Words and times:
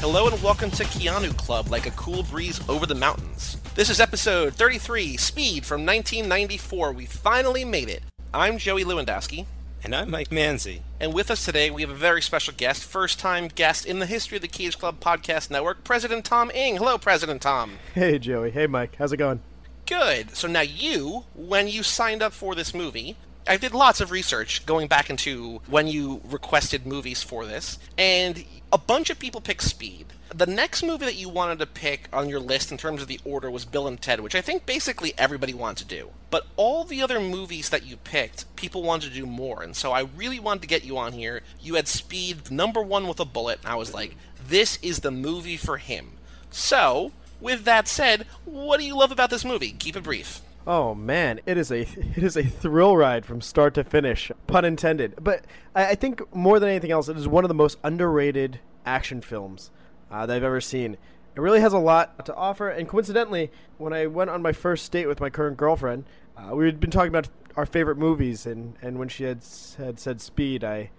Hello 0.00 0.28
and 0.28 0.40
welcome 0.42 0.70
to 0.72 0.84
Keanu 0.84 1.36
Club, 1.36 1.70
like 1.70 1.86
a 1.86 1.90
cool 1.92 2.22
breeze 2.24 2.60
over 2.68 2.84
the 2.86 2.94
mountains. 2.94 3.56
This 3.74 3.88
is 3.90 4.00
episode 4.00 4.54
33, 4.54 5.16
Speed 5.16 5.64
from 5.64 5.84
1994. 5.86 6.92
We 6.92 7.06
finally 7.06 7.64
made 7.64 7.88
it. 7.88 8.02
I'm 8.32 8.58
Joey 8.58 8.84
Lewandowski, 8.84 9.46
And 9.82 9.94
I'm 9.94 10.10
Mike 10.10 10.28
Manzi. 10.28 10.80
and 11.00 11.12
with 11.14 11.30
us 11.30 11.44
today 11.44 11.70
we 11.70 11.82
have 11.82 11.90
a 11.90 11.94
very 11.94 12.20
special 12.22 12.52
guest, 12.56 12.84
first 12.84 13.18
time 13.18 13.48
guest 13.48 13.86
in 13.86 13.98
the 13.98 14.06
history 14.06 14.36
of 14.36 14.42
the 14.42 14.48
Cage 14.48 14.78
Club 14.78 15.00
Podcast 15.00 15.50
Network, 15.50 15.82
President 15.84 16.24
Tom 16.24 16.50
Ing. 16.50 16.76
Hello, 16.76 16.98
President 16.98 17.40
Tom. 17.42 17.78
Hey 17.94 18.18
Joey. 18.18 18.50
Hey 18.50 18.66
Mike. 18.66 18.96
How's 18.96 19.12
it 19.12 19.16
going? 19.16 19.40
Good. 19.86 20.34
So 20.34 20.48
now 20.48 20.62
you, 20.62 21.24
when 21.34 21.68
you 21.68 21.82
signed 21.82 22.22
up 22.22 22.32
for 22.32 22.54
this 22.54 22.72
movie, 22.74 23.16
I 23.46 23.58
did 23.58 23.74
lots 23.74 24.00
of 24.00 24.10
research 24.10 24.64
going 24.64 24.88
back 24.88 25.10
into 25.10 25.60
when 25.66 25.86
you 25.86 26.22
requested 26.24 26.86
movies 26.86 27.22
for 27.22 27.44
this, 27.44 27.78
and 27.98 28.42
a 28.72 28.78
bunch 28.78 29.10
of 29.10 29.18
people 29.18 29.42
picked 29.42 29.62
Speed. 29.62 30.06
The 30.34 30.46
next 30.46 30.82
movie 30.82 31.04
that 31.04 31.16
you 31.16 31.28
wanted 31.28 31.58
to 31.58 31.66
pick 31.66 32.08
on 32.10 32.30
your 32.30 32.40
list 32.40 32.72
in 32.72 32.78
terms 32.78 33.02
of 33.02 33.08
the 33.08 33.20
order 33.24 33.50
was 33.50 33.66
Bill 33.66 33.86
and 33.86 34.00
Ted, 34.00 34.20
which 34.20 34.34
I 34.34 34.40
think 34.40 34.64
basically 34.64 35.12
everybody 35.18 35.52
wanted 35.52 35.86
to 35.86 35.96
do. 35.96 36.10
But 36.30 36.46
all 36.56 36.84
the 36.84 37.02
other 37.02 37.20
movies 37.20 37.68
that 37.68 37.84
you 37.84 37.98
picked, 37.98 38.56
people 38.56 38.82
wanted 38.82 39.10
to 39.10 39.14
do 39.14 39.26
more, 39.26 39.62
and 39.62 39.76
so 39.76 39.92
I 39.92 40.08
really 40.16 40.40
wanted 40.40 40.62
to 40.62 40.68
get 40.68 40.84
you 40.84 40.96
on 40.96 41.12
here. 41.12 41.42
You 41.60 41.74
had 41.74 41.86
Speed 41.86 42.50
number 42.50 42.80
one 42.80 43.06
with 43.06 43.20
a 43.20 43.26
bullet, 43.26 43.58
and 43.62 43.68
I 43.70 43.76
was 43.76 43.92
like, 43.92 44.16
this 44.48 44.78
is 44.80 45.00
the 45.00 45.10
movie 45.10 45.58
for 45.58 45.76
him. 45.76 46.12
So, 46.50 47.12
with 47.40 47.64
that 47.64 47.88
said, 47.88 48.26
what 48.44 48.80
do 48.80 48.86
you 48.86 48.96
love 48.96 49.12
about 49.12 49.30
this 49.30 49.44
movie? 49.44 49.72
Keep 49.72 49.96
it 49.96 50.02
brief. 50.02 50.40
Oh 50.66 50.94
man, 50.94 51.40
it 51.44 51.58
is 51.58 51.70
a 51.70 51.80
it 52.16 52.22
is 52.22 52.36
a 52.36 52.42
thrill 52.42 52.96
ride 52.96 53.26
from 53.26 53.40
start 53.40 53.74
to 53.74 53.84
finish, 53.84 54.30
pun 54.46 54.64
intended. 54.64 55.14
But 55.20 55.44
I, 55.74 55.88
I 55.88 55.94
think 55.94 56.34
more 56.34 56.58
than 56.58 56.68
anything 56.68 56.90
else, 56.90 57.08
it 57.08 57.16
is 57.16 57.28
one 57.28 57.44
of 57.44 57.48
the 57.48 57.54
most 57.54 57.78
underrated 57.84 58.60
action 58.86 59.20
films 59.20 59.70
uh, 60.10 60.26
that 60.26 60.36
I've 60.36 60.42
ever 60.42 60.60
seen. 60.60 60.96
It 61.34 61.40
really 61.40 61.60
has 61.60 61.72
a 61.72 61.78
lot 61.78 62.24
to 62.26 62.34
offer. 62.34 62.68
And 62.68 62.88
coincidentally, 62.88 63.50
when 63.76 63.92
I 63.92 64.06
went 64.06 64.30
on 64.30 64.40
my 64.40 64.52
first 64.52 64.90
date 64.92 65.06
with 65.06 65.20
my 65.20 65.30
current 65.30 65.56
girlfriend, 65.56 66.04
uh, 66.36 66.54
we 66.54 66.66
had 66.66 66.78
been 66.78 66.92
talking 66.92 67.08
about 67.08 67.28
our 67.56 67.66
favorite 67.66 67.98
movies, 67.98 68.46
and, 68.46 68.74
and 68.80 68.98
when 68.98 69.08
she 69.08 69.24
had 69.24 69.44
had 69.78 69.98
said 69.98 70.20
Speed, 70.20 70.64
I 70.64 70.90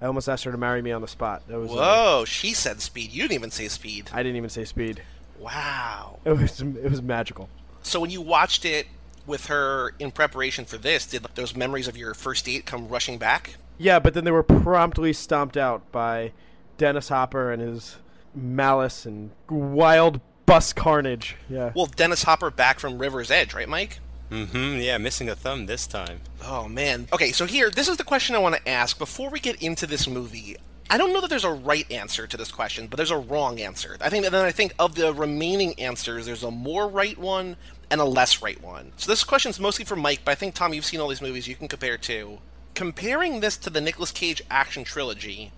I 0.00 0.06
almost 0.06 0.28
asked 0.28 0.44
her 0.44 0.52
to 0.52 0.58
marry 0.58 0.82
me 0.82 0.92
on 0.92 1.00
the 1.00 1.08
spot. 1.08 1.46
That 1.48 1.58
was 1.58 1.70
uh, 1.70 1.74
Whoa, 1.74 2.24
she 2.26 2.52
said 2.52 2.80
Speed. 2.80 3.12
You 3.12 3.22
didn't 3.22 3.34
even 3.34 3.50
say 3.50 3.68
Speed. 3.68 4.10
I 4.12 4.22
didn't 4.22 4.36
even 4.36 4.50
say 4.50 4.64
Speed. 4.64 5.02
Wow. 5.38 6.18
It 6.24 6.38
was 6.38 6.60
it 6.60 6.90
was 6.90 7.02
magical. 7.02 7.48
So 7.82 8.00
when 8.00 8.10
you 8.10 8.22
watched 8.22 8.64
it 8.64 8.86
with 9.26 9.46
her 9.46 9.94
in 9.98 10.10
preparation 10.10 10.64
for 10.64 10.78
this, 10.78 11.06
did 11.06 11.22
those 11.34 11.54
memories 11.54 11.86
of 11.86 11.96
your 11.96 12.14
first 12.14 12.46
date 12.46 12.64
come 12.66 12.88
rushing 12.88 13.18
back? 13.18 13.56
Yeah, 13.76 13.98
but 13.98 14.14
then 14.14 14.24
they 14.24 14.30
were 14.30 14.42
promptly 14.42 15.12
stomped 15.12 15.56
out 15.56 15.90
by 15.92 16.32
Dennis 16.78 17.08
Hopper 17.08 17.52
and 17.52 17.60
his 17.60 17.96
malice 18.34 19.04
and 19.04 19.30
wild 19.50 20.20
bus 20.46 20.72
carnage. 20.72 21.36
Yeah. 21.48 21.72
Well, 21.74 21.86
Dennis 21.86 22.22
Hopper 22.22 22.50
back 22.50 22.78
from 22.78 22.98
River's 22.98 23.30
Edge, 23.30 23.54
right, 23.54 23.68
Mike? 23.68 24.00
Mm-hmm. 24.30 24.80
Yeah, 24.80 24.98
missing 24.98 25.28
a 25.28 25.34
thumb 25.36 25.66
this 25.66 25.86
time. 25.86 26.20
Oh 26.42 26.68
man. 26.68 27.08
Okay, 27.12 27.32
so 27.32 27.46
here, 27.46 27.70
this 27.70 27.88
is 27.88 27.96
the 27.96 28.04
question 28.04 28.34
I 28.34 28.38
want 28.38 28.56
to 28.56 28.68
ask 28.68 28.98
before 28.98 29.30
we 29.30 29.40
get 29.40 29.62
into 29.62 29.86
this 29.86 30.08
movie. 30.08 30.56
I 30.90 30.98
don't 30.98 31.12
know 31.12 31.20
that 31.20 31.30
there's 31.30 31.44
a 31.44 31.52
right 31.52 31.90
answer 31.90 32.26
to 32.26 32.36
this 32.36 32.52
question, 32.52 32.86
but 32.86 32.96
there's 32.96 33.10
a 33.10 33.16
wrong 33.16 33.60
answer. 33.60 33.96
I 34.00 34.10
think 34.10 34.24
that 34.24 34.32
then 34.32 34.44
I 34.44 34.52
think 34.52 34.74
of 34.78 34.94
the 34.94 35.14
remaining 35.14 35.78
answers, 35.80 36.26
there's 36.26 36.42
a 36.42 36.50
more 36.50 36.88
right 36.88 37.16
one 37.16 37.56
and 37.90 38.00
a 38.00 38.04
less 38.04 38.42
right 38.42 38.62
one. 38.62 38.92
So 38.96 39.10
this 39.10 39.24
question's 39.24 39.58
mostly 39.58 39.84
for 39.84 39.96
Mike, 39.96 40.20
but 40.24 40.32
I 40.32 40.34
think 40.34 40.54
Tom, 40.54 40.74
you've 40.74 40.84
seen 40.84 41.00
all 41.00 41.08
these 41.08 41.22
movies, 41.22 41.48
you 41.48 41.56
can 41.56 41.68
compare 41.68 41.96
too. 41.96 42.38
Comparing 42.74 43.40
this 43.40 43.56
to 43.58 43.70
the 43.70 43.80
Nicolas 43.80 44.10
Cage 44.10 44.42
action 44.50 44.84
trilogy, 44.84 45.52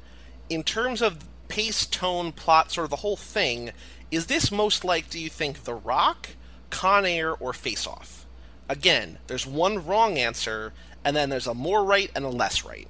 in 0.48 0.62
terms 0.62 1.02
of 1.02 1.24
pace, 1.48 1.86
tone, 1.86 2.32
plot, 2.32 2.70
sort 2.70 2.84
of 2.84 2.90
the 2.90 2.96
whole 2.96 3.16
thing, 3.16 3.72
is 4.10 4.26
this 4.26 4.52
most 4.52 4.84
like, 4.84 5.10
do 5.10 5.18
you 5.18 5.28
think, 5.28 5.64
The 5.64 5.74
Rock, 5.74 6.30
Con 6.70 7.04
Air, 7.04 7.34
or 7.34 7.52
Face 7.52 7.86
Off? 7.86 8.26
Again, 8.68 9.18
there's 9.26 9.46
one 9.46 9.84
wrong 9.84 10.18
answer, 10.18 10.72
and 11.04 11.16
then 11.16 11.30
there's 11.30 11.46
a 11.46 11.54
more 11.54 11.84
right 11.84 12.10
and 12.14 12.24
a 12.24 12.28
less 12.28 12.64
right. 12.64 12.88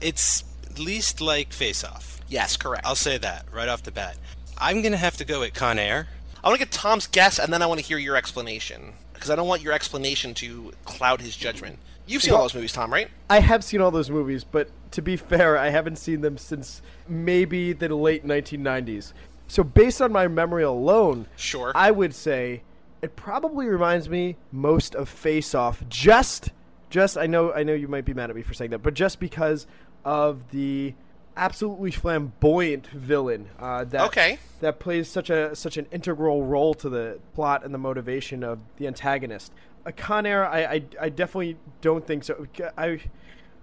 It's 0.00 0.44
least 0.78 1.20
like 1.20 1.52
Face 1.52 1.84
Off. 1.84 2.20
Yes, 2.28 2.56
correct. 2.56 2.86
I'll 2.86 2.94
say 2.94 3.18
that 3.18 3.46
right 3.52 3.68
off 3.68 3.82
the 3.82 3.90
bat. 3.90 4.16
I'm 4.58 4.82
gonna 4.82 4.96
have 4.96 5.16
to 5.18 5.24
go 5.24 5.40
with 5.40 5.54
Con 5.54 5.78
Air. 5.78 6.08
I 6.42 6.48
want 6.48 6.60
to 6.60 6.66
get 6.66 6.72
Tom's 6.72 7.06
guess, 7.06 7.38
and 7.38 7.52
then 7.52 7.62
I 7.62 7.66
want 7.66 7.80
to 7.80 7.86
hear 7.86 7.98
your 7.98 8.16
explanation. 8.16 8.94
Because 9.12 9.30
I 9.30 9.36
don't 9.36 9.46
want 9.46 9.62
your 9.62 9.72
explanation 9.72 10.34
to 10.34 10.72
cloud 10.84 11.20
his 11.20 11.36
judgment. 11.36 11.78
You've 12.06 12.22
seen 12.22 12.34
all 12.34 12.42
those 12.42 12.54
movies, 12.54 12.72
Tom, 12.72 12.92
right? 12.92 13.08
I 13.30 13.38
have 13.40 13.62
seen 13.62 13.80
all 13.80 13.92
those 13.92 14.10
movies, 14.10 14.42
but 14.42 14.68
to 14.90 15.00
be 15.02 15.16
fair, 15.16 15.56
I 15.56 15.68
haven't 15.70 15.96
seen 15.96 16.20
them 16.20 16.36
since 16.36 16.82
maybe 17.06 17.72
the 17.72 17.94
late 17.94 18.26
1990s. 18.26 19.12
So 19.46 19.62
based 19.62 20.02
on 20.02 20.10
my 20.10 20.26
memory 20.26 20.64
alone, 20.64 21.26
Sure. 21.36 21.70
I 21.76 21.92
would 21.92 22.14
say 22.14 22.62
it 23.02 23.14
probably 23.14 23.66
reminds 23.66 24.08
me 24.08 24.36
most 24.50 24.94
of 24.96 25.08
Face 25.08 25.54
Off. 25.54 25.84
Just, 25.88 26.50
just 26.90 27.16
I 27.16 27.26
know, 27.26 27.52
I 27.52 27.62
know 27.62 27.74
you 27.74 27.86
might 27.86 28.04
be 28.04 28.14
mad 28.14 28.30
at 28.30 28.36
me 28.36 28.42
for 28.42 28.54
saying 28.54 28.72
that, 28.72 28.78
but 28.82 28.94
just 28.94 29.20
because 29.20 29.66
of 30.04 30.50
the 30.50 30.94
absolutely 31.36 31.90
flamboyant 31.90 32.86
villain 32.88 33.48
uh, 33.58 33.84
that 33.84 34.02
Okay. 34.02 34.38
that 34.60 34.78
plays 34.78 35.08
such 35.08 35.30
a 35.30 35.56
such 35.56 35.76
an 35.76 35.86
integral 35.90 36.44
role 36.44 36.74
to 36.74 36.88
the 36.90 37.18
plot 37.34 37.64
and 37.64 37.72
the 37.72 37.78
motivation 37.78 38.44
of 38.44 38.58
the 38.76 38.86
antagonist. 38.86 39.52
A 39.84 39.92
Con 39.92 40.26
Air, 40.26 40.46
I, 40.46 40.60
I, 40.64 40.82
I 41.00 41.08
definitely 41.08 41.56
don't 41.80 42.06
think 42.06 42.22
so. 42.24 42.46
I, 42.76 43.00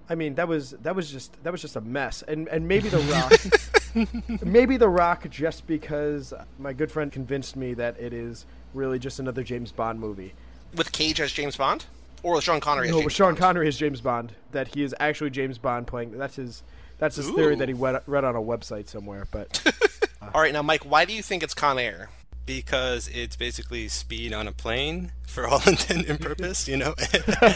I 0.10 0.16
mean 0.16 0.36
that 0.36 0.48
was 0.48 0.72
that 0.82 0.96
was 0.96 1.12
just 1.12 1.42
that 1.44 1.52
was 1.52 1.62
just 1.62 1.76
a 1.76 1.82
mess. 1.82 2.24
And 2.28 2.48
and 2.50 2.68
maybe 2.68 2.90
the 2.90 2.98
Rock, 3.00 4.42
maybe 4.44 4.78
the 4.78 4.90
Rock, 4.90 5.30
just 5.30 5.68
because 5.68 6.34
my 6.58 6.74
good 6.74 6.92
friend 6.92 7.12
convinced 7.12 7.56
me 7.56 7.74
that 7.76 8.00
it 8.00 8.14
is 8.14 8.46
really 8.74 9.00
just 9.00 9.20
another 9.20 9.44
James 9.44 9.72
Bond 9.72 10.00
movie. 10.00 10.34
With 10.76 10.92
Cage 10.92 11.22
as 11.22 11.32
James 11.32 11.56
Bond? 11.56 11.86
Or 12.24 12.42
Sean 12.42 12.60
Connery 12.60 12.90
No, 12.90 13.00
James 13.00 13.14
Sean 13.14 13.28
Bond? 13.30 13.38
Connery 13.38 13.68
is 13.68 13.78
James 13.78 14.02
Bond. 14.02 14.34
That 14.52 14.74
he 14.76 14.84
is 14.84 14.96
actually 15.00 15.30
James 15.30 15.58
Bond 15.58 15.88
playing. 15.88 16.18
That's 16.18 16.36
his. 16.36 16.64
That's 16.98 17.16
his 17.16 17.30
theory 17.30 17.56
that 17.56 17.70
he 17.70 17.74
read, 17.74 18.02
read 18.08 18.26
on 18.26 18.36
a 18.36 18.42
website 18.42 18.90
somewhere. 18.90 19.26
But 19.32 19.62
uh. 20.22 20.30
All 20.34 20.42
right, 20.42 20.52
now, 20.52 20.62
Mike, 20.62 20.84
why 20.84 21.06
do 21.06 21.14
you 21.14 21.24
think 21.24 21.44
it's 21.44 21.54
Con 21.54 21.80
Air? 21.80 22.10
because 22.50 23.08
it's 23.10 23.36
basically 23.36 23.88
speed 23.88 24.34
on 24.34 24.48
a 24.48 24.52
plane 24.52 25.12
for 25.28 25.48
all 25.48 25.62
intent 25.68 26.08
and 26.08 26.20
purpose. 26.20 26.68
You 26.68 26.78
know, 26.78 26.96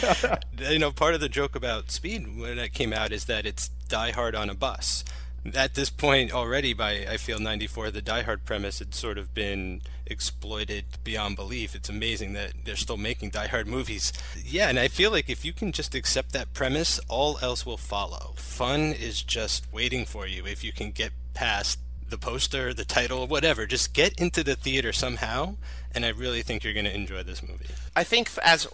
you 0.69 0.78
know, 0.78 0.91
part 0.91 1.16
of 1.16 1.19
the 1.19 1.30
joke 1.30 1.56
about 1.56 1.90
Speed 1.90 2.40
when 2.40 2.59
it 2.59 2.74
came 2.74 2.94
out 2.94 3.12
is 3.12 3.25
that 3.25 3.47
it's 3.47 3.69
Die 3.90 4.12
Hard 4.12 4.35
on 4.35 4.51
a 4.51 4.53
bus. 4.53 5.03
At 5.56 5.74
this 5.74 5.90
point 5.90 6.31
already, 6.31 6.74
by 6.74 7.07
I 7.09 7.18
feel 7.18 7.40
'94, 7.40 7.90
the 7.90 8.03
Die 8.03 8.22
Hard 8.22 8.45
premise 8.45 8.78
had 8.78 8.94
sort 8.94 9.18
of 9.18 9.34
been 9.34 9.81
exploited 10.06 10.86
beyond 11.03 11.36
belief. 11.36 11.75
It's 11.75 11.90
amazing 11.90 12.34
that 12.34 12.53
they're 12.66 12.75
still 12.75 12.97
making 12.97 13.31
Die 13.31 13.47
Hard 13.47 13.68
movies. 13.68 14.14
Yeah, 14.44 14.69
and 14.69 14.80
I 14.80 14.88
feel 14.88 15.12
like 15.12 15.30
if 15.30 15.46
you 15.46 15.53
can 15.53 15.72
just 15.72 15.96
accept 15.96 16.34
that 16.34 16.53
premise, 16.53 17.00
all 17.08 17.40
else 17.41 17.66
will 17.66 17.78
follow. 17.78 18.34
Fun 18.38 18.94
is 18.94 19.22
just 19.22 19.72
waiting 19.72 20.06
for 20.06 20.28
you 20.28 20.46
if 20.46 20.63
you 20.63 20.72
can 20.72 20.92
get 20.92 21.12
past 21.34 21.80
the 22.09 22.18
poster, 22.18 22.74
the 22.74 22.86
title, 22.86 23.25
whatever. 23.28 23.66
Just 23.66 23.94
get 23.94 24.19
into 24.19 24.44
the 24.44 24.56
theater 24.56 24.94
somehow, 24.94 25.56
and 25.96 26.06
I 26.06 26.09
really 26.09 26.42
think 26.42 26.63
you're 26.63 26.74
going 26.74 26.86
to 26.86 26.94
enjoy 26.94 27.24
this 27.24 27.42
movie. 27.42 27.66
I 27.96 28.03
think 28.03 28.30
as 28.44 28.68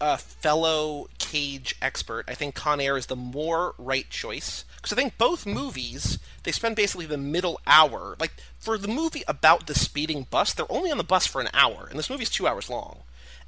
a 0.00 0.18
fellow 0.18 1.08
Cage 1.18 1.76
expert, 1.82 2.24
I 2.28 2.34
think 2.34 2.54
Con 2.54 2.80
Air 2.80 2.96
is 2.96 3.06
the 3.06 3.16
more 3.16 3.74
right 3.78 4.08
choice 4.08 4.64
because 4.76 4.92
I 4.92 4.96
think 4.96 5.18
both 5.18 5.46
movies 5.46 6.18
they 6.44 6.52
spend 6.52 6.76
basically 6.76 7.06
the 7.06 7.16
middle 7.16 7.60
hour. 7.66 8.16
Like 8.20 8.32
for 8.58 8.78
the 8.78 8.88
movie 8.88 9.24
about 9.26 9.66
the 9.66 9.74
speeding 9.74 10.26
bus, 10.30 10.52
they're 10.52 10.70
only 10.70 10.90
on 10.90 10.98
the 10.98 11.04
bus 11.04 11.26
for 11.26 11.40
an 11.40 11.48
hour, 11.52 11.86
and 11.90 11.98
this 11.98 12.10
movie's 12.10 12.30
two 12.30 12.46
hours 12.46 12.70
long. 12.70 12.98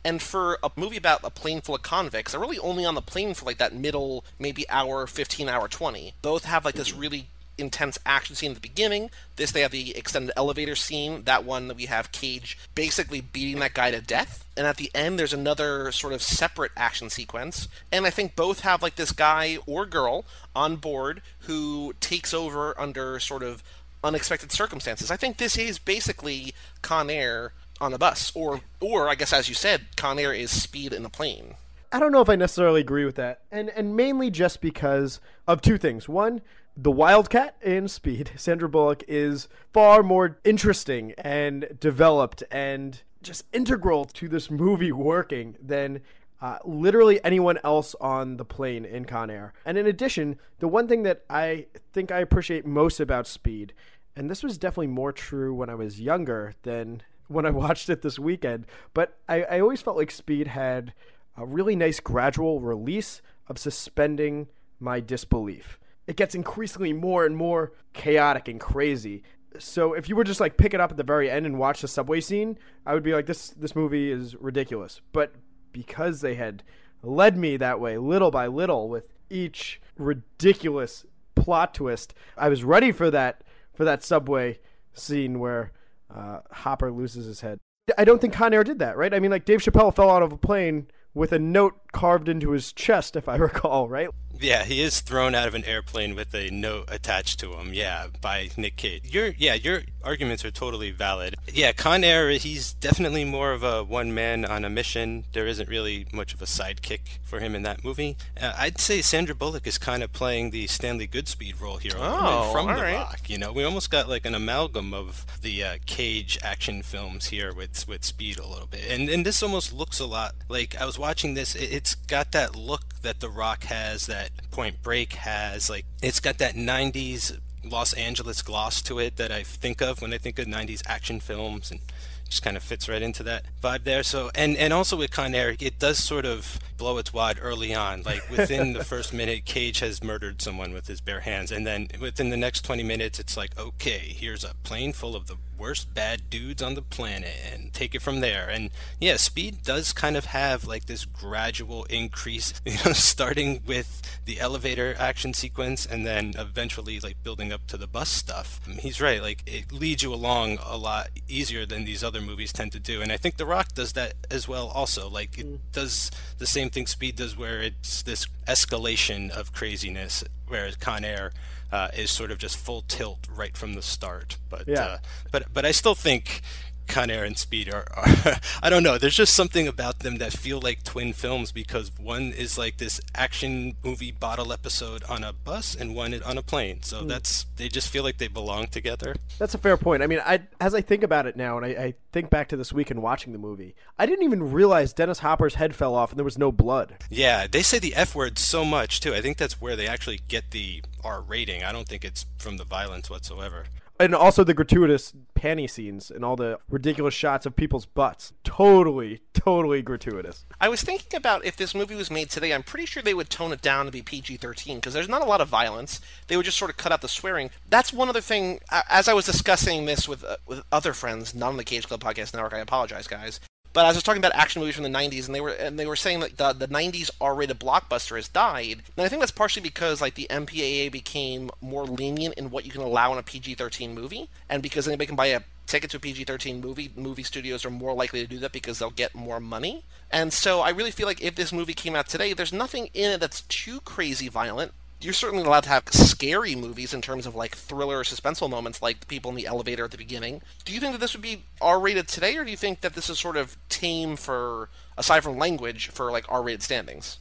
And 0.04 0.22
for 0.22 0.58
a 0.62 0.70
movie 0.76 0.96
about 0.96 1.20
a 1.24 1.30
plane 1.30 1.60
full 1.60 1.74
of 1.74 1.82
convicts, 1.82 2.32
they're 2.32 2.40
really 2.40 2.58
only 2.58 2.84
on 2.84 2.94
the 2.94 3.02
plane 3.02 3.34
for 3.34 3.44
like 3.44 3.58
that 3.58 3.74
middle, 3.74 4.24
maybe 4.38 4.68
hour, 4.68 5.06
fifteen 5.06 5.48
hour, 5.48 5.68
twenty. 5.68 6.14
Both 6.22 6.44
have 6.44 6.64
like 6.64 6.74
this 6.74 6.90
mm-hmm. 6.90 7.00
really 7.00 7.28
intense 7.58 7.98
action 8.06 8.36
scene 8.36 8.52
at 8.52 8.54
the 8.54 8.60
beginning. 8.60 9.10
This 9.36 9.52
they 9.52 9.62
have 9.62 9.70
the 9.70 9.96
extended 9.96 10.32
elevator 10.36 10.76
scene. 10.76 11.24
That 11.24 11.44
one 11.44 11.68
that 11.68 11.76
we 11.76 11.86
have 11.86 12.12
Cage 12.12 12.58
basically 12.74 13.20
beating 13.20 13.60
that 13.60 13.74
guy 13.74 13.90
to 13.90 14.00
death. 14.00 14.44
And 14.56 14.66
at 14.66 14.76
the 14.76 14.90
end 14.94 15.18
there's 15.18 15.32
another 15.32 15.92
sort 15.92 16.12
of 16.12 16.22
separate 16.22 16.72
action 16.76 17.10
sequence. 17.10 17.68
And 17.92 18.06
I 18.06 18.10
think 18.10 18.36
both 18.36 18.60
have 18.60 18.82
like 18.82 18.96
this 18.96 19.12
guy 19.12 19.58
or 19.66 19.86
girl 19.86 20.24
on 20.54 20.76
board 20.76 21.22
who 21.40 21.94
takes 22.00 22.32
over 22.32 22.78
under 22.80 23.18
sort 23.20 23.42
of 23.42 23.62
unexpected 24.02 24.52
circumstances. 24.52 25.10
I 25.10 25.16
think 25.16 25.36
this 25.36 25.56
is 25.58 25.78
basically 25.78 26.54
Con 26.82 27.10
Air 27.10 27.52
on 27.80 27.94
a 27.94 27.98
bus 27.98 28.32
or 28.34 28.60
or 28.80 29.08
I 29.08 29.14
guess 29.14 29.32
as 29.32 29.48
you 29.48 29.54
said, 29.54 29.96
Con 29.96 30.18
Air 30.18 30.32
is 30.32 30.50
speed 30.50 30.92
in 30.92 31.04
a 31.04 31.10
plane. 31.10 31.54
I 31.90 31.98
don't 31.98 32.12
know 32.12 32.20
if 32.20 32.28
I 32.28 32.36
necessarily 32.36 32.82
agree 32.82 33.04
with 33.06 33.14
that, 33.14 33.40
and 33.50 33.70
and 33.70 33.96
mainly 33.96 34.30
just 34.30 34.60
because 34.60 35.20
of 35.46 35.62
two 35.62 35.78
things. 35.78 36.08
One, 36.08 36.42
the 36.80 36.92
Wildcat 36.92 37.56
in 37.60 37.88
Speed, 37.88 38.30
Sandra 38.36 38.68
Bullock, 38.68 39.02
is 39.08 39.48
far 39.72 40.04
more 40.04 40.38
interesting 40.44 41.12
and 41.18 41.76
developed 41.80 42.44
and 42.52 43.02
just 43.20 43.44
integral 43.52 44.04
to 44.04 44.28
this 44.28 44.48
movie 44.48 44.92
working 44.92 45.56
than 45.60 46.00
uh, 46.40 46.58
literally 46.64 47.22
anyone 47.24 47.58
else 47.64 47.96
on 48.00 48.36
the 48.36 48.44
plane 48.44 48.84
in 48.84 49.04
Con 49.04 49.28
Air. 49.28 49.52
And 49.64 49.76
in 49.76 49.88
addition, 49.88 50.38
the 50.60 50.68
one 50.68 50.86
thing 50.86 51.02
that 51.02 51.24
I 51.28 51.66
think 51.92 52.12
I 52.12 52.20
appreciate 52.20 52.64
most 52.64 53.00
about 53.00 53.26
Speed, 53.26 53.74
and 54.14 54.30
this 54.30 54.44
was 54.44 54.56
definitely 54.56 54.86
more 54.86 55.10
true 55.10 55.52
when 55.52 55.68
I 55.68 55.74
was 55.74 56.00
younger 56.00 56.54
than 56.62 57.02
when 57.26 57.44
I 57.44 57.50
watched 57.50 57.90
it 57.90 58.02
this 58.02 58.20
weekend, 58.20 58.66
but 58.94 59.18
I, 59.28 59.42
I 59.42 59.60
always 59.60 59.82
felt 59.82 59.96
like 59.96 60.12
Speed 60.12 60.46
had 60.46 60.94
a 61.36 61.44
really 61.44 61.74
nice 61.74 61.98
gradual 61.98 62.60
release 62.60 63.20
of 63.48 63.58
suspending 63.58 64.46
my 64.78 65.00
disbelief. 65.00 65.80
It 66.08 66.16
gets 66.16 66.34
increasingly 66.34 66.94
more 66.94 67.24
and 67.26 67.36
more 67.36 67.72
chaotic 67.92 68.48
and 68.48 68.58
crazy. 68.58 69.22
So 69.58 69.92
if 69.92 70.08
you 70.08 70.16
were 70.16 70.24
just 70.24 70.40
like 70.40 70.56
pick 70.56 70.72
it 70.72 70.80
up 70.80 70.90
at 70.90 70.96
the 70.96 71.04
very 71.04 71.30
end 71.30 71.44
and 71.44 71.58
watch 71.58 71.82
the 71.82 71.88
subway 71.88 72.20
scene, 72.20 72.58
I 72.86 72.94
would 72.94 73.02
be 73.02 73.12
like 73.12 73.26
this 73.26 73.50
this 73.50 73.76
movie 73.76 74.10
is 74.10 74.34
ridiculous. 74.34 75.02
But 75.12 75.34
because 75.70 76.22
they 76.22 76.34
had 76.34 76.64
led 77.02 77.36
me 77.36 77.58
that 77.58 77.78
way 77.78 77.98
little 77.98 78.30
by 78.30 78.46
little 78.46 78.88
with 78.88 79.12
each 79.28 79.80
ridiculous 79.98 81.04
plot 81.34 81.74
twist, 81.74 82.14
I 82.38 82.48
was 82.48 82.64
ready 82.64 82.90
for 82.90 83.10
that 83.10 83.44
for 83.74 83.84
that 83.84 84.02
subway 84.02 84.60
scene 84.94 85.38
where 85.38 85.72
uh, 86.14 86.40
Hopper 86.50 86.90
loses 86.90 87.26
his 87.26 87.42
head. 87.42 87.58
I 87.96 88.04
don't 88.04 88.20
think 88.20 88.32
Con 88.32 88.54
Air 88.54 88.64
did 88.64 88.78
that, 88.80 88.96
right? 88.96 89.12
I 89.12 89.20
mean, 89.20 89.30
like 89.30 89.44
Dave 89.44 89.60
Chappelle 89.60 89.94
fell 89.94 90.10
out 90.10 90.22
of 90.22 90.32
a 90.32 90.38
plane 90.38 90.88
with 91.14 91.32
a 91.32 91.38
note 91.38 91.78
carved 91.92 92.28
into 92.28 92.50
his 92.50 92.72
chest, 92.72 93.16
if 93.16 93.28
I 93.28 93.36
recall, 93.48 93.88
right? 93.88 94.08
Yeah, 94.40 94.64
he 94.64 94.80
is 94.80 95.00
thrown 95.00 95.34
out 95.34 95.48
of 95.48 95.54
an 95.54 95.64
airplane 95.64 96.14
with 96.14 96.34
a 96.34 96.50
note 96.50 96.88
attached 96.88 97.40
to 97.40 97.54
him. 97.54 97.72
Yeah, 97.72 98.06
by 98.20 98.50
Nick 98.56 98.76
Cage. 98.76 99.12
Your 99.12 99.28
yeah, 99.36 99.54
your 99.54 99.82
arguments 100.02 100.44
are 100.44 100.50
totally 100.50 100.90
valid. 100.90 101.36
Yeah, 101.52 101.72
Con 101.72 102.04
Air, 102.04 102.30
he's 102.30 102.72
definitely 102.74 103.24
more 103.24 103.52
of 103.52 103.62
a 103.62 103.84
one 103.84 104.14
man 104.14 104.44
on 104.44 104.64
a 104.64 104.70
mission. 104.70 105.24
There 105.32 105.46
isn't 105.46 105.68
really 105.68 106.06
much 106.12 106.34
of 106.34 106.42
a 106.42 106.46
sidekick 106.46 107.18
for 107.24 107.40
him 107.40 107.54
in 107.54 107.62
that 107.62 107.84
movie. 107.84 108.16
Uh, 108.40 108.54
I'd 108.56 108.80
say 108.80 109.02
Sandra 109.02 109.34
Bullock 109.34 109.66
is 109.66 109.78
kind 109.78 110.02
of 110.02 110.12
playing 110.12 110.50
the 110.50 110.66
Stanley 110.66 111.06
Goodspeed 111.06 111.60
role 111.60 111.76
here 111.76 111.92
oh, 111.96 112.52
from 112.52 112.66
The 112.66 112.72
right. 112.74 112.94
Rock. 112.94 113.28
You 113.28 113.38
know, 113.38 113.52
we 113.52 113.64
almost 113.64 113.90
got 113.90 114.08
like 114.08 114.24
an 114.24 114.34
amalgam 114.34 114.94
of 114.94 115.26
the 115.42 115.62
uh, 115.62 115.76
Cage 115.86 116.38
action 116.42 116.82
films 116.82 117.26
here 117.26 117.52
with 117.52 117.86
with 117.88 118.04
Speed 118.04 118.38
a 118.38 118.46
little 118.46 118.66
bit, 118.66 118.86
and 118.88 119.08
and 119.08 119.26
this 119.26 119.42
almost 119.42 119.72
looks 119.72 120.00
a 120.00 120.06
lot 120.06 120.34
like 120.48 120.80
I 120.80 120.84
was 120.84 120.98
watching 120.98 121.34
this. 121.34 121.54
It, 121.54 121.72
it's 121.72 121.94
got 121.94 122.32
that 122.32 122.56
look 122.56 122.82
that 123.02 123.20
The 123.20 123.28
Rock 123.28 123.64
has, 123.64 124.06
that 124.06 124.27
Point 124.50 124.82
Break 124.82 125.14
has. 125.14 125.68
Like 125.70 125.84
it's 126.02 126.20
got 126.20 126.38
that 126.38 126.54
'90s 126.54 127.38
Los 127.64 127.92
Angeles 127.94 128.42
gloss 128.42 128.82
to 128.82 128.98
it 128.98 129.16
that 129.16 129.30
I 129.30 129.42
think 129.42 129.80
of 129.80 130.00
when 130.00 130.12
I 130.12 130.18
think 130.18 130.38
of 130.38 130.46
'90s 130.46 130.82
action 130.86 131.20
films, 131.20 131.70
and 131.70 131.80
just 132.28 132.42
kind 132.42 132.56
of 132.56 132.62
fits 132.62 132.88
right 132.88 133.02
into 133.02 133.22
that 133.22 133.44
vibe 133.62 133.84
there. 133.84 134.02
So 134.02 134.30
and 134.34 134.56
and 134.56 134.72
also 134.72 134.96
with 134.96 135.10
Con 135.10 135.34
Air, 135.34 135.56
it 135.58 135.78
does 135.78 135.98
sort 135.98 136.24
of 136.24 136.58
blow 136.76 136.98
its 136.98 137.12
wad 137.12 137.38
early 137.40 137.74
on. 137.74 138.02
Like 138.02 138.28
within 138.30 138.72
the 138.72 138.84
first 138.92 139.12
minute, 139.12 139.44
Cage 139.44 139.80
has 139.80 140.02
murdered 140.02 140.42
someone 140.42 140.72
with 140.72 140.86
his 140.86 141.00
bare 141.00 141.20
hands, 141.20 141.50
and 141.50 141.66
then 141.66 141.88
within 142.00 142.30
the 142.30 142.36
next 142.36 142.64
20 142.64 142.82
minutes, 142.82 143.18
it's 143.18 143.36
like, 143.36 143.58
okay, 143.58 144.14
here's 144.16 144.44
a 144.44 144.54
plane 144.62 144.92
full 144.92 145.16
of 145.16 145.26
the 145.26 145.36
worst 145.58 145.92
bad 145.94 146.30
dudes 146.30 146.62
on 146.62 146.74
the 146.74 146.82
planet, 146.82 147.34
and 147.52 147.72
take 147.72 147.94
it 147.94 148.02
from 148.02 148.20
there. 148.20 148.48
And 148.48 148.70
yeah, 149.00 149.16
Speed 149.16 149.62
does 149.62 149.92
kind 149.92 150.16
of 150.16 150.26
have 150.26 150.66
like 150.66 150.86
this 150.86 151.04
gradual 151.04 151.84
increase, 151.84 152.52
you 152.64 152.76
know, 152.84 152.92
starting 152.92 153.62
with 153.66 154.20
the 154.24 154.40
elevator 154.40 154.94
action 154.98 155.34
sequence, 155.34 155.84
and 155.84 156.06
then 156.06 156.34
eventually 156.38 157.00
like 157.00 157.22
building 157.22 157.52
up 157.52 157.66
to 157.68 157.76
the 157.76 157.86
bus 157.86 158.08
stuff. 158.08 158.60
I 158.66 158.70
mean, 158.70 158.78
he's 158.78 159.00
right, 159.00 159.22
like 159.22 159.42
it 159.46 159.72
leads 159.72 160.02
you 160.02 160.14
along 160.14 160.58
a 160.64 160.76
lot 160.76 161.08
easier 161.28 161.66
than 161.66 161.84
these 161.84 162.04
other 162.04 162.20
movies 162.20 162.52
tend 162.52 162.72
to 162.72 162.80
do, 162.80 163.02
and 163.02 163.12
I 163.12 163.16
think 163.16 163.36
The 163.36 163.46
Rock 163.46 163.74
does 163.74 163.92
that 163.94 164.14
as 164.30 164.48
well. 164.48 164.68
Also, 164.68 165.08
like 165.08 165.38
it 165.38 165.46
mm. 165.46 165.58
does 165.72 166.10
the 166.38 166.46
same 166.46 166.70
thing 166.70 166.86
Speed 166.86 167.16
does, 167.16 167.36
where 167.36 167.60
it's 167.60 168.02
this 168.02 168.26
escalation 168.46 169.30
of 169.30 169.52
craziness, 169.52 170.24
whereas 170.46 170.76
Con 170.76 171.04
Air 171.04 171.32
uh, 171.72 171.88
is 171.96 172.10
sort 172.10 172.30
of 172.30 172.38
just 172.38 172.56
full 172.56 172.82
tilt 172.88 173.26
right 173.34 173.56
from 173.56 173.74
the 173.74 173.82
start. 173.82 174.38
But 174.48 174.66
Yeah. 174.66 174.82
uh, 174.84 174.98
but 175.30 175.52
but 175.52 175.64
I 175.64 175.70
still 175.72 175.94
think 175.94 176.40
Con 176.88 177.10
Air 177.10 177.24
and 177.24 177.36
Speed 177.36 177.72
are, 177.72 177.84
are 177.94 178.40
I 178.62 178.70
don't 178.70 178.82
know. 178.82 178.98
There's 178.98 179.16
just 179.16 179.34
something 179.34 179.68
about 179.68 180.00
them 180.00 180.18
that 180.18 180.32
feel 180.32 180.60
like 180.60 180.82
twin 180.82 181.12
films 181.12 181.52
because 181.52 181.90
one 181.98 182.32
is 182.32 182.58
like 182.58 182.78
this 182.78 183.00
action 183.14 183.76
movie 183.84 184.12
bottle 184.12 184.52
episode 184.52 185.04
on 185.04 185.22
a 185.22 185.32
bus 185.32 185.74
and 185.74 185.94
one 185.94 186.20
on 186.22 186.38
a 186.38 186.42
plane. 186.42 186.82
So 186.82 187.00
hmm. 187.02 187.08
that's 187.08 187.46
they 187.56 187.68
just 187.68 187.88
feel 187.88 188.02
like 188.02 188.18
they 188.18 188.28
belong 188.28 188.68
together. 188.68 189.14
That's 189.38 189.54
a 189.54 189.58
fair 189.58 189.76
point. 189.76 190.02
I 190.02 190.06
mean, 190.06 190.20
I 190.24 190.40
as 190.60 190.74
I 190.74 190.80
think 190.80 191.02
about 191.02 191.26
it 191.26 191.36
now, 191.36 191.56
and 191.56 191.66
I, 191.66 191.68
I 191.68 191.94
think 192.12 192.30
back 192.30 192.48
to 192.48 192.56
this 192.56 192.72
week 192.72 192.90
and 192.90 193.02
watching 193.02 193.32
the 193.32 193.38
movie, 193.38 193.74
I 193.98 194.06
didn't 194.06 194.24
even 194.24 194.50
realize 194.52 194.92
Dennis 194.92 195.20
Hopper's 195.20 195.54
head 195.54 195.76
fell 195.76 195.94
off 195.94 196.10
and 196.10 196.18
there 196.18 196.24
was 196.24 196.38
no 196.38 196.50
blood. 196.50 196.96
Yeah, 197.10 197.46
they 197.46 197.62
say 197.62 197.78
the 197.78 197.94
F 197.94 198.14
word 198.14 198.38
so 198.38 198.64
much 198.64 199.00
too. 199.00 199.14
I 199.14 199.20
think 199.20 199.36
that's 199.36 199.60
where 199.60 199.76
they 199.76 199.86
actually 199.86 200.20
get 200.28 200.50
the 200.50 200.82
R 201.04 201.20
rating. 201.20 201.62
I 201.62 201.72
don't 201.72 201.88
think 201.88 202.04
it's 202.04 202.26
from 202.38 202.56
the 202.56 202.64
violence 202.64 203.10
whatsoever. 203.10 203.64
And 204.00 204.14
also 204.14 204.44
the 204.44 204.54
gratuitous 204.54 205.12
panty 205.34 205.68
scenes 205.68 206.10
and 206.10 206.24
all 206.24 206.36
the 206.36 206.58
ridiculous 206.68 207.14
shots 207.14 207.46
of 207.46 207.56
people's 207.56 207.86
butts. 207.86 208.32
Totally, 208.44 209.20
totally 209.34 209.82
gratuitous. 209.82 210.44
I 210.60 210.68
was 210.68 210.82
thinking 210.82 211.16
about 211.16 211.44
if 211.44 211.56
this 211.56 211.74
movie 211.74 211.94
was 211.94 212.10
made 212.10 212.30
today, 212.30 212.52
I'm 212.52 212.62
pretty 212.62 212.86
sure 212.86 213.02
they 213.02 213.14
would 213.14 213.30
tone 213.30 213.52
it 213.52 213.60
down 213.60 213.86
to 213.86 213.92
be 213.92 214.02
PG 214.02 214.36
13 214.36 214.76
because 214.76 214.94
there's 214.94 215.08
not 215.08 215.22
a 215.22 215.26
lot 215.26 215.40
of 215.40 215.48
violence. 215.48 216.00
They 216.26 216.36
would 216.36 216.46
just 216.46 216.58
sort 216.58 216.70
of 216.70 216.76
cut 216.76 216.92
out 216.92 217.02
the 217.02 217.08
swearing. 217.08 217.50
That's 217.68 217.92
one 217.92 218.08
other 218.08 218.20
thing. 218.20 218.60
As 218.70 219.08
I 219.08 219.14
was 219.14 219.26
discussing 219.26 219.86
this 219.86 220.08
with 220.08 220.24
uh, 220.24 220.36
with 220.46 220.62
other 220.70 220.92
friends, 220.92 221.34
not 221.34 221.50
on 221.50 221.56
the 221.56 221.64
Cage 221.64 221.88
Club 221.88 222.00
Podcast 222.00 222.34
Network, 222.34 222.54
I 222.54 222.58
apologize, 222.58 223.06
guys. 223.06 223.40
But 223.78 223.86
I 223.86 223.92
was 223.92 224.02
talking 224.02 224.18
about 224.18 224.34
action 224.34 224.58
movies 224.58 224.74
from 224.74 224.82
the 224.82 224.90
'90s, 224.90 225.26
and 225.26 225.34
they 225.36 225.40
were 225.40 225.50
and 225.50 225.78
they 225.78 225.86
were 225.86 225.94
saying 225.94 226.18
that 226.18 226.36
the, 226.36 226.52
the 226.52 226.66
'90s 226.66 227.12
R-rated 227.20 227.60
blockbuster 227.60 228.16
has 228.16 228.26
died. 228.26 228.82
And 228.96 229.06
I 229.06 229.08
think 229.08 229.22
that's 229.22 229.30
partially 229.30 229.62
because 229.62 230.00
like 230.00 230.16
the 230.16 230.26
MPAA 230.28 230.90
became 230.90 231.48
more 231.60 231.84
lenient 231.84 232.34
in 232.34 232.50
what 232.50 232.64
you 232.64 232.72
can 232.72 232.80
allow 232.80 233.12
in 233.12 233.18
a 233.18 233.22
PG-13 233.22 233.94
movie, 233.94 234.30
and 234.48 234.64
because 234.64 234.88
anybody 234.88 235.06
can 235.06 235.14
buy 235.14 235.26
a 235.26 235.42
ticket 235.68 235.92
to 235.92 235.98
a 235.98 236.00
PG-13 236.00 236.60
movie, 236.60 236.90
movie 236.96 237.22
studios 237.22 237.64
are 237.64 237.70
more 237.70 237.94
likely 237.94 238.20
to 238.20 238.26
do 238.26 238.40
that 238.40 238.50
because 238.50 238.80
they'll 238.80 238.90
get 238.90 239.14
more 239.14 239.38
money. 239.38 239.84
And 240.10 240.32
so 240.32 240.58
I 240.60 240.70
really 240.70 240.90
feel 240.90 241.06
like 241.06 241.22
if 241.22 241.36
this 241.36 241.52
movie 241.52 241.72
came 241.72 241.94
out 241.94 242.08
today, 242.08 242.32
there's 242.32 242.52
nothing 242.52 242.90
in 242.94 243.12
it 243.12 243.20
that's 243.20 243.42
too 243.42 243.78
crazy 243.82 244.26
violent. 244.26 244.72
You're 245.00 245.12
certainly 245.12 245.44
allowed 245.44 245.62
to 245.64 245.68
have 245.68 245.88
scary 245.90 246.56
movies 246.56 246.92
in 246.92 247.00
terms 247.02 247.24
of 247.24 247.36
like 247.36 247.54
thriller 247.54 248.00
or 248.00 248.02
suspenseful 248.02 248.50
moments, 248.50 248.82
like 248.82 249.00
the 249.00 249.06
people 249.06 249.30
in 249.30 249.36
the 249.36 249.46
elevator 249.46 249.84
at 249.84 249.92
the 249.92 249.98
beginning. 249.98 250.42
Do 250.64 250.72
you 250.72 250.80
think 250.80 250.92
that 250.92 250.98
this 250.98 251.12
would 251.12 251.22
be 251.22 251.44
R-rated 251.60 252.08
today, 252.08 252.36
or 252.36 252.44
do 252.44 252.50
you 252.50 252.56
think 252.56 252.80
that 252.80 252.94
this 252.94 253.08
is 253.08 253.18
sort 253.18 253.36
of 253.36 253.56
tame 253.68 254.16
for, 254.16 254.70
aside 254.96 255.20
from 255.20 255.38
language, 255.38 255.88
for 255.88 256.10
like 256.10 256.24
R-rated 256.28 256.64
standings? 256.64 257.18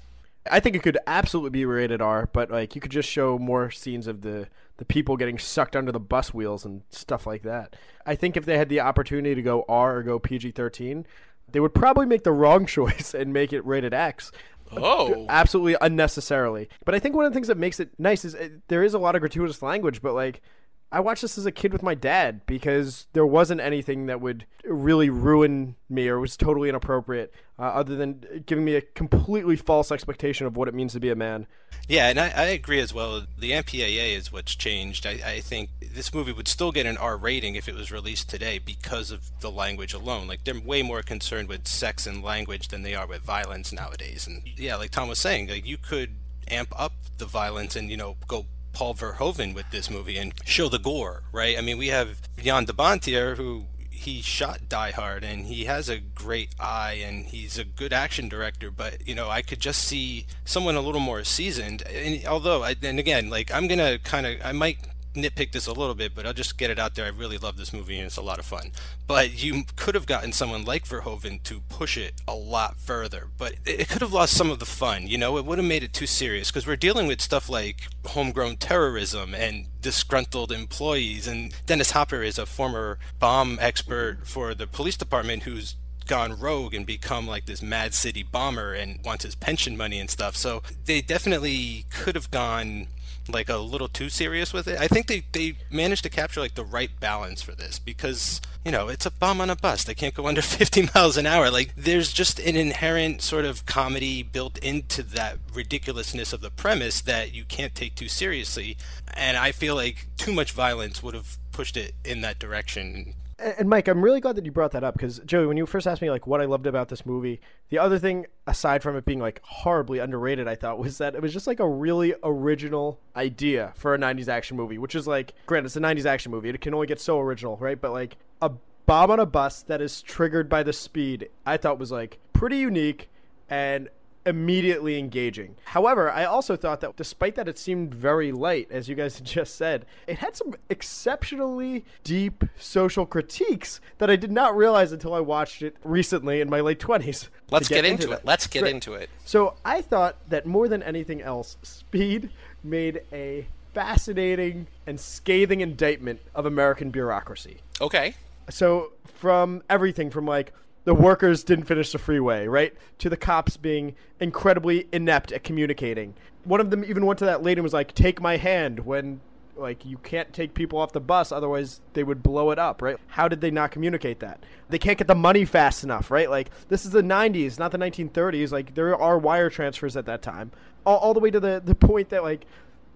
I 0.50 0.60
think 0.60 0.76
it 0.76 0.82
could 0.82 0.98
absolutely 1.06 1.52
be 1.52 1.66
rated 1.66 2.02
R, 2.02 2.28
but 2.32 2.50
like 2.50 2.74
you 2.74 2.82
could 2.82 2.92
just 2.92 3.10
show 3.10 3.38
more 3.38 3.70
scenes 3.70 4.08
of 4.08 4.22
the 4.22 4.48
the 4.78 4.86
people 4.86 5.18
getting 5.18 5.40
sucked 5.40 5.76
under 5.76 5.92
the 5.92 6.00
bus 6.00 6.34
wheels 6.36 6.64
and 6.64 6.84
stuff 6.92 7.26
like 7.26 7.42
that. 7.42 7.76
I 8.06 8.14
think 8.14 8.38
if 8.38 8.46
they 8.46 8.60
had 8.60 8.70
the 8.70 8.80
opportunity 8.80 9.34
to 9.34 9.42
go 9.42 9.66
R 9.68 9.98
or 9.98 10.04
go 10.04 10.20
PG-13, 10.20 11.04
they 11.52 11.60
would 11.60 11.74
probably 11.74 12.06
make 12.06 12.24
the 12.24 12.32
wrong 12.32 12.66
choice 12.68 13.14
and 13.14 13.34
make 13.34 13.52
it 13.52 13.66
rated 13.66 13.94
X. 13.94 14.32
Oh, 14.76 15.26
absolutely 15.30 15.78
unnecessarily. 15.82 16.70
But 16.86 16.96
I 16.96 17.00
think 17.00 17.16
one 17.16 17.26
of 17.26 17.32
the 17.32 17.36
things 17.36 17.48
that 17.48 17.58
makes 17.58 17.80
it 17.80 17.92
nice 17.98 18.26
is 18.26 18.36
uh, 18.36 18.50
there 18.68 18.84
is 18.84 18.94
a 18.94 19.00
lot 19.00 19.16
of 19.16 19.22
gratuitous 19.22 19.62
language, 19.62 20.02
but 20.02 20.14
like 20.14 20.42
I 20.90 21.02
watched 21.02 21.22
this 21.22 21.38
as 21.38 21.46
a 21.46 21.52
kid 21.52 21.74
with 21.74 21.84
my 21.84 21.96
dad 21.96 22.46
because 22.46 23.08
there 23.12 23.26
wasn't 23.26 23.60
anything 23.60 24.06
that 24.06 24.22
would 24.22 24.46
really 24.64 25.10
ruin 25.10 25.76
me 25.90 26.08
or 26.08 26.20
was 26.20 26.38
totally 26.38 26.70
inappropriate, 26.70 27.34
uh, 27.60 27.64
other 27.64 27.98
than 27.98 28.44
giving 28.46 28.64
me 28.64 28.76
a 28.76 28.82
completely 28.82 29.58
false 29.58 29.92
expectation 29.92 30.48
of 30.48 30.56
what 30.56 30.70
it 30.70 30.74
means 30.74 30.94
to 30.94 31.00
be 31.02 31.10
a 31.10 31.16
man. 31.16 31.46
Yeah, 31.90 32.08
and 32.08 32.18
I, 32.18 32.30
I 32.30 32.44
agree 32.46 32.80
as 32.80 32.94
well. 32.94 33.26
The 33.38 33.52
MPAA 33.52 34.16
is 34.16 34.32
what's 34.32 34.56
changed. 34.56 35.06
I, 35.06 35.20
I 35.26 35.40
think 35.42 35.70
this 35.82 36.14
movie 36.14 36.32
would 36.32 36.48
still 36.48 36.72
get 36.72 36.86
an 36.86 36.98
R 36.98 37.18
rating 37.18 37.56
if 37.56 37.68
it 37.68 37.76
was 37.76 37.92
released 37.92 38.30
today 38.30 38.58
because 38.58 39.12
of 39.12 39.30
the 39.42 39.52
language 39.52 39.94
alone. 39.94 40.28
Like 40.28 40.46
they're 40.46 40.60
way 40.60 40.84
more 40.84 41.02
concerned 41.02 41.50
with 41.50 41.68
sex 41.68 42.08
and 42.08 42.24
language 42.24 42.70
than 42.70 42.84
they 42.84 42.96
are 42.96 43.08
with 43.08 43.24
violence 43.24 43.74
nowadays. 43.74 44.26
And 44.26 44.42
yeah, 44.56 44.78
like 44.78 44.92
Tom 44.92 45.10
was 45.10 45.20
saying, 45.20 45.50
like 45.50 45.66
you 45.66 45.78
could 45.78 46.16
amp 46.50 46.70
up 46.80 46.94
the 47.18 47.26
violence 47.26 47.76
and 47.76 47.90
you 47.90 47.98
know 47.98 48.16
go 48.28 48.46
Paul 48.78 48.94
Verhoeven 48.94 49.56
with 49.56 49.72
this 49.72 49.90
movie 49.90 50.20
and 50.20 50.36
show 50.46 50.70
the 50.70 50.78
gore, 50.78 51.24
right? 51.32 51.58
I 51.58 51.62
mean, 51.62 51.80
we 51.80 51.88
have 51.88 52.22
Jan 52.38 52.66
de 52.66 52.74
Bont 52.74 53.06
here 53.06 53.34
who 53.34 53.66
he 53.90 54.22
shot 54.22 54.70
Die 54.70 54.92
Hard 54.92 55.24
and 55.24 55.48
he 55.48 55.66
has 55.66 55.90
a 55.90 55.98
great 55.98 56.54
eye 56.60 57.02
and 57.04 57.26
he's 57.26 57.58
a 57.58 57.64
good 57.64 57.92
action 57.92 58.30
director, 58.30 58.70
but 58.70 59.08
you 59.08 59.16
know, 59.16 59.32
I 59.32 59.42
could 59.42 59.60
just 59.60 59.82
see 59.84 60.28
someone 60.46 60.76
a 60.76 60.82
little 60.82 61.02
more 61.02 61.24
seasoned. 61.24 61.82
And 61.88 62.24
although, 62.28 62.62
I, 62.62 62.76
and 62.84 63.00
again, 63.00 63.32
like 63.32 63.52
I'm 63.52 63.68
gonna 63.68 63.98
kind 63.98 64.28
of, 64.28 64.36
I 64.44 64.52
might 64.52 64.78
nitpick 65.18 65.52
this 65.52 65.68
a 65.68 65.74
little 65.74 65.96
bit, 65.96 66.14
but 66.16 66.26
I'll 66.26 66.34
just 66.34 66.58
get 66.58 66.70
it 66.70 66.80
out 66.80 66.96
there. 66.96 67.06
I 67.06 67.10
really 67.10 67.38
love 67.38 67.58
this 67.58 67.74
movie 67.74 67.98
and 67.98 68.06
it's 68.06 68.18
a 68.18 68.22
lot 68.22 68.40
of 68.40 68.46
fun. 68.46 68.72
But 69.06 69.44
you 69.44 69.64
could 69.76 69.96
have 69.96 70.06
gotten 70.06 70.32
someone 70.32 70.64
like 70.64 70.86
Verhoeven 70.86 71.44
to 71.44 71.62
push 71.70 71.98
it 71.98 72.22
a 72.28 72.36
lot 72.36 72.78
further, 72.80 73.28
but 73.38 73.56
it 73.66 73.90
could 73.90 74.02
have 74.02 74.14
lost 74.14 74.34
some 74.34 74.50
of 74.50 74.60
the 74.60 74.66
fun. 74.66 75.08
You 75.08 75.18
know, 75.18 75.38
it 75.38 75.46
would 75.46 75.58
have 75.58 75.68
made 75.68 75.84
it 75.84 75.94
too 75.94 76.08
serious 76.08 76.50
because 76.50 76.68
we're 76.68 76.76
dealing 76.76 77.08
with 77.08 77.22
stuff 77.22 77.50
like 77.50 77.88
homegrown 78.06 78.58
terrorism 78.58 79.34
and 79.36 79.68
disgruntled 79.82 80.52
employees. 80.52 81.28
And 81.28 81.54
Dennis 81.66 81.92
Hopper 81.92 82.22
is 82.22 82.38
a 82.38 82.46
former 82.46 83.00
bomb 83.20 83.58
expert 83.62 84.20
for 84.28 84.54
the 84.54 84.68
police 84.68 84.98
department 84.98 85.44
who's 85.44 85.76
gone 86.08 86.40
rogue 86.40 86.74
and 86.74 86.86
become 86.86 87.28
like 87.28 87.46
this 87.46 87.62
mad 87.62 87.94
city 87.94 88.24
bomber 88.24 88.74
and 88.74 89.00
wants 89.04 89.26
his 89.26 89.36
pension 89.36 89.78
money 89.78 90.00
and 90.00 90.10
stuff. 90.10 90.36
So 90.36 90.64
they 90.86 91.02
definitely 91.02 91.86
could 91.92 92.16
have 92.16 92.32
gone 92.32 92.88
like 93.30 93.50
a 93.50 93.58
little 93.58 93.88
too 93.88 94.10
serious 94.10 94.54
with 94.54 94.68
it. 94.68 94.80
I 94.80 94.88
think 94.88 95.08
they, 95.08 95.24
they 95.32 95.58
managed 95.70 96.04
to 96.04 96.10
capture 96.10 96.40
like 96.40 96.56
the 96.56 96.66
right 96.66 96.92
balance 97.00 97.42
for 97.42 97.54
this 97.54 97.80
because, 97.80 98.42
you 98.66 98.72
know, 98.72 98.88
it's 98.88 99.06
a 99.06 99.12
bomb 99.12 99.42
on 99.42 99.50
a 99.50 99.56
bus. 99.56 99.84
They 99.84 99.96
can't 99.96 100.14
go 100.14 100.28
under 100.28 100.42
50 100.44 100.90
miles 100.94 101.18
an 101.18 101.26
hour. 101.26 101.50
Like 101.50 101.74
there's 101.76 102.12
just 102.12 102.40
an 102.40 102.56
inherent 102.56 103.22
sort 103.22 103.46
of 103.46 103.66
comedy 103.66 104.24
built 104.24 104.58
into 104.60 105.04
that 105.04 105.38
ridiculousness 105.54 106.34
of 106.34 106.42
the 106.42 106.52
premise 106.52 107.02
that 107.02 107.34
you 107.34 107.46
can't 107.46 107.76
take 107.76 107.96
too 107.96 108.08
seriously. 108.08 108.78
And 109.14 109.38
I 109.38 109.52
feel 109.52 109.76
like 109.76 110.08
too 110.18 110.34
much 110.34 110.52
violence 110.52 111.02
would 111.04 111.14
have 111.14 111.38
pushed 111.52 111.78
it 111.78 111.96
in 112.06 112.22
that 112.22 112.40
direction 112.40 113.14
and 113.40 113.70
Mike, 113.70 113.88
I'm 113.88 114.04
really 114.04 114.20
glad 114.20 114.36
that 114.36 114.46
you 114.46 114.52
brought 114.52 114.72
that 114.72 114.84
up 114.84 114.96
because 114.96 115.20
Joey, 115.20 115.46
when 115.46 115.58
you 115.58 115.66
first 115.66 115.86
asked 115.86 116.02
me 116.02 116.10
like 116.10 116.26
what 116.26 116.42
I 116.42 116.46
loved 116.46 116.66
about 116.66 116.90
this 116.90 117.06
movie, 117.06 117.40
the 117.70 117.78
other 117.78 118.00
thing 118.00 118.26
aside 118.48 118.82
from 118.82 118.96
it 118.96 119.06
being 119.06 119.20
like 119.20 119.42
horribly 119.44 120.00
underrated, 120.00 120.48
I 120.48 120.56
thought 120.56 120.80
was 120.80 120.98
that 120.98 121.16
it 121.16 121.22
was 121.22 121.34
just 121.34 121.48
like 121.48 121.60
a 121.60 121.68
really 121.68 122.16
original 122.24 123.00
idea 123.16 123.74
for 123.76 123.94
a 123.94 123.98
'90s 123.98 124.28
action 124.28 124.58
movie, 124.58 124.78
which 124.78 124.96
is 124.96 125.08
like, 125.08 125.34
granted, 125.46 125.68
it's 125.68 125.76
a 125.76 125.82
'90s 125.82 126.06
action 126.06 126.32
movie; 126.32 126.50
it 126.50 126.62
can 126.62 126.74
only 126.74 126.88
get 126.88 127.00
so 127.00 127.20
original, 127.20 127.58
right? 127.58 127.80
But 127.80 127.92
like 127.92 128.18
a 128.42 128.52
bomb 128.86 129.12
on 129.12 129.20
a 129.20 129.26
bus 129.26 129.62
that 129.64 129.82
is 129.82 130.02
triggered 130.02 130.50
by 130.50 130.64
the 130.64 130.74
speed, 130.74 131.30
I 131.46 131.58
thought 131.58 131.78
was 131.78 131.92
like 131.92 132.20
pretty 132.34 132.58
unique 132.58 133.10
and 133.50 133.90
immediately 134.28 135.00
engaging. 135.00 135.56
However, 135.64 136.12
I 136.12 136.26
also 136.26 136.56
thought 136.58 136.82
that 136.82 136.96
despite 136.98 137.36
that 137.36 137.48
it 137.48 137.58
seemed 137.58 137.96
very 137.96 138.32
light, 138.32 138.68
as 138.70 138.90
you 138.90 138.96
guys 138.96 139.20
just 139.22 139.56
said, 139.56 139.86
it 140.06 140.20
had 140.20 140.36
some 140.36 140.54
exceptionally 140.70 141.86
deep 142.04 142.44
social 142.58 143.06
critiques 143.06 143.80
that 143.98 144.10
I 144.10 144.18
did 144.18 144.32
not 144.32 144.56
realize 144.56 144.92
until 144.92 145.14
I 145.14 145.22
watched 145.22 145.62
it 145.62 145.78
recently 145.84 146.42
in 146.42 146.50
my 146.50 146.60
late 146.60 146.80
20s. 146.80 147.30
Let's 147.50 147.70
get, 147.70 147.76
get, 147.76 147.86
into, 147.86 148.12
it. 148.12 148.26
Let's 148.26 148.46
get 148.46 148.64
right. 148.64 148.72
into 148.72 148.94
it. 148.94 149.10
So 149.26 149.56
I 149.64 149.82
thought 149.82 150.18
that 150.30 150.46
more 150.46 150.68
than 150.68 150.84
anything 150.84 151.22
else, 151.22 151.58
Speed 151.64 152.30
made 152.64 153.02
a 153.14 153.48
fascinating 153.74 154.68
and 154.86 155.00
scathing 155.00 155.62
indictment 155.62 156.20
of 156.36 156.46
American 156.46 156.90
bureaucracy. 156.90 157.60
Okay. 157.80 158.16
So 158.50 158.92
from 159.06 159.64
everything 159.70 160.10
from 160.10 160.26
like 160.26 160.54
the 160.88 160.96
workers 160.96 161.44
didn't 161.44 161.66
finish 161.66 161.92
the 161.92 161.98
freeway, 161.98 162.48
right? 162.48 162.74
To 163.00 163.10
the 163.10 163.18
cops 163.18 163.58
being 163.58 163.94
incredibly 164.22 164.88
inept 164.94 165.34
at 165.34 165.44
communicating. 165.44 166.14
One 166.46 166.62
of 166.62 166.70
them 166.70 166.86
even 166.86 167.06
went 167.06 167.20
to 167.20 167.26
that 167.26 167.44
lady 167.44 167.60
and 167.60 167.64
was 167.64 167.74
like, 167.74 167.94
"Take 167.94 168.22
my 168.22 168.38
hand," 168.38 168.86
when 168.86 169.20
like 169.58 169.86
you 169.86 169.98
can't 169.98 170.32
take 170.32 170.54
people 170.54 170.80
off 170.80 170.94
the 170.94 171.02
bus 171.02 171.32
otherwise 171.32 171.82
they 171.94 172.04
would 172.04 172.22
blow 172.22 172.52
it 172.52 172.60
up 172.60 172.80
right? 172.80 172.98
How 173.08 173.28
did 173.28 173.42
they 173.42 173.50
not 173.50 173.72
communicate 173.72 174.20
that? 174.20 174.44
They 174.70 174.78
can't 174.78 175.00
get 175.00 175.08
the 175.08 175.16
money 175.16 175.46
fast 175.46 175.84
enough 175.84 176.12
right? 176.12 176.30
Like 176.30 176.52
this 176.70 176.86
is 176.86 176.92
the 176.92 177.02
90s 177.02 177.58
not 177.58 177.72
the 177.72 177.80
1930s 177.80 178.52
like 178.52 178.76
there 178.76 178.96
are 178.96 179.18
wire 179.18 179.50
transfers 179.50 179.98
at 179.98 180.06
that 180.06 180.22
time. 180.22 180.52
All, 180.86 180.98
all 181.00 181.14
the 181.16 181.20
way 181.20 181.32
to 181.32 181.40
the, 181.40 181.60
the 181.66 181.74
point 181.74 182.10
that 182.10 182.22
like 182.22 182.46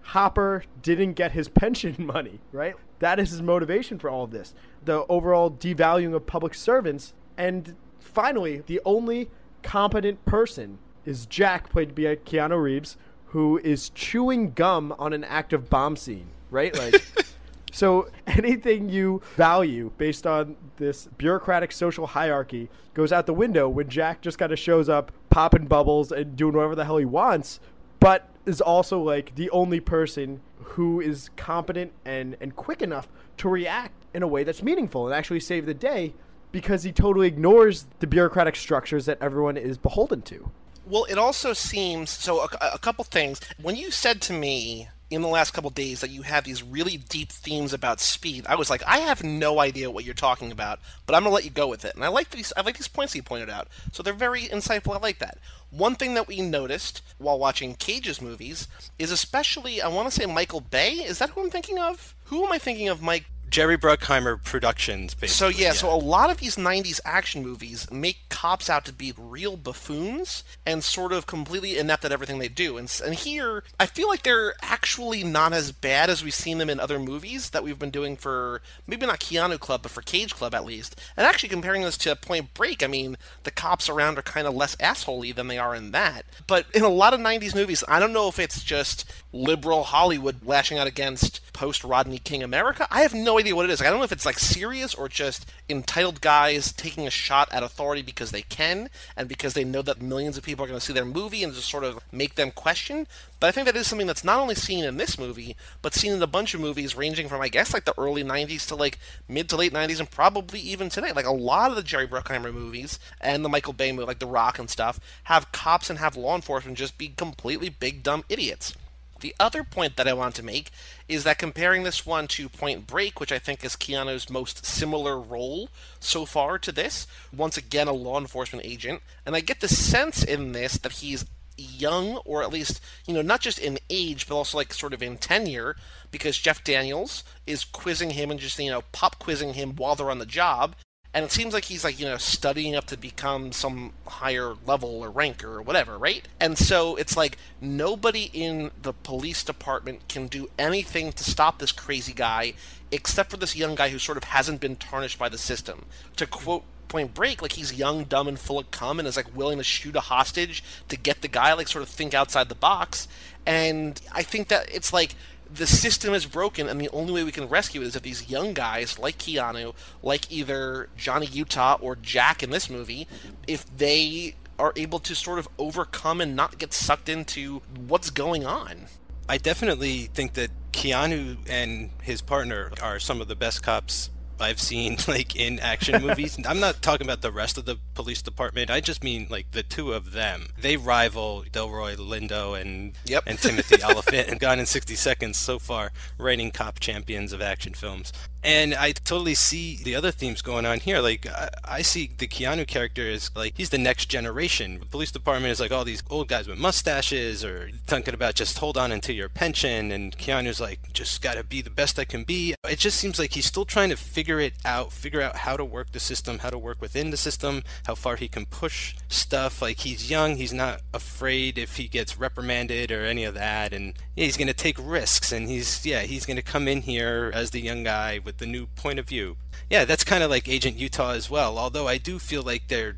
hopper 0.02 0.62
didn't 0.82 1.14
get 1.14 1.32
his 1.32 1.48
pension 1.62 1.96
money 1.98 2.38
right? 2.52 2.76
That 3.00 3.18
is 3.18 3.30
his 3.30 3.42
motivation 3.42 3.98
for 3.98 4.08
all 4.08 4.22
of 4.22 4.30
this. 4.30 4.54
The 4.84 5.04
overall 5.08 5.50
devaluing 5.50 6.14
of 6.14 6.26
public 6.26 6.54
servants 6.54 7.12
and 7.36 7.74
finally, 8.12 8.62
the 8.66 8.80
only 8.84 9.30
competent 9.62 10.24
person 10.24 10.78
is 11.04 11.26
Jack, 11.26 11.70
played 11.70 11.94
by 11.94 12.16
Keanu 12.16 12.62
Reeves, 12.62 12.96
who 13.26 13.58
is 13.58 13.90
chewing 13.90 14.52
gum 14.52 14.94
on 14.98 15.12
an 15.12 15.24
active 15.24 15.70
bomb 15.70 15.96
scene, 15.96 16.26
right? 16.50 16.76
Like, 16.76 17.02
so 17.72 18.08
anything 18.26 18.88
you 18.88 19.22
value 19.36 19.90
based 19.96 20.26
on 20.26 20.56
this 20.76 21.08
bureaucratic 21.18 21.72
social 21.72 22.06
hierarchy 22.06 22.68
goes 22.94 23.10
out 23.10 23.26
the 23.26 23.34
window 23.34 23.68
when 23.68 23.88
Jack 23.88 24.20
just 24.20 24.38
kind 24.38 24.52
of 24.52 24.58
shows 24.58 24.88
up, 24.88 25.12
popping 25.30 25.66
bubbles 25.66 26.12
and 26.12 26.36
doing 26.36 26.54
whatever 26.54 26.74
the 26.74 26.84
hell 26.84 26.98
he 26.98 27.04
wants, 27.04 27.58
but 28.00 28.28
is 28.44 28.60
also 28.60 29.00
like 29.00 29.34
the 29.34 29.48
only 29.50 29.80
person 29.80 30.40
who 30.58 31.00
is 31.00 31.30
competent 31.36 31.92
and, 32.04 32.36
and 32.40 32.56
quick 32.56 32.82
enough 32.82 33.08
to 33.38 33.48
react 33.48 33.94
in 34.12 34.22
a 34.22 34.26
way 34.26 34.44
that's 34.44 34.62
meaningful 34.62 35.06
and 35.06 35.14
actually 35.14 35.40
save 35.40 35.64
the 35.64 35.74
day 35.74 36.12
because 36.52 36.82
he 36.82 36.92
totally 36.92 37.26
ignores 37.26 37.86
the 37.98 38.06
bureaucratic 38.06 38.56
structures 38.56 39.06
that 39.06 39.18
everyone 39.20 39.56
is 39.56 39.78
beholden 39.78 40.22
to. 40.22 40.50
Well, 40.86 41.04
it 41.04 41.18
also 41.18 41.52
seems 41.52 42.10
so. 42.10 42.40
A, 42.40 42.74
a 42.74 42.78
couple 42.78 43.04
things. 43.04 43.40
When 43.60 43.76
you 43.76 43.90
said 43.90 44.20
to 44.22 44.32
me 44.32 44.88
in 45.10 45.22
the 45.22 45.28
last 45.28 45.52
couple 45.52 45.70
days 45.70 46.00
that 46.00 46.10
you 46.10 46.22
have 46.22 46.44
these 46.44 46.62
really 46.62 46.96
deep 46.96 47.30
themes 47.30 47.72
about 47.72 48.00
speed, 48.00 48.46
I 48.48 48.56
was 48.56 48.68
like, 48.68 48.82
I 48.86 48.98
have 48.98 49.22
no 49.22 49.60
idea 49.60 49.90
what 49.90 50.04
you're 50.04 50.14
talking 50.14 50.50
about, 50.50 50.80
but 51.06 51.14
I'm 51.14 51.22
gonna 51.22 51.34
let 51.34 51.44
you 51.44 51.50
go 51.50 51.68
with 51.68 51.84
it. 51.84 51.94
And 51.94 52.04
I 52.04 52.08
like 52.08 52.30
these. 52.30 52.52
I 52.56 52.62
like 52.62 52.76
these 52.76 52.88
points 52.88 53.12
that 53.12 53.18
you 53.18 53.22
pointed 53.22 53.48
out. 53.48 53.68
So 53.92 54.02
they're 54.02 54.12
very 54.12 54.42
insightful. 54.42 54.94
I 54.94 54.98
like 54.98 55.18
that. 55.20 55.38
One 55.70 55.94
thing 55.94 56.14
that 56.14 56.28
we 56.28 56.42
noticed 56.42 57.00
while 57.16 57.38
watching 57.38 57.74
Cage's 57.74 58.20
movies 58.20 58.68
is 58.98 59.10
especially, 59.10 59.80
I 59.80 59.88
want 59.88 60.10
to 60.10 60.14
say 60.14 60.26
Michael 60.26 60.60
Bay. 60.60 60.94
Is 60.94 61.18
that 61.20 61.30
who 61.30 61.42
I'm 61.42 61.50
thinking 61.50 61.78
of? 61.78 62.14
Who 62.24 62.44
am 62.44 62.52
I 62.52 62.58
thinking 62.58 62.88
of? 62.88 63.00
Mike 63.00 63.26
Jerry 63.52 63.76
Bruckheimer 63.76 64.42
Productions, 64.42 65.12
basically. 65.12 65.28
So 65.28 65.48
yeah, 65.48 65.66
yeah, 65.66 65.72
so 65.74 65.94
a 65.94 65.94
lot 65.94 66.30
of 66.30 66.38
these 66.38 66.56
'90s 66.56 67.00
action 67.04 67.42
movies 67.42 67.88
make 67.90 68.30
cops 68.30 68.70
out 68.70 68.86
to 68.86 68.94
be 68.94 69.12
real 69.14 69.58
buffoons 69.58 70.42
and 70.64 70.82
sort 70.82 71.12
of 71.12 71.26
completely 71.26 71.76
inept 71.76 72.02
at 72.06 72.12
everything 72.12 72.38
they 72.38 72.48
do. 72.48 72.78
And, 72.78 72.90
and 73.04 73.14
here, 73.14 73.62
I 73.78 73.84
feel 73.84 74.08
like 74.08 74.22
they're 74.22 74.54
actually 74.62 75.22
not 75.22 75.52
as 75.52 75.70
bad 75.70 76.08
as 76.08 76.24
we've 76.24 76.32
seen 76.32 76.56
them 76.56 76.70
in 76.70 76.80
other 76.80 76.98
movies 76.98 77.50
that 77.50 77.62
we've 77.62 77.78
been 77.78 77.90
doing 77.90 78.16
for 78.16 78.62
maybe 78.86 79.04
not 79.04 79.20
Keanu 79.20 79.60
Club, 79.60 79.82
but 79.82 79.92
for 79.92 80.00
Cage 80.00 80.34
Club 80.34 80.54
at 80.54 80.64
least. 80.64 80.98
And 81.14 81.26
actually, 81.26 81.50
comparing 81.50 81.82
this 81.82 81.98
to 81.98 82.16
Point 82.16 82.54
Break, 82.54 82.82
I 82.82 82.86
mean, 82.86 83.18
the 83.42 83.50
cops 83.50 83.90
around 83.90 84.16
are 84.16 84.22
kind 84.22 84.46
of 84.46 84.54
less 84.54 84.76
assholey 84.76 85.34
than 85.34 85.48
they 85.48 85.58
are 85.58 85.74
in 85.74 85.90
that. 85.90 86.24
But 86.46 86.64
in 86.72 86.84
a 86.84 86.88
lot 86.88 87.12
of 87.12 87.20
'90s 87.20 87.54
movies, 87.54 87.84
I 87.86 88.00
don't 88.00 88.14
know 88.14 88.28
if 88.28 88.38
it's 88.38 88.64
just 88.64 89.12
liberal 89.30 89.84
Hollywood 89.84 90.46
lashing 90.46 90.78
out 90.78 90.86
against 90.86 91.51
post 91.62 91.84
Rodney 91.84 92.18
King 92.18 92.42
America. 92.42 92.88
I 92.90 93.02
have 93.02 93.14
no 93.14 93.38
idea 93.38 93.54
what 93.54 93.66
it 93.66 93.70
is. 93.70 93.78
Like, 93.78 93.86
I 93.86 93.90
don't 93.90 94.00
know 94.00 94.04
if 94.04 94.10
it's 94.10 94.26
like 94.26 94.40
serious 94.40 94.96
or 94.96 95.08
just 95.08 95.48
entitled 95.68 96.20
guys 96.20 96.72
taking 96.72 97.06
a 97.06 97.10
shot 97.10 97.48
at 97.52 97.62
authority 97.62 98.02
because 98.02 98.32
they 98.32 98.42
can 98.42 98.90
and 99.16 99.28
because 99.28 99.54
they 99.54 99.62
know 99.62 99.80
that 99.82 100.02
millions 100.02 100.36
of 100.36 100.42
people 100.42 100.64
are 100.64 100.66
going 100.66 100.80
to 100.80 100.84
see 100.84 100.92
their 100.92 101.04
movie 101.04 101.44
and 101.44 101.54
just 101.54 101.68
sort 101.68 101.84
of 101.84 102.00
make 102.10 102.34
them 102.34 102.50
question. 102.50 103.06
But 103.38 103.46
I 103.46 103.52
think 103.52 103.66
that 103.66 103.76
is 103.76 103.86
something 103.86 104.08
that's 104.08 104.24
not 104.24 104.40
only 104.40 104.56
seen 104.56 104.82
in 104.82 104.96
this 104.96 105.16
movie, 105.16 105.54
but 105.82 105.94
seen 105.94 106.10
in 106.10 106.20
a 106.20 106.26
bunch 106.26 106.52
of 106.52 106.60
movies 106.60 106.96
ranging 106.96 107.28
from, 107.28 107.40
I 107.40 107.48
guess, 107.48 107.72
like 107.72 107.84
the 107.84 107.94
early 107.96 108.24
90s 108.24 108.66
to 108.66 108.74
like 108.74 108.98
mid 109.28 109.48
to 109.50 109.56
late 109.56 109.72
90s 109.72 110.00
and 110.00 110.10
probably 110.10 110.58
even 110.58 110.88
today. 110.88 111.12
Like 111.12 111.26
a 111.26 111.30
lot 111.30 111.70
of 111.70 111.76
the 111.76 111.84
Jerry 111.84 112.08
Bruckheimer 112.08 112.52
movies 112.52 112.98
and 113.20 113.44
the 113.44 113.48
Michael 113.48 113.72
Bay 113.72 113.92
movie, 113.92 114.08
like 114.08 114.18
The 114.18 114.26
Rock 114.26 114.58
and 114.58 114.68
stuff, 114.68 114.98
have 115.24 115.52
cops 115.52 115.90
and 115.90 116.00
have 116.00 116.16
law 116.16 116.34
enforcement 116.34 116.76
just 116.76 116.98
be 116.98 117.10
completely 117.10 117.68
big 117.68 118.02
dumb 118.02 118.24
idiots. 118.28 118.74
The 119.22 119.34
other 119.38 119.62
point 119.62 119.96
that 119.96 120.08
I 120.08 120.12
want 120.12 120.34
to 120.34 120.42
make 120.42 120.70
is 121.08 121.22
that 121.24 121.38
comparing 121.38 121.84
this 121.84 122.04
one 122.04 122.26
to 122.28 122.48
Point 122.48 122.88
Break, 122.88 123.20
which 123.20 123.30
I 123.30 123.38
think 123.38 123.64
is 123.64 123.76
Keanu's 123.76 124.28
most 124.28 124.66
similar 124.66 125.18
role 125.18 125.68
so 126.00 126.26
far 126.26 126.58
to 126.58 126.72
this, 126.72 127.06
once 127.34 127.56
again 127.56 127.86
a 127.86 127.92
law 127.92 128.18
enforcement 128.18 128.66
agent, 128.66 129.00
and 129.24 129.36
I 129.36 129.40
get 129.40 129.60
the 129.60 129.68
sense 129.68 130.24
in 130.24 130.50
this 130.50 130.76
that 130.78 130.92
he's 130.92 131.24
young, 131.56 132.16
or 132.24 132.42
at 132.42 132.52
least, 132.52 132.80
you 133.06 133.14
know, 133.14 133.22
not 133.22 133.40
just 133.40 133.60
in 133.60 133.78
age, 133.88 134.26
but 134.26 134.34
also 134.34 134.58
like 134.58 134.74
sort 134.74 134.92
of 134.92 135.02
in 135.02 135.18
tenure, 135.18 135.76
because 136.10 136.36
Jeff 136.36 136.64
Daniels 136.64 137.22
is 137.46 137.64
quizzing 137.64 138.10
him 138.10 138.28
and 138.28 138.40
just, 138.40 138.58
you 138.58 138.70
know, 138.72 138.82
pop 138.90 139.20
quizzing 139.20 139.54
him 139.54 139.76
while 139.76 139.94
they're 139.94 140.10
on 140.10 140.18
the 140.18 140.26
job 140.26 140.74
and 141.14 141.24
it 141.24 141.32
seems 141.32 141.52
like 141.52 141.64
he's 141.64 141.84
like 141.84 141.98
you 141.98 142.06
know 142.06 142.16
studying 142.16 142.74
up 142.74 142.86
to 142.86 142.96
become 142.96 143.52
some 143.52 143.92
higher 144.06 144.54
level 144.66 145.02
or 145.02 145.10
rank 145.10 145.44
or 145.44 145.60
whatever 145.60 145.98
right? 145.98 146.26
And 146.40 146.56
so 146.56 146.96
it's 146.96 147.16
like 147.16 147.36
nobody 147.60 148.30
in 148.32 148.70
the 148.80 148.92
police 148.92 149.44
department 149.44 150.08
can 150.08 150.26
do 150.26 150.48
anything 150.58 151.12
to 151.12 151.24
stop 151.24 151.58
this 151.58 151.72
crazy 151.72 152.12
guy 152.12 152.54
except 152.90 153.30
for 153.30 153.36
this 153.36 153.56
young 153.56 153.74
guy 153.74 153.88
who 153.88 153.98
sort 153.98 154.18
of 154.18 154.24
hasn't 154.24 154.60
been 154.60 154.76
tarnished 154.76 155.18
by 155.18 155.28
the 155.28 155.38
system. 155.38 155.86
To 156.16 156.26
quote 156.26 156.64
point 156.88 157.14
break 157.14 157.40
like 157.40 157.52
he's 157.52 157.72
young 157.72 158.04
dumb 158.04 158.28
and 158.28 158.38
full 158.38 158.58
of 158.58 158.70
cum 158.70 158.98
and 158.98 159.08
is 159.08 159.16
like 159.16 159.34
willing 159.34 159.56
to 159.56 159.64
shoot 159.64 159.96
a 159.96 160.00
hostage 160.00 160.62
to 160.88 160.96
get 160.96 161.22
the 161.22 161.28
guy 161.28 161.54
like 161.54 161.66
sort 161.66 161.82
of 161.82 161.88
think 161.88 162.12
outside 162.12 162.48
the 162.48 162.54
box. 162.54 163.08
And 163.44 164.00
i 164.12 164.22
think 164.22 164.48
that 164.48 164.68
it's 164.72 164.92
like 164.92 165.14
the 165.54 165.66
system 165.66 166.14
is 166.14 166.26
broken, 166.26 166.68
and 166.68 166.80
the 166.80 166.88
only 166.90 167.12
way 167.12 167.24
we 167.24 167.32
can 167.32 167.48
rescue 167.48 167.82
it 167.82 167.86
is 167.86 167.96
if 167.96 168.02
these 168.02 168.30
young 168.30 168.54
guys, 168.54 168.98
like 168.98 169.18
Keanu, 169.18 169.74
like 170.02 170.30
either 170.30 170.88
Johnny 170.96 171.26
Utah 171.26 171.78
or 171.80 171.96
Jack 171.96 172.42
in 172.42 172.50
this 172.50 172.70
movie, 172.70 173.06
if 173.46 173.64
they 173.76 174.34
are 174.58 174.72
able 174.76 174.98
to 175.00 175.14
sort 175.14 175.38
of 175.38 175.48
overcome 175.58 176.20
and 176.20 176.36
not 176.36 176.58
get 176.58 176.72
sucked 176.72 177.08
into 177.08 177.62
what's 177.88 178.10
going 178.10 178.46
on. 178.46 178.86
I 179.28 179.38
definitely 179.38 180.10
think 180.14 180.34
that 180.34 180.50
Keanu 180.72 181.38
and 181.48 181.90
his 182.02 182.22
partner 182.22 182.70
are 182.82 182.98
some 182.98 183.20
of 183.20 183.28
the 183.28 183.36
best 183.36 183.62
cops 183.62 184.10
I've 184.42 184.60
seen 184.60 184.96
like 185.08 185.36
in 185.36 185.58
action 185.58 186.02
movies. 186.06 186.38
I'm 186.46 186.60
not 186.60 186.82
talking 186.82 187.06
about 187.06 187.22
the 187.22 187.32
rest 187.32 187.58
of 187.58 187.64
the 187.64 187.78
police 187.94 188.22
department. 188.22 188.70
I 188.70 188.80
just 188.80 189.04
mean 189.04 189.26
like 189.30 189.50
the 189.52 189.62
two 189.62 189.92
of 189.92 190.12
them. 190.12 190.48
They 190.60 190.76
rival 190.76 191.44
Delroy 191.50 191.96
Lindo 191.96 192.60
and 192.60 192.92
yep. 193.04 193.24
and 193.26 193.38
Timothy 193.38 193.82
Olyphant 193.84 194.28
and 194.28 194.40
Gone 194.40 194.58
in 194.58 194.66
60 194.66 194.94
Seconds 194.94 195.38
so 195.38 195.58
far, 195.58 195.92
reigning 196.18 196.50
cop 196.50 196.80
champions 196.80 197.32
of 197.32 197.40
action 197.40 197.74
films. 197.74 198.12
And 198.44 198.74
I 198.74 198.92
totally 198.92 199.34
see 199.34 199.76
the 199.82 199.94
other 199.94 200.10
themes 200.10 200.42
going 200.42 200.66
on 200.66 200.80
here. 200.80 201.00
Like, 201.00 201.26
I, 201.28 201.48
I 201.64 201.82
see 201.82 202.10
the 202.18 202.26
Keanu 202.26 202.66
character 202.66 203.08
as 203.08 203.30
like 203.36 203.54
he's 203.56 203.70
the 203.70 203.78
next 203.78 204.06
generation. 204.06 204.80
The 204.80 204.86
police 204.86 205.12
department 205.12 205.52
is 205.52 205.60
like 205.60 205.70
all 205.70 205.84
these 205.84 206.02
old 206.10 206.28
guys 206.28 206.48
with 206.48 206.58
mustaches 206.58 207.44
or 207.44 207.70
talking 207.86 208.14
about 208.14 208.34
just 208.34 208.58
hold 208.58 208.76
on 208.76 208.90
until 208.90 209.14
your 209.14 209.28
pension. 209.28 209.92
And 209.92 210.16
Keanu's 210.18 210.60
like, 210.60 210.92
just 210.92 211.22
got 211.22 211.34
to 211.34 211.44
be 211.44 211.62
the 211.62 211.70
best 211.70 211.98
I 211.98 212.04
can 212.04 212.24
be. 212.24 212.54
It 212.68 212.78
just 212.78 212.98
seems 212.98 213.18
like 213.18 213.34
he's 213.34 213.46
still 213.46 213.64
trying 213.64 213.90
to 213.90 213.96
figure 213.96 214.40
it 214.40 214.54
out, 214.64 214.92
figure 214.92 215.20
out 215.20 215.36
how 215.36 215.56
to 215.56 215.64
work 215.64 215.92
the 215.92 216.00
system, 216.00 216.40
how 216.40 216.50
to 216.50 216.58
work 216.58 216.80
within 216.80 217.10
the 217.10 217.16
system, 217.16 217.62
how 217.86 217.94
far 217.94 218.16
he 218.16 218.26
can 218.26 218.46
push 218.46 218.96
stuff. 219.08 219.62
Like, 219.62 219.78
he's 219.78 220.10
young, 220.10 220.36
he's 220.36 220.52
not 220.52 220.80
afraid 220.92 221.58
if 221.58 221.76
he 221.76 221.86
gets 221.86 222.18
reprimanded 222.18 222.90
or 222.90 223.04
any 223.04 223.22
of 223.22 223.34
that. 223.34 223.72
And 223.72 223.94
yeah, 224.16 224.24
he's 224.24 224.36
to 224.36 224.52
take 224.52 224.76
risks. 224.80 225.30
And 225.30 225.48
he's, 225.48 225.86
yeah, 225.86 226.00
he's 226.00 226.26
to 226.26 226.42
come 226.42 226.66
in 226.66 226.82
here 226.82 227.30
as 227.32 227.50
the 227.50 227.60
young 227.60 227.84
guy 227.84 228.18
with 228.24 228.31
with 228.32 228.38
the 228.38 228.46
new 228.46 228.66
point 228.66 228.98
of 228.98 229.06
view. 229.06 229.36
Yeah, 229.68 229.84
that's 229.84 230.04
kind 230.04 230.22
of 230.22 230.30
like 230.30 230.48
Agent 230.48 230.78
Utah 230.78 231.10
as 231.10 231.28
well, 231.28 231.58
although 231.58 231.86
I 231.86 231.98
do 231.98 232.18
feel 232.18 232.42
like 232.42 232.68
they're 232.68 232.96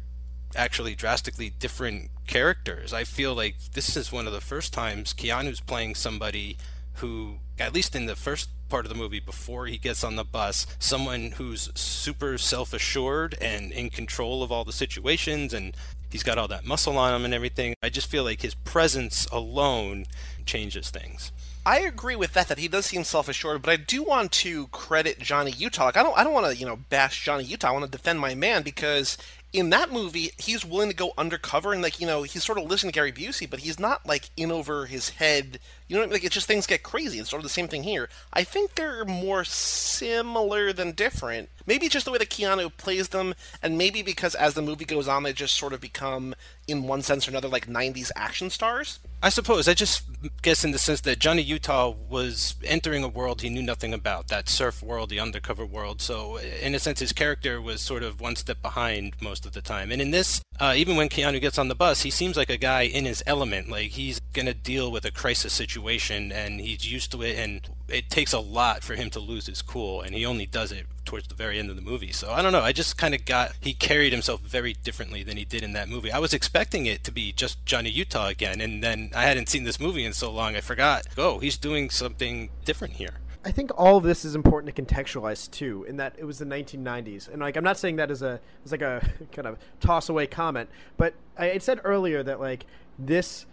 actually 0.55 0.95
drastically 0.95 1.51
different 1.51 2.11
characters. 2.29 2.93
I 2.93 3.03
feel 3.03 3.35
like 3.35 3.57
this 3.73 3.97
is 3.97 4.13
one 4.13 4.29
of 4.29 4.33
the 4.33 4.41
first 4.41 4.73
times 4.73 5.13
Keanu's 5.13 5.59
playing 5.59 5.97
somebody 5.97 6.57
who, 6.95 7.39
at 7.59 7.75
least 7.75 7.97
in 7.97 8.07
the 8.07 8.15
first 8.15 8.49
part 8.69 8.85
of 8.85 8.91
the 8.91 8.99
movie 8.99 9.19
before 9.19 9.67
he 9.67 9.77
gets 9.77 10.05
on 10.05 10.15
the 10.15 10.25
bus, 10.25 10.69
someone 10.79 11.33
who's 11.33 11.69
super 11.75 12.39
self 12.39 12.73
assured 12.73 13.37
and 13.41 13.73
in 13.73 13.91
control 13.91 14.45
of 14.45 14.53
all 14.53 14.65
the 14.65 14.73
situations 14.73 15.53
and 15.53 15.77
he's 16.13 16.23
got 16.23 16.39
all 16.39 16.47
that 16.47 16.65
muscle 16.65 16.97
on 16.97 17.13
him 17.13 17.25
and 17.25 17.35
everything. 17.35 17.75
I 17.83 17.89
just 17.89 18.09
feel 18.09 18.23
like 18.23 18.43
his 18.43 18.55
presence 18.55 19.27
alone 19.33 20.07
changes 20.47 20.91
things. 20.91 21.33
I 21.67 21.81
agree 21.81 22.17
with 22.17 22.35
that. 22.35 22.49
That 22.49 22.59
he 22.59 22.69
does 22.69 22.87
seem 22.87 23.05
self-assured, 23.05 23.63
but 23.63 23.71
I 23.71 23.77
do 23.77 24.03
want 24.03 24.33
to 24.33 24.67
credit 24.69 25.19
Johnny 25.19 25.51
Utah. 25.51 25.87
Like 25.87 25.97
I 25.97 26.03
don't, 26.03 26.17
I 26.17 26.25
don't 26.25 26.35
want 26.35 26.47
to, 26.47 26.57
you 26.57 26.67
know, 26.67 26.77
bash 26.77 27.25
Johnny 27.25 27.45
Utah. 27.45 27.69
I 27.69 27.73
want 27.73 27.85
to 27.85 27.91
defend 27.91 28.21
my 28.21 28.35
man 28.35 28.63
because 28.63 29.17
in 29.55 29.71
that 29.71 29.93
movie, 29.93 30.33
he's 30.37 30.65
willing 30.65 30.91
to 30.91 30.97
go 30.97 31.13
undercover 31.17 31.73
and 31.73 31.81
like 31.81 32.01
you 32.01 32.07
know 32.09 32.25
he's 32.25 32.45
sort 32.45 32.59
of 32.59 32.65
listening 32.65 32.91
to 32.91 32.97
Gary 32.97 33.13
Busey, 33.13 33.49
but 33.49 33.61
he's 33.61 33.79
not 33.79 34.05
like 34.05 34.29
in 34.37 34.51
over 34.51 34.87
his 34.87 35.11
head. 35.11 35.61
You 35.87 35.97
know, 35.97 36.03
I 36.03 36.07
mean? 36.07 36.13
like 36.13 36.25
it's 36.25 36.35
just 36.35 36.49
things 36.49 36.67
get 36.67 36.83
crazy. 36.83 37.21
It's 37.21 37.31
sort 37.31 37.39
of 37.39 37.45
the 37.45 37.49
same 37.49 37.69
thing 37.69 37.85
here. 37.85 38.09
I 38.33 38.43
think 38.43 38.75
they're 38.75 39.05
more 39.05 39.45
similar 39.45 40.73
than 40.73 40.91
different. 40.91 41.51
Maybe 41.67 41.89
just 41.89 42.05
the 42.05 42.11
way 42.11 42.19
that 42.19 42.31
Keanu 42.31 42.77
plays 42.77 43.11
them, 43.11 43.35
and 43.63 43.79
maybe 43.79 44.03
because 44.03 44.35
as 44.35 44.55
the 44.55 44.63
movie 44.63 44.85
goes 44.85 45.07
on, 45.07 45.23
they 45.23 45.33
just 45.33 45.55
sort 45.55 45.73
of 45.73 45.81
become, 45.81 46.35
in 46.67 46.85
one 46.85 47.03
sense 47.03 47.27
or 47.27 47.31
another, 47.31 47.49
like 47.49 47.67
'90s 47.67 48.11
action 48.17 48.51
stars. 48.51 48.99
I 49.23 49.31
suppose. 49.31 49.69
I 49.69 49.75
just 49.75 50.05
guess 50.43 50.65
in 50.65 50.73
the 50.73 50.79
sense 50.79 51.01
that 51.03 51.19
Johnny 51.19 51.41
Utah 51.43 51.95
was 52.11 52.57
entering 52.63 53.03
a 53.03 53.09
world 53.09 53.41
he 53.41 53.49
knew 53.49 53.63
nothing 53.63 53.95
about, 53.95 54.29
that 54.29 54.51
surf 54.51 54.83
world, 54.83 55.09
the 55.09 55.19
undercover 55.19 55.65
world. 55.65 56.03
So, 56.03 56.37
in 56.37 56.75
a 56.75 56.79
sense, 56.79 57.01
his 57.01 57.13
character 57.13 57.61
was 57.61 57.81
sort 57.81 58.03
of 58.03 58.21
one 58.21 58.37
step 58.37 58.61
behind 58.61 59.15
most 59.23 59.47
of 59.47 59.53
the 59.53 59.63
time. 59.63 59.91
And 59.91 60.03
in 60.03 60.11
this, 60.11 60.43
uh, 60.61 60.75
even 60.77 60.97
when 60.97 61.09
Keanu 61.09 61.41
gets 61.41 61.59
on 61.59 61.69
the 61.69 61.75
bus, 61.75 62.03
he 62.03 62.11
seems 62.11 62.37
like 62.37 62.51
a 62.51 62.59
guy 62.59 62.83
in 62.83 63.07
his 63.07 63.23
element. 63.27 63.71
Like 63.71 63.93
he's 63.93 64.21
to 64.35 64.55
deal 64.55 64.91
with 64.91 65.05
a 65.05 65.11
crisis 65.11 65.53
situation 65.53 66.33
and 66.33 66.61
he's 66.61 66.91
used 66.91 67.13
to 67.13 67.23
it. 67.23 67.39
And 67.39 67.69
it 67.89 68.11
takes 68.11 68.33
a 68.33 68.41
lot 68.41 68.83
for 68.83 68.95
him 68.95 69.11
to 69.11 69.21
lose 69.21 69.47
his 69.47 69.63
cool. 69.63 70.01
And 70.01 70.15
he 70.15 70.25
only 70.25 70.47
does 70.47 70.73
it 70.73 70.87
towards 71.05 71.29
the 71.29 71.35
very 71.35 71.59
end 71.59 71.71
of 71.71 71.77
the 71.77 71.83
movie. 71.83 72.13
So 72.13 72.31
I 72.31 72.43
don't 72.43 72.53
know. 72.53 72.63
I 72.63 72.73
just 72.73 72.97
kind 72.97 73.15
of 73.15 73.25
got 73.25 73.53
he 73.61 73.75
carried 73.75 74.13
himself 74.13 74.41
very 74.41 74.73
differently 74.73 75.23
than 75.23 75.37
he 75.37 75.45
did 75.45 75.63
in 75.63 75.73
that 75.75 75.89
movie. 75.89 76.11
I 76.11 76.19
was 76.19 76.33
expecting 76.33 76.87
it 76.87 77.05
to 77.05 77.13
be 77.13 77.33
just 77.33 77.65
Johnny 77.67 77.91
Utah 77.91 78.29
again, 78.29 78.61
and 78.61 78.83
then 78.83 79.11
I 79.15 79.25
hadn't 79.25 79.49
seen 79.49 79.65
this 79.65 79.79
movie 79.79 80.05
in 80.05 80.13
so 80.13 80.31
long. 80.31 80.57
I 80.57 80.61
forgot. 80.61 81.07
Oh, 81.17 81.39
he's 81.39 81.59
doing 81.59 81.91
something 81.91 82.51
different 82.65 82.95
here. 82.95 83.21
I 83.47 83.53
think 83.53 83.71
all 83.77 83.99
of 83.99 84.05
this 84.05 84.25
is 84.25 84.35
important 84.35 84.75
to 84.75 84.83
contextualize 84.83 85.51
too, 85.51 85.85
in 85.87 85.99
that 85.99 86.15
it 86.17 86.25
was 86.25 86.39
the 86.39 86.47
1990s, 86.47 87.29
and 87.29 87.41
like 87.41 87.57
I'm 87.57 87.65
not 87.65 87.77
saying 87.77 87.97
that 87.97 88.11
as 88.11 88.23
a 88.23 88.41
as 88.65 88.73
like 88.73 88.83
a 88.83 89.07
kind 89.33 89.47
of 89.47 89.59
toss 89.81 90.09
away 90.09 90.27
comment, 90.27 90.71
but 90.97 91.15
I 91.37 91.59
said 91.59 91.81
earlier 91.85 92.23
that 92.23 92.41
like 92.41 92.65
this 92.99 93.45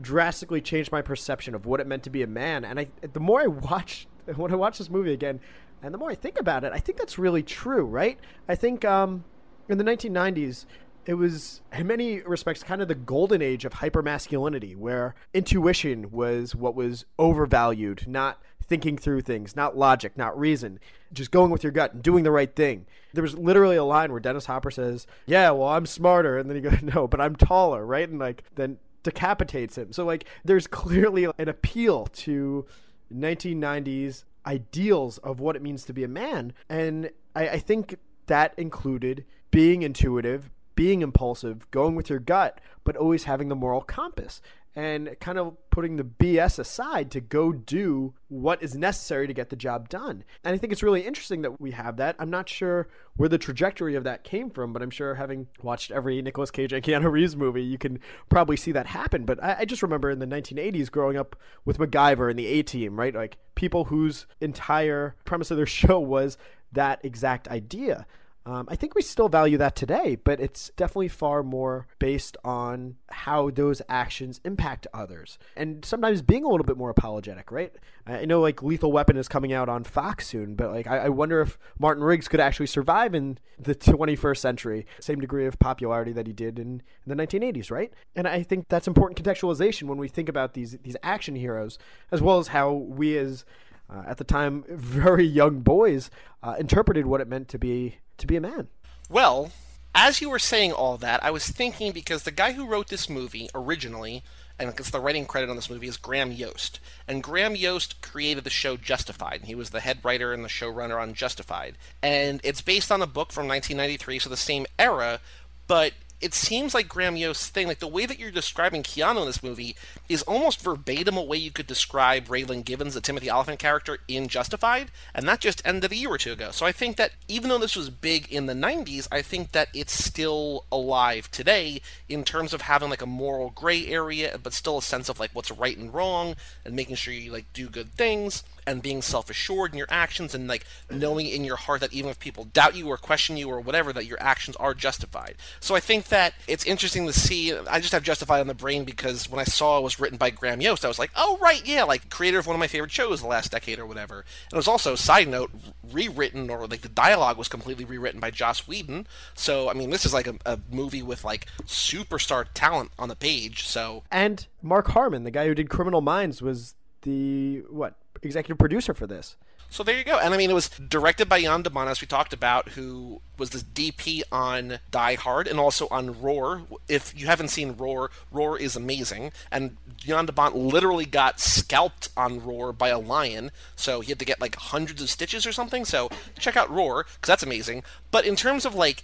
drastically 0.00 0.60
changed 0.60 0.92
my 0.92 1.02
perception 1.02 1.54
of 1.54 1.66
what 1.66 1.80
it 1.80 1.86
meant 1.86 2.02
to 2.04 2.10
be 2.10 2.22
a 2.22 2.26
man, 2.26 2.64
and 2.64 2.78
I 2.80 2.88
the 3.12 3.20
more 3.20 3.40
I 3.40 3.46
watch 3.46 4.06
when 4.36 4.52
I 4.52 4.56
watch 4.56 4.78
this 4.78 4.90
movie 4.90 5.12
again, 5.12 5.40
and 5.82 5.94
the 5.94 5.98
more 5.98 6.10
I 6.10 6.14
think 6.14 6.38
about 6.38 6.64
it, 6.64 6.72
I 6.72 6.78
think 6.78 6.98
that's 6.98 7.18
really 7.18 7.42
true, 7.42 7.84
right? 7.84 8.18
I 8.48 8.54
think 8.54 8.84
um, 8.84 9.24
in 9.68 9.78
the 9.78 9.84
1990s, 9.84 10.66
it 11.08 11.14
was 11.14 11.62
in 11.72 11.86
many 11.86 12.20
respects 12.20 12.62
kind 12.62 12.82
of 12.82 12.88
the 12.88 12.94
golden 12.94 13.40
age 13.40 13.64
of 13.64 13.72
hypermasculinity 13.72 14.76
where 14.76 15.14
intuition 15.32 16.10
was 16.10 16.54
what 16.54 16.74
was 16.74 17.06
overvalued 17.18 18.06
not 18.06 18.42
thinking 18.62 18.98
through 18.98 19.22
things 19.22 19.56
not 19.56 19.74
logic 19.74 20.18
not 20.18 20.38
reason 20.38 20.78
just 21.10 21.30
going 21.30 21.50
with 21.50 21.62
your 21.62 21.72
gut 21.72 21.94
and 21.94 22.02
doing 22.02 22.24
the 22.24 22.30
right 22.30 22.54
thing. 22.54 22.84
There 23.14 23.22
was 23.22 23.38
literally 23.38 23.76
a 23.76 23.84
line 23.84 24.10
where 24.12 24.20
dennis 24.20 24.44
hopper 24.44 24.70
says 24.70 25.06
yeah 25.24 25.50
well 25.50 25.68
i'm 25.68 25.86
smarter 25.86 26.36
and 26.36 26.50
then 26.50 26.56
he 26.56 26.62
goes 26.62 26.82
no 26.94 27.08
but 27.08 27.22
i'm 27.22 27.34
taller 27.34 27.86
right? 27.86 28.08
And 28.08 28.18
like 28.18 28.44
then 28.54 28.76
decapitates 29.02 29.78
him 29.78 29.92
so 29.92 30.04
like 30.04 30.24
there's 30.44 30.66
clearly 30.66 31.24
an 31.38 31.48
appeal 31.48 32.06
to 32.06 32.66
1990s 33.14 34.24
ideals 34.46 35.18
of 35.18 35.40
what 35.40 35.56
it 35.56 35.62
means 35.62 35.84
to 35.84 35.92
be 35.92 36.04
a 36.04 36.08
man. 36.08 36.52
And 36.68 37.10
I, 37.36 37.48
I 37.48 37.58
think 37.58 37.98
that 38.26 38.54
included 38.56 39.24
being 39.50 39.82
intuitive, 39.82 40.50
being 40.74 41.02
impulsive, 41.02 41.70
going 41.70 41.94
with 41.94 42.10
your 42.10 42.18
gut, 42.18 42.60
but 42.84 42.96
always 42.96 43.24
having 43.24 43.48
the 43.48 43.54
moral 43.54 43.82
compass 43.82 44.40
and 44.78 45.16
kind 45.18 45.38
of 45.38 45.56
putting 45.70 45.96
the 45.96 46.04
BS 46.04 46.60
aside 46.60 47.10
to 47.10 47.20
go 47.20 47.50
do 47.50 48.14
what 48.28 48.62
is 48.62 48.76
necessary 48.76 49.26
to 49.26 49.34
get 49.34 49.50
the 49.50 49.56
job 49.56 49.88
done. 49.88 50.22
And 50.44 50.54
I 50.54 50.56
think 50.56 50.72
it's 50.72 50.84
really 50.84 51.00
interesting 51.00 51.42
that 51.42 51.60
we 51.60 51.72
have 51.72 51.96
that. 51.96 52.14
I'm 52.20 52.30
not 52.30 52.48
sure 52.48 52.86
where 53.16 53.28
the 53.28 53.38
trajectory 53.38 53.96
of 53.96 54.04
that 54.04 54.22
came 54.22 54.50
from, 54.50 54.72
but 54.72 54.80
I'm 54.80 54.90
sure 54.90 55.16
having 55.16 55.48
watched 55.64 55.90
every 55.90 56.22
Nicolas 56.22 56.52
Cage 56.52 56.72
and 56.72 56.84
Keanu 56.84 57.10
Reeves 57.10 57.34
movie, 57.34 57.64
you 57.64 57.76
can 57.76 57.98
probably 58.28 58.56
see 58.56 58.70
that 58.70 58.86
happen. 58.86 59.24
But 59.24 59.42
I, 59.42 59.56
I 59.58 59.64
just 59.64 59.82
remember 59.82 60.10
in 60.10 60.20
the 60.20 60.26
1980s 60.26 60.92
growing 60.92 61.16
up 61.16 61.34
with 61.64 61.78
MacGyver 61.78 62.30
and 62.30 62.38
the 62.38 62.46
A 62.46 62.62
Team, 62.62 62.96
right? 62.96 63.16
Like 63.16 63.36
people 63.56 63.86
whose 63.86 64.26
entire 64.40 65.16
premise 65.24 65.50
of 65.50 65.56
their 65.56 65.66
show 65.66 65.98
was 65.98 66.38
that 66.70 67.04
exact 67.04 67.48
idea. 67.48 68.06
Um, 68.48 68.66
I 68.70 68.76
think 68.76 68.94
we 68.94 69.02
still 69.02 69.28
value 69.28 69.58
that 69.58 69.76
today, 69.76 70.16
but 70.24 70.40
it's 70.40 70.70
definitely 70.74 71.08
far 71.08 71.42
more 71.42 71.86
based 71.98 72.38
on 72.42 72.96
how 73.10 73.50
those 73.50 73.82
actions 73.90 74.40
impact 74.42 74.86
others. 74.94 75.38
And 75.54 75.84
sometimes 75.84 76.22
being 76.22 76.44
a 76.44 76.48
little 76.48 76.64
bit 76.64 76.78
more 76.78 76.88
apologetic, 76.88 77.52
right? 77.52 77.70
I 78.06 78.24
know 78.24 78.40
like 78.40 78.62
Lethal 78.62 78.90
Weapon 78.90 79.18
is 79.18 79.28
coming 79.28 79.52
out 79.52 79.68
on 79.68 79.84
Fox 79.84 80.26
soon, 80.26 80.54
but 80.54 80.70
like 80.70 80.86
I, 80.86 80.96
I 80.96 81.08
wonder 81.10 81.42
if 81.42 81.58
Martin 81.78 82.02
Riggs 82.02 82.26
could 82.26 82.40
actually 82.40 82.68
survive 82.68 83.14
in 83.14 83.36
the 83.58 83.74
21st 83.74 84.38
century, 84.38 84.86
same 84.98 85.20
degree 85.20 85.44
of 85.44 85.58
popularity 85.58 86.12
that 86.12 86.26
he 86.26 86.32
did 86.32 86.58
in, 86.58 86.82
the 87.06 87.14
1980s, 87.14 87.70
right? 87.70 87.92
And 88.16 88.26
I 88.26 88.42
think 88.42 88.68
that's 88.70 88.88
important 88.88 89.22
contextualization 89.22 89.82
when 89.84 89.98
we 89.98 90.08
think 90.08 90.30
about 90.30 90.54
these 90.54 90.78
these 90.82 90.96
action 91.02 91.36
heroes, 91.36 91.78
as 92.10 92.22
well 92.22 92.38
as 92.38 92.48
how 92.48 92.72
we 92.72 93.18
as 93.18 93.44
uh, 93.90 94.04
at 94.06 94.16
the 94.16 94.24
time 94.24 94.64
very 94.70 95.26
young 95.26 95.60
boys 95.60 96.10
uh, 96.42 96.56
interpreted 96.58 97.04
what 97.04 97.20
it 97.20 97.28
meant 97.28 97.48
to 97.48 97.58
be 97.58 97.98
to 98.18 98.26
be 98.26 98.36
a 98.36 98.40
man. 98.40 98.68
Well, 99.08 99.52
as 99.94 100.20
you 100.20 100.30
were 100.30 100.38
saying 100.38 100.72
all 100.72 100.96
that, 100.98 101.24
I 101.24 101.30
was 101.30 101.48
thinking 101.48 101.92
because 101.92 102.22
the 102.22 102.30
guy 102.30 102.52
who 102.52 102.66
wrote 102.66 102.88
this 102.88 103.08
movie 103.08 103.48
originally, 103.54 104.22
and 104.58 104.68
it's 104.68 104.90
the 104.90 105.00
writing 105.00 105.26
credit 105.26 105.50
on 105.50 105.56
this 105.56 105.70
movie, 105.70 105.88
is 105.88 105.96
Graham 105.96 106.30
Yost. 106.30 106.78
And 107.06 107.22
Graham 107.22 107.56
Yost 107.56 108.02
created 108.02 108.44
the 108.44 108.50
show 108.50 108.76
Justified. 108.76 109.40
And 109.40 109.46
he 109.46 109.54
was 109.54 109.70
the 109.70 109.80
head 109.80 110.00
writer 110.04 110.32
and 110.32 110.44
the 110.44 110.48
showrunner 110.48 111.00
on 111.00 111.14
Justified. 111.14 111.78
And 112.02 112.40
it's 112.44 112.60
based 112.60 112.92
on 112.92 113.02
a 113.02 113.06
book 113.06 113.32
from 113.32 113.48
1993, 113.48 114.18
so 114.18 114.28
the 114.30 114.36
same 114.36 114.66
era, 114.78 115.20
but 115.66 115.92
it 116.20 116.34
seems 116.34 116.74
like 116.74 116.88
Graham 116.88 117.16
Yost's 117.16 117.48
thing, 117.48 117.68
like 117.68 117.78
the 117.78 117.86
way 117.86 118.06
that 118.06 118.18
you're 118.18 118.30
describing 118.30 118.82
Keanu 118.82 119.20
in 119.20 119.26
this 119.26 119.42
movie, 119.42 119.76
is 120.08 120.22
almost 120.22 120.60
verbatim 120.60 121.16
a 121.16 121.22
way 121.22 121.36
you 121.36 121.50
could 121.50 121.66
describe 121.66 122.26
Raylan 122.26 122.64
Givens, 122.64 122.94
the 122.94 123.00
Timothy 123.00 123.30
Olyphant 123.30 123.58
character 123.58 123.98
in 124.08 124.28
Justified, 124.28 124.90
and 125.14 125.28
that 125.28 125.40
just 125.40 125.62
ended 125.64 125.92
a 125.92 125.96
year 125.96 126.10
or 126.10 126.18
two 126.18 126.32
ago. 126.32 126.50
So 126.50 126.66
I 126.66 126.72
think 126.72 126.96
that 126.96 127.12
even 127.28 127.48
though 127.48 127.58
this 127.58 127.76
was 127.76 127.90
big 127.90 128.32
in 128.32 128.46
the 128.46 128.54
90s, 128.54 129.06
I 129.12 129.22
think 129.22 129.52
that 129.52 129.68
it's 129.72 129.92
still 129.92 130.64
alive 130.72 131.30
today 131.30 131.80
in 132.08 132.24
terms 132.24 132.52
of 132.52 132.62
having 132.62 132.90
like 132.90 133.02
a 133.02 133.06
moral 133.06 133.50
gray 133.50 133.86
area, 133.86 134.38
but 134.42 134.52
still 134.52 134.78
a 134.78 134.82
sense 134.82 135.08
of 135.08 135.20
like 135.20 135.30
what's 135.32 135.50
right 135.50 135.76
and 135.76 135.94
wrong, 135.94 136.34
and 136.64 136.74
making 136.74 136.96
sure 136.96 137.14
you 137.14 137.30
like 137.30 137.52
do 137.52 137.68
good 137.68 137.92
things 137.92 138.42
and 138.68 138.82
being 138.82 139.00
self-assured 139.00 139.72
in 139.72 139.78
your 139.78 139.86
actions 139.88 140.34
and 140.34 140.46
like 140.46 140.66
knowing 140.90 141.26
in 141.26 141.42
your 141.42 141.56
heart 141.56 141.80
that 141.80 141.92
even 141.92 142.10
if 142.10 142.18
people 142.18 142.44
doubt 142.44 142.76
you 142.76 142.86
or 142.86 142.98
question 142.98 143.36
you 143.38 143.48
or 143.48 143.60
whatever 143.60 143.94
that 143.94 144.04
your 144.04 144.20
actions 144.20 144.54
are 144.56 144.74
justified. 144.74 145.36
So 145.58 145.74
i 145.74 145.80
think 145.80 146.08
that 146.08 146.34
it's 146.46 146.64
interesting 146.64 147.06
to 147.06 147.12
see 147.12 147.56
i 147.56 147.80
just 147.80 147.92
have 147.92 148.02
justified 148.02 148.40
on 148.40 148.46
the 148.46 148.54
brain 148.54 148.84
because 148.84 149.30
when 149.30 149.40
i 149.40 149.44
saw 149.44 149.78
it 149.78 149.82
was 149.82 149.98
written 149.98 150.18
by 150.18 150.30
graham 150.30 150.60
yost 150.60 150.84
i 150.84 150.88
was 150.88 150.98
like 150.98 151.10
oh 151.16 151.38
right 151.40 151.66
yeah 151.66 151.82
like 151.82 152.10
creator 152.10 152.38
of 152.38 152.46
one 152.46 152.54
of 152.54 152.60
my 152.60 152.66
favorite 152.66 152.90
shows 152.90 153.22
the 153.22 153.26
last 153.26 153.52
decade 153.52 153.78
or 153.78 153.86
whatever. 153.86 154.18
And 154.50 154.52
it 154.52 154.56
was 154.56 154.68
also 154.68 154.94
side 154.94 155.28
note 155.28 155.50
rewritten 155.90 156.50
or 156.50 156.66
like 156.66 156.82
the 156.82 156.88
dialogue 156.88 157.38
was 157.38 157.48
completely 157.48 157.86
rewritten 157.86 158.20
by 158.20 158.30
joss 158.30 158.68
whedon. 158.68 159.06
So 159.34 159.70
i 159.70 159.72
mean 159.72 159.88
this 159.88 160.04
is 160.04 160.12
like 160.12 160.26
a, 160.26 160.36
a 160.44 160.60
movie 160.70 161.02
with 161.02 161.24
like 161.24 161.46
superstar 161.64 162.46
talent 162.52 162.90
on 162.98 163.08
the 163.08 163.16
page 163.16 163.66
so 163.66 164.02
and 164.10 164.46
mark 164.60 164.88
harmon 164.88 165.24
the 165.24 165.30
guy 165.30 165.46
who 165.46 165.54
did 165.54 165.70
criminal 165.70 166.00
minds 166.00 166.42
was 166.42 166.74
the 167.02 167.62
what 167.70 167.94
executive 168.22 168.58
producer 168.58 168.94
for 168.94 169.06
this. 169.06 169.36
So 169.70 169.82
there 169.82 169.98
you 169.98 170.04
go. 170.04 170.18
And 170.18 170.32
I 170.32 170.36
mean, 170.38 170.50
it 170.50 170.54
was 170.54 170.70
directed 170.70 171.28
by 171.28 171.42
Jan 171.42 171.62
de 171.62 171.70
Bont, 171.70 171.90
as 171.90 172.00
we 172.00 172.06
talked 172.06 172.32
about, 172.32 172.70
who 172.70 173.20
was 173.36 173.50
the 173.50 173.58
DP 173.58 174.22
on 174.32 174.78
Die 174.90 175.14
Hard 175.16 175.46
and 175.46 175.60
also 175.60 175.88
on 175.90 176.20
Roar. 176.20 176.62
If 176.88 177.18
you 177.18 177.26
haven't 177.26 177.48
seen 177.48 177.76
Roar, 177.76 178.10
Roar 178.32 178.58
is 178.58 178.76
amazing. 178.76 179.32
And 179.50 179.76
Jan 179.96 180.24
de 180.26 180.32
Bont 180.32 180.56
literally 180.56 181.04
got 181.04 181.38
scalped 181.38 182.08
on 182.16 182.44
Roar 182.44 182.72
by 182.72 182.88
a 182.88 182.98
lion, 182.98 183.50
so 183.76 184.00
he 184.00 184.10
had 184.10 184.18
to 184.20 184.24
get 184.24 184.40
like 184.40 184.56
hundreds 184.56 185.02
of 185.02 185.10
stitches 185.10 185.46
or 185.46 185.52
something. 185.52 185.84
So 185.84 186.08
check 186.38 186.56
out 186.56 186.70
Roar, 186.70 187.04
because 187.04 187.28
that's 187.28 187.42
amazing. 187.42 187.82
But 188.10 188.24
in 188.24 188.36
terms 188.36 188.64
of 188.64 188.74
like 188.74 189.02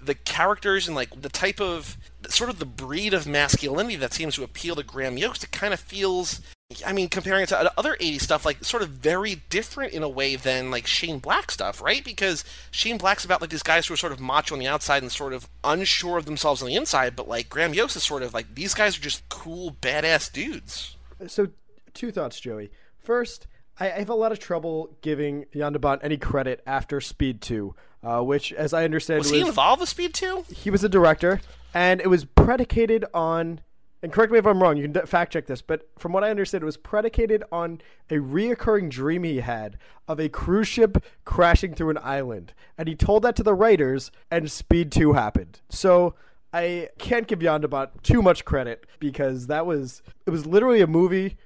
the 0.00 0.14
characters 0.14 0.86
and 0.86 0.94
like 0.94 1.22
the 1.22 1.28
type 1.28 1.60
of 1.60 1.96
sort 2.28 2.50
of 2.50 2.58
the 2.58 2.66
breed 2.66 3.14
of 3.14 3.26
masculinity 3.26 3.96
that 3.96 4.12
seems 4.12 4.36
to 4.36 4.44
appeal 4.44 4.76
to 4.76 4.82
Graham 4.82 5.18
Yost, 5.18 5.42
it 5.42 5.50
kind 5.50 5.74
of 5.74 5.80
feels 5.80 6.40
I 6.86 6.92
mean, 6.92 7.08
comparing 7.08 7.42
it 7.42 7.48
to 7.50 7.72
other 7.78 7.96
80s 8.00 8.20
stuff, 8.20 8.46
like 8.46 8.64
sort 8.64 8.82
of 8.82 8.88
very 8.88 9.42
different 9.50 9.92
in 9.92 10.02
a 10.02 10.08
way 10.08 10.36
than 10.36 10.70
like 10.70 10.86
Shane 10.86 11.18
Black 11.18 11.50
stuff, 11.50 11.82
right? 11.82 12.02
Because 12.02 12.42
Shane 12.70 12.96
Black's 12.96 13.24
about 13.24 13.40
like 13.40 13.50
these 13.50 13.62
guys 13.62 13.86
who 13.86 13.94
are 13.94 13.98
sort 13.98 14.12
of 14.12 14.20
macho 14.20 14.54
on 14.54 14.58
the 14.58 14.66
outside 14.66 15.02
and 15.02 15.12
sort 15.12 15.34
of 15.34 15.48
unsure 15.62 16.16
of 16.16 16.24
themselves 16.24 16.62
on 16.62 16.68
the 16.68 16.74
inside, 16.74 17.14
but 17.16 17.28
like 17.28 17.48
Graham 17.48 17.74
Yost 17.74 17.96
is 17.96 18.02
sort 18.02 18.22
of 18.22 18.32
like 18.32 18.54
these 18.54 18.72
guys 18.72 18.96
are 18.96 19.00
just 19.00 19.28
cool, 19.28 19.76
badass 19.82 20.32
dudes. 20.32 20.96
So, 21.26 21.48
two 21.92 22.10
thoughts, 22.10 22.40
Joey. 22.40 22.70
First, 22.98 23.46
I, 23.78 23.88
have 23.88 24.08
a 24.08 24.14
lot 24.14 24.32
of 24.32 24.38
trouble 24.38 24.96
giving 25.02 25.46
de 25.52 25.98
any 26.02 26.16
credit 26.16 26.62
after 26.66 27.00
Speed 27.00 27.40
2, 27.40 27.74
uh, 28.02 28.20
which, 28.22 28.52
as 28.52 28.72
I 28.72 28.84
understand, 28.84 29.18
was, 29.18 29.30
was 29.30 29.40
he 29.40 29.46
involved 29.46 29.80
with 29.80 29.88
Speed 29.88 30.14
2? 30.14 30.46
He 30.50 30.70
was 30.70 30.82
a 30.82 30.88
director, 30.88 31.40
and 31.72 32.00
it 32.00 32.08
was 32.08 32.24
predicated 32.24 33.04
on 33.12 33.60
and 34.04 34.12
correct 34.12 34.30
me 34.30 34.38
if 34.38 34.46
I'm 34.46 34.62
wrong, 34.62 34.76
you 34.76 34.86
can 34.86 35.06
fact 35.06 35.32
check 35.32 35.46
this, 35.46 35.62
but 35.62 35.88
from 35.98 36.12
what 36.12 36.22
I 36.22 36.28
understood, 36.28 36.60
it 36.60 36.66
was 36.66 36.76
predicated 36.76 37.42
on 37.50 37.80
a 38.10 38.16
reoccurring 38.16 38.90
dream 38.90 39.24
he 39.24 39.40
had 39.40 39.78
of 40.06 40.20
a 40.20 40.28
cruise 40.28 40.68
ship 40.68 41.02
crashing 41.24 41.74
through 41.74 41.88
an 41.88 41.98
island. 42.02 42.52
And 42.76 42.86
he 42.86 42.96
told 42.96 43.22
that 43.22 43.34
to 43.36 43.42
the 43.42 43.54
writers, 43.54 44.10
and 44.30 44.50
Speed 44.50 44.92
2 44.92 45.14
happened. 45.14 45.62
So 45.70 46.14
I 46.52 46.90
can't 46.98 47.26
give 47.26 47.40
Bont 47.40 47.90
too 48.02 48.20
much 48.20 48.44
credit 48.44 48.84
because 49.00 49.46
that 49.46 49.64
was, 49.64 50.02
it 50.26 50.30
was 50.30 50.44
literally 50.44 50.82
a 50.82 50.86
movie 50.86 51.38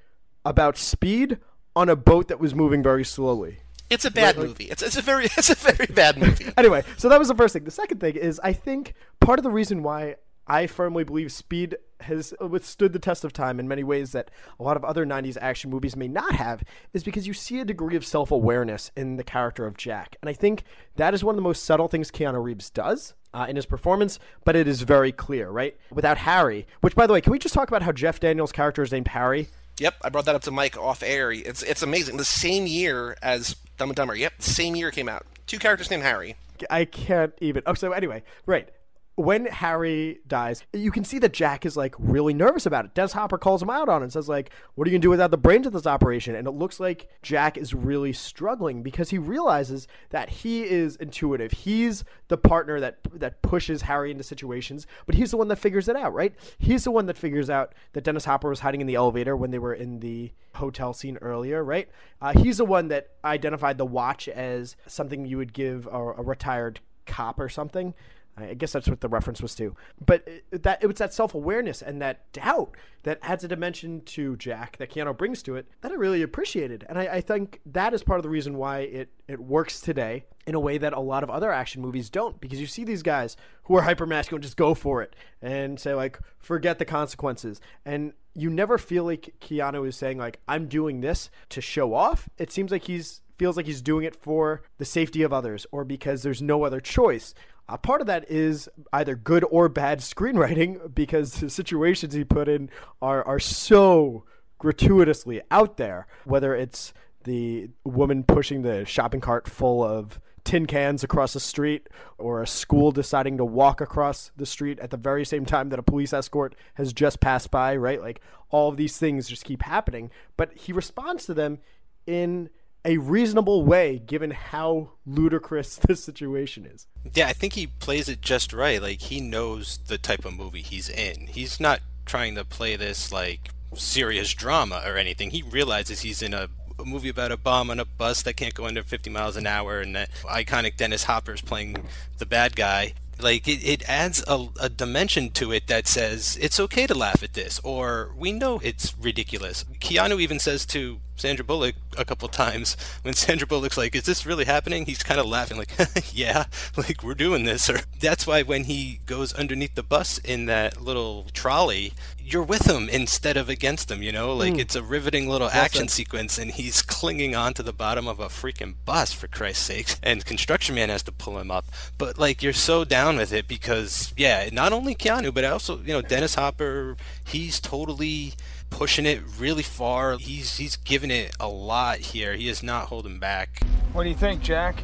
about 0.45 0.77
speed 0.77 1.39
on 1.77 1.89
a 1.89 1.95
boat 1.95 2.27
that 2.27 2.41
was 2.41 2.57
moving 2.57 2.83
very 2.83 3.05
slowly. 3.05 3.59
It's 3.89 4.05
a 4.05 4.11
bad 4.11 4.37
movie. 4.37 4.65
It's, 4.65 4.83
it's 4.83 4.97
a 4.97 5.03
very 5.03 5.25
it's 5.37 5.51
a 5.51 5.55
very 5.55 5.87
bad 5.87 6.19
movie. 6.19 6.47
anyway, 6.57 6.83
so 6.97 7.09
that 7.09 7.21
was 7.21 7.29
the 7.29 7.37
first 7.37 7.53
thing. 7.53 7.63
The 7.63 7.71
second 7.71 8.01
thing 8.01 8.17
is 8.17 8.41
I 8.43 8.53
think 8.53 8.95
part 9.21 9.39
of 9.39 9.45
the 9.45 9.51
reason 9.51 9.85
why 9.85 10.17
I 10.49 10.67
firmly 10.67 11.05
believe 11.05 11.31
Speed 11.31 11.77
has 12.01 12.33
withstood 12.41 12.93
the 12.93 12.99
test 12.99 13.25
of 13.25 13.33
time 13.33 13.61
in 13.61 13.69
many 13.69 13.85
ways 13.85 14.13
that 14.13 14.31
a 14.59 14.63
lot 14.63 14.77
of 14.77 14.85
other 14.85 15.05
90s 15.05 15.37
action 15.41 15.71
movies 15.71 15.97
may 15.97 16.09
not 16.09 16.35
have 16.35 16.63
is 16.93 17.05
because 17.05 17.27
you 17.27 17.35
see 17.35 17.61
a 17.61 17.65
degree 17.65 17.97
of 17.97 18.07
self 18.07 18.31
awareness 18.31 18.91
in 18.97 19.17
the 19.17 19.25
character 19.25 19.67
of 19.67 19.77
Jack. 19.77 20.17
And 20.23 20.29
I 20.29 20.33
think 20.33 20.65
that 20.97 21.13
is 21.15 21.23
one 21.23 21.35
of 21.35 21.37
the 21.37 21.43
most 21.43 21.65
subtle 21.65 21.89
things 21.89 22.11
Keanu 22.11 22.43
Reeves 22.43 22.71
does. 22.71 23.15
Uh, 23.35 23.45
in 23.47 23.57
his 23.57 23.67
performance, 23.67 24.19
but 24.47 24.57
it 24.57 24.67
is 24.67 24.81
very 24.81 25.13
clear, 25.13 25.51
right? 25.51 25.77
Without 25.93 26.17
Harry, 26.17 26.67
which, 26.81 26.95
by 26.95 27.07
the 27.07 27.13
way, 27.13 27.21
can 27.21 27.31
we 27.31 27.39
just 27.39 27.55
talk 27.55 27.69
about 27.69 27.83
how 27.83 27.93
Jeff 27.93 28.19
Daniels' 28.21 28.53
character 28.53 28.83
is 28.83 28.91
named 28.91 29.09
Harry? 29.09 29.49
Yep, 29.79 29.97
I 30.01 30.09
brought 30.09 30.25
that 30.25 30.35
up 30.35 30.41
to 30.45 30.51
Mike 30.51 30.79
off 30.79 31.03
air. 31.03 31.31
It's 31.31 31.63
it's 31.63 31.83
amazing. 31.83 32.17
The 32.17 32.25
same 32.25 32.67
year 32.67 33.19
as 33.21 33.55
Dumb 33.77 33.91
and 33.91 33.97
Dumber. 33.97 34.15
Yep, 34.15 34.41
same 34.41 34.75
year 34.77 34.91
came 34.91 35.11
out. 35.11 35.27
Two 35.47 35.59
characters 35.59 35.91
named 35.91 36.05
Harry. 36.05 36.37
I 36.71 36.87
can't 36.87 37.35
even. 37.43 37.63
Oh, 37.67 37.75
so 37.75 37.93
anyway, 37.93 38.23
right 38.47 38.71
when 39.19 39.47
Harry 39.47 40.21
dies, 40.29 40.63
you 40.73 40.93
can 40.93 41.03
see 41.03 41.19
that 41.19 41.33
Jack 41.33 41.67
is 41.67 41.77
like 41.77 41.97
really 41.99 42.33
nervous 42.33 42.67
about 42.67 42.85
it. 42.85 42.95
Dennis 42.95 43.13
Hopper 43.13 43.37
calls 43.37 43.61
him 43.61 43.69
out 43.69 43.89
on 43.89 44.01
it 44.01 44.05
and 44.05 44.13
says 44.13 44.29
like, 44.29 44.51
"What 44.77 44.87
are 44.87 44.91
you 44.91 44.97
gonna 44.97 45.03
do 45.03 45.11
without 45.11 45.33
the 45.33 45.37
brains 45.37 45.67
of 45.67 45.73
this 45.73 45.89
operation?" 45.89 46.37
And 46.37 46.47
it 46.47 46.53
looks 46.53 46.79
like 46.79 47.09
Jack 47.21 47.59
is 47.59 47.75
really 47.75 48.13
struggling 48.13 48.81
because 48.81 49.11
he 49.11 49.19
realizes 49.19 49.89
that 50.11 50.29
he 50.29 50.63
is 50.63 50.95
intuitive. 50.97 51.51
He's 51.51 52.05
the 52.29 52.39
partner 52.39 52.79
that 52.79 52.99
that 53.15 53.43
pushes 53.43 53.83
Harry 53.83 54.13
into 54.13 54.23
situations, 54.23 54.87
but 55.05 55.17
he's 55.17 55.33
the 55.33 55.37
one 55.37 55.49
that 55.49 55.59
figures 55.59 55.89
it 55.89 55.97
out, 55.97 56.15
right? 56.15 56.33
He's 56.57 56.85
the 56.85 56.93
one 56.93 57.07
that 57.07 57.19
figures 57.19 57.51
out 57.51 57.75
that 57.95 58.05
Dennis 58.05 58.25
Hopper 58.25 58.49
was 58.49 58.61
hiding 58.61 58.81
in 58.81 58.87
the 58.87 58.95
elevator 58.95 59.37
when 59.37 59.51
they 59.51 59.59
were 59.59 59.75
in 59.75 59.99
the 59.99 60.31
hotel 60.55 60.93
scene 60.93 61.19
earlier, 61.21 61.65
right? 61.65 61.89
Uh, 62.23 62.35
he's 62.39 62.59
the 62.59 62.65
one 62.65 62.87
that 62.89 63.09
identified 63.25 63.79
the 63.79 63.85
watch 63.87 64.29
as 64.29 64.77
something 64.87 65.27
you 65.27 65.39
would 65.39 65.53
give 65.53 65.89
a, 65.89 65.99
a 65.99 66.23
retired 66.23 66.79
cop 67.05 67.41
or 67.41 67.49
something. 67.49 67.95
I 68.43 68.55
guess 68.55 68.73
that's 68.73 68.89
what 68.89 69.01
the 69.01 69.09
reference 69.09 69.41
was 69.43 69.55
to. 69.57 69.75
But 70.05 70.29
that 70.51 70.83
it 70.83 70.87
was 70.87 70.97
that 70.97 71.15
self 71.15 71.35
awareness 71.35 71.83
and 71.83 72.01
that 72.03 72.33
doubt 72.33 72.77
that 73.03 73.19
adds 73.23 73.45
a 73.45 73.49
dimension 73.49 74.03
to 74.03 74.37
Jack 74.37 74.77
that 74.79 74.91
Keanu 74.91 75.17
brings 75.17 75.43
to 75.45 75.57
it 75.57 75.67
that 75.81 75.93
I 75.93 75.95
really 75.95 76.23
appreciated, 76.23 76.85
and 76.89 76.99
I, 76.99 77.07
I, 77.07 77.21
think 77.21 77.61
that 77.67 77.95
is 77.95 78.03
part 78.03 78.19
of 78.19 78.23
the 78.23 78.29
reason 78.29 78.57
why 78.57 78.81
it 78.81 79.11
it 79.29 79.41
works 79.41 79.81
today 79.81 80.25
in 80.47 80.55
a 80.55 80.61
way 80.61 80.79
that 80.79 80.93
a 80.93 81.01
lot 81.01 81.23
of 81.23 81.31
other 81.31 81.53
action 81.53 81.81
movies 81.83 82.11
don't. 82.11 82.41
Because 82.41 82.61
you 82.61 82.67
see 82.67 82.85
these 82.85 83.03
guys 83.03 83.37
who 83.65 83.77
are 83.77 83.83
hyper 83.83 84.07
masculine 84.07 84.43
just 84.43 84.57
go 84.57 84.75
for 84.75 85.03
it 85.03 85.15
and 85.41 85.79
say 85.79 85.95
like 85.95 86.19
forget 86.39 86.79
the 86.79 86.85
consequences, 86.85 87.61
and 87.85 88.13
you 88.35 88.51
never 88.51 88.79
feel 88.79 89.05
like 89.05 89.35
Keanu 89.41 89.87
is 89.87 89.97
saying 89.97 90.19
like 90.19 90.41
I'm 90.49 90.67
doing 90.67 91.01
this 91.01 91.31
to 91.51 91.61
show 91.61 91.95
off. 91.95 92.29
It 92.39 92.53
seems 92.53 92.71
like 92.71 92.85
he's 92.85 93.21
feels 93.39 93.57
like 93.57 93.67
he's 93.67 93.81
doing 93.81 94.05
it 94.05 94.17
for 94.17 94.63
the 94.79 94.85
safety 94.85 95.23
of 95.23 95.33
others 95.33 95.65
or 95.71 95.85
because 95.85 96.23
there's 96.23 96.43
no 96.43 96.65
other 96.65 96.81
choice. 96.81 97.35
A 97.69 97.79
part 97.79 98.01
of 98.01 98.07
that 98.07 98.31
is 98.31 98.69
either 98.93 99.15
good 99.15 99.45
or 99.51 99.69
bad 99.69 100.01
screenwriting 100.01 100.95
because 100.95 101.35
the 101.35 101.51
situations 101.51 102.15
he 102.15 102.25
put 102.25 102.49
in 102.49 102.71
are, 103.03 103.23
are 103.27 103.39
so 103.39 104.25
gratuitously 104.59 105.43
out 105.51 105.77
there. 105.77 106.07
Whether 106.25 106.55
it's 106.55 106.93
the 107.25 107.71
woman 107.85 108.25
pushing 108.25 108.63
the 108.63 108.85
shopping 108.85 109.21
cart 109.21 109.49
full 109.49 109.83
of 109.83 110.21
tin 110.45 110.65
cans 110.65 111.05
across 111.05 111.35
the 111.35 111.41
street, 111.41 111.89
or 112.17 112.43
a 112.43 112.47
school 112.47 112.91
deciding 112.91 113.37
to 113.37 113.45
walk 113.45 113.83
across 113.83 114.31
the 114.37 114.47
street 114.47 114.79
at 114.79 114.91
the 114.91 114.97
very 114.97 115.25
same 115.25 115.45
time 115.45 115.69
that 115.69 115.79
a 115.79 115.83
police 115.83 116.15
escort 116.15 116.55
has 116.75 116.95
just 116.95 117.21
passed 117.21 117.51
by, 117.51 117.77
right? 117.77 118.01
Like 118.01 118.23
all 118.49 118.71
of 118.71 118.79
these 118.79 118.97
things 118.97 119.29
just 119.29 119.45
keep 119.45 119.63
happening. 119.63 120.11
But 120.39 120.55
he 120.55 120.73
responds 120.73 121.27
to 121.27 121.35
them 121.35 121.59
in 122.07 122.49
a 122.89 122.97
reasonable 122.97 123.65
way 123.65 123.99
given 123.99 124.31
how 124.31 124.91
ludicrous 125.07 125.77
this 125.89 126.03
situation 126.03 126.67
is. 126.67 126.87
Yeah, 127.15 127.29
I 127.29 127.35
think 127.35 127.53
he 127.53 127.67
plays 127.67 128.09
it 128.09 128.23
just 128.23 128.53
right. 128.53 128.81
Like 128.83 129.03
he 129.03 129.21
knows 129.21 129.79
the 129.87 129.99
type 129.99 130.25
of 130.25 130.35
movie 130.35 130.63
he's 130.63 130.89
in. 130.89 131.27
He's 131.29 131.61
not 131.61 131.81
trying 132.07 132.35
to 132.35 132.45
play 132.45 132.75
this 132.77 133.13
like 133.13 133.51
serious 133.75 134.33
drama 134.33 134.83
or 134.87 134.97
anything. 134.97 135.31
He 135.31 135.43
realizes 135.43 136.01
he's 136.01 136.23
in 136.23 136.33
a, 136.33 136.49
a 136.79 136.85
movie 136.87 137.11
about 137.11 137.31
a 137.31 137.37
bomb 137.37 137.71
on 137.71 137.79
a 137.79 137.85
bus 137.85 138.23
that 138.23 138.37
can't 138.37 138.55
go 138.55 138.67
under 138.67 138.83
50 138.83 139.11
miles 139.11 139.37
an 139.37 139.47
hour 139.47 139.81
and 139.81 139.95
that 139.95 140.11
iconic 140.25 140.79
Dennis 140.79 141.05
Hopper 141.05 141.35
is 141.35 141.43
playing 141.43 141.77
the 142.17 142.27
bad 142.27 142.57
guy 142.57 142.95
like 143.21 143.49
it, 143.49 143.65
it 143.65 143.89
adds 143.89 144.23
a, 144.29 144.47
a, 144.61 144.69
dimension 144.69 145.29
to 145.29 145.51
it 145.51 145.67
that 145.67 145.89
says 145.89 146.39
it's 146.41 146.61
okay 146.61 146.87
to 146.87 146.95
laugh 146.95 147.21
at 147.21 147.35
this 147.35 147.61
or 147.65 148.13
we 148.17 148.31
know 148.31 148.61
it's 148.63 148.97
ridiculous 148.97 149.65
keanu 149.81 150.21
even 150.21 150.39
says 150.39 150.65
to 150.65 151.01
Sandra 151.19 151.45
Bullock 151.45 151.75
a 151.97 152.05
couple 152.05 152.29
times 152.29 152.77
when 153.03 153.15
Sandra 153.15 153.47
Bullock's 153.47 153.77
like, 153.77 153.95
"Is 153.95 154.05
this 154.05 154.25
really 154.25 154.45
happening?" 154.45 154.87
He's 154.87 155.03
kind 155.03 155.21
of 155.21 155.27
laughing 155.27 155.59
like, 155.59 155.73
"Yeah, 156.13 156.45
like 156.77 157.03
we're 157.03 157.15
doing 157.15 157.45
this." 157.45 157.69
Or 157.69 157.81
that's 158.01 158.27
why 158.27 158.43
when 158.43 158.65
he 158.65 159.01
goes 159.07 159.33
underneath 159.33 159.75
the 159.75 159.83
bus 159.83 160.19
in 160.19 160.47
that 160.47 160.81
little 160.81 161.27
trolley, 161.33 161.93
you're 162.19 162.43
with 162.43 162.69
him 162.69 162.89
instead 162.89 163.37
of 163.37 163.49
against 163.49 163.91
him. 163.91 164.03
You 164.03 164.13
know, 164.13 164.35
like 164.35 164.55
mm. 164.55 164.61
it's 164.61 164.77
a 164.77 164.83
riveting 164.83 165.29
little 165.29 165.49
that's 165.49 165.59
action 165.59 165.89
sequence, 165.89 166.39
and 166.39 166.51
he's 166.51 166.83
clinging 166.83 167.35
onto 167.35 167.63
the 167.63 167.73
bottom 167.73 168.07
of 168.07 168.21
a 168.21 168.29
freaking 168.29 168.75
bus 168.85 169.13
for 169.13 169.29
Christ's 169.29 169.65
sake, 169.65 169.97
and 170.03 170.25
Construction 170.25 170.75
Man 170.75 170.89
has 170.89 171.03
to 171.05 171.13
pull 171.13 171.39
him 171.39 171.51
up. 171.51 171.67
But 171.97 172.19
like 172.19 172.43
you're 172.43 172.53
so 172.53 172.85
down 172.85 173.17
with 173.17 173.33
it 173.33 173.49
because 173.49 174.13
yeah, 174.17 174.49
not 174.53 174.73
only 174.73 174.95
Keanu, 174.95 175.33
but 175.33 175.45
also 175.45 175.79
you 175.79 175.93
know 175.93 176.03
Dennis 176.03 176.35
Hopper. 176.35 176.97
He's 177.25 177.61
totally 177.61 178.35
pushing 178.71 179.07
it 179.07 179.21
really 179.39 179.63
far. 179.63 180.19
He's 180.19 180.57
he's 180.57 180.77
giving 180.77 181.11
it 181.11 181.35
a 181.41 181.49
lot 181.49 181.99
here. 181.99 182.35
He 182.35 182.49
is 182.49 182.63
not 182.63 182.87
holding 182.87 183.19
back. 183.19 183.63
What 183.93 184.05
do 184.05 184.09
you 184.09 184.17
think, 184.17 184.43
Jack? 184.43 184.83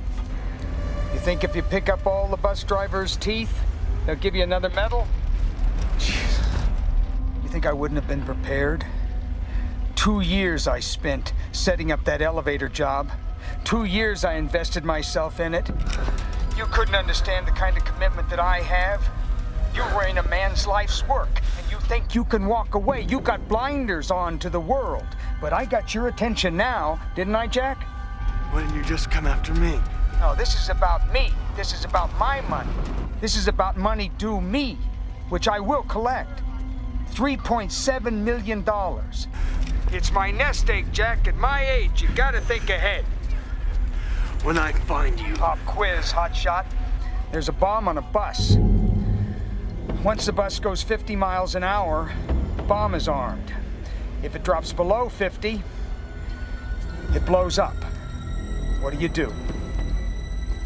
You 1.12 1.20
think 1.20 1.44
if 1.44 1.54
you 1.54 1.62
pick 1.62 1.88
up 1.88 2.06
all 2.06 2.28
the 2.28 2.36
bus 2.36 2.64
drivers' 2.64 3.16
teeth, 3.16 3.56
they'll 4.06 4.16
give 4.16 4.34
you 4.34 4.42
another 4.42 4.70
medal? 4.70 5.06
Jeez. 5.98 6.44
You 7.42 7.48
think 7.48 7.66
I 7.66 7.72
wouldn't 7.72 8.00
have 8.00 8.08
been 8.08 8.24
prepared? 8.24 8.84
Two 9.94 10.20
years 10.20 10.66
I 10.66 10.80
spent 10.80 11.32
setting 11.52 11.92
up 11.92 12.04
that 12.04 12.20
elevator 12.20 12.68
job. 12.68 13.10
Two 13.64 13.84
years 13.84 14.24
I 14.24 14.34
invested 14.34 14.84
myself 14.84 15.40
in 15.40 15.54
it. 15.54 15.70
You 16.56 16.66
couldn't 16.66 16.94
understand 16.94 17.46
the 17.46 17.52
kind 17.52 17.76
of 17.76 17.84
commitment 17.84 18.28
that 18.30 18.40
I 18.40 18.60
have. 18.60 19.08
You're 19.74 19.92
wearing 19.94 20.18
a 20.18 20.28
man's 20.28 20.66
life's 20.68 21.06
work, 21.08 21.40
and 21.58 21.70
you 21.70 21.78
think 21.88 22.14
you 22.14 22.24
can 22.24 22.46
walk 22.46 22.76
away. 22.76 23.02
You 23.08 23.20
got 23.20 23.48
blinders 23.48 24.12
on 24.12 24.38
to 24.38 24.48
the 24.48 24.60
world. 24.60 25.06
But 25.40 25.52
I 25.52 25.64
got 25.64 25.94
your 25.94 26.06
attention 26.06 26.56
now, 26.56 27.00
didn't 27.16 27.34
I, 27.34 27.48
Jack? 27.48 27.82
Why 28.52 28.62
didn't 28.62 28.76
you 28.76 28.84
just 28.84 29.10
come 29.10 29.26
after 29.26 29.52
me? 29.54 29.80
No, 30.20 30.34
this 30.36 30.54
is 30.54 30.68
about 30.68 31.12
me. 31.12 31.32
This 31.56 31.74
is 31.74 31.84
about 31.84 32.16
my 32.18 32.40
money. 32.42 32.70
This 33.20 33.36
is 33.36 33.48
about 33.48 33.76
money 33.76 34.12
due 34.16 34.40
me, 34.40 34.78
which 35.28 35.48
I 35.48 35.58
will 35.58 35.82
collect. 35.82 36.40
$3.7 37.10 38.12
million. 38.12 38.64
It's 39.92 40.12
my 40.12 40.30
nest 40.30 40.70
egg, 40.70 40.92
Jack. 40.92 41.26
At 41.26 41.36
my 41.36 41.68
age, 41.68 42.00
you've 42.00 42.14
gotta 42.14 42.40
think 42.40 42.70
ahead. 42.70 43.04
When 44.44 44.56
I 44.56 44.72
find 44.72 45.18
you, 45.18 45.34
Pop 45.34 45.58
quiz, 45.66 46.12
hotshot. 46.12 46.66
There's 47.32 47.48
a 47.48 47.52
bomb 47.52 47.88
on 47.88 47.98
a 47.98 48.02
bus. 48.02 48.56
Once 50.04 50.26
the 50.26 50.32
bus 50.32 50.58
goes 50.60 50.82
50 50.82 51.16
miles 51.16 51.54
an 51.54 51.64
hour, 51.64 52.12
the 52.58 52.62
bomb 52.64 52.94
is 52.94 53.08
armed. 53.08 53.50
If 54.22 54.36
it 54.36 54.44
drops 54.44 54.70
below 54.70 55.08
50, 55.08 55.62
it 57.14 57.24
blows 57.24 57.58
up. 57.58 57.74
What 58.82 58.92
do 58.92 59.00
you 59.00 59.08
do? 59.08 59.32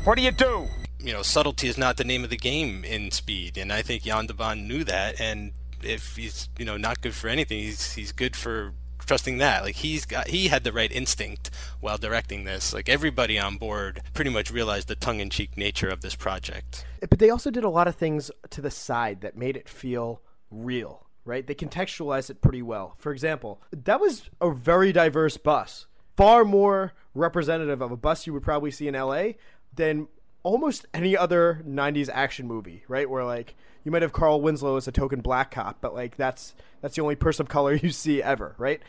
What 0.03 0.17
do 0.17 0.23
you 0.23 0.33
do? 0.33 0.67
You 0.99 1.13
know, 1.13 1.23
subtlety 1.23 1.69
is 1.69 1.79
not 1.79 1.99
the 1.99 2.05
name 2.05 2.25
of 2.25 2.31
the 2.31 2.37
game 2.37 2.85
in 2.85 3.13
Speed, 3.13 3.57
and 3.57 3.73
I 3.73 3.81
think 3.81 4.03
Jan 4.03 4.27
de 4.27 4.35
Bont 4.35 4.61
knew 4.63 4.83
that. 4.83 5.21
And 5.21 5.53
if 5.85 6.17
he's 6.17 6.49
you 6.59 6.65
know 6.65 6.77
not 6.77 7.01
good 7.01 7.15
for 7.15 7.29
anything, 7.29 7.61
he's 7.61 7.93
he's 7.93 8.11
good 8.11 8.35
for 8.35 8.73
trusting 9.09 9.39
that. 9.39 9.65
Like 9.65 9.77
he's 9.77 10.05
got 10.05 10.29
he 10.29 10.49
had 10.49 10.63
the 10.63 10.73
right 10.73 10.93
instinct 10.93 11.51
while 11.81 11.99
directing 11.99 12.45
this. 12.45 12.73
Like 12.73 12.89
everybody 12.89 13.39
on 13.39 13.57
board 13.57 14.03
pretty 14.15 14.31
much 14.31 14.53
realized 14.53 14.87
the 14.87 14.95
tongue-in-cheek 14.95 15.57
nature 15.57 15.89
of 15.89 16.03
this 16.03 16.15
project. 16.15 16.85
But 17.01 17.19
they 17.19 17.31
also 17.31 17.51
did 17.51 17.65
a 17.65 17.71
lot 17.71 17.89
of 17.89 17.97
things 17.97 18.31
to 18.51 18.61
the 18.61 18.71
side 18.71 19.23
that 19.23 19.37
made 19.37 19.57
it 19.57 19.69
feel 19.69 20.21
real, 20.51 21.07
right? 21.25 21.47
They 21.47 21.55
contextualized 21.55 22.31
it 22.31 22.41
pretty 22.41 22.63
well. 22.63 22.95
For 22.99 23.11
example, 23.11 23.61
that 23.73 24.01
was 24.01 24.31
a 24.41 24.51
very 24.51 24.93
diverse 24.93 25.37
bus, 25.37 25.87
far 26.17 26.45
more 26.45 26.93
representative 27.15 27.81
of 27.81 27.91
a 27.91 27.97
bus 27.97 28.27
you 28.27 28.33
would 28.35 28.43
probably 28.43 28.71
see 28.71 28.89
in 28.89 28.95
LA 28.95 29.33
than 29.75 30.09
almost 30.43 30.87
any 30.95 31.17
other 31.17 31.63
90s 31.69 32.09
action 32.13 32.47
movie, 32.47 32.85
right? 32.89 33.09
Where 33.09 33.25
like 33.25 33.55
you 33.85 33.91
might 33.91 34.03
have 34.03 34.13
Carl 34.13 34.41
Winslow 34.41 34.77
as 34.77 34.89
a 34.89 34.93
token 34.93 35.21
black 35.21 35.51
cop, 35.51 35.79
but 35.81 35.95
like 35.95 36.17
that's 36.17 36.55
that's 36.81 36.95
the 36.97 37.03
only 37.03 37.17
person 37.17 37.45
of 37.47 37.49
color 37.49 37.75
you 37.83 37.91
see 37.91 38.23
ever, 38.23 38.55
right? 38.59 38.81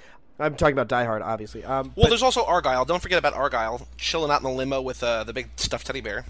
I'm 0.41 0.55
talking 0.55 0.71
about 0.73 0.87
Die 0.87 1.03
Hard, 1.03 1.21
obviously. 1.21 1.65
Um, 1.65 1.87
Well, 1.97 2.05
but- 2.05 2.09
there's 2.09 2.23
also 2.23 2.45
Argyle. 2.45 2.85
Don't 2.85 3.01
forget 3.01 3.19
about 3.19 3.33
Argyle 3.33 3.85
chilling 3.97 4.31
out 4.31 4.37
in 4.37 4.43
the 4.43 4.49
limo 4.51 4.81
with 4.81 5.03
uh, 5.03 5.25
the 5.25 5.33
big 5.33 5.49
stuffed 5.57 5.85
teddy 5.87 5.99
bear. 5.99 6.23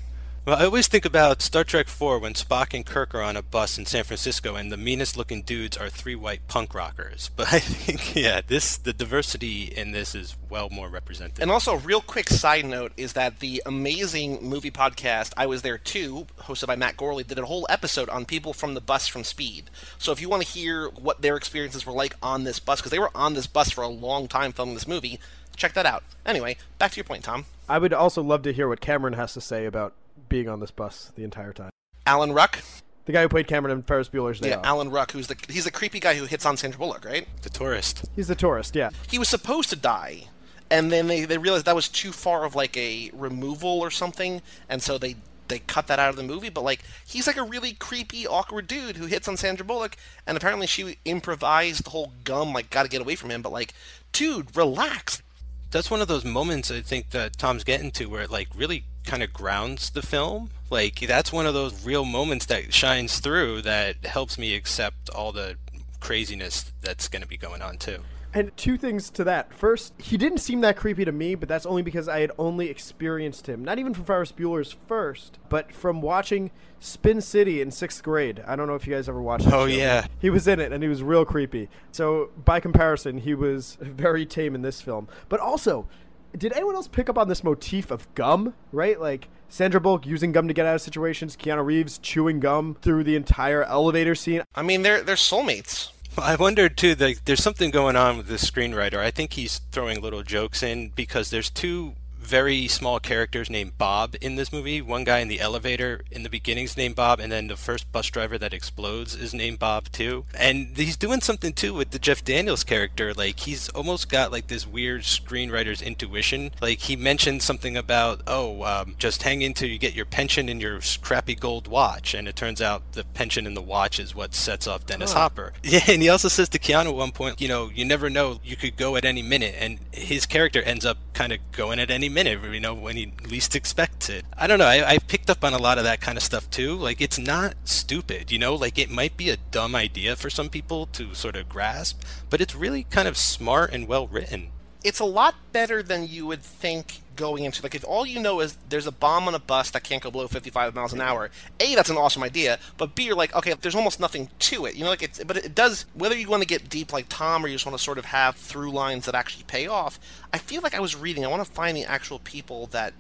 Well, 0.46 0.58
I 0.58 0.66
always 0.66 0.88
think 0.88 1.04
about 1.06 1.42
Star 1.42 1.64
Trek 1.64 1.90
4 1.90 2.18
when 2.18 2.34
Spock 2.34 2.74
and 2.74 2.86
Kirk 2.86 3.14
are 3.14 3.22
on 3.22 3.36
a 3.36 3.42
bus 3.42 3.78
in 3.78 3.86
San 3.86 4.06
Francisco 4.06 4.56
and 4.56 4.72
the 4.72 4.78
meanest 4.78 5.18
looking 5.18 5.42
dudes 5.42 5.76
are 5.76 5.90
three 5.90 6.16
white 6.16 6.48
punk 6.48 6.74
rockers. 6.74 7.30
But 7.40 7.54
I 7.54 7.60
think, 7.60 8.16
yeah, 8.16 8.42
this 8.46 8.78
the 8.78 8.94
diversity 8.94 9.64
in 9.64 9.92
this 9.92 10.16
is 10.16 10.36
well 10.50 10.70
more 10.70 10.90
represented. 10.90 11.42
And 11.42 11.52
also, 11.52 11.76
real 11.76 12.02
quick 12.02 12.30
side 12.30 12.66
note 12.66 12.94
is 12.98 13.14
that 13.14 13.40
the 13.40 13.62
amazing 13.66 14.42
movie 14.42 14.72
podcast 14.72 15.34
I 15.38 15.46
was 15.46 15.62
there 15.62 15.78
too, 15.78 16.26
hosted 16.40 16.68
by 16.68 16.76
Matt 16.76 16.98
Gourley, 16.98 17.28
did 17.28 17.38
a 17.38 17.46
whole 17.46 17.68
episode 17.70 18.10
on 18.10 18.26
people 18.26 18.54
from 18.54 18.74
the 18.74 18.82
bus 18.82 19.08
from 19.08 19.24
Speed. 19.24 19.70
So 19.98 20.12
if 20.12 20.22
you 20.22 20.30
want 20.30 20.44
to 20.44 20.50
hear 20.50 20.90
what 20.90 21.22
their 21.22 21.36
experiences 21.36 21.86
were 21.86 21.94
like 21.94 22.16
on 22.24 22.44
this 22.44 22.60
bus, 22.60 22.80
because 22.80 22.92
they 22.92 23.00
were 23.00 23.12
on 23.14 23.34
this 23.34 23.48
bus 23.48 23.72
for 23.72 23.84
a 23.84 23.88
long 23.88 24.28
time 24.28 24.54
filming 24.54 24.76
this 24.76 24.88
movie, 24.88 25.20
check 25.56 25.74
that 25.74 25.86
out. 25.86 26.04
Anyway, 26.26 26.58
back 26.80 26.92
to 26.92 26.98
your 26.98 27.04
point, 27.04 27.24
Tom. 27.24 27.46
I 27.68 27.78
would 27.78 27.94
also 27.94 28.24
love 28.24 28.42
to 28.44 28.54
hear 28.54 28.68
what 28.68 28.82
Cameron 28.82 29.14
has 29.14 29.34
to 29.34 29.42
say 29.42 29.66
about 29.66 29.94
being 30.30 30.48
on 30.48 30.60
this 30.60 30.72
bus 30.72 31.12
the 31.16 31.24
entire 31.24 31.54
time. 31.54 31.72
Alan 32.06 32.32
Ruck, 32.32 32.60
The 33.06 33.12
guy 33.12 33.22
who 33.24 33.30
played 33.30 33.48
Cameron 33.48 33.76
in 33.76 33.84
Ferris 33.84 34.10
Bueller's 34.10 34.40
Day 34.40 34.50
yeah, 34.50 34.58
Off. 34.58 34.66
Alan 34.66 34.90
Ruck, 34.90 35.12
who's 35.12 35.28
the 35.28 35.36
he's 35.50 35.66
the 35.66 35.72
creepy 35.72 36.00
guy 36.00 36.16
who 36.16 36.26
hits 36.26 36.46
on 36.46 36.58
Sandra 36.58 36.80
Bullock, 36.80 37.06
right? 37.06 37.28
the 37.42 37.50
tourist. 37.50 38.10
He's 38.16 38.28
the 38.28 38.36
tourist, 38.36 38.76
yeah. 38.76 38.90
he 39.10 39.20
was 39.20 39.30
supposed 39.30 39.70
to 39.70 39.76
die 39.76 40.28
and 40.72 40.92
then 40.92 41.08
they, 41.08 41.26
they 41.26 41.38
realized 41.38 41.66
that 41.66 41.76
was 41.76 41.90
too 41.90 42.12
far 42.12 42.46
of 42.46 42.56
like 42.56 42.76
a 42.78 43.10
removal 43.14 43.80
or 43.80 43.90
something 43.90 44.42
and 44.68 44.82
so 44.82 44.98
they 44.98 45.16
they 45.48 45.60
cut 45.60 45.88
that 45.88 45.98
out 45.98 46.10
of 46.10 46.16
the 46.16 46.24
movie 46.24 46.50
but 46.50 46.64
like 46.64 46.84
he's 47.08 47.26
like 47.26 47.38
a 47.38 47.44
really 47.44 47.74
creepy 47.74 48.28
awkward 48.28 48.68
dude 48.68 48.98
who 48.98 49.08
hits 49.08 49.28
on 49.28 49.36
sandra 49.36 49.66
bullock 49.66 49.98
and 50.28 50.38
apparently 50.38 50.68
she 50.68 50.98
improvised 51.06 51.86
the 51.86 51.90
whole 51.90 52.14
gum 52.24 52.54
like 52.54 52.70
gotta 52.70 52.88
get 52.88 53.02
away 53.02 53.16
from 53.16 53.32
him 53.32 53.42
but 53.42 53.52
like 53.52 53.74
dude 54.12 54.56
relax 54.56 55.24
That's 55.72 55.90
one 55.90 56.02
of 56.02 56.08
those 56.08 56.26
moments 56.26 56.70
I 56.72 56.82
think 56.82 57.12
that 57.12 57.38
Tom's 57.38 57.64
getting 57.64 57.92
to 57.92 58.06
where 58.06 58.22
it 58.22 58.32
like 58.32 58.50
really 58.56 58.84
kind 59.06 59.24
of 59.24 59.34
grounds 59.34 59.90
the 59.90 60.02
film. 60.02 60.50
Like 60.70 61.00
that's 61.00 61.34
one 61.34 61.46
of 61.46 61.54
those 61.54 61.86
real 61.86 62.06
moments 62.06 62.46
that 62.48 62.74
shines 62.74 63.20
through 63.20 63.64
that 63.64 64.06
helps 64.06 64.38
me 64.38 64.56
accept 64.56 65.10
all 65.10 65.32
the 65.32 65.56
craziness 66.00 66.72
that's 66.82 67.08
going 67.08 67.22
to 67.22 67.28
be 67.28 67.38
going 67.38 67.62
on 67.62 67.78
too. 67.78 68.00
And 68.32 68.56
two 68.56 68.78
things 68.78 69.10
to 69.12 69.24
that. 69.24 69.52
First, 69.56 69.92
he 69.98 70.16
didn't 70.16 70.38
seem 70.38 70.62
that 70.62 70.78
creepy 70.78 71.04
to 71.04 71.12
me, 71.12 71.34
but 71.34 71.50
that's 71.50 71.66
only 71.66 71.82
because 71.82 72.08
I 72.08 72.20
had 72.20 72.32
only 72.38 72.70
experienced 72.70 73.48
him, 73.50 73.66
not 73.66 73.80
even 73.80 73.92
from 73.96 74.06
Ferris 74.06 74.32
Bueller's 74.32 74.76
first, 74.88 75.40
but 75.50 75.72
from 75.72 76.00
watching 76.00 76.52
Spin 76.80 77.22
City 77.22 77.60
in 77.60 77.72
sixth 77.72 78.04
grade. 78.04 78.44
I 78.46 78.56
don't 78.56 78.68
know 78.68 78.76
if 78.76 78.86
you 78.86 78.94
guys 78.94 79.10
ever 79.10 79.20
watched 79.20 79.48
Oh, 79.48 79.50
show. 79.50 79.66
yeah. 79.66 80.06
He 80.20 80.30
was 80.30 80.48
in 80.48 80.60
it, 80.60 80.72
and 80.72 80.84
he 80.84 80.88
was 80.90 81.02
real 81.02 81.26
creepy. 81.26 81.70
So, 81.92 82.30
by 82.46 82.60
comparison, 82.60 83.18
he 83.18 83.34
was 83.34 83.80
very 83.82 84.28
tame 84.28 84.54
in 84.54 84.62
this 84.62 84.80
film. 84.80 85.08
But 85.28 85.40
also, 85.40 85.88
did 86.38 86.54
anyone 86.54 86.76
else 86.76 86.88
pick 86.88 87.10
up 87.10 87.18
on 87.18 87.28
this 87.28 87.44
motif 87.44 87.92
of 87.92 88.14
gum, 88.16 88.54
right? 88.72 89.00
Like, 89.00 89.28
Sandra 89.50 89.82
Bullock 89.82 90.06
using 90.06 90.32
gum 90.32 90.48
to 90.48 90.54
get 90.54 90.66
out 90.66 90.76
of 90.76 90.82
situations, 90.82 91.36
Keanu 91.36 91.66
Reeves 91.66 91.98
chewing 91.98 92.40
gum 92.40 92.78
through 92.82 93.04
the 93.04 93.16
entire 93.16 93.64
elevator 93.64 94.16
scene. 94.16 94.44
i 94.56 94.62
mean 94.62 94.84
they're 94.84 95.02
they're 95.02 95.16
soulmates 95.16 95.92
I 96.18 96.36
wondered 96.36 96.76
too. 96.76 96.96
Like, 96.96 97.26
there's 97.26 97.44
something 97.44 97.72
going 97.72 97.96
on 97.96 98.18
with 98.18 98.28
the 98.28 98.36
screenwriter. 98.36 98.98
I 98.98 99.12
think 99.12 99.34
he's 99.34 99.62
throwing 99.72 100.02
little 100.02 100.24
jokes 100.24 100.64
in 100.64 100.90
because 100.90 101.30
there's 101.30 101.50
two 101.50 101.94
very 102.30 102.68
small 102.68 103.00
characters 103.00 103.50
named 103.50 103.76
Bob 103.80 104.16
in 104.22 104.36
this 104.36 104.54
movie. 104.54 104.84
One 104.84 105.04
guy 105.04 105.18
in 105.18 105.30
the 105.30 105.40
elevator 105.40 106.02
in 106.12 106.22
the 106.22 106.30
beginning 106.30 106.66
is 106.66 106.78
named 106.78 106.96
Bob, 106.96 107.20
and 107.20 107.32
then 107.32 107.48
the 107.48 107.58
first 107.58 107.92
bus 107.92 108.06
driver 108.06 108.38
that 108.38 108.54
explodes 108.54 109.16
is 109.16 109.34
named 109.34 109.58
Bob 109.58 109.90
too. 109.92 110.26
And 110.38 110.78
he's 110.78 110.96
doing 110.96 111.22
something 111.22 111.54
too 111.54 111.74
with 111.74 111.90
the 111.90 111.98
Jeff 111.98 112.24
Daniels 112.24 112.64
character. 112.64 113.16
Like 113.16 113.40
he's 113.40 113.68
almost 113.70 114.10
got 114.10 114.32
like 114.32 114.46
this 114.46 114.68
weird 114.68 115.02
screenwriter's 115.02 115.82
intuition. 115.82 116.52
Like 116.62 116.82
he 116.82 116.96
mentioned 116.96 117.42
something 117.42 117.76
about, 117.76 118.22
oh, 118.28 118.64
um, 118.64 118.94
just 119.00 119.24
hang 119.24 119.42
in 119.42 119.56
till 119.56 119.70
you 119.70 119.80
get 119.80 119.96
your 119.96 120.06
pension 120.06 120.50
and 120.50 120.62
your 120.62 120.82
crappy 121.02 121.34
gold 121.34 121.68
watch, 121.68 122.14
and 122.14 122.28
it 122.28 122.36
turns 122.36 122.62
out 122.62 122.92
the 122.92 123.06
pension 123.06 123.48
and 123.48 123.58
the 123.58 123.62
watch 123.62 124.00
is 124.00 124.14
what 124.14 124.36
sets 124.36 124.68
off 124.68 124.86
Dennis 124.86 125.14
Hopper. 125.14 125.54
Yeah, 125.64 125.82
and 125.88 126.02
he 126.02 126.10
also 126.10 126.30
says 126.30 126.50
to 126.50 126.60
Keanu 126.60 126.88
at 126.88 126.96
one 126.96 127.12
point, 127.12 127.40
you 127.42 127.48
know, 127.48 127.70
you 127.74 127.86
never 127.86 128.10
know, 128.10 128.40
you 128.44 128.56
could 128.56 128.76
go 128.76 128.96
at 128.96 129.06
any 129.06 129.22
minute, 129.22 129.56
and 129.58 129.80
his 129.92 130.26
character 130.26 130.62
ends 130.64 130.84
up 130.84 130.98
kind 131.14 131.32
of 131.32 131.40
going 131.52 131.80
at 131.80 131.92
any 131.92 132.10
minute, 132.10 132.19
you 132.28 132.60
know, 132.60 132.74
when 132.74 132.96
he 132.96 133.14
least 133.26 133.56
expects 133.56 134.10
it. 134.10 134.26
I 134.38 134.48
don't 134.48 134.60
know, 134.60 134.66
I, 134.66 134.88
I've 134.88 135.08
picked 135.08 135.30
up 135.30 135.44
on 135.44 135.54
a 135.54 135.58
lot 135.58 135.78
of 135.78 135.84
that 135.84 136.02
kind 136.02 136.18
of 136.18 136.24
stuff 136.24 136.50
too. 136.50 136.76
Like, 136.76 137.02
it's 137.02 137.20
not 137.20 137.56
stupid, 137.66 138.32
you 138.32 138.40
know, 138.40 138.56
like 138.56 138.78
it 138.78 138.90
might 138.90 139.16
be 139.18 139.30
a 139.30 139.38
dumb 139.38 139.76
idea 139.76 140.16
for 140.16 140.30
some 140.30 140.50
people 140.50 140.86
to 140.88 141.14
sort 141.14 141.36
of 141.36 141.48
grasp, 141.50 142.02
but 142.30 142.42
it's 142.42 142.56
really 142.56 142.84
kind 142.84 143.08
of 143.08 143.18
smart 143.18 143.72
and 143.74 143.88
well 143.88 144.08
written. 144.08 144.52
it's 144.84 145.00
a 145.00 145.06
lot 145.06 145.36
better 145.52 145.84
than 145.84 146.08
you 146.08 146.26
would 146.26 146.42
think 146.42 147.02
going 147.20 147.44
into 147.44 147.62
like 147.62 147.76
if 147.76 147.84
all 147.84 148.06
you 148.06 148.18
know 148.18 148.40
is 148.40 148.58
there's 148.70 148.88
a 148.88 148.92
bomb 148.94 149.28
on 149.28 149.36
a 149.36 149.40
bus 149.40 149.72
that 149.72 149.84
can't 149.84 150.02
go 150.02 150.10
below 150.10 150.26
55 150.26 150.74
miles 150.74 150.94
an 150.94 151.02
hour 151.02 151.30
a 151.60 151.76
that's 151.76 151.90
an 151.90 151.98
awesome 151.98 152.24
idea 152.24 152.58
but 152.78 152.96
b 152.96 153.04
you're 153.04 153.16
like 153.16 153.36
okay 153.36 153.54
there's 153.60 153.76
almost 153.76 154.00
nothing 154.00 154.30
to 154.40 154.66
it 154.66 154.76
you 154.76 154.86
know 154.86 154.90
like 154.90 155.04
it's 155.04 155.22
but 155.26 155.36
it 155.36 155.54
does 155.54 155.86
whether 155.94 156.18
you 156.18 156.30
want 156.30 156.42
to 156.42 156.48
get 156.48 156.70
deep 156.70 156.94
like 156.94 157.08
tom 157.10 157.44
or 157.44 157.50
you 157.50 157.56
just 157.56 157.66
want 157.66 157.78
to 157.78 157.84
sort 157.84 157.98
of 157.98 158.06
have 158.06 158.38
through 158.38 158.72
lines 158.72 159.06
that 159.06 159.16
actually 159.16 159.44
pay 159.44 159.68
off 159.68 160.00
i 160.32 160.38
feel 160.38 160.62
like 160.62 160.74
i 160.74 160.80
was 160.80 160.96
reading 160.96 161.26
i 161.26 161.28
want 161.28 161.46
to 161.46 161.52
find 161.52 161.76
the 161.76 161.84
actual 161.84 162.20
people 162.20 162.68
that 162.68 162.94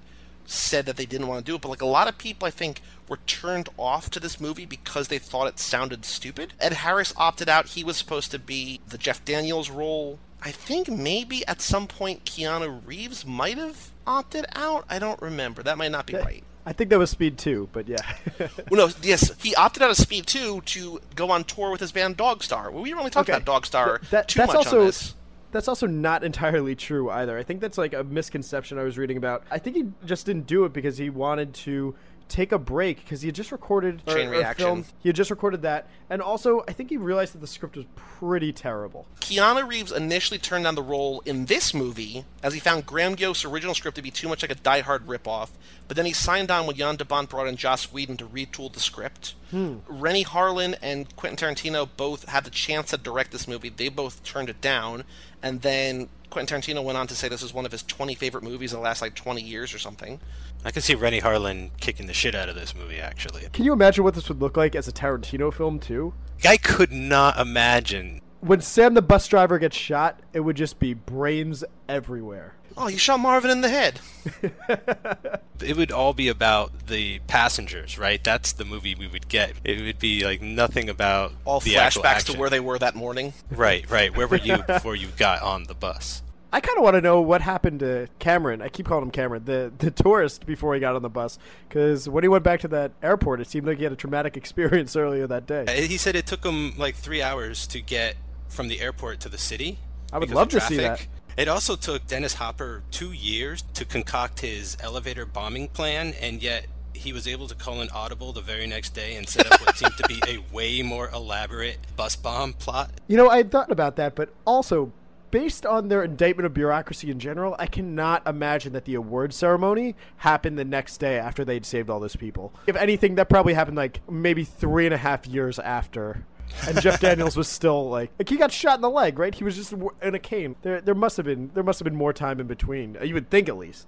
said 0.45 0.85
that 0.85 0.97
they 0.97 1.05
didn't 1.05 1.27
want 1.27 1.45
to 1.45 1.49
do 1.49 1.55
it, 1.55 1.61
but 1.61 1.69
like 1.69 1.81
a 1.81 1.85
lot 1.85 2.07
of 2.07 2.17
people, 2.17 2.47
I 2.47 2.51
think, 2.51 2.81
were 3.07 3.19
turned 3.27 3.69
off 3.77 4.09
to 4.11 4.19
this 4.19 4.41
movie 4.41 4.65
because 4.65 5.07
they 5.07 5.19
thought 5.19 5.47
it 5.47 5.59
sounded 5.59 6.05
stupid. 6.05 6.53
Ed 6.59 6.73
Harris 6.73 7.13
opted 7.17 7.47
out. 7.47 7.67
He 7.67 7.83
was 7.83 7.97
supposed 7.97 8.31
to 8.31 8.39
be 8.39 8.81
the 8.87 8.97
Jeff 8.97 9.23
Daniels 9.23 9.69
role. 9.69 10.19
I 10.41 10.51
think 10.51 10.89
maybe 10.89 11.45
at 11.47 11.61
some 11.61 11.87
point 11.87 12.25
Keanu 12.25 12.81
Reeves 12.85 13.25
might 13.25 13.57
have 13.57 13.91
opted 14.09 14.45
out. 14.55 14.85
I 14.89 14.99
don't 14.99 15.21
remember. 15.21 15.63
That 15.63 15.77
might 15.77 15.91
not 15.91 16.05
be 16.07 16.15
right. 16.15 16.43
I 16.65 16.73
think 16.73 16.89
that 16.89 16.99
was 16.99 17.09
Speed 17.09 17.37
2, 17.37 17.69
but 17.71 17.87
yeah. 17.87 17.97
Well, 18.69 18.87
no, 18.87 18.93
yes, 19.01 19.31
he 19.41 19.55
opted 19.55 19.81
out 19.81 19.89
of 19.91 19.97
Speed 19.97 20.27
2 20.27 20.61
to 20.61 20.99
go 21.15 21.31
on 21.31 21.43
tour 21.43 21.71
with 21.71 21.79
his 21.79 21.91
band 21.91 22.17
Dogstar. 22.17 22.71
Well, 22.71 22.83
we 22.83 22.89
didn't 22.89 22.99
really 22.99 23.09
talk 23.11 23.29
about 23.29 23.45
Dogstar 23.45 23.99
Th- 23.99 24.09
that- 24.11 24.27
too 24.27 24.39
that's 24.39 24.53
much 24.53 24.57
also, 24.65 24.79
on 24.81 24.85
this. 24.87 25.15
That's 25.51 25.67
also 25.67 25.87
not 25.87 26.23
entirely 26.23 26.75
true 26.75 27.09
either. 27.09 27.37
I 27.37 27.43
think 27.43 27.59
that's 27.59 27.77
like 27.77 27.93
a 27.93 28.03
misconception 28.03 28.77
I 28.77 28.83
was 28.83 28.99
reading 28.99 29.17
about. 29.17 29.43
I 29.49 29.57
think 29.57 29.75
he 29.77 29.85
just 30.05 30.25
didn't 30.27 30.45
do 30.45 30.65
it 30.65 30.73
because 30.73 30.97
he 30.97 31.09
wanted 31.09 31.53
to 31.55 31.95
take 32.29 32.51
a 32.51 32.57
break 32.59 33.03
because 33.03 33.21
he 33.21 33.27
had 33.27 33.35
just 33.35 33.51
recorded 33.51 34.01
or- 34.07 34.13
Chain 34.13 34.27
or 34.29 34.31
Reaction. 34.31 34.65
filmed- 34.65 34.85
He 35.01 35.09
had 35.09 35.15
just 35.15 35.29
recorded 35.31 35.63
that, 35.63 35.87
and 36.09 36.21
also 36.21 36.63
I 36.67 36.73
think 36.73 36.89
he 36.89 36.97
realized 36.97 37.33
that 37.33 37.39
the 37.41 37.47
script 37.47 37.75
was 37.75 37.85
pretty 37.95 38.53
terrible. 38.53 39.05
Keanu 39.19 39.67
Reeves 39.67 39.91
initially 39.91 40.37
turned 40.37 40.63
down 40.63 40.75
the 40.75 40.81
role 40.83 41.21
in 41.25 41.45
this 41.47 41.73
movie 41.73 42.23
as 42.43 42.53
he 42.53 42.59
found 42.59 42.85
Graham 42.85 43.15
Yost's 43.17 43.43
original 43.45 43.73
script 43.75 43.95
to 43.95 44.01
be 44.01 44.11
too 44.11 44.27
much 44.29 44.41
like 44.43 44.51
a 44.51 44.55
Die 44.55 44.81
Hard 44.81 45.07
ripoff, 45.07 45.49
but 45.87 45.97
then 45.97 46.05
he 46.05 46.13
signed 46.13 46.49
on 46.51 46.65
when 46.67 46.75
Jan 46.75 46.95
de 46.95 47.03
Bont 47.05 47.29
brought 47.29 47.47
in 47.47 47.57
Joss 47.57 47.91
Whedon 47.91 48.17
to 48.17 48.25
retool 48.25 48.71
the 48.71 48.79
script. 48.79 49.33
Hmm. 49.51 49.77
Renny 49.87 50.23
Harlin 50.23 50.77
and 50.81 51.13
Quentin 51.15 51.37
Tarantino 51.55 51.89
both 51.97 52.29
had 52.29 52.43
the 52.43 52.51
chance 52.51 52.91
to 52.91 52.97
direct 52.97 53.31
this 53.31 53.47
movie. 53.47 53.69
They 53.69 53.89
both 53.89 54.21
turned 54.23 54.47
it 54.49 54.61
down, 54.61 55.03
and 55.41 55.61
then 55.61 56.09
Quentin 56.29 56.61
Tarantino 56.61 56.83
went 56.83 56.97
on 56.97 57.07
to 57.07 57.15
say 57.15 57.27
this 57.27 57.41
is 57.41 57.53
one 57.53 57.65
of 57.65 57.71
his 57.71 57.83
20 57.83 58.15
favorite 58.15 58.43
movies 58.43 58.73
in 58.73 58.79
the 58.79 58.83
last 58.83 59.01
like 59.01 59.15
20 59.15 59.41
years 59.41 59.73
or 59.73 59.79
something. 59.79 60.19
I 60.63 60.71
can 60.71 60.81
see 60.81 60.93
Renny 60.93 61.21
Harlin 61.21 61.71
kicking 61.79 62.05
the 62.05 62.13
shit 62.13 62.35
out 62.35 62.49
of 62.49 62.55
this 62.55 62.75
movie, 62.75 62.99
actually. 62.99 63.47
Can 63.53 63.65
you 63.65 63.73
imagine 63.73 64.03
what 64.03 64.13
this 64.13 64.29
would 64.29 64.39
look 64.39 64.57
like 64.57 64.75
as 64.75 64.87
a 64.87 64.91
Tarantino 64.91 65.53
film 65.53 65.79
too? 65.79 66.13
I 66.43 66.57
could 66.57 66.91
not 66.91 67.39
imagine 67.39 68.21
when 68.41 68.61
Sam 68.61 68.93
the 68.93 69.01
bus 69.01 69.27
driver 69.27 69.59
gets 69.59 69.75
shot, 69.75 70.19
it 70.33 70.39
would 70.41 70.55
just 70.55 70.79
be 70.79 70.93
brains 70.93 71.63
everywhere. 71.87 72.55
Oh, 72.77 72.87
you 72.87 72.97
shot 72.97 73.19
Marvin 73.19 73.51
in 73.51 73.61
the 73.61 73.69
head. 73.69 73.99
It 75.61 75.75
would 75.75 75.91
all 75.91 76.13
be 76.13 76.29
about 76.29 76.87
the 76.87 77.19
passengers, 77.27 77.97
right? 77.97 78.23
That's 78.23 78.53
the 78.53 78.63
movie 78.63 78.95
we 78.95 79.07
would 79.07 79.27
get. 79.27 79.53
It 79.65 79.81
would 79.81 79.99
be 79.99 80.23
like 80.23 80.41
nothing 80.41 80.87
about 80.89 81.33
All 81.43 81.59
the 81.59 81.73
flashbacks 81.73 82.23
to 82.31 82.37
where 82.37 82.49
they 82.49 82.61
were 82.61 82.79
that 82.79 82.95
morning. 82.95 83.33
Right, 83.51 83.89
right. 83.89 84.15
Where 84.15 84.25
were 84.25 84.37
you 84.37 84.57
before 84.67 84.95
you 84.95 85.09
got 85.17 85.41
on 85.41 85.65
the 85.65 85.73
bus? 85.73 86.23
I 86.53 86.61
kind 86.61 86.77
of 86.77 86.83
want 86.85 86.95
to 86.95 87.01
know 87.01 87.19
what 87.21 87.41
happened 87.41 87.81
to 87.81 88.07
Cameron. 88.19 88.61
I 88.61 88.69
keep 88.69 88.85
calling 88.87 89.03
him 89.03 89.11
Cameron, 89.11 89.43
the 89.45 89.71
the 89.77 89.91
tourist 89.91 90.45
before 90.45 90.73
he 90.73 90.79
got 90.79 90.95
on 90.95 91.01
the 91.01 91.09
bus. 91.09 91.37
Because 91.67 92.07
when 92.07 92.23
he 92.23 92.27
went 92.29 92.43
back 92.45 92.61
to 92.61 92.67
that 92.69 92.93
airport, 93.03 93.41
it 93.41 93.47
seemed 93.49 93.67
like 93.67 93.77
he 93.79 93.83
had 93.83 93.91
a 93.91 93.97
traumatic 93.97 94.37
experience 94.41 94.95
earlier 94.95 95.27
that 95.27 95.45
day. 95.45 95.65
Uh, 95.67 95.71
He 95.73 95.97
said 95.97 96.15
it 96.15 96.25
took 96.25 96.45
him 96.45 96.73
like 96.77 96.95
three 96.95 97.21
hours 97.21 97.67
to 97.67 97.81
get 97.81 98.15
from 98.49 98.67
the 98.67 98.81
airport 98.81 99.19
to 99.21 99.29
the 99.29 99.37
city. 99.37 99.79
I 100.11 100.17
would 100.17 100.31
love 100.31 100.49
to 100.49 100.61
see 100.61 100.77
traffic. 100.77 101.09
It 101.37 101.47
also 101.47 101.75
took 101.75 102.05
Dennis 102.07 102.33
Hopper 102.33 102.83
two 102.91 103.13
years 103.13 103.63
to 103.73 103.85
concoct 103.85 104.41
his 104.41 104.75
elevator 104.81 105.25
bombing 105.25 105.69
plan, 105.69 106.13
and 106.21 106.43
yet 106.43 106.65
he 106.93 107.13
was 107.13 107.27
able 107.27 107.47
to 107.47 107.55
call 107.55 107.79
an 107.79 107.89
audible 107.93 108.33
the 108.33 108.41
very 108.41 108.67
next 108.67 108.89
day 108.89 109.15
and 109.15 109.27
set 109.27 109.49
up 109.49 109.61
what 109.61 109.77
seemed 109.77 109.95
to 109.95 110.07
be 110.07 110.19
a 110.27 110.37
way 110.53 110.81
more 110.81 111.09
elaborate 111.09 111.77
bus 111.95 112.15
bomb 112.15 112.53
plot. 112.53 112.91
You 113.07 113.15
know, 113.15 113.29
I 113.29 113.37
had 113.37 113.51
thought 113.51 113.71
about 113.71 113.95
that, 113.95 114.15
but 114.15 114.33
also 114.45 114.91
based 115.31 115.65
on 115.65 115.87
their 115.87 116.03
indictment 116.03 116.45
of 116.45 116.53
bureaucracy 116.53 117.09
in 117.09 117.19
general, 117.19 117.55
I 117.59 117.67
cannot 117.67 118.27
imagine 118.27 118.73
that 118.73 118.85
the 118.85 118.95
award 118.95 119.33
ceremony 119.33 119.95
happened 120.17 120.57
the 120.57 120.65
next 120.65 120.97
day 120.97 121.17
after 121.17 121.45
they'd 121.45 121.65
saved 121.65 121.89
all 121.89 121.99
those 121.99 122.15
people. 122.15 122.53
If 122.67 122.75
anything, 122.75 123.15
that 123.15 123.29
probably 123.29 123.53
happened 123.53 123.77
like 123.77 124.01
maybe 124.09 124.43
three 124.43 124.85
and 124.85 124.93
a 124.93 124.97
half 124.97 125.27
years 125.27 125.59
after. 125.59 126.25
And 126.67 126.81
Jeff 126.81 126.99
Daniels 126.99 127.37
was 127.37 127.47
still 127.47 127.89
like, 127.89 128.11
like 128.19 128.29
he 128.29 128.37
got 128.37 128.51
shot 128.51 128.75
in 128.75 128.81
the 128.81 128.89
leg, 128.89 129.19
right? 129.19 129.33
He 129.33 129.43
was 129.43 129.55
just 129.55 129.73
in 130.01 130.15
a 130.15 130.19
cane. 130.19 130.55
There, 130.61 130.81
there 130.81 130.95
must 130.95 131.17
have 131.17 131.25
been, 131.25 131.51
there 131.53 131.63
must 131.63 131.79
have 131.79 131.85
been 131.85 131.95
more 131.95 132.13
time 132.13 132.39
in 132.39 132.47
between. 132.47 132.97
You 133.03 133.13
would 133.13 133.29
think, 133.29 133.49
at 133.49 133.57
least. 133.57 133.87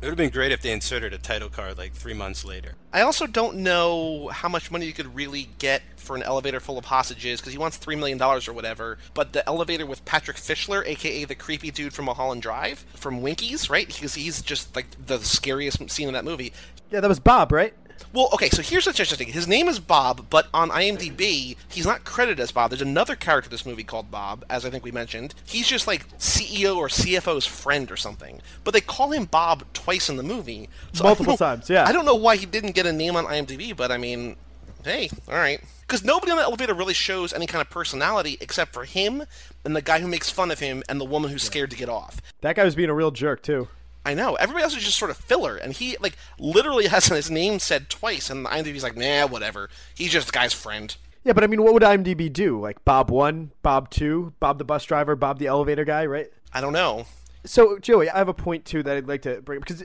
It 0.00 0.06
would 0.06 0.12
have 0.12 0.16
been 0.16 0.30
great 0.30 0.50
if 0.50 0.62
they 0.62 0.72
inserted 0.72 1.12
a 1.12 1.18
title 1.18 1.50
card 1.50 1.76
like 1.76 1.92
three 1.92 2.14
months 2.14 2.42
later. 2.42 2.72
I 2.90 3.02
also 3.02 3.26
don't 3.26 3.58
know 3.58 4.28
how 4.28 4.48
much 4.48 4.70
money 4.70 4.86
you 4.86 4.94
could 4.94 5.14
really 5.14 5.50
get 5.58 5.82
for 5.96 6.16
an 6.16 6.22
elevator 6.22 6.58
full 6.58 6.78
of 6.78 6.86
hostages 6.86 7.38
because 7.38 7.52
he 7.52 7.58
wants 7.58 7.76
three 7.76 7.96
million 7.96 8.16
dollars 8.16 8.48
or 8.48 8.54
whatever. 8.54 8.96
But 9.12 9.34
the 9.34 9.46
elevator 9.46 9.84
with 9.84 10.02
Patrick 10.06 10.38
Fischler, 10.38 10.86
aka 10.86 11.26
the 11.26 11.34
creepy 11.34 11.70
dude 11.70 11.92
from 11.92 12.06
Mulholland 12.06 12.40
Drive, 12.40 12.78
from 12.94 13.20
Winkies, 13.20 13.68
right? 13.68 13.86
Because 13.86 14.14
he's 14.14 14.40
just 14.40 14.74
like 14.74 14.86
the 15.04 15.18
scariest 15.18 15.90
scene 15.90 16.08
in 16.08 16.14
that 16.14 16.24
movie. 16.24 16.54
Yeah, 16.90 17.00
that 17.00 17.08
was 17.08 17.20
Bob, 17.20 17.52
right? 17.52 17.74
Well, 18.12 18.28
okay, 18.34 18.48
so 18.48 18.62
here's 18.62 18.86
what's 18.86 18.98
interesting. 18.98 19.28
His 19.28 19.46
name 19.46 19.68
is 19.68 19.78
Bob, 19.78 20.26
but 20.30 20.48
on 20.52 20.70
IMDb, 20.70 21.56
he's 21.68 21.86
not 21.86 22.04
credited 22.04 22.40
as 22.40 22.50
Bob. 22.50 22.70
There's 22.70 22.82
another 22.82 23.14
character 23.14 23.48
in 23.48 23.52
this 23.52 23.64
movie 23.66 23.84
called 23.84 24.10
Bob, 24.10 24.44
as 24.50 24.64
I 24.64 24.70
think 24.70 24.84
we 24.84 24.90
mentioned. 24.90 25.34
He's 25.46 25.68
just 25.68 25.86
like 25.86 26.08
CEO 26.18 26.76
or 26.76 26.88
CFO's 26.88 27.46
friend 27.46 27.90
or 27.90 27.96
something. 27.96 28.40
But 28.64 28.74
they 28.74 28.80
call 28.80 29.12
him 29.12 29.26
Bob 29.26 29.64
twice 29.72 30.08
in 30.08 30.16
the 30.16 30.22
movie. 30.22 30.68
So 30.92 31.04
Multiple 31.04 31.32
know- 31.34 31.36
times, 31.36 31.70
yeah. 31.70 31.84
I 31.86 31.92
don't 31.92 32.04
know 32.04 32.16
why 32.16 32.36
he 32.36 32.46
didn't 32.46 32.74
get 32.74 32.86
a 32.86 32.92
name 32.92 33.16
on 33.16 33.26
IMDb, 33.26 33.76
but 33.76 33.90
I 33.92 33.96
mean, 33.96 34.36
hey, 34.84 35.10
all 35.28 35.34
right. 35.34 35.60
Because 35.82 36.04
nobody 36.04 36.30
on 36.30 36.38
the 36.38 36.44
elevator 36.44 36.74
really 36.74 36.94
shows 36.94 37.32
any 37.32 37.46
kind 37.46 37.60
of 37.60 37.68
personality 37.70 38.38
except 38.40 38.72
for 38.72 38.84
him 38.84 39.24
and 39.64 39.74
the 39.74 39.82
guy 39.82 40.00
who 40.00 40.06
makes 40.06 40.30
fun 40.30 40.50
of 40.50 40.60
him 40.60 40.82
and 40.88 41.00
the 41.00 41.04
woman 41.04 41.30
who's 41.30 41.42
scared 41.42 41.70
to 41.70 41.76
get 41.76 41.88
off. 41.88 42.20
That 42.42 42.56
guy 42.56 42.64
was 42.64 42.74
being 42.74 42.90
a 42.90 42.94
real 42.94 43.10
jerk 43.10 43.42
too. 43.42 43.68
I 44.04 44.14
know. 44.14 44.34
Everybody 44.36 44.64
else 44.64 44.76
is 44.76 44.84
just 44.84 44.98
sort 44.98 45.10
of 45.10 45.16
filler, 45.16 45.56
and 45.56 45.72
he 45.72 45.96
like 46.00 46.16
literally 46.38 46.86
has 46.88 47.06
his 47.06 47.30
name 47.30 47.58
said 47.58 47.88
twice, 47.90 48.30
and 48.30 48.46
IMDb's 48.46 48.82
like, 48.82 48.96
nah, 48.96 49.26
whatever. 49.26 49.68
He's 49.94 50.12
just 50.12 50.26
the 50.28 50.32
guy's 50.32 50.52
friend. 50.52 50.96
Yeah, 51.24 51.34
but 51.34 51.44
I 51.44 51.48
mean, 51.48 51.62
what 51.62 51.74
would 51.74 51.82
IMDb 51.82 52.32
do? 52.32 52.58
Like 52.58 52.84
Bob 52.84 53.10
one, 53.10 53.52
Bob 53.62 53.90
two, 53.90 54.32
Bob 54.40 54.58
the 54.58 54.64
bus 54.64 54.84
driver, 54.84 55.16
Bob 55.16 55.38
the 55.38 55.46
elevator 55.48 55.84
guy, 55.84 56.06
right? 56.06 56.30
I 56.52 56.60
don't 56.60 56.72
know. 56.72 57.06
So, 57.44 57.78
Joey, 57.78 58.08
I 58.10 58.18
have 58.18 58.28
a 58.28 58.34
point 58.34 58.64
too 58.64 58.82
that 58.82 58.96
I'd 58.96 59.08
like 59.08 59.22
to 59.22 59.40
bring 59.42 59.58
up 59.58 59.66
because, 59.66 59.84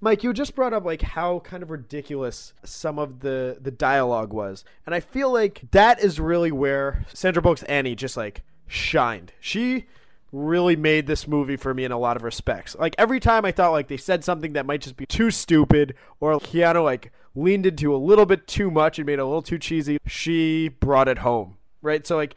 Mike, 0.00 0.22
you 0.22 0.32
just 0.32 0.54
brought 0.54 0.72
up 0.72 0.84
like 0.84 1.02
how 1.02 1.40
kind 1.40 1.62
of 1.62 1.70
ridiculous 1.70 2.52
some 2.64 2.98
of 2.98 3.20
the 3.20 3.58
the 3.60 3.70
dialogue 3.70 4.32
was, 4.32 4.64
and 4.84 4.94
I 4.94 5.00
feel 5.00 5.32
like 5.32 5.62
that 5.70 6.00
is 6.00 6.18
really 6.18 6.50
where 6.50 7.04
Sandra 7.12 7.40
Bullock's 7.40 7.62
Annie 7.64 7.94
just 7.94 8.16
like 8.16 8.42
shined. 8.66 9.32
She 9.38 9.86
really 10.34 10.76
made 10.76 11.06
this 11.06 11.28
movie 11.28 11.56
for 11.56 11.72
me 11.72 11.84
in 11.84 11.92
a 11.92 11.98
lot 11.98 12.16
of 12.16 12.22
respects. 12.22 12.74
Like 12.76 12.94
every 12.98 13.20
time 13.20 13.44
I 13.44 13.52
thought 13.52 13.72
like 13.72 13.88
they 13.88 13.96
said 13.96 14.24
something 14.24 14.54
that 14.54 14.66
might 14.66 14.80
just 14.80 14.96
be 14.96 15.06
too 15.06 15.30
stupid 15.30 15.94
or 16.20 16.38
Keanu 16.40 16.82
like 16.82 17.12
leaned 17.34 17.66
into 17.66 17.94
a 17.94 17.96
little 17.96 18.26
bit 18.26 18.46
too 18.46 18.70
much 18.70 18.98
and 18.98 19.06
made 19.06 19.14
it 19.14 19.20
a 19.20 19.24
little 19.24 19.42
too 19.42 19.58
cheesy, 19.58 19.98
she 20.06 20.68
brought 20.68 21.08
it 21.08 21.18
home. 21.18 21.56
Right? 21.82 22.06
So 22.06 22.16
like 22.16 22.34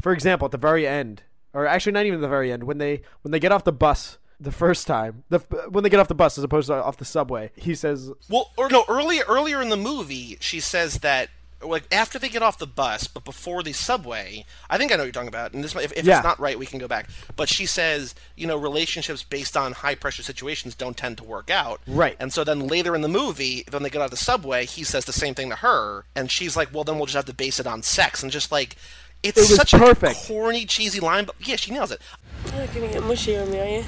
for 0.00 0.12
example, 0.12 0.46
at 0.46 0.52
the 0.52 0.58
very 0.58 0.86
end, 0.86 1.22
or 1.52 1.66
actually 1.66 1.92
not 1.92 2.06
even 2.06 2.20
the 2.20 2.28
very 2.28 2.52
end, 2.52 2.64
when 2.64 2.78
they 2.78 3.02
when 3.22 3.32
they 3.32 3.40
get 3.40 3.52
off 3.52 3.64
the 3.64 3.72
bus 3.72 4.18
the 4.38 4.52
first 4.52 4.86
time, 4.86 5.24
the 5.30 5.38
when 5.70 5.82
they 5.82 5.90
get 5.90 6.00
off 6.00 6.08
the 6.08 6.14
bus 6.14 6.38
as 6.38 6.44
opposed 6.44 6.68
to 6.68 6.74
off 6.74 6.98
the 6.98 7.04
subway, 7.04 7.50
he 7.56 7.74
says, 7.74 8.12
Well, 8.28 8.52
or 8.56 8.68
no, 8.68 8.84
earlier 8.88 9.24
earlier 9.26 9.60
in 9.60 9.70
the 9.70 9.76
movie, 9.76 10.36
she 10.40 10.60
says 10.60 10.98
that 10.98 11.30
like 11.62 11.84
after 11.92 12.18
they 12.18 12.28
get 12.28 12.42
off 12.42 12.58
the 12.58 12.66
bus, 12.66 13.08
but 13.08 13.24
before 13.24 13.62
the 13.62 13.72
subway, 13.72 14.44
I 14.70 14.78
think 14.78 14.92
I 14.92 14.94
know 14.96 15.02
what 15.02 15.06
you're 15.06 15.12
talking 15.12 15.28
about. 15.28 15.52
And 15.54 15.64
this, 15.64 15.74
if, 15.74 15.92
if 15.96 16.04
Yeah. 16.04 16.18
it's 16.18 16.24
not 16.24 16.38
right, 16.38 16.58
we 16.58 16.66
can 16.66 16.78
go 16.78 16.86
back. 16.88 17.08
But 17.36 17.48
she 17.48 17.66
says, 17.66 18.14
you 18.36 18.46
know, 18.46 18.56
relationships 18.56 19.22
based 19.24 19.56
on 19.56 19.72
high 19.72 19.96
pressure 19.96 20.22
situations 20.22 20.74
don't 20.76 20.96
tend 20.96 21.18
to 21.18 21.24
work 21.24 21.50
out. 21.50 21.80
Right. 21.86 22.16
And 22.20 22.32
so 22.32 22.44
then 22.44 22.66
later 22.68 22.94
in 22.94 23.00
the 23.02 23.08
movie, 23.08 23.64
when 23.70 23.82
they 23.82 23.90
get 23.90 24.00
off 24.02 24.10
the 24.10 24.16
subway, 24.16 24.66
he 24.66 24.84
says 24.84 25.04
the 25.04 25.12
same 25.12 25.34
thing 25.34 25.50
to 25.50 25.56
her, 25.56 26.04
and 26.14 26.30
she's 26.30 26.56
like, 26.56 26.72
well, 26.72 26.84
then 26.84 26.96
we'll 26.96 27.06
just 27.06 27.16
have 27.16 27.24
to 27.26 27.34
base 27.34 27.58
it 27.58 27.66
on 27.66 27.82
sex, 27.82 28.22
and 28.22 28.30
just 28.30 28.52
like. 28.52 28.76
It's 29.20 29.36
It 29.50 29.56
such 29.56 29.72
perfect. 29.72 30.22
a 30.22 30.26
corny, 30.28 30.64
cheesy 30.64 31.00
line, 31.00 31.24
but 31.24 31.34
yeah, 31.40 31.56
she 31.56 31.72
nails 31.72 31.90
it. 31.90 32.00
You're 32.46 32.54
not 32.64 32.72
gonna 32.72 32.86
get 32.86 33.02
mushy 33.02 33.36
on 33.36 33.50
me, 33.50 33.58
are 33.58 33.66
you? 33.78 33.84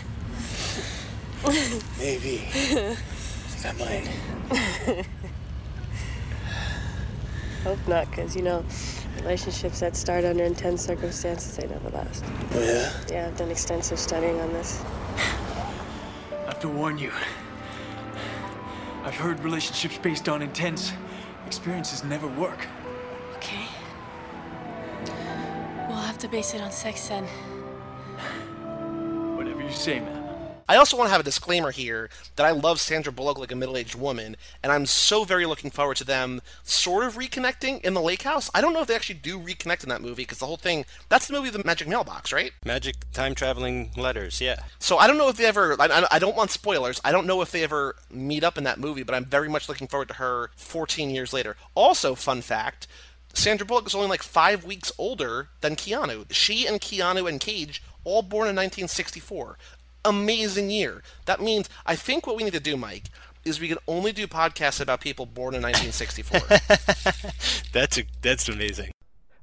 Maybe. 2.01 2.43
I 2.53 2.97
think 2.97 3.81
I 3.81 4.97
might. 4.99 5.07
Hope 7.65 7.79
not, 7.87 8.09
because, 8.11 8.35
you 8.35 8.43
know, 8.43 8.65
relationships 9.19 9.81
that 9.81 9.95
start 9.95 10.25
under 10.25 10.45
intense 10.45 10.83
circumstances, 10.85 11.57
they 11.57 11.67
never 11.69 11.91
last. 11.91 12.25
Oh, 12.53 12.63
yeah? 12.63 12.93
Yeah, 13.11 13.27
I've 13.27 13.37
done 13.37 13.51
extensive 13.51 13.99
studying 13.99 14.41
on 14.41 14.53
this. 14.53 14.83
I 16.33 16.45
have 16.47 16.61
to 16.61 16.69
warn 16.69 16.97
you. 16.99 17.13
I've 19.05 19.15
heard 19.15 19.41
relationships 19.41 19.99
based 19.99 20.29
on 20.29 20.41
intense 20.43 20.93
experiences 21.47 22.03
never 22.05 22.29
work. 22.29 22.67
Okay. 23.37 23.67
We'll 25.89 25.99
have 25.99 26.19
to 26.19 26.29
base 26.29 26.55
it 26.55 26.61
on 26.61 26.71
sex 26.71 27.09
then. 27.09 27.25
Whatever 29.37 29.63
you 29.63 29.73
say, 29.73 30.01
man. 30.01 30.20
I 30.71 30.77
also 30.77 30.97
want 30.97 31.09
to 31.09 31.11
have 31.11 31.21
a 31.21 31.25
disclaimer 31.25 31.73
here 31.73 32.11
that 32.37 32.47
I 32.47 32.53
love 32.53 32.79
Sandra 32.81 33.11
Bullock 33.13 33.39
like 33.41 33.51
a 33.51 33.57
middle-aged 33.57 33.97
woman, 33.97 34.37
and 34.63 34.71
I'm 34.71 34.87
so 34.87 35.25
very 35.25 35.45
looking 35.45 35.73
forward 35.73 35.97
to 35.97 36.05
them 36.05 36.41
sort 36.63 37.03
of 37.05 37.17
reconnecting 37.17 37.81
in 37.85 37.95
the 37.95 38.01
Lake 38.01 38.23
House. 38.23 38.49
I 38.55 38.61
don't 38.61 38.73
know 38.73 38.81
if 38.81 38.87
they 38.87 38.95
actually 38.95 39.17
do 39.17 39.37
reconnect 39.41 39.83
in 39.83 39.89
that 39.89 40.01
movie 40.01 40.23
because 40.23 40.39
the 40.39 40.47
whole 40.47 40.57
thing—that's 40.57 41.27
the 41.27 41.33
movie, 41.33 41.51
The 41.51 41.65
Magic 41.65 41.89
Mailbox, 41.89 42.33
right? 42.33 42.53
Magic 42.65 42.95
time 43.13 43.35
traveling 43.35 43.91
letters, 43.97 44.41
yeah. 44.41 44.61
So 44.79 44.97
I 44.99 45.09
don't 45.09 45.19
know 45.19 45.29
if 45.29 45.37
they 45.37 45.47
ever. 45.47 45.75
I, 45.81 45.87
I- 45.87 46.07
I 46.13 46.19
don't 46.21 46.37
want 46.37 46.53
spoilers. 46.53 47.01
I 47.05 47.11
don't 47.11 47.27
know 47.27 47.43
if 47.43 47.51
they 47.51 47.65
ever 47.65 47.97
meet 48.09 48.45
up 48.45 48.57
in 48.57 48.63
that 48.63 48.79
movie, 48.79 49.03
but 49.03 49.17
I'm 49.17 49.25
very 49.25 49.49
much 49.49 49.69
looking 49.69 49.89
forward 49.89 50.07
to 50.09 50.15
her 50.15 50.51
14 50.55 51.11
years 51.11 51.33
later. 51.33 51.57
Also, 51.75 52.15
fun 52.15 52.43
fact. 52.43 52.87
Sandra 53.35 53.67
Bullock 53.67 53.87
is 53.89 53.95
only 53.97 54.07
like 54.09 54.23
five 54.23 54.65
weeks 54.65 54.93
older 54.99 55.49
than 55.63 55.75
Keanu. 55.75 56.27
She 56.31 56.65
and 56.67 56.81
Keanu 56.81 57.29
and 57.29 57.41
Cage 57.41 57.83
all 58.05 58.23
born 58.23 58.49
in 58.49 58.55
1964. 58.57 59.59
Amazing 60.05 60.71
year. 60.71 61.03
That 61.27 61.41
means 61.41 61.69
I 61.87 61.97
think 61.97 62.27
what 62.27 62.37
we 62.37 62.45
need 62.45 62.53
to 62.55 62.61
do, 62.61 62.77
Mike, 62.77 63.05
is 63.45 63.61
we 63.61 63.69
can 63.69 63.79
only 63.87 64.13
do 64.13 64.27
podcasts 64.27 64.81
about 64.81 65.01
people 65.01 65.27
born 65.27 65.55
in 65.55 65.63
1964. 65.63 66.41
That's 67.73 67.99
a, 67.99 68.05
that's 68.21 68.49
amazing. 68.49 68.91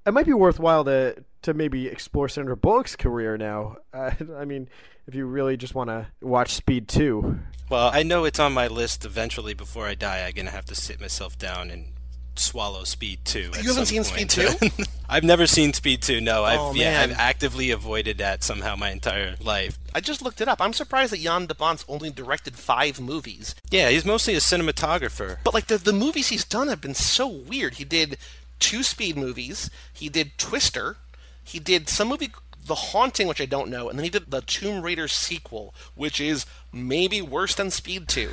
it 0.05 0.11
might 0.13 0.25
be 0.25 0.33
worthwhile 0.33 0.83
to 0.85 1.23
to 1.43 1.53
maybe 1.53 1.87
explore 1.87 2.27
Sandra 2.27 2.57
Bullock's 2.57 2.95
career 2.95 3.37
now. 3.37 3.77
Uh, 3.93 4.11
I 4.37 4.45
mean, 4.45 4.67
if 5.07 5.15
you 5.15 5.25
really 5.25 5.55
just 5.57 5.73
want 5.75 5.89
to 5.89 6.07
watch 6.21 6.53
Speed 6.53 6.87
Two, 6.87 7.39
Well, 7.69 7.89
I 7.93 8.03
know 8.03 8.25
it's 8.25 8.39
on 8.39 8.51
my 8.53 8.67
list 8.67 9.05
eventually 9.05 9.53
before 9.53 9.85
I 9.87 9.95
die. 9.95 10.25
I'm 10.25 10.33
going 10.33 10.45
to 10.47 10.51
have 10.51 10.65
to 10.65 10.75
sit 10.75 10.99
myself 10.99 11.37
down 11.37 11.69
and 11.71 11.93
swallow 12.39 12.83
Speed 12.83 13.19
2. 13.25 13.39
You 13.61 13.69
haven't 13.69 13.85
seen 13.87 14.03
point. 14.03 14.31
Speed 14.31 14.71
I've 15.09 15.23
never 15.23 15.47
seen 15.47 15.73
Speed 15.73 16.01
2, 16.01 16.19
no. 16.21 16.43
I've, 16.43 16.59
Oh, 16.59 16.73
yeah. 16.73 17.01
I've 17.01 17.13
actively 17.13 17.71
avoided 17.71 18.17
that 18.17 18.43
somehow 18.43 18.75
my 18.75 18.91
entire 18.91 19.35
life. 19.41 19.77
I 19.95 19.99
just 20.01 20.21
looked 20.21 20.41
it 20.41 20.47
up. 20.47 20.61
I'm 20.61 20.73
surprised 20.73 21.11
that 21.13 21.21
Jan 21.21 21.45
de 21.45 21.55
Bont's 21.55 21.85
only 21.87 22.09
directed 22.11 22.55
five 22.55 22.99
movies. 22.99 23.55
Yeah, 23.69 23.89
he's 23.89 24.05
mostly 24.05 24.33
a 24.35 24.39
cinematographer. 24.39 25.37
But 25.43 25.53
like 25.53 25.67
the 25.67 25.77
the 25.77 25.93
movies 25.93 26.27
he's 26.29 26.45
done 26.45 26.67
have 26.67 26.81
been 26.81 26.93
so 26.95 27.27
weird. 27.27 27.75
He 27.75 27.83
did 27.85 28.17
two 28.59 28.83
Speed 28.83 29.15
movies. 29.17 29.69
He 29.93 30.09
did 30.09 30.37
Twister. 30.37 30.97
He 31.43 31.59
did 31.59 31.87
some 31.89 32.09
movie 32.09 32.31
The 32.67 32.75
Haunting, 32.75 33.27
which 33.27 33.41
I 33.41 33.45
don't 33.45 33.69
know, 33.69 33.89
and 33.89 33.97
then 33.97 34.03
he 34.03 34.09
did 34.09 34.29
the 34.29 34.41
Tomb 34.41 34.81
Raider 34.81 35.07
sequel, 35.07 35.73
which 35.95 36.19
is 36.19 36.45
maybe 36.71 37.21
worse 37.21 37.55
than 37.55 37.71
Speed 37.71 38.07
2. 38.07 38.29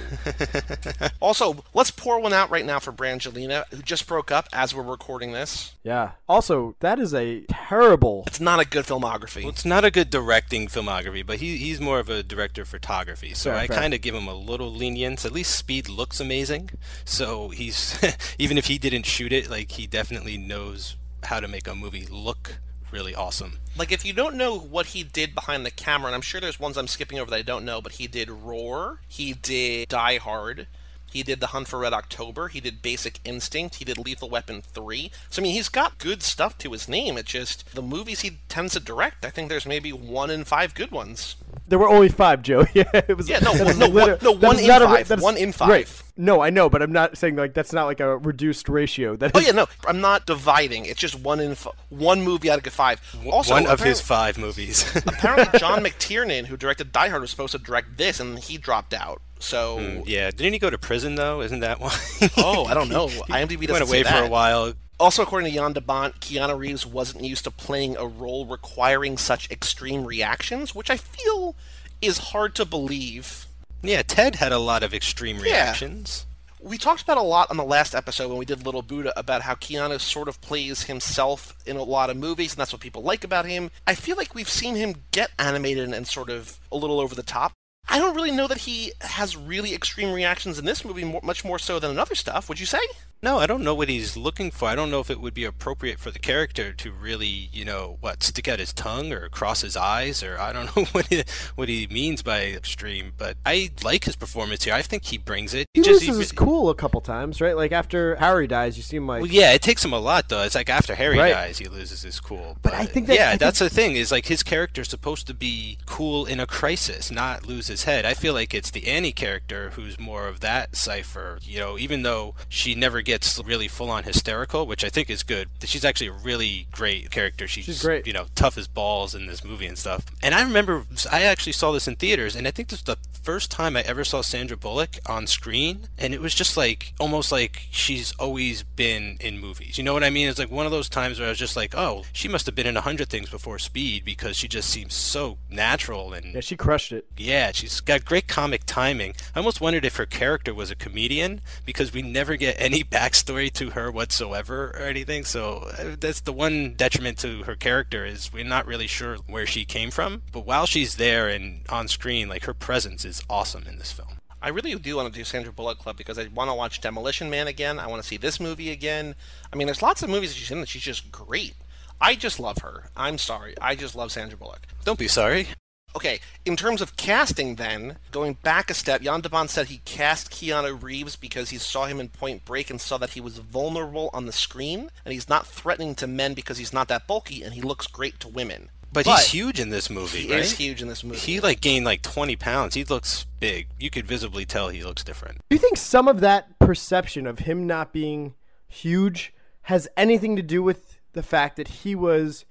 also, 1.20 1.64
let's 1.72 1.91
pour 1.91 2.20
one 2.20 2.32
out 2.32 2.51
right 2.51 2.64
now 2.64 2.78
for 2.78 2.93
Brangelina, 2.93 3.64
who 3.70 3.82
just 3.82 4.07
broke 4.07 4.30
up 4.30 4.49
as 4.53 4.74
we're 4.74 4.82
recording 4.82 5.32
this. 5.32 5.74
Yeah. 5.82 6.12
Also, 6.28 6.74
that 6.80 6.99
is 6.99 7.14
a 7.14 7.43
terrible. 7.49 8.24
It's 8.26 8.41
not 8.41 8.61
a 8.61 8.66
good 8.66 8.85
filmography. 8.85 9.43
Well, 9.43 9.53
it's 9.53 9.64
not 9.64 9.85
a 9.85 9.91
good 9.91 10.11
directing 10.11 10.66
filmography, 10.68 11.24
but 11.24 11.39
he, 11.39 11.57
he's 11.57 11.80
more 11.80 11.99
of 11.99 12.09
a 12.09 12.22
director 12.22 12.62
of 12.62 12.68
photography. 12.68 13.35
So 13.35 13.51
Fair, 13.51 13.61
I 13.61 13.66
kind 13.66 13.95
of 13.95 14.01
give 14.01 14.14
him 14.14 14.28
a 14.28 14.35
little 14.35 14.72
lenience. 14.72 15.24
At 15.24 15.32
least 15.32 15.57
Speed 15.57 15.89
looks 15.89 16.20
amazing. 16.20 16.70
So 17.05 17.49
he's 17.51 17.99
even 18.39 18.59
if 18.59 18.66
he 18.66 18.78
didn't 18.78 19.07
shoot 19.07 19.32
it, 19.32 19.51
like 19.51 19.72
he 19.72 19.87
definitely 19.87 20.37
knows 20.37 20.97
how 21.24 21.41
to 21.41 21.49
make 21.49 21.66
a 21.66 21.74
movie 21.74 22.07
look 22.11 22.59
really 22.95 23.14
awesome. 23.14 23.59
Like, 23.76 23.92
if 23.92 24.05
you 24.05 24.12
don't 24.12 24.36
know 24.36 24.57
what 24.57 24.86
he 24.86 25.03
did 25.03 25.34
behind 25.34 25.66
the 25.66 25.70
camera, 25.70 26.07
and 26.07 26.14
I'm 26.14 26.22
sure 26.22 26.40
there's 26.40 26.61
ones 26.61 26.78
I'm 26.78 26.86
skipping 26.86 27.18
over 27.18 27.30
that 27.30 27.36
I 27.36 27.42
don't 27.42 27.64
know, 27.64 27.82
but 27.82 27.92
he 27.92 28.07
did 28.07 28.30
Roar, 28.30 29.01
he 29.09 29.34
did 29.34 29.88
Die 29.88 30.16
Hard, 30.18 30.68
he 31.12 31.22
did 31.24 31.40
The 31.40 31.49
Hunt 31.49 31.68
for 31.68 31.80
Red 31.80 31.92
October, 31.92 32.49
he 32.49 32.61
did 32.61 32.82
Basic 32.82 33.18
Instinct, 33.24 33.76
he 33.76 33.84
did 33.84 33.99
Lethal 33.99 34.30
Weapon 34.30 34.62
3. 34.62 35.11
So, 35.28 35.40
I 35.40 35.42
mean, 35.42 35.55
he's 35.55 35.68
got 35.68 35.99
good 35.99 36.22
stuff 36.22 36.57
to 36.59 36.72
his 36.72 36.88
name. 36.88 37.18
It's 37.18 37.30
just 37.30 37.74
the 37.74 37.82
movies 37.82 38.20
he 38.20 38.38
tends 38.49 38.74
to 38.74 38.80
direct, 38.80 39.24
I 39.24 39.30
think 39.30 39.49
there's 39.49 39.66
maybe 39.66 39.92
one 39.92 40.30
in 40.30 40.45
five 40.45 40.74
good 40.74 40.90
ones. 40.92 41.36
There 41.67 41.79
were 41.79 41.89
only 41.89 42.11
five, 42.11 42.43
Joe. 42.43 42.67
yeah, 42.75 42.85
it 42.93 43.17
was. 43.17 43.29
Yeah, 43.29 43.39
no, 43.39 43.55
that 43.55 43.67
is 43.69 43.79
no, 43.79 43.89
one- 43.89 44.19
no, 44.23 44.33
one 44.33 44.59
in 44.59 44.67
not 44.67 44.83
a- 44.83 45.05
five, 45.05 45.23
one 45.23 45.37
in 45.39 45.51
five. 45.53 45.69
Right. 45.69 46.03
No, 46.17 46.43
I 46.43 46.51
know, 46.51 46.69
but 46.69 46.83
I'm 46.83 46.93
not 46.93 47.17
saying 47.17 47.37
like 47.37 47.55
that's 47.55 47.73
not 47.73 47.87
like 47.87 48.01
a 48.01 48.19
reduced 48.19 48.69
ratio. 48.69 49.17
That 49.17 49.33
Oh, 49.35 49.39
is- 49.41 49.47
yeah, 49.47 49.53
no, 49.53 49.67
I'm 49.87 50.01
not 50.01 50.27
dividing. 50.27 50.85
It's 50.85 51.01
just 51.01 51.15
one 51.19 51.41
in 51.41 51.53
f- 51.53 51.67
one 51.89 52.21
movie 52.23 52.51
out 52.51 52.65
of 52.67 52.73
five. 52.73 53.01
Also, 53.31 53.55
One 53.55 53.67
of 53.67 53.81
his 53.81 54.01
five 54.01 54.37
movies. 54.39 54.85
apparently 55.07 55.59
John 55.59 55.83
McTiernan, 55.83 56.47
who 56.47 56.57
directed 56.57 56.93
Die 56.93 57.09
Hard, 57.09 57.23
was 57.23 57.31
supposed 57.31 57.53
to 57.53 57.59
direct 57.59 57.97
this, 57.97 58.21
and 58.21 58.39
he 58.39 58.59
dropped 58.59 58.93
out. 58.95 59.21
So, 59.41 59.79
hmm, 59.79 60.01
yeah, 60.07 60.31
didn't 60.31 60.53
he 60.53 60.59
go 60.59 60.71
to 60.71 60.79
prison 60.79 61.17
though? 61.17 61.41
Isn't 61.41 61.61
that 61.61 61.81
why? 61.81 61.97
oh, 62.39 62.65
I 62.67 62.75
don't 62.75 62.89
know. 62.91 63.09
IMDb 63.09 63.61
He 63.61 63.67
doesn't 63.67 63.73
went 63.73 63.89
away 63.89 64.03
say 64.05 64.11
for 64.11 64.25
a 64.25 64.29
while. 64.29 64.75
Also, 65.01 65.22
according 65.22 65.51
to 65.51 65.57
Jan 65.57 65.72
de 65.72 65.80
Bont, 65.80 66.20
Keanu 66.20 66.57
Reeves 66.57 66.86
wasn't 66.86 67.24
used 67.24 67.45
to 67.45 67.51
playing 67.51 67.97
a 67.97 68.07
role 68.07 68.47
requiring 68.47 69.18
such 69.18 69.51
extreme 69.51 70.05
reactions, 70.05 70.74
which 70.74 70.88
I 70.90 70.97
feel 70.97 71.57
is 72.01 72.18
hard 72.18 72.55
to 72.57 72.64
believe. 72.64 73.47
Yeah, 73.82 74.03
Ted 74.03 74.36
had 74.36 74.53
a 74.53 74.59
lot 74.59 74.82
of 74.82 74.95
extreme 74.95 75.36
Yeah. 75.38 75.42
reactions. 75.45 76.26
We 76.61 76.78
talked 76.78 77.03
about 77.03 77.18
a 77.18 77.22
lot 77.22 77.51
on 77.51 77.59
the 77.59 77.64
last 77.64 77.95
episode 77.95 78.28
when 78.28 78.38
we 78.38 78.47
did 78.47 78.64
Little 78.64 78.80
Buddha 78.80 79.12
about 79.18 79.42
how 79.42 79.55
Keanu 79.55 80.01
sort 80.01 80.28
of 80.28 80.40
plays 80.40 80.84
himself 80.84 81.55
in 81.66 81.76
a 81.76 81.82
lot 81.82 82.09
of 82.09 82.16
movies, 82.16 82.53
and 82.53 82.59
that's 82.61 82.72
what 82.72 82.80
people 82.80 83.03
like 83.03 83.22
about 83.24 83.45
him. 83.45 83.70
I 83.86 83.95
feel 83.95 84.16
like 84.16 84.34
we've 84.34 84.49
seen 84.49 84.74
him 84.76 85.03
get 85.11 85.30
animated 85.38 85.92
and 85.92 86.07
sort 86.09 86.30
of 86.30 86.59
a 86.72 86.76
little 86.76 87.01
over 87.01 87.14
the 87.14 87.22
top. 87.22 87.53
I 87.86 87.99
don't 87.99 88.14
really 88.16 88.30
know 88.30 88.47
that 88.47 88.59
he 88.59 88.92
has 89.03 89.36
really 89.36 89.74
extreme 89.74 90.11
reactions 90.12 90.59
in 90.59 90.64
this 90.64 90.86
movie, 90.86 91.05
much 91.22 91.45
more 91.45 91.59
so 91.59 91.78
than 91.78 91.90
in 91.90 91.99
other 91.99 92.14
stuff. 92.14 92.49
Would 92.49 92.59
you 92.59 92.64
say? 92.64 92.80
No, 93.23 93.39
I 93.39 93.47
don't 93.47 93.65
know 93.65 93.75
what 93.75 93.89
he's 93.89 94.19
looking 94.19 94.51
for. 94.51 94.69
I 94.69 94.75
don't 94.75 94.91
know 94.91 95.01
if 95.01 95.09
it 95.09 95.19
would 95.19 95.33
be 95.33 95.47
appropriate 95.47 95.99
for 95.99 96.11
the 96.11 96.19
character 96.19 96.75
to 96.75 96.93
really, 96.93 97.49
you 97.55 97.65
know, 97.65 97.97
what 98.03 98.23
stick 98.23 98.47
out 98.49 98.59
his 98.59 98.75
tongue 98.75 99.15
or 99.15 99.31
cross 99.31 99.62
his 99.62 99.79
eyes, 99.79 100.23
or 100.23 100.39
I 100.39 100.53
don't 100.53 100.67
know 100.77 100.85
what 100.93 101.07
he, 101.07 101.25
what 101.55 101.71
he 101.71 101.87
means 101.91 102.21
by 102.23 102.43
extreme. 102.49 103.12
But 103.17 103.39
I 103.47 103.71
like 103.83 104.05
his 104.05 104.15
performance 104.15 104.65
here. 104.65 104.75
I 104.75 104.83
think 104.83 105.05
he 105.07 105.17
brings 105.17 105.55
it. 105.55 105.67
He 105.73 105.81
just 105.81 106.03
loses 106.07 106.19
his 106.19 106.33
cool 106.33 106.69
a 106.69 106.75
couple 106.75 107.01
times, 107.01 107.41
right? 107.41 107.57
Like 107.57 107.73
after 107.73 108.17
Harry 108.17 108.47
dies, 108.47 108.77
you 108.77 108.83
seem 108.83 109.07
like 109.07 109.23
Well, 109.23 109.31
yeah, 109.31 109.53
it 109.55 109.62
takes 109.62 109.83
him 109.83 109.95
a 109.95 109.99
lot 110.01 110.29
though. 110.29 110.43
It's 110.43 110.55
like 110.55 110.69
after 110.69 110.95
Harry 110.95 111.17
Right. 111.17 111.33
dies, 111.33 111.57
he 111.57 111.65
loses 111.67 112.03
his 112.03 112.21
cool. 112.21 112.59
But 112.61 112.75
I 112.75 112.85
think 112.85 113.07
that- 113.07 113.17
yeah, 113.17 113.29
I 113.29 113.31
think- 113.31 113.41
that's 113.41 113.59
the 113.59 113.71
thing. 113.71 113.97
Is 113.97 114.12
like 114.12 114.27
his 114.27 114.43
character's 114.43 114.91
supposed 114.91 115.27
to 115.29 115.35
be 115.35 115.79
cool 115.87 116.27
in 116.27 116.41
a 116.41 116.47
crisis, 116.47 117.11
not 117.11 117.47
lose 117.47 117.69
his 117.69 117.85
head. 117.85 118.05
I 118.05 118.12
feel 118.12 118.35
like 118.35 118.53
it's 118.53 118.71
the 118.71 118.87
Annie 118.87 119.12
character 119.12 119.71
who's 119.77 119.99
more 119.99 120.29
of 120.29 120.41
that 120.41 120.77
cipher. 120.77 121.39
You 121.41 121.59
know, 121.59 121.79
even 121.79 122.03
though 122.03 122.35
she 122.51 122.75
never 122.75 123.01
gets 123.01 123.14
really 123.45 123.69
full 123.69 123.91
on 123.91 124.05
hysterical, 124.05 124.67
which 124.67 124.85
I 124.85 124.89
think 124.89 125.11
is 125.11 125.23
good. 125.23 125.49
She's 125.62 125.85
actually 125.85 126.09
a 126.09 126.12
really 126.12 126.67
great 126.73 127.11
character. 127.11 127.47
She's, 127.47 127.65
She's 127.65 127.83
great. 127.83 128.07
You 128.07 128.12
know, 128.12 128.27
tough 128.35 128.57
as 128.59 128.67
balls 128.69 129.15
in 129.15 129.27
this 129.27 129.45
movie 129.45 129.67
and 129.67 129.79
stuff. 129.79 130.05
And 130.23 130.35
I 130.35 130.43
remember 130.43 130.85
I 131.11 131.23
actually 131.23 131.53
saw 131.53 131.73
this 131.73 131.87
in 131.89 131.97
theaters, 131.97 132.35
and 132.37 132.47
I 132.47 132.51
think 132.51 132.69
this 132.69 132.81
was 132.87 132.97
the 132.97 133.09
first 133.23 133.51
time 133.51 133.77
I 133.77 133.81
ever 133.83 134.05
saw 134.05 134.21
Sandra 134.21 134.57
Bullock 134.57 134.99
on 135.07 135.27
screen, 135.27 135.89
and 135.99 136.12
it 136.12 136.21
was 136.21 136.35
just 136.35 136.57
like 136.57 136.93
almost 137.01 137.33
like 137.33 137.62
she's 137.71 138.12
always 138.19 138.62
been 138.62 139.17
in 139.21 139.39
movies. 139.39 139.79
You 139.79 139.85
know 139.85 139.95
what 139.95 140.05
I 140.05 140.11
mean? 140.11 140.29
It's 140.29 140.39
like 140.39 140.51
one 140.51 140.67
of 140.67 140.73
those 140.73 140.89
times 140.89 141.19
where 141.19 141.27
I 141.27 141.31
was 141.31 141.39
just 141.39 141.57
like, 141.57 141.75
oh, 141.77 142.05
she 142.12 142.29
must 142.29 142.47
have 142.47 142.55
been 142.55 142.67
in 142.67 142.77
a 142.77 142.83
hundred 142.83 143.09
things 143.09 143.31
before 143.31 143.59
Speed 143.59 144.05
because 144.05 144.37
she 144.37 144.49
just 144.49 144.69
seems 144.69 144.95
so 144.95 145.39
natural 145.51 146.12
and 146.12 146.35
yeah, 146.35 146.41
she 146.41 146.57
crushed 146.57 146.93
it. 146.93 147.07
yeah, 147.17 147.51
she's 147.53 147.81
got 147.81 148.05
great 148.05 148.29
comic 148.29 148.62
timing. 148.67 149.15
I 149.35 149.39
almost 149.39 149.61
wondered 149.61 149.85
if 149.85 149.97
her 149.97 150.07
character 150.07 150.53
was 150.55 150.71
a 150.71 150.77
comedian 150.77 151.41
because 151.65 151.93
we 151.93 152.03
never 152.03 152.37
get 152.37 152.57
any 152.59 152.83
backstory 152.95 153.53
to 153.53 153.70
her 153.70 153.90
whatsoever 153.90 154.70
or 154.70 154.82
anything. 154.82 155.24
So 155.24 155.68
uh, 155.76 155.97
that's 155.99 156.20
the 156.20 156.32
one 156.32 156.74
detriment 156.74 157.18
to 157.18 157.42
her 157.42 157.57
character 157.57 158.07
is 158.07 158.32
we're 158.32 158.45
not 158.45 158.66
really 158.66 158.86
sure 158.86 159.16
where 159.26 159.47
she 159.47 159.64
came 159.64 159.90
from. 159.90 160.22
But 160.32 160.47
while 160.47 160.64
she's 160.64 160.95
there 160.95 161.28
and 161.28 161.62
on 161.68 161.88
screen, 161.88 162.28
like 162.28 162.45
her 162.45 162.55
presence 162.55 163.05
is 163.05 163.24
awesome 163.28 163.64
in 163.68 163.78
this 163.78 163.90
film. 163.90 164.18
I 164.40 164.49
really 164.51 164.74
do 164.76 164.97
want 164.97 165.12
to 165.12 165.18
do 165.18 165.24
Sandra 165.24 165.53
Bullock 165.53 165.78
Club 165.78 165.97
because 165.97 166.18
I 166.18 166.28
want 166.28 166.51
to 166.51 166.55
watch 166.55 166.80
Demolition 166.80 167.30
Man 167.30 167.49
again. 167.49 167.80
I 167.80 167.88
want 167.88 168.01
to 168.01 168.07
see 168.07 168.18
this 168.18 168.38
movie 168.38 168.70
again. 168.70 169.16
I 169.53 169.57
mean, 169.57 169.66
there's 169.66 169.82
lots 169.82 170.03
of 170.03 170.11
movies 170.11 170.30
that 170.30 170.36
she's 170.36 170.51
in 170.51 170.61
that 170.61 170.68
she's 170.68 170.82
just 170.82 171.11
great. 171.11 171.55
I 172.01 172.14
just 172.14 172.38
love 172.38 172.59
her. 172.59 172.90
I'm 172.97 173.18
sorry. 173.18 173.55
I 173.61 173.74
just 173.74 173.97
love 173.97 174.12
Sandra 174.12 174.38
Bullock. 174.38 174.66
Don't 174.84 174.99
be 174.99 175.09
sorry. 175.09 175.49
Okay, 175.97 176.18
in 176.45 176.57
terms 176.57 176.80
of 176.82 176.97
casting, 176.97 177.55
then, 177.55 177.99
going 178.11 178.34
back 178.42 178.68
a 178.68 178.74
step, 178.74 179.03
Jan 179.03 179.20
de 179.20 179.28
Bont 179.28 179.49
said 179.49 179.68
he 179.68 179.78
cast 179.84 180.30
Keanu 180.30 180.82
Reeves 180.82 181.14
because 181.14 181.51
he 181.51 181.59
saw 181.59 181.86
him 181.86 182.01
in 182.01 182.09
Point 182.09 182.45
Break 182.45 182.68
and 182.68 182.80
saw 182.80 182.99
that 182.99 183.11
he 183.11 183.20
was 183.20 183.38
vulnerable 183.38 184.11
on 184.12 184.26
the 184.26 184.32
screen, 184.32 184.90
and 185.05 185.12
he's 185.12 185.28
not 185.28 185.47
threatening 185.47 185.95
to 185.97 186.07
men 186.09 186.34
because 186.34 186.59
he's 186.59 186.72
not 186.72 186.88
that 186.88 187.07
bulky, 187.07 187.45
and 187.45 187.55
he 187.55 187.62
looks 187.62 187.86
great 187.86 188.18
to 188.20 188.28
women. 188.28 188.70
But, 188.92 189.07
he's 189.07 189.26
huge 189.32 189.59
in 189.59 189.70
this 189.70 189.90
movie, 189.90 190.22
He 190.22 190.32
right? 190.32 190.40
is 190.42 190.53
huge 190.53 190.80
in 190.80 190.86
this 190.86 191.03
movie. 191.03 191.18
He 191.18 191.40
like 191.40 191.61
gained 191.61 191.84
like 191.84 192.03
20 192.03 192.36
pounds. 192.36 192.74
He 192.74 192.84
looks 192.84 193.26
big. 193.40 193.66
You 193.78 193.90
could 193.90 194.07
visibly 194.07 194.45
tell 194.45 194.68
he 194.68 194.84
looks 194.84 195.03
different. 195.03 195.38
Do 195.51 195.57
you 195.57 195.59
think 195.59 195.76
some 195.76 196.07
of 196.07 196.20
that 196.20 196.59
perception 196.61 197.26
of 197.26 197.40
him 197.40 197.66
not 197.66 197.92
being 197.92 198.34
huge 198.68 199.32
has 199.62 199.88
anything 199.97 200.36
to 200.36 200.42
do 200.42 200.62
with 200.62 201.01
the 201.12 201.24
fact 201.24 201.57
that 201.57 201.66
he 201.68 201.97
was 201.97 202.45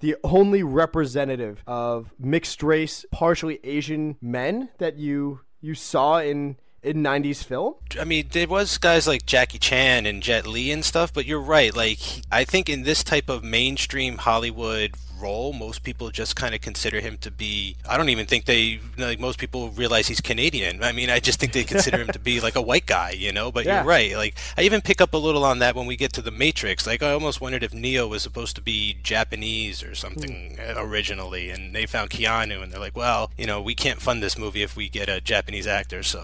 the 0.00 0.16
only 0.24 0.62
representative 0.62 1.62
of 1.66 2.12
mixed 2.18 2.62
race, 2.62 3.04
partially 3.10 3.60
Asian 3.64 4.16
men 4.20 4.70
that 4.78 4.96
you 4.96 5.40
you 5.60 5.74
saw 5.74 6.18
in 6.18 6.56
in 6.82 7.02
90s 7.02 7.44
film? 7.44 7.74
I 7.98 8.04
mean, 8.04 8.28
there 8.32 8.48
was 8.48 8.78
guys 8.78 9.06
like 9.06 9.26
Jackie 9.26 9.58
Chan 9.58 10.06
and 10.06 10.22
Jet 10.22 10.46
Li 10.46 10.70
and 10.70 10.84
stuff, 10.84 11.12
but 11.12 11.26
you're 11.26 11.40
right. 11.40 11.74
Like, 11.74 11.98
I 12.32 12.44
think 12.44 12.68
in 12.68 12.84
this 12.84 13.04
type 13.04 13.28
of 13.28 13.44
mainstream 13.44 14.18
Hollywood 14.18 14.94
role, 15.20 15.52
most 15.52 15.82
people 15.82 16.10
just 16.10 16.36
kind 16.36 16.54
of 16.54 16.60
consider 16.60 17.00
him 17.00 17.18
to 17.18 17.30
be. 17.30 17.76
I 17.88 17.96
don't 17.96 18.08
even 18.08 18.26
think 18.26 18.44
they 18.46 18.80
like 18.98 19.20
most 19.20 19.38
people 19.38 19.70
realize 19.70 20.08
he's 20.08 20.20
Canadian. 20.20 20.82
I 20.82 20.92
mean, 20.92 21.10
I 21.10 21.20
just 21.20 21.38
think 21.40 21.52
they 21.52 21.64
consider 21.64 21.98
him 21.98 22.08
to 22.08 22.18
be 22.18 22.40
like 22.40 22.56
a 22.56 22.62
white 22.62 22.86
guy, 22.86 23.10
you 23.10 23.32
know. 23.32 23.52
But 23.52 23.64
Yeah. 23.66 23.76
you're 23.76 23.84
right. 23.88 24.16
Like, 24.16 24.36
I 24.56 24.62
even 24.62 24.80
pick 24.80 25.00
up 25.00 25.14
a 25.14 25.16
little 25.18 25.44
on 25.44 25.58
that 25.60 25.74
when 25.74 25.86
we 25.86 25.96
get 25.96 26.12
to 26.14 26.22
the 26.22 26.30
Matrix. 26.30 26.86
Like, 26.86 27.02
I 27.02 27.12
almost 27.12 27.40
wondered 27.40 27.62
if 27.62 27.72
Neo 27.74 28.06
was 28.08 28.22
supposed 28.22 28.56
to 28.56 28.62
be 28.62 28.96
Japanese 29.02 29.82
or 29.82 29.94
something 29.94 30.58
uh, 30.58 30.74
originally, 30.76 31.50
and 31.50 31.74
they 31.74 31.86
found 31.86 32.10
Keanu, 32.10 32.62
and 32.62 32.72
they're 32.72 32.80
like, 32.80 32.96
well, 32.96 33.30
you 33.36 33.46
know, 33.46 33.60
we 33.60 33.74
can't 33.74 34.00
fund 34.00 34.22
this 34.22 34.38
movie 34.38 34.62
if 34.62 34.76
we 34.76 34.88
get 34.88 35.08
a 35.08 35.20
Japanese 35.20 35.66
actor, 35.66 36.02
so 36.12 36.20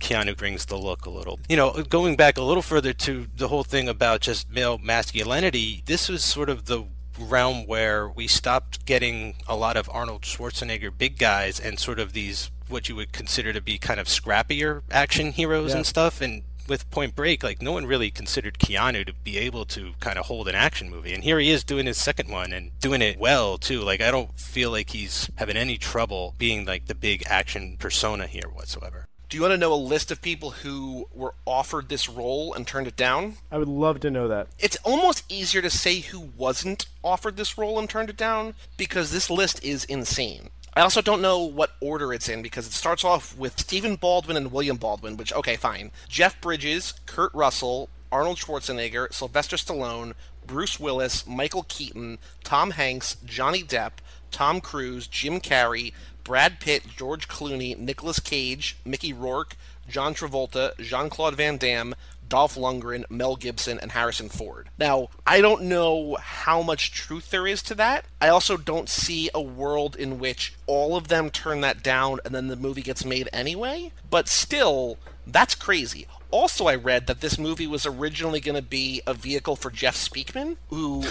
Keanu 0.00 0.36
brings 0.36 0.66
the 0.66 0.76
look 0.76 1.06
a 1.06 1.10
little. 1.10 1.38
You 1.48 1.56
know, 1.56 1.82
going 1.88 2.16
back 2.16 2.36
a 2.38 2.42
little 2.42 2.62
further 2.62 2.92
to 2.92 3.26
the 3.36 3.48
whole 3.48 3.64
thing 3.64 3.88
about 3.88 4.20
just 4.20 4.50
male 4.50 4.78
masculinity, 4.78 5.82
this 5.86 6.08
was 6.08 6.24
sort 6.24 6.48
of 6.48 6.66
the 6.66 6.84
realm 7.20 7.66
where 7.66 8.08
we 8.08 8.26
stopped 8.26 8.84
getting 8.86 9.34
a 9.46 9.56
lot 9.56 9.76
of 9.76 9.88
Arnold 9.92 10.22
Schwarzenegger 10.22 10.90
big 10.96 11.18
guys 11.18 11.60
and 11.60 11.78
sort 11.78 11.98
of 12.00 12.12
these 12.12 12.50
what 12.68 12.88
you 12.88 12.94
would 12.96 13.12
consider 13.12 13.52
to 13.52 13.60
be 13.60 13.78
kind 13.78 13.98
of 14.00 14.06
scrappier 14.06 14.82
action 14.90 15.32
heroes 15.32 15.70
Yeah. 15.70 15.78
and 15.78 15.86
stuff 15.86 16.20
and 16.20 16.42
with 16.68 16.88
Point 16.90 17.16
Break, 17.16 17.42
like 17.42 17.60
no 17.60 17.72
one 17.72 17.84
really 17.84 18.12
considered 18.12 18.58
Keanu 18.60 19.04
to 19.04 19.12
be 19.12 19.38
able 19.38 19.64
to 19.64 19.94
kind 19.98 20.18
of 20.20 20.26
hold 20.26 20.46
an 20.46 20.54
action 20.54 20.88
movie, 20.88 21.12
and 21.12 21.24
here 21.24 21.40
he 21.40 21.50
is 21.50 21.64
doing 21.64 21.86
his 21.86 21.98
second 21.98 22.28
one 22.30 22.52
and 22.52 22.70
doing 22.78 23.02
it 23.02 23.18
well 23.18 23.58
too. 23.58 23.80
Like 23.80 24.00
I 24.00 24.12
don't 24.12 24.32
feel 24.38 24.70
like 24.70 24.90
he's 24.90 25.28
having 25.36 25.56
any 25.56 25.76
trouble 25.78 26.36
being 26.38 26.64
like 26.66 26.86
the 26.86 26.94
big 26.94 27.24
action 27.26 27.76
persona 27.76 28.28
here 28.28 28.48
whatsoever. 28.52 29.06
Do 29.30 29.36
you 29.36 29.42
want 29.42 29.52
to 29.52 29.58
know 29.58 29.72
a 29.72 29.76
list 29.76 30.10
of 30.10 30.20
people 30.20 30.50
who 30.50 31.06
were 31.14 31.34
offered 31.46 31.88
this 31.88 32.08
role 32.08 32.52
and 32.52 32.66
turned 32.66 32.88
it 32.88 32.96
down? 32.96 33.36
I 33.48 33.58
would 33.58 33.68
love 33.68 34.00
to 34.00 34.10
know 34.10 34.26
that. 34.26 34.48
It's 34.58 34.76
almost 34.82 35.22
easier 35.28 35.62
to 35.62 35.70
say 35.70 36.00
who 36.00 36.18
wasn't 36.36 36.86
offered 37.04 37.36
this 37.36 37.56
role 37.56 37.78
and 37.78 37.88
turned 37.88 38.10
it 38.10 38.16
down 38.16 38.54
because 38.76 39.12
this 39.12 39.30
list 39.30 39.62
is 39.62 39.84
insane. 39.84 40.50
I 40.74 40.80
also 40.80 41.00
don't 41.00 41.22
know 41.22 41.44
what 41.44 41.76
order 41.80 42.12
it's 42.12 42.28
in 42.28 42.42
because 42.42 42.66
it 42.66 42.72
starts 42.72 43.04
off 43.04 43.38
with 43.38 43.60
Stephen 43.60 43.94
Baldwin 43.94 44.36
and 44.36 44.50
William 44.50 44.78
Baldwin, 44.78 45.16
which, 45.16 45.32
okay, 45.32 45.54
fine. 45.54 45.92
Jeff 46.08 46.40
Bridges, 46.40 46.94
Kurt 47.06 47.32
Russell, 47.32 47.88
Arnold 48.10 48.38
Schwarzenegger, 48.38 49.12
Sylvester 49.12 49.54
Stallone, 49.54 50.14
Bruce 50.44 50.80
Willis, 50.80 51.24
Michael 51.24 51.66
Keaton, 51.68 52.18
Tom 52.42 52.72
Hanks, 52.72 53.16
Johnny 53.24 53.62
Depp, 53.62 53.92
Tom 54.32 54.60
Cruise, 54.60 55.06
Jim 55.06 55.40
Carrey, 55.40 55.92
Brad 56.24 56.60
Pitt, 56.60 56.84
George 56.96 57.28
Clooney, 57.28 57.76
Nicolas 57.76 58.20
Cage, 58.20 58.76
Mickey 58.84 59.12
Rourke, 59.12 59.56
John 59.88 60.14
Travolta, 60.14 60.76
Jean 60.78 61.10
Claude 61.10 61.34
Van 61.34 61.56
Damme, 61.56 61.94
Dolph 62.28 62.54
Lundgren, 62.54 63.04
Mel 63.10 63.34
Gibson, 63.34 63.78
and 63.80 63.92
Harrison 63.92 64.28
Ford. 64.28 64.70
Now, 64.78 65.08
I 65.26 65.40
don't 65.40 65.62
know 65.62 66.16
how 66.20 66.62
much 66.62 66.92
truth 66.92 67.30
there 67.30 67.46
is 67.46 67.60
to 67.64 67.74
that. 67.74 68.04
I 68.20 68.28
also 68.28 68.56
don't 68.56 68.88
see 68.88 69.28
a 69.34 69.42
world 69.42 69.96
in 69.96 70.20
which 70.20 70.54
all 70.66 70.96
of 70.96 71.08
them 71.08 71.30
turn 71.30 71.60
that 71.62 71.82
down 71.82 72.20
and 72.24 72.32
then 72.32 72.46
the 72.46 72.56
movie 72.56 72.82
gets 72.82 73.04
made 73.04 73.28
anyway. 73.32 73.90
But 74.08 74.28
still, 74.28 74.96
that's 75.26 75.56
crazy. 75.56 76.06
Also, 76.30 76.66
I 76.66 76.76
read 76.76 77.08
that 77.08 77.20
this 77.20 77.36
movie 77.36 77.66
was 77.66 77.84
originally 77.84 78.38
going 78.38 78.54
to 78.54 78.62
be 78.62 79.02
a 79.06 79.12
vehicle 79.12 79.56
for 79.56 79.70
Jeff 79.70 79.96
Speakman, 79.96 80.56
who 80.68 81.02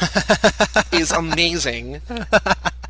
is 0.98 1.12
amazing. 1.12 2.02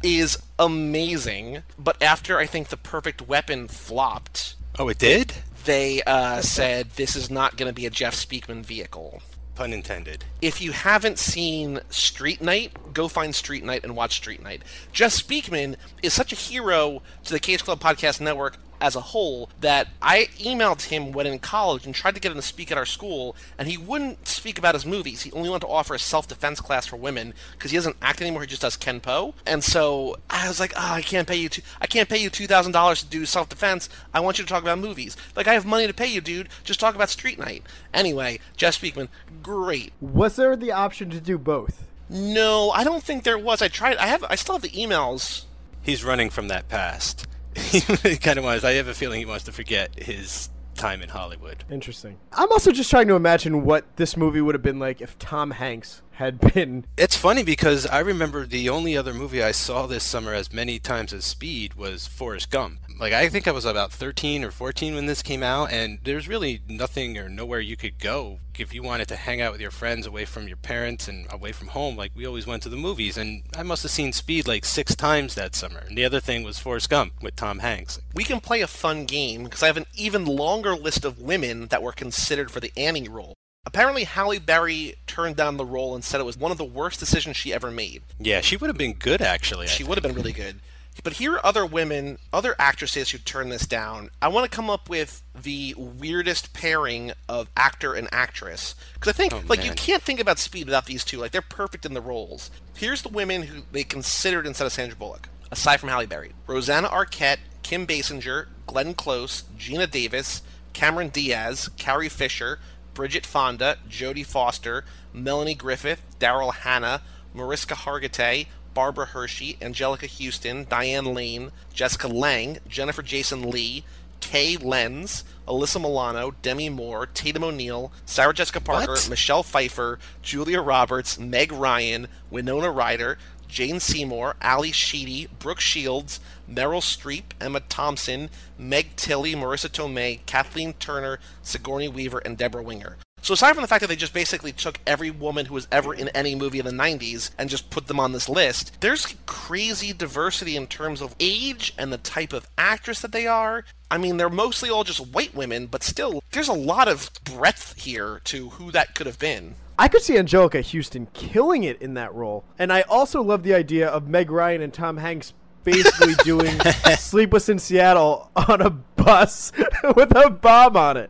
Is 0.04 0.38
amazing. 0.58 1.64
But 1.78 2.02
after 2.02 2.38
I 2.38 2.46
think 2.46 2.70
The 2.70 2.78
Perfect 2.78 3.22
Weapon 3.28 3.68
flopped, 3.68 4.56
Oh, 4.78 4.88
it 4.88 4.98
did? 5.00 5.34
they 5.66 6.02
uh, 6.04 6.42
said 6.42 6.92
this 6.92 7.16
is 7.16 7.30
not 7.30 7.58
going 7.58 7.70
to 7.70 7.74
be 7.74 7.86
a 7.86 7.90
Jeff 7.90 8.16
Speakman 8.16 8.66
vehicle. 8.66 9.22
Pun 9.56 9.74
intended. 9.74 10.24
If 10.42 10.62
you 10.62 10.72
haven't 10.72 11.20
seen 11.20 11.82
Street 11.90 12.42
Knight, 12.42 12.94
go 12.94 13.10
find 13.10 13.36
Street 13.36 13.64
Knight 13.66 13.84
and 13.84 13.94
watch 13.94 14.16
Street 14.16 14.42
Knight. 14.42 14.64
Jeff 14.94 15.12
Speakman 15.12 15.76
is 16.02 16.14
such 16.14 16.32
a 16.32 16.36
hero 16.38 17.02
to 17.26 17.34
the 17.34 17.40
Cage 17.42 17.66
Club 17.66 17.82
Podcast 17.82 18.22
Network 18.22 18.56
as 18.82 18.96
a 18.96 19.02
whole 19.02 19.50
that 19.62 19.88
I 20.02 20.30
emailed 20.38 20.84
him 20.84 21.12
when 21.12 21.28
in 21.28 21.40
college 21.40 21.86
and 21.86 21.94
tried 21.94 22.16
to 22.16 22.22
get 22.22 22.32
him 22.32 22.38
to 22.38 22.42
speak 22.42 22.72
at 22.72 22.78
our 22.78 22.86
school, 22.86 23.36
and 23.58 23.68
he 23.68 23.78
wouldn't 23.78 24.28
speak 24.28 24.58
about 24.58 24.76
his 24.76 24.86
movies. 24.86 25.22
He 25.22 25.32
only 25.32 25.50
wanted 25.50 25.68
to 25.68 25.72
offer 25.72 25.94
a 25.94 26.00
self-defense 26.00 26.62
class 26.62 26.86
for 26.86 26.96
women 26.96 27.34
because 27.54 27.72
he 27.72 27.78
doesn't 27.78 27.98
act 28.02 28.22
anymore. 28.22 28.42
He 28.42 28.48
just 28.48 28.62
does 28.62 28.78
Kenpo. 28.78 29.34
And 29.46 29.64
so 29.64 30.18
I 30.30 30.48
was 30.48 30.60
like, 30.60 30.74
oh, 30.76 30.94
I 30.94 31.02
can't 31.02 31.28
pay 31.28 31.36
you. 31.36 31.50
Two, 31.50 31.62
I 31.82 31.88
can't 31.88 32.10
pay 32.10 32.18
you 32.18 32.30
two 32.30 32.48
thousand 32.48 32.72
dollars 32.72 33.04
to 33.04 33.10
do 33.10 33.26
self-defense. 33.26 33.90
I 34.14 34.20
want 34.20 34.38
you 34.38 34.46
to 34.46 34.50
talk 34.50 34.64
about 34.64 34.80
movies. 34.80 35.18
Like 35.36 35.48
I 35.48 35.54
have 35.54 35.66
money 35.66 35.88
to 35.88 35.94
pay 35.94 36.08
you, 36.08 36.22
dude. 36.22 36.50
Just 36.64 36.80
talk 36.80 36.96
about 36.96 37.10
Street 37.10 37.40
Knight. 37.40 37.64
Anyway, 37.94 38.40
Jeff 38.58 38.80
Speakman, 38.80 39.10
great. 39.44 39.94
Was 40.02 40.36
there 40.36 40.56
the 40.56 40.72
option 40.72 41.10
to 41.12 41.20
do 41.20 41.38
both? 41.38 41.86
No, 42.10 42.72
I 42.72 42.84
don't 42.84 43.04
think 43.04 43.24
there 43.24 43.38
was. 43.38 43.62
I 43.62 43.68
tried. 43.68 43.98
I 43.98 44.08
have. 44.08 44.24
I 44.30 44.36
still 44.36 44.56
have 44.56 44.64
the 44.64 44.70
emails. 44.70 45.46
He's 45.82 46.04
running 46.04 46.30
from 46.30 46.48
that 46.48 46.68
past. 46.68 47.28
He 47.60 48.18
kind 48.18 48.38
of 48.38 48.44
wants. 48.44 48.64
I 48.64 48.74
have 48.74 48.88
a 48.88 48.94
feeling 48.94 49.20
he 49.20 49.26
wants 49.26 49.46
to 49.46 49.52
forget 49.52 49.98
his 50.00 50.50
time 50.76 51.02
in 51.02 51.10
Hollywood. 51.10 51.66
Interesting. 51.70 52.18
I'm 52.32 52.52
also 52.52 52.72
just 52.72 52.90
trying 52.90 53.08
to 53.10 53.16
imagine 53.16 53.66
what 53.66 53.98
this 53.98 54.16
movie 54.16 54.42
would 54.42 54.56
have 54.56 54.62
been 54.62 54.80
like 54.80 55.02
if 55.02 55.20
Tom 55.20 55.52
Hanks 55.52 56.02
had 56.12 56.40
been. 56.40 56.86
It's 56.98 57.18
funny 57.18 57.44
because 57.44 57.86
I 57.86 58.00
remember 58.00 58.46
the 58.46 58.70
only 58.70 58.96
other 58.96 59.14
movie 59.14 59.44
I 59.44 59.52
saw 59.52 59.88
this 59.88 60.04
summer 60.04 60.34
as 60.34 60.54
many 60.54 60.80
times 60.80 61.14
as 61.14 61.26
Speed 61.26 61.76
was 61.76 62.08
Forrest 62.08 62.50
Gump. 62.50 62.80
Like 63.00 63.14
I 63.14 63.30
think 63.30 63.48
I 63.48 63.52
was 63.52 63.64
about 63.64 63.94
13 63.94 64.44
or 64.44 64.52
14 64.52 64.94
when 64.94 65.06
this 65.06 65.22
came 65.24 65.42
out 65.42 65.72
and 65.72 66.00
there's 66.04 66.28
really 66.28 66.62
nothing 66.68 67.18
or 67.18 67.30
nowhere 67.30 67.62
you 67.62 67.78
could 67.78 67.98
go 67.98 68.40
if 68.58 68.74
you 68.74 68.84
wanted 68.84 69.08
to 69.08 69.16
hang 69.16 69.40
out 69.40 69.54
with 69.54 69.62
your 69.62 69.72
friends 69.72 70.06
away 70.06 70.26
from 70.26 70.50
your 70.50 70.58
parents 70.58 71.08
and 71.08 71.26
away 71.32 71.54
from 71.54 71.70
home. 71.70 71.96
Like 71.96 72.12
we 72.14 72.28
always 72.28 72.46
went 72.46 72.62
to 72.64 72.70
the 72.70 72.76
movies 72.76 73.18
and 73.18 73.44
I 73.56 73.64
must 73.64 73.84
have 73.84 73.92
seen 73.92 74.12
Speed 74.12 74.50
like 74.50 74.66
6 74.66 74.96
times 74.96 75.36
that 75.36 75.56
summer. 75.56 75.80
And 75.88 75.98
the 75.98 76.04
other 76.04 76.20
thing 76.20 76.44
was 76.44 76.60
Forrest 76.60 76.90
Gump 76.90 77.14
with 77.22 77.38
Tom 77.38 77.60
Hanks. 77.60 78.00
We 78.14 78.26
can 78.26 78.42
play 78.42 78.60
a 78.60 78.68
fun 78.68 79.06
game 79.06 79.46
because 79.46 79.64
I 79.64 79.68
have 79.68 79.78
an 79.78 79.86
even 79.96 80.26
longer 80.26 80.76
list 80.76 81.06
of 81.06 81.22
women 81.22 81.68
that 81.68 81.82
were 81.82 81.94
considered 81.94 82.52
for 82.52 82.60
the 82.60 82.74
Annie 82.76 83.08
role. 83.08 83.34
Apparently, 83.66 84.04
Halle 84.06 84.40
Berry 84.40 84.96
turned 85.08 85.36
down 85.36 85.58
the 85.58 85.66
role 85.66 85.94
and 85.96 86.04
said 86.04 86.20
it 86.20 86.26
was 86.26 86.38
one 86.38 86.52
of 86.52 86.58
the 86.58 86.66
worst 86.66 87.00
decisions 87.00 87.38
she 87.38 87.54
ever 87.54 87.70
made. 87.72 88.02
Yeah, 88.20 88.42
she 88.42 88.58
would 88.58 88.70
have 88.70 88.78
been 88.78 88.94
good 88.94 89.22
actually. 89.22 89.66
I 89.66 89.70
She 89.70 89.78
think. 89.80 89.90
would 89.90 89.98
have 89.98 90.04
been 90.04 90.16
really 90.16 90.34
good. 90.34 90.60
But 91.04 91.14
here 91.14 91.36
are 91.36 91.46
other 91.46 91.66
women, 91.66 92.18
other 92.34 92.56
actresses 92.60 93.12
who 93.12 93.18
turned 93.20 93.52
this 93.52 93.66
down. 93.66 94.10
I 94.22 94.28
want 94.28 94.50
to 94.50 94.56
come 94.56 94.70
up 94.70 94.90
with 94.90 95.24
the 95.40 95.74
weirdest 95.78 96.54
pairing 96.54 97.14
of 97.28 97.50
actor 97.56 97.94
and 97.94 98.08
actress 98.12 98.76
because 98.94 99.10
I 99.14 99.14
think 99.16 99.34
Oh, 99.34 99.42
like 99.48 99.64
you 99.64 99.72
can't 99.72 100.04
think 100.04 100.20
about 100.20 100.40
Speed 100.40 100.66
without 100.66 100.86
these 100.86 101.04
two. 101.06 101.18
Like 101.18 101.32
they're 101.32 101.42
perfect 101.42 101.86
in 101.86 101.94
the 101.94 102.02
roles. 102.02 102.52
Here's 102.76 103.02
the 103.02 103.10
women 103.10 103.44
who 103.44 103.64
they 103.72 103.84
considered 103.84 104.46
instead 104.46 104.66
of 104.66 104.74
Sandra 104.74 104.98
Bullock, 104.98 105.30
aside 105.52 105.78
from 105.78 105.90
Halle 105.90 106.06
Berry: 106.06 106.34
Rosanna 106.48 106.90
Arquette, 106.90 107.40
Kim 107.64 107.88
Basinger, 107.88 108.48
Glenn 108.68 108.94
Close, 108.94 109.44
Geena 109.58 109.90
Davis, 109.90 110.42
Cameron 110.74 111.10
Diaz, 111.10 111.70
Carrie 111.78 112.10
Fisher, 112.10 112.60
Bridget 112.94 113.26
Fonda, 113.26 113.78
Jodie 113.90 114.26
Foster, 114.26 114.84
Melanie 115.14 115.56
Griffith, 115.56 116.04
Daryl 116.20 116.54
Hannah, 116.54 117.02
Mariska 117.34 117.76
Hargitay, 117.76 118.48
Barbara 118.80 119.08
Hershey, 119.08 119.58
Anjelica 119.60 120.08
Huston, 120.08 120.66
Diane 120.70 121.14
Lane, 121.14 121.52
Jessica 121.74 122.08
Lange, 122.08 122.60
Jennifer 122.70 123.02
Jason 123.02 123.50
Lee, 123.50 123.84
Kay 124.22 124.56
Lenz, 124.56 125.26
Alyssa 125.46 125.82
Milano, 125.82 126.34
Demi 126.42 126.70
Moore, 126.70 127.06
Tatum 127.08 127.44
O'Neal, 127.44 127.92
Sarah 128.06 128.34
Jessica 128.34 128.62
Parker, 128.62 128.94
What? 128.94 129.10
Michelle 129.10 129.44
Pfeiffer, 129.44 130.00
Julia 130.22 130.62
Roberts, 130.62 131.20
Meg 131.20 131.52
Ryan, 131.52 132.08
Winona 132.32 132.72
Ryder, 132.72 133.18
Jane 133.50 133.82
Seymour, 133.82 134.38
Ally 134.40 134.72
Sheedy, 134.72 135.28
Brooke 135.40 135.60
Shields, 135.60 136.22
Meryl 136.50 136.80
Streep, 136.82 137.24
Emma 137.42 137.60
Thompson, 137.60 138.30
Meg 138.58 138.96
Tilly, 138.96 139.36
Marisa 139.36 139.68
Tomei, 139.68 140.26
Kathleen 140.26 140.72
Turner, 140.76 141.20
Sigourney 141.44 141.90
Weaver, 141.90 142.20
and 142.20 142.38
Deborah 142.38 142.64
Winger. 142.64 142.96
So 143.22 143.34
aside 143.34 143.54
from 143.54 143.62
the 143.62 143.68
fact 143.68 143.82
that 143.82 143.88
they 143.88 143.96
just 143.96 144.14
basically 144.14 144.52
took 144.52 144.80
every 144.88 145.12
woman 145.12 145.46
who 145.46 145.54
was 145.54 145.68
ever 145.72 145.94
in 145.94 146.10
any 146.10 146.36
movie 146.36 146.60
in 146.60 146.66
the 146.66 146.72
90s 146.72 147.32
and 147.38 147.50
just 147.50 147.70
put 147.70 147.88
them 147.88 148.00
on 148.00 148.12
this 148.12 148.30
list, 148.30 148.80
there's 148.82 149.16
crazy 149.26 149.94
diversity 149.94 150.56
in 150.56 150.68
terms 150.68 151.02
of 151.02 151.16
age 151.20 151.74
and 151.78 151.92
the 151.92 151.98
type 151.98 152.34
of 152.34 152.48
actress 152.58 153.02
that 153.02 153.12
they 153.12 153.28
are. 153.28 153.66
I 153.92 153.98
mean, 153.98 154.18
they're 154.18 154.30
mostly 154.30 154.70
all 154.70 154.84
just 154.84 155.00
white 155.14 155.36
women, 155.36 155.68
but 155.68 155.84
still, 155.84 156.24
there's 156.32 156.48
a 156.48 156.54
lot 156.54 156.88
of 156.88 157.10
breadth 157.24 157.76
here 157.78 158.22
to 158.26 158.50
who 158.50 158.72
that 158.72 158.96
could 158.96 159.08
have 159.08 159.20
been. 159.20 159.56
I 159.78 159.88
could 159.88 160.02
see 160.02 160.16
Anjelica 160.16 160.62
Huston 160.62 161.08
killing 161.14 161.64
it 161.64 161.82
in 161.82 161.94
that 161.94 162.14
role. 162.14 162.44
And 162.58 162.72
I 162.72 162.82
also 162.82 163.22
love 163.22 163.44
the 163.44 163.54
idea 163.54 163.88
of 163.88 164.08
Meg 164.08 164.30
Ryan 164.30 164.62
and 164.62 164.74
Tom 164.74 164.98
Hanks 164.98 165.34
basically 165.64 166.14
doing 166.24 166.60
Sleepless 166.98 167.50
in 167.50 167.60
Seattle 167.60 168.30
on 168.36 168.62
a 168.62 168.70
bus 168.70 169.52
with 169.96 170.16
a 170.16 170.30
bomb 170.30 170.76
on 170.76 170.98
it. 170.98 171.10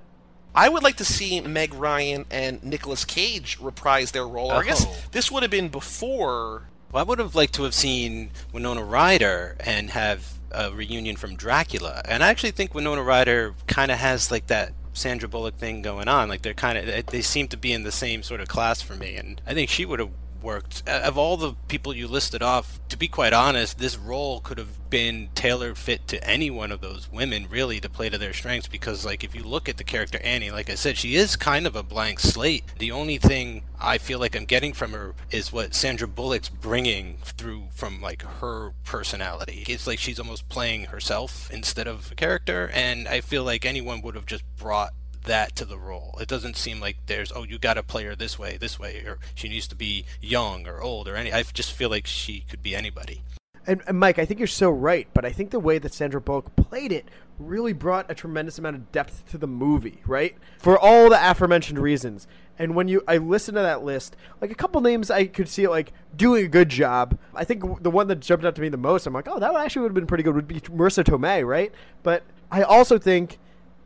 I 0.55 0.67
would 0.69 0.83
like 0.83 0.95
to 0.97 1.05
see 1.05 1.39
Meg 1.41 1.73
Ryan 1.73 2.25
and 2.31 2.63
Nicolas 2.63 3.05
Cage 3.05 3.57
reprise 3.61 4.11
their 4.11 4.27
role. 4.27 4.51
Or 4.51 4.61
I 4.61 4.65
guess 4.65 4.85
Oh. 4.87 4.95
this 5.11 5.31
would 5.31 5.43
have 5.43 5.51
been 5.51 5.69
before. 5.69 6.63
Well, 6.91 7.01
I 7.01 7.07
would 7.07 7.19
have 7.19 7.35
liked 7.35 7.53
to 7.55 7.63
have 7.63 7.73
seen 7.75 8.31
Winona 8.51 8.83
Ryder 8.83 9.55
and 9.59 9.91
have 9.91 10.33
a 10.51 10.71
reunion 10.71 11.15
from 11.15 11.35
Dracula. 11.35 12.01
And 12.05 12.23
I 12.23 12.29
actually 12.29 12.51
think 12.51 12.73
Winona 12.73 13.03
Ryder 13.03 13.53
kind 13.67 13.91
of 13.91 13.99
has 13.99 14.31
like 14.31 14.47
that 14.47 14.73
Sandra 14.93 15.29
Bullock 15.29 15.57
thing 15.57 15.81
going 15.83 16.07
on. 16.07 16.27
Like 16.29 16.41
they're 16.41 16.55
kind 16.55 16.77
of 16.77 17.05
they 17.07 17.21
seem 17.21 17.47
to 17.49 17.57
be 17.57 17.71
in 17.71 17.83
the 17.83 17.91
same 17.91 18.23
sort 18.23 18.41
of 18.41 18.47
class 18.47 18.81
for 18.81 18.95
me, 18.95 19.15
and 19.15 19.39
I 19.45 19.53
think 19.53 19.69
she 19.69 19.85
would 19.85 19.99
have 19.99 20.09
worked. 20.41 20.87
Of 20.87 21.17
all 21.17 21.37
the 21.37 21.53
people 21.67 21.95
you 21.95 22.07
listed 22.07 22.41
off, 22.41 22.79
to 22.89 22.97
be 22.97 23.07
quite 23.07 23.33
honest, 23.33 23.77
this 23.77 23.97
role 23.97 24.39
could 24.39 24.57
have 24.57 24.89
been 24.89 25.29
tailor 25.35 25.75
fit 25.75 26.07
to 26.07 26.23
any 26.27 26.49
one 26.49 26.71
of 26.71 26.81
those 26.81 27.11
women 27.11 27.47
really 27.49 27.79
to 27.79 27.89
play 27.89 28.09
to 28.09 28.17
their 28.17 28.33
strengths 28.33 28.67
because 28.67 29.05
like 29.05 29.23
if 29.23 29.35
you 29.35 29.43
look 29.43 29.69
at 29.69 29.77
the 29.77 29.83
character 29.83 30.19
Annie, 30.23 30.51
like 30.51 30.69
I 30.69 30.75
said, 30.75 30.97
she 30.97 31.15
is 31.15 31.35
kind 31.35 31.67
of 31.67 31.75
a 31.75 31.83
blank 31.83 32.19
slate. 32.19 32.63
The 32.79 32.91
only 32.91 33.17
thing 33.17 33.63
I 33.79 33.97
feel 33.97 34.19
like 34.19 34.35
I'm 34.35 34.45
getting 34.45 34.73
from 34.73 34.93
her 34.93 35.13
is 35.31 35.53
what 35.53 35.75
Sandra 35.75 36.07
Bullock's 36.07 36.49
bringing 36.49 37.17
through 37.23 37.67
from 37.71 38.01
like 38.01 38.23
her 38.23 38.73
personality. 38.83 39.63
It's 39.67 39.87
like 39.87 39.99
she's 39.99 40.19
almost 40.19 40.49
playing 40.49 40.85
herself 40.85 41.49
instead 41.51 41.87
of 41.87 42.11
a 42.11 42.15
character 42.15 42.69
and 42.73 43.07
I 43.07 43.21
feel 43.21 43.43
like 43.43 43.65
anyone 43.65 44.01
would 44.01 44.15
have 44.15 44.25
just 44.25 44.43
brought 44.57 44.93
that 45.23 45.55
to 45.57 45.65
the 45.65 45.77
role. 45.77 46.17
It 46.19 46.27
doesn't 46.27 46.55
seem 46.55 46.79
like 46.79 46.97
there's 47.05 47.31
oh 47.31 47.43
you 47.43 47.59
got 47.59 47.75
to 47.75 47.83
play 47.83 48.03
her 48.05 48.15
this 48.15 48.39
way, 48.39 48.57
this 48.57 48.79
way, 48.79 49.03
or 49.05 49.19
she 49.35 49.49
needs 49.49 49.67
to 49.69 49.75
be 49.75 50.05
young 50.21 50.67
or 50.67 50.81
old 50.81 51.07
or 51.07 51.15
any. 51.15 51.31
I 51.31 51.43
just 51.43 51.73
feel 51.73 51.89
like 51.89 52.07
she 52.07 52.45
could 52.49 52.63
be 52.63 52.75
anybody. 52.75 53.23
And, 53.67 53.83
and 53.87 53.99
Mike, 53.99 54.17
I 54.17 54.25
think 54.25 54.39
you're 54.39 54.47
so 54.47 54.71
right, 54.71 55.07
but 55.13 55.25
I 55.25 55.31
think 55.31 55.51
the 55.51 55.59
way 55.59 55.77
that 55.77 55.93
Sandra 55.93 56.19
Bullock 56.19 56.55
played 56.55 56.91
it 56.91 57.07
really 57.37 57.73
brought 57.73 58.09
a 58.09 58.15
tremendous 58.15 58.57
amount 58.57 58.75
of 58.75 58.91
depth 58.91 59.29
to 59.29 59.37
the 59.37 59.47
movie, 59.47 60.01
right? 60.05 60.35
For 60.57 60.77
all 60.77 61.09
the 61.09 61.29
aforementioned 61.29 61.77
reasons. 61.77 62.27
And 62.57 62.75
when 62.75 62.87
you 62.87 63.03
I 63.07 63.17
listened 63.17 63.55
to 63.55 63.61
that 63.61 63.83
list, 63.83 64.17
like 64.41 64.51
a 64.51 64.55
couple 64.55 64.81
names 64.81 65.09
I 65.09 65.27
could 65.27 65.47
see 65.47 65.67
like 65.67 65.93
doing 66.15 66.45
a 66.45 66.49
good 66.49 66.69
job. 66.69 67.17
I 67.33 67.45
think 67.45 67.81
the 67.81 67.91
one 67.91 68.07
that 68.07 68.19
jumped 68.19 68.43
out 68.43 68.55
to 68.55 68.61
me 68.61 68.69
the 68.69 68.77
most, 68.77 69.07
I'm 69.07 69.13
like, 69.13 69.27
oh, 69.29 69.39
that 69.39 69.55
actually 69.55 69.83
would 69.83 69.89
have 69.89 69.95
been 69.95 70.07
pretty 70.07 70.23
good. 70.23 70.35
Would 70.35 70.47
be 70.47 70.59
Marisa 70.61 71.03
Tomei, 71.03 71.45
right? 71.45 71.71
But 72.03 72.23
I 72.51 72.63
also 72.63 72.97
think 72.97 73.39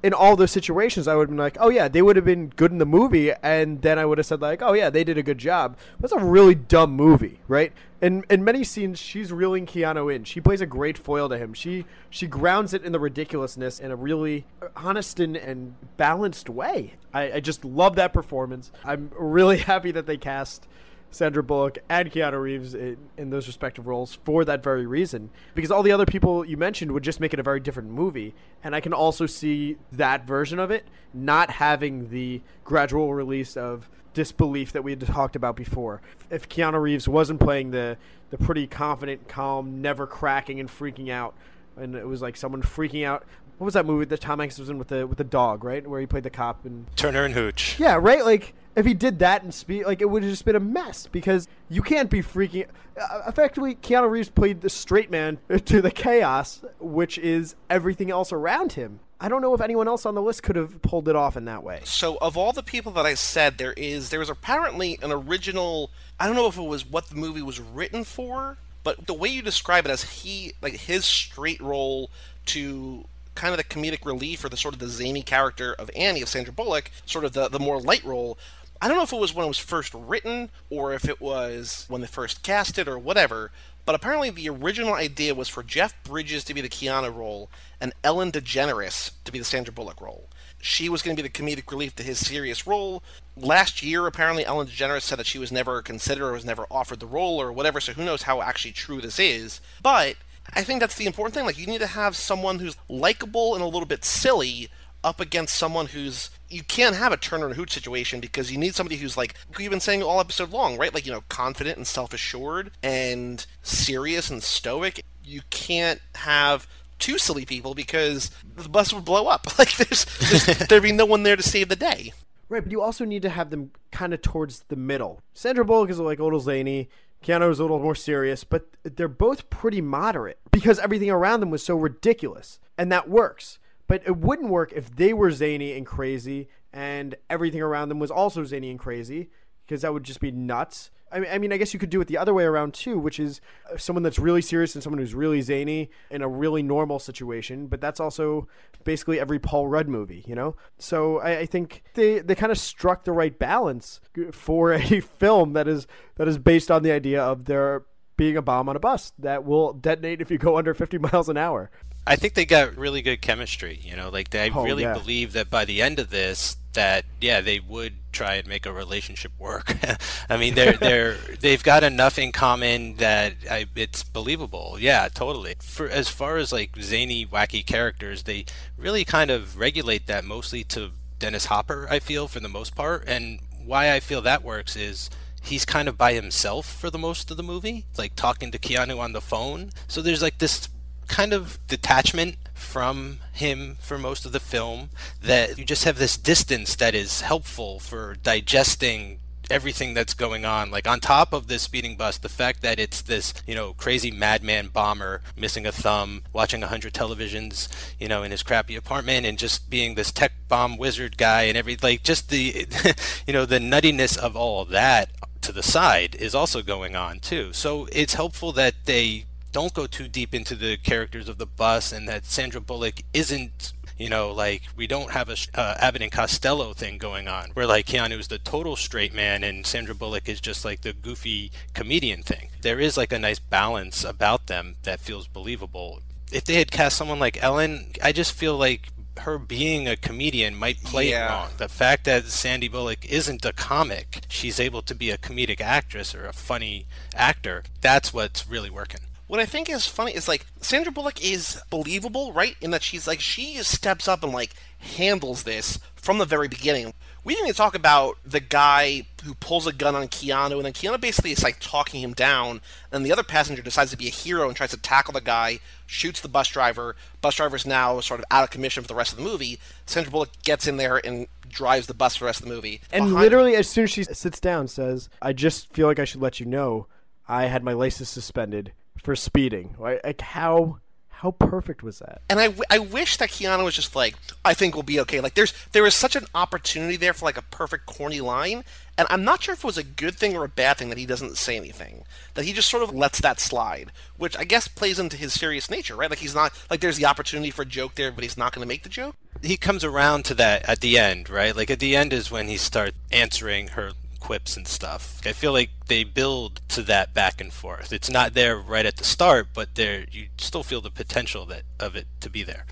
in 0.04 0.14
all 0.14 0.36
those 0.36 0.52
situations, 0.52 1.08
I 1.08 1.16
would 1.16 1.24
have 1.24 1.30
been 1.30 1.38
like, 1.38 1.56
oh 1.62 1.70
yeah, 1.70 1.88
they 1.88 2.02
would 2.02 2.18
have 2.18 2.26
been 2.26 2.50
good 2.50 2.72
in 2.72 2.78
the 2.78 2.86
movie, 2.86 3.32
and 3.42 3.82
then 3.82 3.98
I 3.98 4.06
would 4.06 4.18
have 4.18 4.28
said 4.28 4.42
like, 4.42 4.62
oh 4.62 4.74
yeah, 4.74 4.90
they 4.90 5.06
did 5.06 5.18
a 5.18 5.24
good 5.24 5.38
job. 5.38 5.78
That's 6.00 6.12
a 6.12 6.20
really 6.20 6.56
dumb 6.56 6.92
movie, 6.92 7.40
right? 7.48 7.72
In 8.02 8.26
in 8.30 8.44
many 8.44 8.66
scenes, 8.66 9.00
she's 9.00 9.32
reeling 9.32 9.66
Keanu 9.66 10.14
in. 10.14 10.26
She 10.26 10.42
plays 10.42 10.60
a 10.60 10.66
great 10.66 10.98
foil 10.98 11.30
to 11.30 11.38
him. 11.38 11.54
She 11.54 11.86
she 12.10 12.28
grounds 12.28 12.74
it 12.74 12.84
in 12.84 12.92
the 12.92 13.00
ridiculousness 13.00 13.80
in 13.80 13.92
a 13.92 13.96
really 13.96 14.46
honest 14.76 15.22
and, 15.22 15.38
and 15.38 15.76
balanced 15.96 16.50
way. 16.50 16.96
I, 17.14 17.34
I 17.34 17.40
just 17.40 17.64
love 17.64 17.96
that 17.96 18.12
performance. 18.12 18.72
I'm 18.84 19.10
really 19.18 19.58
happy 19.72 19.92
that 19.92 20.06
they 20.06 20.18
cast 20.18 20.68
Sandra 21.14 21.44
Bullock 21.44 21.78
and 21.90 22.12
Keanu 22.12 22.42
Reeves 22.42 22.74
in, 22.74 22.98
in 23.18 23.30
those 23.30 23.46
respective 23.46 23.86
roles 23.86 24.16
for 24.26 24.44
that 24.46 24.64
very 24.64 24.88
reason. 24.88 25.30
Because 25.54 25.70
all 25.70 25.84
the 25.84 25.92
other 25.92 26.08
people 26.08 26.44
you 26.44 26.58
mentioned 26.58 26.92
would 26.92 27.04
just 27.04 27.20
make 27.20 27.34
it 27.34 27.40
a 27.40 27.44
very 27.44 27.60
different 27.60 27.90
movie. 27.90 28.34
And 28.64 28.76
I 28.76 28.80
can 28.82 28.94
also 28.94 29.28
see 29.28 29.78
that 29.92 30.26
version 30.26 30.58
of 30.58 30.72
it 30.72 30.88
not 31.14 31.52
having 31.52 32.10
the 32.10 32.42
gradual 32.64 33.14
release 33.14 33.56
of 33.56 33.90
disbelief 34.14 34.72
that 34.72 34.84
we 34.84 34.92
had 34.92 35.02
talked 35.02 35.36
about 35.36 35.56
before. 35.56 36.02
If 36.32 36.50
Keanu 36.50 36.82
Reeves 36.82 37.08
wasn't 37.08 37.40
playing 37.40 37.72
the 37.72 37.98
the 38.32 38.38
pretty 38.40 38.66
confident, 38.66 39.28
calm, 39.28 39.80
never 39.80 40.08
cracking 40.08 40.60
and 40.60 40.68
freaking 40.68 41.10
out, 41.12 41.36
and 41.78 41.94
it 41.94 42.08
was 42.08 42.24
like 42.24 42.36
someone 42.36 42.64
freaking 42.64 43.06
out. 43.06 43.24
What 43.60 43.66
was 43.66 43.76
that 43.76 43.86
movie 43.86 44.06
that 44.06 44.22
Tom 44.22 44.40
Hanks 44.40 44.58
was 44.58 44.70
in 44.70 44.80
with 44.80 44.88
the 44.88 45.06
with 45.06 45.20
the 45.20 45.24
dog, 45.24 45.64
right? 45.64 45.86
Where 45.86 46.00
he 46.00 46.08
played 46.08 46.24
the 46.24 46.32
cop 46.32 46.66
and 46.66 46.88
Turner 46.96 47.26
and 47.26 47.36
Hooch. 47.36 47.80
yeah, 47.80 48.00
right. 48.02 48.26
Like 48.26 48.56
if 48.76 48.86
he 48.86 48.94
did 48.94 49.20
that 49.20 49.44
and 49.44 49.54
speed, 49.54 49.86
like 49.86 50.02
it 50.02 50.10
would 50.10 50.24
have 50.24 50.32
just 50.32 50.46
been 50.46 50.56
a 50.56 50.60
mess 50.60 51.08
because 51.08 51.48
you 51.70 51.82
can't 51.82 52.10
be 52.10 52.22
freaking. 52.22 52.68
Uh, 53.00 53.22
effectively, 53.28 53.76
Keanu 53.76 54.10
Reeves 54.10 54.30
played 54.30 54.62
the 54.62 54.70
straight 54.70 55.12
man 55.12 55.40
to 55.66 55.82
the 55.82 55.92
chaos, 55.92 56.62
which 56.80 57.18
is 57.18 57.56
everything 57.70 58.12
else 58.12 58.32
around 58.32 58.74
him. 58.74 59.00
I 59.20 59.30
don't 59.30 59.42
know 59.42 59.54
if 59.54 59.62
anyone 59.62 59.88
else 59.88 60.06
on 60.06 60.16
the 60.16 60.22
list 60.22 60.44
could 60.44 60.58
have 60.58 60.82
pulled 60.82 61.08
it 61.08 61.16
off 61.16 61.38
in 61.38 61.46
that 61.46 61.64
way. 61.64 61.80
So, 61.86 62.18
of 62.22 62.36
all 62.36 62.52
the 62.52 62.64
people 62.64 62.92
that 62.94 63.06
I 63.06 63.14
said, 63.14 63.58
there 63.58 63.74
is 63.74 64.10
there 64.10 64.20
was 64.20 64.30
apparently 64.30 65.00
an 65.02 65.12
original. 65.12 65.92
I 66.20 66.28
don't 66.28 66.36
know 66.36 66.48
if 66.48 66.58
it 66.58 66.64
was 66.64 66.86
what 66.86 67.08
the 67.08 67.16
movie 67.16 67.42
was 67.42 67.60
written 67.60 68.04
for, 68.04 68.58
but 68.84 69.08
the 69.08 69.14
way 69.14 69.30
you 69.30 69.42
describe 69.42 69.86
it 69.86 69.92
as 69.92 70.04
he 70.04 70.54
like 70.62 70.74
his 70.74 71.06
straight 71.06 71.62
role 71.62 72.12
to 72.48 73.06
kind 73.36 73.54
of 73.54 73.58
the 73.58 73.64
comedic 73.64 74.06
relief 74.06 74.44
or 74.44 74.50
the 74.50 74.58
sort 74.58 74.74
of 74.74 74.80
the 74.80 74.88
zany 74.88 75.22
character 75.22 75.74
of 75.74 75.90
Annie 75.96 76.22
of 76.22 76.28
Sandra 76.28 76.54
Bullock, 76.54 76.92
sort 77.06 77.24
of 77.24 77.34
the 77.34 77.48
the 77.48 77.60
more 77.60 77.80
light 77.80 78.04
role. 78.04 78.38
I 78.84 78.90
don't 78.90 78.98
know 78.98 79.04
if 79.04 79.14
it 79.14 79.20
was 79.20 79.34
when 79.34 79.46
it 79.46 79.48
was 79.48 79.58
first 79.58 79.94
written 79.94 80.50
or 80.70 80.94
if 80.94 81.08
it 81.08 81.22
was 81.22 81.86
when 81.88 82.02
they 82.02 82.08
first 82.08 82.44
cast 82.44 82.78
it 82.78 82.86
or 82.86 83.00
whatever, 83.00 83.50
but 83.86 83.96
apparently 83.96 84.30
the 84.30 84.50
original 84.50 84.94
idea 84.94 85.34
was 85.34 85.48
for 85.48 85.64
Jeff 85.64 85.96
Bridges 86.04 86.44
to 86.44 86.54
be 86.54 86.60
the 86.60 86.68
Keanu 86.68 87.16
role 87.16 87.50
and 87.80 87.94
Ellen 88.04 88.30
DeGeneres 88.30 89.12
to 89.24 89.32
be 89.32 89.40
the 89.40 89.46
Sandra 89.46 89.74
Bullock 89.74 90.02
role. 90.02 90.28
She 90.60 90.90
was 90.90 91.02
going 91.02 91.16
to 91.16 91.24
be 91.24 91.30
the 91.30 91.34
comedic 91.34 91.72
relief 91.72 91.96
to 91.96 92.04
his 92.04 92.28
serious 92.28 92.68
role. 92.68 93.02
Last 93.38 93.82
year, 93.82 94.06
apparently, 94.06 94.46
Ellen 94.46 94.68
DeGeneres 94.68 95.04
said 95.04 95.18
that 95.18 95.28
she 95.28 95.40
was 95.40 95.50
never 95.50 95.82
considered 95.82 96.28
or 96.28 96.34
was 96.34 96.44
never 96.44 96.66
offered 96.70 97.00
the 97.00 97.08
role 97.08 97.42
or 97.42 97.54
whatever, 97.54 97.80
so 97.80 97.94
who 97.94 98.04
knows 98.04 98.24
how 98.24 98.42
actually 98.42 98.74
true 98.74 99.00
this 99.00 99.18
is. 99.18 99.62
But 99.82 100.18
I 100.54 100.62
think 100.64 100.82
that's 100.82 100.96
the 100.96 101.06
important 101.06 101.36
thing. 101.36 101.46
Like, 101.46 101.58
you 101.58 101.68
need 101.68 101.80
to 101.80 101.88
have 101.88 102.18
someone 102.18 102.60
who's 102.60 102.76
likable 102.90 103.56
and 103.56 103.64
a 103.64 103.68
little 103.68 103.86
bit 103.86 104.04
silly 104.04 104.70
up 105.06 105.20
against 105.20 105.56
someone 105.56 105.88
who's 105.88 106.30
you 106.54 106.64
can't 106.64 106.96
have 106.96 107.12
a 107.12 107.18
Turner 107.18 107.48
and 107.48 107.56
Hooch 107.56 107.72
situation 107.72 108.20
because 108.20 108.52
you 108.52 108.58
need 108.58 108.76
somebody 108.76 108.98
who's 108.98 109.18
like 109.18 109.34
you've 109.58 109.72
been 109.72 109.80
saying 109.80 110.04
all 110.04 110.20
episode 110.20 110.52
long, 110.52 110.78
right? 110.78 110.94
Like 110.94 111.06
you 111.06 111.12
know, 111.12 111.24
confident 111.30 111.78
and 111.78 111.88
self 111.88 112.14
assured 112.14 112.72
and 112.82 113.46
serious 113.64 114.30
and 114.30 114.44
stoic. 114.44 115.04
You 115.24 115.42
can't 115.50 116.00
have 116.16 116.68
two 117.00 117.18
silly 117.18 117.46
people 117.46 117.74
because 117.74 118.32
the 118.56 118.70
bus 118.70 118.94
would 118.94 119.06
blow 119.06 119.28
up. 119.28 119.48
Like 119.60 119.76
there's, 119.78 120.06
there's 120.20 120.46
there'd 120.68 120.84
be 120.84 120.92
no 120.92 121.06
one 121.06 121.24
there 121.24 121.36
to 121.36 121.44
save 121.44 121.70
the 121.70 121.76
day. 121.76 122.14
Right, 122.50 122.64
but 122.64 122.72
you 122.72 122.82
also 122.82 123.06
need 123.06 123.22
to 123.22 123.30
have 123.30 123.50
them 123.50 123.72
kind 123.92 124.14
of 124.14 124.22
towards 124.22 124.62
the 124.68 124.76
middle. 124.76 125.22
Sandra 125.34 125.66
Bullock 125.66 125.90
is 125.90 126.00
like 126.00 126.20
a 126.20 126.24
little 126.24 126.40
zany. 126.40 126.90
Keanu 127.24 127.50
is 127.50 127.60
a 127.60 127.64
little 127.64 127.80
more 127.80 127.96
serious, 127.96 128.44
but 128.44 128.68
they're 128.84 129.08
both 129.08 129.50
pretty 129.50 129.80
moderate 129.80 130.40
because 130.52 130.78
everything 130.80 131.10
around 131.10 131.40
them 131.40 131.50
was 131.50 131.64
so 131.64 131.76
ridiculous, 131.76 132.60
and 132.78 132.92
that 132.92 133.10
works. 133.10 133.60
But 133.94 134.02
it 134.08 134.18
wouldn't 134.18 134.50
work 134.50 134.74
if 134.74 134.90
they 134.96 135.14
were 135.14 135.30
zany 135.30 135.78
and 135.78 135.86
crazy 135.86 136.50
and 136.74 137.14
everything 137.30 137.62
around 137.62 137.90
them 137.90 138.00
was 138.00 138.10
also 138.10 138.44
zany 138.44 138.72
and 138.72 138.80
crazy 138.80 139.30
because 139.68 139.84
that 139.84 139.94
would 139.94 140.04
just 140.04 140.20
be 140.20 140.32
nuts. 140.32 140.90
I 141.12 141.20
mean, 141.20 141.30
I 141.32 141.38
mean, 141.38 141.54
I 141.54 141.58
guess 141.58 141.76
you 141.76 141.80
could 141.80 141.92
do 141.92 142.02
it 142.02 142.08
the 142.08 142.18
other 142.18 142.34
way 142.34 142.44
around 142.44 142.74
too, 142.74 142.98
which 142.98 143.20
is 143.20 143.40
uh, 143.72 143.78
someone 143.78 144.02
that's 144.02 144.18
really 144.18 144.42
serious 144.42 144.74
and 144.74 144.84
someone 144.84 144.98
who's 144.98 145.14
really 145.14 145.44
zany 145.44 145.92
in 146.10 146.24
a 146.24 146.28
really 146.28 146.64
normal 146.64 146.98
situation. 146.98 147.68
But 147.68 147.82
that's 147.82 148.00
also 148.00 148.48
basically 148.84 149.20
every 149.20 149.38
Paul 149.38 149.68
Rudd 149.68 149.88
movie, 149.88 150.24
you 150.26 150.34
know. 150.34 150.56
So 150.80 151.20
I, 151.20 151.42
I 151.42 151.46
think 151.46 151.84
they 151.94 152.18
they 152.18 152.34
kind 152.34 152.52
of 152.52 152.58
struck 152.58 153.04
the 153.04 153.12
right 153.12 153.38
balance 153.38 154.02
for 154.32 154.74
a 154.74 155.02
film 155.02 155.54
that 155.54 155.68
is 155.68 155.86
that 156.16 156.28
is 156.28 156.40
based 156.40 156.72
on 156.72 156.82
the 156.82 156.92
idea 156.92 157.22
of 157.22 157.46
there 157.46 157.84
being 158.18 158.38
a 158.38 158.42
bomb 158.42 158.70
on 158.70 158.76
a 158.76 158.80
bus 158.80 159.14
that 159.20 159.46
will 159.46 159.72
detonate 159.74 160.20
if 160.20 160.32
you 160.32 160.40
go 160.40 160.58
under 160.58 160.74
50 160.74 160.98
miles 160.98 161.30
an 161.30 161.38
hour. 161.38 161.70
I 162.06 162.16
think 162.16 162.34
they 162.34 162.46
got 162.46 162.76
really 162.78 163.02
good 163.02 163.22
chemistry. 163.22 163.80
You 163.82 163.96
know, 163.96 164.10
like 164.10 164.30
they 164.30 164.50
Oh, 164.52 164.64
really 164.64 164.84
yeah. 164.84 164.94
believe 164.94 165.34
that 165.34 165.50
by 165.50 165.66
the 165.66 165.82
end 165.82 166.00
of 166.00 166.10
this, 166.10 166.58
that 166.74 167.06
yeah, 167.22 167.40
they 167.42 167.60
would 167.60 167.94
try 168.12 168.36
and 168.36 168.48
make 168.48 168.66
a 168.66 168.74
relationship 168.74 169.32
work. 169.40 169.76
I 170.30 170.38
mean, 170.38 170.56
they're 170.56 170.74
they're 170.74 171.14
they've 171.40 171.64
got 171.64 171.84
enough 171.84 172.18
in 172.20 172.32
common 172.32 172.96
that 172.98 173.34
I, 173.50 173.68
it's 173.76 174.04
believable. 174.04 174.78
Yeah, 174.80 175.08
totally. 175.14 175.56
For 175.62 175.88
as 175.88 176.10
far 176.10 176.38
as 176.38 176.52
like 176.52 176.76
zany, 176.82 177.26
wacky 177.26 177.66
characters, 177.66 178.24
they 178.24 178.46
really 178.78 179.06
kind 179.06 179.32
of 179.32 179.58
regulate 179.58 180.08
that 180.08 180.26
mostly 180.26 180.64
to 180.66 180.92
Dennis 181.20 181.46
Hopper. 181.46 181.88
I 181.90 182.00
feel 182.00 182.28
for 182.28 182.40
the 182.42 182.50
most 182.50 182.76
part, 182.76 183.04
and 183.08 183.40
why 183.64 183.94
I 183.94 184.00
feel 184.02 184.22
that 184.22 184.44
works 184.44 184.76
is 184.76 185.10
he's 185.42 185.64
kind 185.64 185.88
of 185.88 185.98
by 185.98 186.14
himself 186.14 186.66
for 186.66 186.90
the 186.90 186.98
most 186.98 187.32
of 187.32 187.38
the 187.38 187.44
movie, 187.44 187.86
like 187.98 188.16
talking 188.16 188.52
to 188.52 188.60
Keanu 188.60 189.00
on 189.00 189.14
the 189.14 189.22
phone. 189.22 189.70
So 189.88 190.02
there's 190.02 190.22
like 190.22 190.40
this 190.40 190.68
kind 191.08 191.34
of 191.34 191.60
detachment 191.68 192.38
from 192.54 193.20
him 193.34 193.78
for 193.82 193.98
most 193.98 194.26
of 194.26 194.32
the 194.32 194.40
film 194.40 194.90
that 195.22 195.58
you 195.58 195.66
just 195.66 195.84
have 195.84 195.98
this 195.98 196.18
distance 196.18 196.76
that 196.76 196.96
is 196.96 197.22
helpful 197.22 197.80
for 197.80 198.16
digesting 198.24 199.20
everything 199.50 199.94
that's 199.94 200.14
going 200.14 200.46
on. 200.46 200.72
Like 200.72 200.88
on 200.88 201.00
top 201.00 201.34
of 201.34 201.48
this 201.48 201.64
speeding 201.64 201.96
bus 201.96 202.18
the 202.18 202.30
fact 202.30 202.62
that 202.62 202.80
it's 202.80 203.02
this 203.02 203.34
you 203.46 203.56
know 203.56 203.74
crazy 203.74 204.12
madman 204.12 204.68
bomber 204.68 205.22
missing 205.36 205.66
a 205.66 205.72
thumb 205.72 206.24
watching 206.32 206.64
a 206.64 206.68
hundred 206.68 206.94
televisions 206.94 207.68
you 208.00 208.08
know 208.08 208.24
in 208.24 208.32
his 208.32 208.44
crappy 208.44 208.76
apartment 208.76 209.26
and 209.26 209.38
just 209.38 209.70
being 209.70 209.96
this 209.96 210.12
tech 210.12 210.32
bomb 210.48 210.78
wizard 210.78 211.18
guy 211.18 211.44
and 211.44 211.58
every 211.58 211.78
like 211.82 212.04
just 212.04 212.30
the 212.30 212.66
you 213.28 213.34
know 213.34 213.46
the 213.46 213.60
nuttiness 213.60 214.18
of 214.18 214.36
all 214.36 214.62
of 214.62 214.70
that 214.70 215.12
to 215.42 215.52
the 215.52 215.64
side 215.64 216.16
is 216.16 216.34
also 216.34 216.62
going 216.62 216.96
on 216.96 217.20
too. 217.20 217.52
So 217.54 217.88
it's 217.92 218.14
helpful 218.14 218.54
that 218.54 218.74
they 218.86 219.26
don't 219.54 219.74
go 219.74 219.88
too 219.88 220.08
deep 220.10 220.34
into 220.36 220.56
the 220.56 220.76
characters 220.78 221.30
of 221.30 221.38
the 221.38 221.46
bus 221.46 221.92
and 221.94 222.10
that 222.10 222.26
Sandra 222.26 222.60
Bullock 222.60 223.04
isn't 223.14 223.72
you 223.98 224.10
know 224.10 224.32
like 224.32 224.64
we 224.76 224.88
don't 224.88 225.12
have 225.12 225.30
a 225.30 225.38
uh, 225.54 225.76
Abbott 225.80 226.02
and 226.02 226.12
Costello 226.12 226.74
thing 226.74 226.98
going 226.98 227.28
on 227.28 227.52
where 227.54 227.68
like 227.68 227.86
Keanu's 227.86 228.28
the 228.28 228.40
total 228.40 228.76
straight 228.76 229.14
man 229.14 229.44
and 229.44 229.66
Sandra 229.66 229.96
Bullock 229.96 230.28
is 230.28 230.42
just 230.42 230.66
like 230.66 230.82
the 230.82 230.92
goofy 230.94 231.52
comedian 231.74 232.24
thing 232.24 232.50
there 232.62 232.80
is 232.80 232.98
like 232.98 233.14
a 233.14 233.20
nice 233.20 233.40
balance 233.40 234.04
about 234.04 234.48
them 234.48 234.76
that 234.84 235.00
feels 235.00 235.28
believable 235.28 236.02
if 236.32 236.44
they 236.44 236.56
had 236.56 236.72
cast 236.72 236.98
someone 236.98 237.20
like 237.20 237.42
Ellen 237.44 237.92
I 238.02 238.12
just 238.12 238.34
feel 238.34 238.58
like 238.58 238.90
her 239.20 239.38
being 239.38 239.88
a 239.88 239.96
comedian 239.96 240.56
might 240.56 240.82
play 240.84 241.12
Yeah. 241.12 241.28
it 241.28 241.30
wrong. 241.30 241.50
The 241.58 241.70
fact 241.70 242.06
that 242.06 242.26
Sandy 242.26 242.68
Bullock 242.68 243.06
isn't 243.06 243.46
a 243.46 243.54
comic, 243.54 244.22
she's 244.28 244.60
able 244.60 244.82
to 244.82 244.96
be 244.96 245.12
a 245.12 245.20
comedic 245.20 245.62
actress 245.62 246.16
or 246.16 246.26
a 246.26 246.34
funny 246.34 246.88
actor. 247.14 247.62
That's 247.80 248.12
what's 248.12 248.48
really 248.48 248.72
working. 248.72 249.02
What 249.34 249.42
I 249.42 249.48
think 249.48 249.68
is 249.68 249.88
funny 249.88 250.14
is 250.14 250.28
like 250.28 250.46
Sandra 250.62 250.92
Bullock 250.92 251.26
is 251.26 251.60
believable, 251.72 252.32
right? 252.34 252.56
In 252.62 252.70
that 252.70 252.84
she's 252.84 253.08
like 253.08 253.20
she 253.20 253.56
steps 253.64 254.08
up 254.08 254.24
and 254.24 254.32
like 254.32 254.54
handles 254.78 255.42
this 255.42 255.80
from 255.96 256.20
the 256.20 256.26
very 256.26 256.48
beginning. 256.48 256.94
We 257.24 257.34
didn't 257.34 257.48
even 257.48 257.56
talk 257.56 257.74
about 257.74 258.20
the 258.24 258.40
guy 258.40 259.08
who 259.24 259.34
pulls 259.34 259.66
a 259.66 259.74
gun 259.74 259.96
on 259.96 260.10
Keanu, 260.10 260.58
and 260.58 260.66
then 260.66 260.74
Keanu 260.74 261.02
basically 261.02 261.32
is 261.32 261.42
like 261.42 261.58
talking 261.60 262.00
him 262.02 262.14
down, 262.14 262.62
and 262.92 263.04
the 263.04 263.12
other 263.12 263.24
passenger 263.24 263.64
decides 263.64 263.90
to 263.90 263.98
be 263.98 264.06
a 264.06 264.12
hero 264.12 264.48
and 264.48 264.56
tries 264.56 264.70
to 264.70 264.78
tackle 264.78 265.14
the 265.14 265.20
guy, 265.20 265.58
shoots 265.88 266.22
the 266.22 266.30
bus 266.30 266.50
driver. 266.50 266.96
Bus 267.20 267.34
driver's 267.34 267.66
now 267.66 268.00
sort 268.02 268.20
of 268.20 268.26
out 268.30 268.44
of 268.44 268.52
commission 268.52 268.84
for 268.84 268.88
the 268.88 268.94
rest 268.94 269.14
of 269.14 269.18
the 269.18 269.24
movie. 269.24 269.60
Sandra 269.88 270.12
Bullock 270.12 270.44
gets 270.44 270.68
in 270.68 270.78
there 270.78 271.02
and 271.04 271.26
drives 271.50 271.88
the 271.88 271.96
bus 271.96 272.18
for 272.18 272.26
the 272.26 272.28
rest 272.28 272.42
of 272.42 272.48
the 272.48 272.54
movie. 272.54 272.82
And 272.92 273.06
Behind- 273.06 273.20
literally, 273.20 273.56
as 273.56 273.68
soon 273.68 273.86
as 273.86 273.90
she 273.90 274.04
sits 274.04 274.40
down, 274.40 274.68
says, 274.68 275.10
"I 275.24 275.34
just 275.34 275.74
feel 275.74 275.88
like 275.88 275.98
I 275.98 276.06
should 276.06 276.22
let 276.22 276.40
you 276.40 276.46
know, 276.46 276.86
I 277.28 277.46
had 277.46 277.64
my 277.64 277.74
license 277.74 278.10
suspended 278.10 278.74
for 279.02 279.16
speeding." 279.16 279.76
Like, 279.80 280.02
like 280.04 280.22
how 280.22 280.80
how 281.24 281.32
perfect 281.32 281.82
was 281.82 282.00
that? 282.00 282.22
and 282.30 282.38
I, 282.38 282.48
w- 282.48 282.64
I 282.70 282.80
wish 282.80 283.16
that 283.16 283.30
Keanu 283.30 283.64
was 283.64 283.76
just 283.76 283.96
like, 283.96 284.16
I 284.44 284.54
think 284.54 284.74
we'll 284.74 284.84
be 284.84 285.00
okay. 285.00 285.22
Like, 285.22 285.36
there's 285.36 285.54
there 285.72 285.86
is 285.86 285.96
such 285.96 286.18
an 286.18 286.26
opportunity 286.36 286.98
there 286.98 287.14
for 287.14 287.24
like 287.24 287.38
a 287.38 287.44
perfect 287.44 287.86
corny 287.86 288.20
line, 288.20 288.66
and 288.98 289.08
I'm 289.10 289.24
not 289.24 289.42
sure 289.42 289.54
if 289.54 289.60
it 289.60 289.64
was 289.64 289.78
a 289.78 289.84
good 289.84 290.16
thing 290.16 290.36
or 290.36 290.44
a 290.44 290.50
bad 290.50 290.76
thing 290.78 290.90
that 290.90 290.98
he 290.98 291.06
doesn't 291.06 291.38
say 291.38 291.56
anything. 291.56 292.04
That 292.34 292.44
he 292.44 292.52
just 292.52 292.70
sort 292.70 292.84
of 292.84 292.94
lets 292.94 293.22
that 293.22 293.40
slide, 293.40 293.94
which 294.18 294.38
I 294.38 294.44
guess 294.44 294.68
plays 294.68 295.00
into 295.00 295.16
his 295.16 295.32
serious 295.32 295.70
nature, 295.70 295.96
right? 295.96 296.10
Like 296.10 296.20
he's 296.20 296.36
not 296.36 296.52
like 296.70 296.82
there's 296.82 296.98
the 296.98 297.06
opportunity 297.06 297.52
for 297.52 297.62
a 297.62 297.66
joke 297.66 297.96
there, 297.96 298.12
but 298.12 298.26
he's 298.26 298.38
not 298.38 298.52
going 298.54 298.62
to 298.62 298.68
make 298.68 298.84
the 298.84 298.90
joke. 298.90 299.16
He 299.42 299.56
comes 299.56 299.86
around 299.86 300.26
to 300.26 300.34
that 300.36 300.68
at 300.68 300.82
the 300.82 300.98
end, 300.98 301.30
right? 301.30 301.56
Like 301.56 301.72
at 301.72 301.80
the 301.80 301.96
end 301.96 302.12
is 302.12 302.32
when 302.32 302.50
he 302.50 302.58
starts 302.58 302.98
answering 303.14 303.70
her 303.70 303.94
quips 304.24 304.56
and 304.56 304.66
stuff. 304.66 305.20
I 305.26 305.34
feel 305.34 305.52
like 305.52 305.70
they 305.88 306.06
build 306.06 306.62
to 306.70 306.82
that 306.84 307.14
back 307.14 307.42
and 307.42 307.52
forth. 307.52 307.92
It's 307.92 308.10
not 308.10 308.34
there 308.34 308.58
right 308.58 308.86
at 308.86 308.96
the 308.96 309.04
start, 309.04 309.48
but 309.54 309.76
there 309.76 310.06
you 310.10 310.28
still 310.38 310.64
feel 310.64 310.80
the 310.80 310.90
potential 310.90 311.46
that 311.48 311.64
of 311.78 311.98
it 311.98 312.08
to 312.22 312.30
be 312.30 312.42
there. 312.42 312.66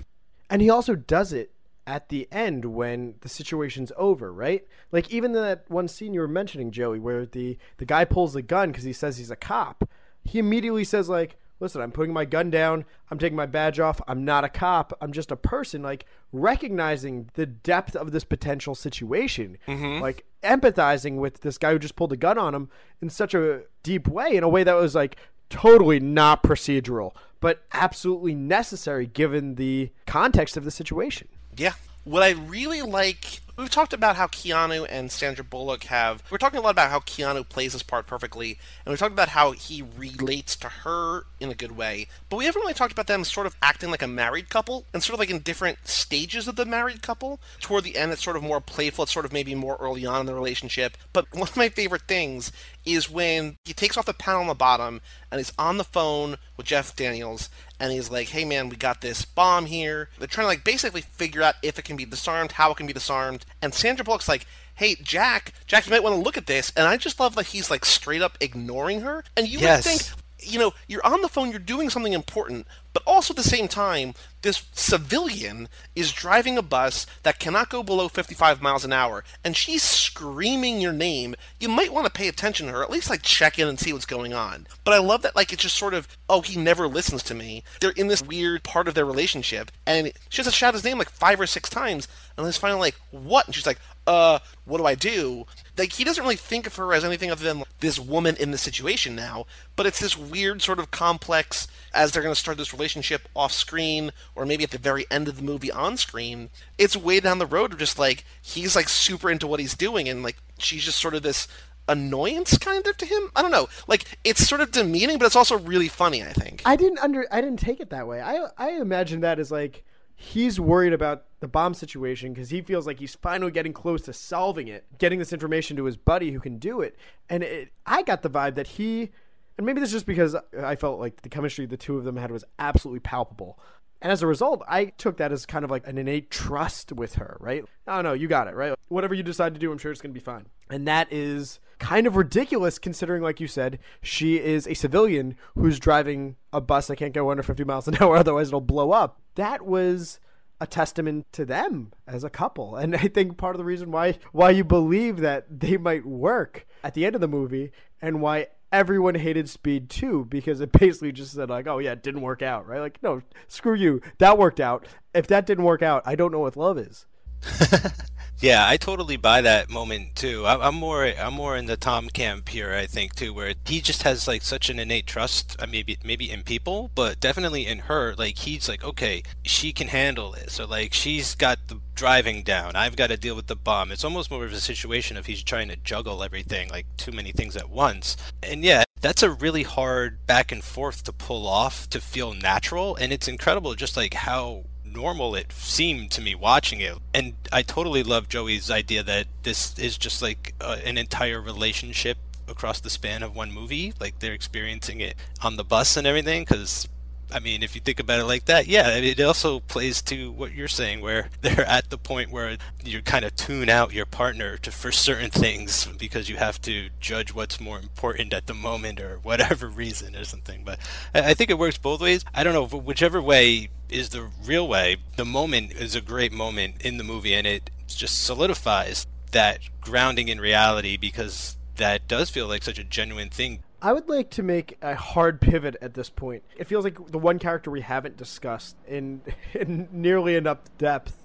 And 0.48 0.62
he 0.62 0.70
also 0.70 0.94
does 0.94 1.32
it 1.32 1.52
at 1.86 2.08
the 2.08 2.26
end 2.32 2.64
when 2.64 3.16
the 3.20 3.28
situation's 3.28 3.92
over, 3.98 4.32
right? 4.32 4.66
Like 4.90 5.10
even 5.10 5.32
that 5.32 5.64
one 5.68 5.88
scene 5.88 6.14
you 6.14 6.20
were 6.20 6.28
mentioning, 6.28 6.70
Joey, 6.70 6.98
where 6.98 7.26
the 7.26 7.58
the 7.76 7.84
guy 7.84 8.06
pulls 8.06 8.32
the 8.32 8.42
gun 8.42 8.70
because 8.70 8.84
he 8.84 8.94
says 8.94 9.18
he's 9.18 9.30
a 9.30 9.36
cop. 9.36 9.88
He 10.24 10.38
immediately 10.38 10.84
says 10.84 11.08
like, 11.08 11.36
"Listen, 11.62 11.80
I'm 11.80 11.92
putting 11.92 12.12
my 12.12 12.24
gun 12.24 12.50
down. 12.50 12.84
I'm 13.10 13.18
taking 13.18 13.36
my 13.36 13.46
badge 13.46 13.80
off. 13.80 14.00
I'm 14.08 14.24
not 14.24 14.44
a 14.44 14.48
cop. 14.48 14.92
I'm 15.00 15.12
just 15.12 15.30
a 15.30 15.36
person." 15.36 15.82
Like 15.82 16.04
recognizing 16.32 17.30
the 17.34 17.46
depth 17.46 17.94
of 17.94 18.10
this 18.10 18.24
potential 18.24 18.74
situation, 18.74 19.56
mm-hmm. 19.66 20.02
like 20.02 20.26
empathizing 20.42 21.16
with 21.16 21.42
this 21.42 21.56
guy 21.56 21.72
who 21.72 21.78
just 21.78 21.96
pulled 21.96 22.12
a 22.12 22.16
gun 22.16 22.36
on 22.36 22.54
him 22.54 22.68
in 23.00 23.08
such 23.08 23.32
a 23.32 23.62
deep 23.82 24.08
way, 24.08 24.34
in 24.34 24.42
a 24.42 24.48
way 24.48 24.64
that 24.64 24.74
was 24.74 24.94
like 24.94 25.16
totally 25.48 26.00
not 26.00 26.42
procedural, 26.42 27.14
but 27.40 27.62
absolutely 27.72 28.34
necessary 28.34 29.06
given 29.06 29.54
the 29.56 29.90
context 30.06 30.56
of 30.56 30.64
the 30.64 30.70
situation. 30.70 31.28
Yeah. 31.56 31.74
What 32.04 32.22
I 32.22 32.30
really 32.30 32.82
like, 32.82 33.41
we've 33.56 33.70
talked 33.70 33.92
about 33.92 34.16
how 34.16 34.26
Keanu 34.26 34.86
and 34.88 35.10
Sandra 35.10 35.44
Bullock 35.44 35.84
have. 35.84 36.22
We're 36.30 36.38
talking 36.38 36.58
a 36.58 36.62
lot 36.62 36.70
about 36.70 36.90
how 36.90 37.00
Keanu 37.00 37.48
plays 37.48 37.72
his 37.72 37.82
part 37.82 38.06
perfectly, 38.06 38.58
and 38.84 38.92
we've 38.92 38.98
talked 38.98 39.12
about 39.12 39.30
how 39.30 39.52
he 39.52 39.82
relates 39.96 40.56
to 40.56 40.68
her 40.68 41.24
in 41.40 41.50
a 41.50 41.54
good 41.54 41.76
way. 41.76 42.08
But 42.28 42.36
we 42.36 42.46
haven't 42.46 42.60
really 42.60 42.74
talked 42.74 42.92
about 42.92 43.06
them 43.06 43.24
sort 43.24 43.46
of 43.46 43.56
acting 43.62 43.90
like 43.90 44.02
a 44.02 44.08
married 44.08 44.48
couple, 44.48 44.86
and 44.92 45.02
sort 45.02 45.14
of 45.14 45.20
like 45.20 45.30
in 45.30 45.40
different 45.40 45.78
stages 45.84 46.48
of 46.48 46.56
the 46.56 46.64
married 46.64 47.02
couple. 47.02 47.40
Toward 47.60 47.84
the 47.84 47.96
end, 47.96 48.12
it's 48.12 48.24
sort 48.24 48.36
of 48.36 48.42
more 48.42 48.60
playful. 48.60 49.04
It's 49.04 49.12
sort 49.12 49.24
of 49.24 49.32
maybe 49.32 49.54
more 49.54 49.76
early 49.80 50.06
on 50.06 50.20
in 50.20 50.26
the 50.26 50.34
relationship. 50.34 50.96
But 51.12 51.26
one 51.32 51.48
of 51.48 51.56
my 51.56 51.68
favorite 51.68 52.02
things 52.02 52.52
is 52.84 53.10
when 53.10 53.56
he 53.64 53.72
takes 53.72 53.96
off 53.96 54.06
the 54.06 54.14
panel 54.14 54.40
on 54.40 54.46
the 54.48 54.54
bottom 54.54 55.00
and 55.30 55.38
he's 55.38 55.52
on 55.58 55.76
the 55.76 55.84
phone 55.84 56.36
with 56.56 56.66
Jeff 56.66 56.96
Daniels 56.96 57.48
and 57.82 57.92
he's 57.92 58.10
like, 58.10 58.28
"Hey 58.28 58.44
man, 58.46 58.68
we 58.70 58.76
got 58.76 59.00
this 59.02 59.24
bomb 59.24 59.66
here." 59.66 60.08
They're 60.18 60.28
trying 60.28 60.44
to 60.44 60.48
like 60.48 60.64
basically 60.64 61.02
figure 61.02 61.42
out 61.42 61.56
if 61.62 61.78
it 61.78 61.84
can 61.84 61.96
be 61.96 62.04
disarmed, 62.06 62.52
how 62.52 62.70
it 62.70 62.76
can 62.76 62.86
be 62.86 62.92
disarmed. 62.92 63.44
And 63.60 63.74
Sandra 63.74 64.04
Bullock's 64.04 64.28
like, 64.28 64.46
"Hey 64.76 64.94
Jack, 65.02 65.52
Jack, 65.66 65.86
you 65.86 65.90
might 65.90 66.02
want 66.02 66.14
to 66.16 66.22
look 66.22 66.36
at 66.38 66.46
this." 66.46 66.72
And 66.76 66.86
I 66.86 66.96
just 66.96 67.20
love 67.20 67.34
that 67.34 67.46
he's 67.48 67.70
like 67.70 67.84
straight 67.84 68.22
up 68.22 68.38
ignoring 68.40 69.00
her. 69.02 69.24
And 69.36 69.48
you 69.48 69.58
Yes. 69.58 69.84
would 69.84 69.90
think 69.92 70.18
you 70.44 70.58
know, 70.58 70.72
you're 70.88 71.06
on 71.06 71.22
the 71.22 71.28
phone, 71.28 71.50
you're 71.50 71.60
doing 71.60 71.88
something 71.88 72.12
important, 72.12 72.66
but 72.92 73.02
also 73.06 73.32
at 73.32 73.36
the 73.36 73.42
same 73.44 73.68
time, 73.68 74.12
this 74.42 74.64
civilian 74.72 75.68
is 75.94 76.12
driving 76.12 76.58
a 76.58 76.62
bus 76.62 77.06
that 77.22 77.38
cannot 77.38 77.70
go 77.70 77.82
below 77.82 78.08
55 78.08 78.60
miles 78.60 78.84
an 78.84 78.92
hour, 78.92 79.24
and 79.44 79.56
she's 79.56 79.82
screaming 79.82 80.80
your 80.80 80.92
name. 80.92 81.34
You 81.58 81.68
might 81.68 81.92
want 81.92 82.06
to 82.06 82.12
pay 82.12 82.28
attention 82.28 82.66
to 82.66 82.72
her, 82.72 82.82
at 82.82 82.90
least 82.90 83.10
like 83.10 83.22
check 83.22 83.58
in 83.58 83.68
and 83.68 83.78
see 83.78 83.92
what's 83.92 84.06
going 84.06 84.34
on. 84.34 84.66
But 84.84 84.94
I 84.94 84.98
love 84.98 85.22
that, 85.22 85.36
like, 85.36 85.52
it's 85.52 85.62
just 85.62 85.76
sort 85.76 85.94
of, 85.94 86.08
oh, 86.28 86.42
he 86.42 86.56
never 86.56 86.86
listens 86.88 87.22
to 87.24 87.34
me. 87.34 87.62
They're 87.80 87.90
in 87.92 88.08
this 88.08 88.22
weird 88.22 88.62
part 88.64 88.88
of 88.88 88.94
their 88.94 89.06
relationship, 89.06 89.70
and 89.86 90.12
she 90.28 90.42
has 90.42 90.46
to 90.46 90.52
shout 90.52 90.74
his 90.74 90.84
name 90.84 90.98
like 90.98 91.10
five 91.10 91.40
or 91.40 91.46
six 91.46 91.70
times, 91.70 92.08
and 92.36 92.44
then 92.44 92.48
it's 92.48 92.58
finally 92.58 92.80
like, 92.80 92.96
what? 93.10 93.46
And 93.46 93.54
she's 93.54 93.66
like, 93.66 93.78
uh, 94.06 94.40
what 94.64 94.78
do 94.78 94.86
I 94.86 94.94
do? 94.94 95.46
Like, 95.78 95.92
he 95.92 96.04
doesn't 96.04 96.22
really 96.22 96.36
think 96.36 96.66
of 96.66 96.76
her 96.76 96.92
as 96.92 97.04
anything 97.04 97.30
other 97.30 97.44
than 97.44 97.62
this 97.80 97.98
woman 97.98 98.36
in 98.36 98.50
the 98.50 98.58
situation 98.58 99.14
now, 99.14 99.46
but 99.76 99.86
it's 99.86 100.00
this 100.00 100.18
weird 100.18 100.62
sort 100.62 100.78
of 100.78 100.90
complex 100.90 101.68
as 101.94 102.12
they're 102.12 102.22
going 102.22 102.34
to 102.34 102.40
start 102.40 102.58
this 102.58 102.72
relationship 102.72 103.28
off 103.34 103.52
screen, 103.52 104.10
or 104.34 104.46
maybe 104.46 104.64
at 104.64 104.70
the 104.70 104.78
very 104.78 105.06
end 105.10 105.28
of 105.28 105.36
the 105.36 105.42
movie 105.42 105.70
on 105.70 105.96
screen. 105.96 106.50
It's 106.78 106.96
way 106.96 107.20
down 107.20 107.38
the 107.38 107.46
road 107.46 107.72
of 107.72 107.78
just 107.78 107.98
like, 107.98 108.24
he's 108.40 108.76
like 108.76 108.88
super 108.88 109.30
into 109.30 109.46
what 109.46 109.60
he's 109.60 109.74
doing, 109.74 110.08
and 110.08 110.22
like, 110.22 110.36
she's 110.58 110.84
just 110.84 111.00
sort 111.00 111.14
of 111.14 111.22
this 111.22 111.48
annoyance 111.88 112.56
kind 112.58 112.86
of 112.86 112.96
to 112.96 113.06
him. 113.06 113.30
I 113.34 113.42
don't 113.42 113.50
know. 113.50 113.68
Like, 113.86 114.18
it's 114.24 114.46
sort 114.46 114.60
of 114.60 114.70
demeaning, 114.70 115.18
but 115.18 115.26
it's 115.26 115.36
also 115.36 115.58
really 115.58 115.88
funny, 115.88 116.22
I 116.22 116.32
think. 116.32 116.62
I 116.64 116.76
didn't 116.76 116.98
under 116.98 117.26
I 117.30 117.40
didn't 117.40 117.58
take 117.58 117.80
it 117.80 117.90
that 117.90 118.06
way. 118.06 118.20
I 118.20 118.46
I 118.56 118.70
imagine 118.72 119.20
that 119.20 119.38
as 119.38 119.50
like 119.50 119.84
he's 120.14 120.60
worried 120.60 120.92
about 120.92 121.24
the 121.40 121.48
bomb 121.48 121.74
situation 121.74 122.32
because 122.32 122.50
he 122.50 122.60
feels 122.60 122.86
like 122.86 123.00
he's 123.00 123.16
finally 123.16 123.50
getting 123.50 123.72
close 123.72 124.02
to 124.02 124.12
solving 124.12 124.68
it, 124.68 124.84
getting 124.98 125.18
this 125.18 125.32
information 125.32 125.76
to 125.76 125.84
his 125.84 125.96
buddy 125.96 126.30
who 126.30 126.38
can 126.38 126.58
do 126.58 126.80
it. 126.80 126.96
And 127.28 127.42
it, 127.42 127.72
I 127.84 128.02
got 128.02 128.22
the 128.22 128.30
vibe 128.30 128.54
that 128.54 128.68
he, 128.68 129.10
and 129.58 129.66
maybe 129.66 129.80
this 129.80 129.88
is 129.88 129.94
just 129.94 130.06
because 130.06 130.36
I 130.56 130.76
felt 130.76 131.00
like 131.00 131.22
the 131.22 131.28
chemistry 131.28 131.66
the 131.66 131.76
two 131.76 131.98
of 131.98 132.04
them 132.04 132.16
had 132.16 132.30
was 132.30 132.44
absolutely 132.60 133.00
palpable. 133.00 133.58
And 134.02 134.10
as 134.10 134.20
a 134.20 134.26
result, 134.26 134.62
I 134.66 134.86
took 134.86 135.18
that 135.18 135.30
as 135.30 135.46
kind 135.46 135.64
of 135.64 135.70
like 135.70 135.86
an 135.86 135.96
innate 135.96 136.28
trust 136.28 136.90
with 136.90 137.14
her, 137.14 137.36
right? 137.38 137.64
Oh 137.86 138.02
no, 138.02 138.12
you 138.14 138.26
got 138.26 138.48
it, 138.48 138.56
right? 138.56 138.74
Whatever 138.88 139.14
you 139.14 139.22
decide 139.22 139.54
to 139.54 139.60
do, 139.60 139.70
I'm 139.70 139.78
sure 139.78 139.92
it's 139.92 140.00
going 140.00 140.12
to 140.12 140.20
be 140.20 140.24
fine. 140.24 140.46
And 140.68 140.88
that 140.88 141.06
is 141.12 141.60
kind 141.78 142.08
of 142.08 142.16
ridiculous 142.16 142.80
considering, 142.80 143.22
like 143.22 143.38
you 143.38 143.46
said, 143.46 143.78
she 144.02 144.40
is 144.40 144.66
a 144.66 144.74
civilian 144.74 145.36
who's 145.54 145.78
driving 145.78 146.34
a 146.52 146.60
bus 146.60 146.88
that 146.88 146.96
can't 146.96 147.14
go 147.14 147.30
under 147.30 147.44
50 147.44 147.62
miles 147.62 147.86
an 147.86 147.96
hour, 148.00 148.16
otherwise 148.16 148.48
it'll 148.48 148.60
blow 148.60 148.90
up. 148.90 149.20
That 149.36 149.62
was 149.64 150.18
a 150.60 150.66
testament 150.66 151.26
to 151.32 151.44
them 151.44 151.92
as 152.06 152.22
a 152.22 152.30
couple 152.30 152.76
and 152.82 152.94
i 152.94 153.08
think 153.08 153.36
part 153.36 153.56
of 153.56 153.58
the 153.58 153.64
reason 153.64 153.90
why 153.90 154.16
why 154.30 154.48
you 154.48 154.62
believe 154.62 155.16
that 155.16 155.44
they 155.50 155.76
might 155.76 156.06
work 156.06 156.64
at 156.84 156.94
the 156.94 157.04
end 157.04 157.16
of 157.16 157.20
the 157.20 157.26
movie 157.26 157.72
and 158.00 158.22
why 158.22 158.46
everyone 158.72 159.14
hated 159.14 159.48
speed 159.48 159.88
2 159.90 160.26
because 160.26 160.60
it 160.60 160.72
basically 160.80 161.12
just 161.12 161.32
said 161.32 161.50
like 161.50 161.66
oh 161.66 161.78
yeah 161.78 161.92
it 161.92 162.02
didn't 162.02 162.22
work 162.22 162.42
out 162.42 162.66
right? 162.66 162.80
Like 162.80 163.02
no 163.02 163.22
screw 163.48 163.74
you. 163.74 164.00
That 164.18 164.38
worked 164.38 164.60
out. 164.60 164.86
If 165.14 165.26
that 165.26 165.44
didn't 165.46 165.64
work 165.64 165.82
out 165.82 166.02
i 166.06 166.14
don't 166.14 166.32
know 166.32 166.38
what 166.38 166.56
love 166.56 166.78
is 166.78 167.06
Yeah, 168.40 168.66
I 168.66 168.76
totally 168.76 169.16
buy 169.16 169.40
that 169.42 169.70
moment 169.70 170.16
too. 170.16 170.44
I- 170.44 170.66
I'm 170.66 170.74
more 170.74 171.04
I'm 171.06 171.34
more 171.34 171.56
in 171.56 171.66
the 171.66 171.76
Tom 171.76 172.08
camp 172.08 172.48
here, 172.48 172.74
I 172.74 172.86
think 172.86 173.14
too, 173.14 173.32
where 173.32 173.54
he 173.64 173.80
just 173.80 174.02
has 174.02 174.26
like 174.26 174.42
such 174.42 174.68
an 174.68 174.80
innate 174.80 175.06
trust, 175.06 175.54
uh, 175.60 175.66
maybe 175.70 175.96
maybe 176.02 176.28
in 176.28 176.42
people, 176.42 176.90
but 176.96 177.20
definitely 177.20 177.66
in 177.68 177.78
her. 177.80 178.16
Like 178.18 178.38
he's 178.38 178.68
like, 178.68 178.82
okay, 178.82 179.22
she 179.44 179.72
can 179.72 179.86
handle 179.88 180.32
this, 180.32 180.58
or 180.58 180.66
like 180.66 180.92
she's 180.92 181.36
got 181.36 181.60
the 181.68 181.78
driving 181.94 182.42
down. 182.42 182.74
I've 182.74 182.96
got 182.96 183.08
to 183.10 183.16
deal 183.16 183.36
with 183.36 183.46
the 183.46 183.54
bomb. 183.54 183.92
It's 183.92 184.02
almost 184.04 184.28
more 184.28 184.44
of 184.44 184.52
a 184.52 184.58
situation 184.58 185.16
of 185.16 185.26
he's 185.26 185.44
trying 185.44 185.68
to 185.68 185.76
juggle 185.76 186.24
everything, 186.24 186.68
like 186.68 186.86
too 186.96 187.12
many 187.12 187.30
things 187.30 187.56
at 187.56 187.70
once. 187.70 188.16
And 188.42 188.64
yeah, 188.64 188.82
that's 189.00 189.22
a 189.22 189.30
really 189.30 189.62
hard 189.62 190.26
back 190.26 190.50
and 190.50 190.64
forth 190.64 191.04
to 191.04 191.12
pull 191.12 191.46
off 191.46 191.88
to 191.90 192.00
feel 192.00 192.34
natural, 192.34 192.96
and 192.96 193.12
it's 193.12 193.28
incredible 193.28 193.76
just 193.76 193.96
like 193.96 194.14
how 194.14 194.64
normal 194.92 195.34
it 195.34 195.52
seemed 195.52 196.10
to 196.12 196.20
me 196.20 196.34
watching 196.34 196.80
it. 196.80 196.98
And 197.14 197.34
I 197.52 197.62
totally 197.62 198.02
love 198.02 198.28
Joey's 198.28 198.70
idea 198.70 199.02
that 199.02 199.26
this 199.42 199.78
is 199.78 199.96
just 199.98 200.22
like 200.22 200.54
uh, 200.60 200.78
an 200.84 200.98
entire 200.98 201.40
relationship 201.40 202.18
across 202.48 202.80
the 202.80 202.90
span 202.90 203.22
of 203.22 203.34
one 203.34 203.52
movie. 203.52 203.92
Like 204.00 204.18
they're 204.18 204.32
experiencing 204.32 205.00
it 205.00 205.16
on 205.42 205.56
the 205.56 205.64
bus 205.64 205.96
and 205.96 206.06
everything. 206.06 206.42
Because, 206.42 206.88
I 207.34 207.40
mean, 207.40 207.62
if 207.62 207.74
you 207.74 207.80
think 207.80 208.00
about 208.00 208.20
it 208.20 208.24
like 208.24 208.44
that, 208.46 208.66
yeah, 208.66 208.88
it 208.96 209.20
also 209.20 209.60
plays 209.60 210.02
to 210.02 210.30
what 210.32 210.52
you're 210.52 210.68
saying, 210.68 211.00
where 211.00 211.30
they're 211.40 211.66
at 211.66 211.90
the 211.90 211.98
point 211.98 212.30
where 212.30 212.56
you 212.84 213.02
kind 213.02 213.24
of 213.24 213.34
tune 213.36 213.68
out 213.68 213.92
your 213.92 214.06
partner 214.06 214.56
to 214.58 214.70
for 214.70 214.92
certain 214.92 215.30
things 215.30 215.86
because 215.98 216.28
you 216.28 216.36
have 216.36 216.60
to 216.62 216.90
judge 217.00 217.34
what's 217.34 217.60
more 217.60 217.78
important 217.78 218.32
at 218.32 218.46
the 218.46 218.54
moment 218.54 219.00
or 219.00 219.18
whatever 219.22 219.68
reason 219.82 220.16
or 220.16 220.24
something. 220.24 220.62
But 220.64 220.78
I 221.14 221.32
I 221.32 221.34
think 221.34 221.50
it 221.50 221.58
works 221.58 221.78
both 221.78 222.00
ways. 222.00 222.24
I 222.34 222.44
don't 222.44 222.52
know, 222.52 222.78
whichever 222.78 223.22
way 223.22 223.70
is 223.88 224.10
the 224.10 224.28
real 224.44 224.68
way. 224.68 224.96
The 225.16 225.24
moment 225.24 225.72
is 225.72 225.94
a 225.94 226.00
great 226.00 226.32
moment 226.32 226.82
in 226.82 226.98
the 226.98 227.04
movie, 227.04 227.34
and 227.34 227.46
it 227.46 227.70
just 227.86 228.22
solidifies 228.22 229.06
that 229.30 229.60
grounding 229.80 230.28
in 230.28 230.40
reality 230.40 230.96
because 230.96 231.56
that 231.76 232.06
does 232.06 232.30
feel 232.30 232.46
like 232.46 232.62
such 232.62 232.78
a 232.78 232.84
genuine 232.84 233.30
thing. 233.30 233.62
I 233.84 233.92
would 233.92 234.08
like 234.08 234.30
to 234.30 234.44
make 234.44 234.78
a 234.80 234.94
hard 234.94 235.40
pivot 235.40 235.76
at 235.82 235.94
this 235.94 236.08
point. 236.08 236.44
It 236.56 236.68
feels 236.68 236.84
like 236.84 237.10
the 237.10 237.18
one 237.18 237.40
character 237.40 237.68
we 237.68 237.80
haven't 237.80 238.16
discussed 238.16 238.76
in, 238.86 239.22
in 239.54 239.88
nearly 239.90 240.36
enough 240.36 240.58
depth 240.78 241.16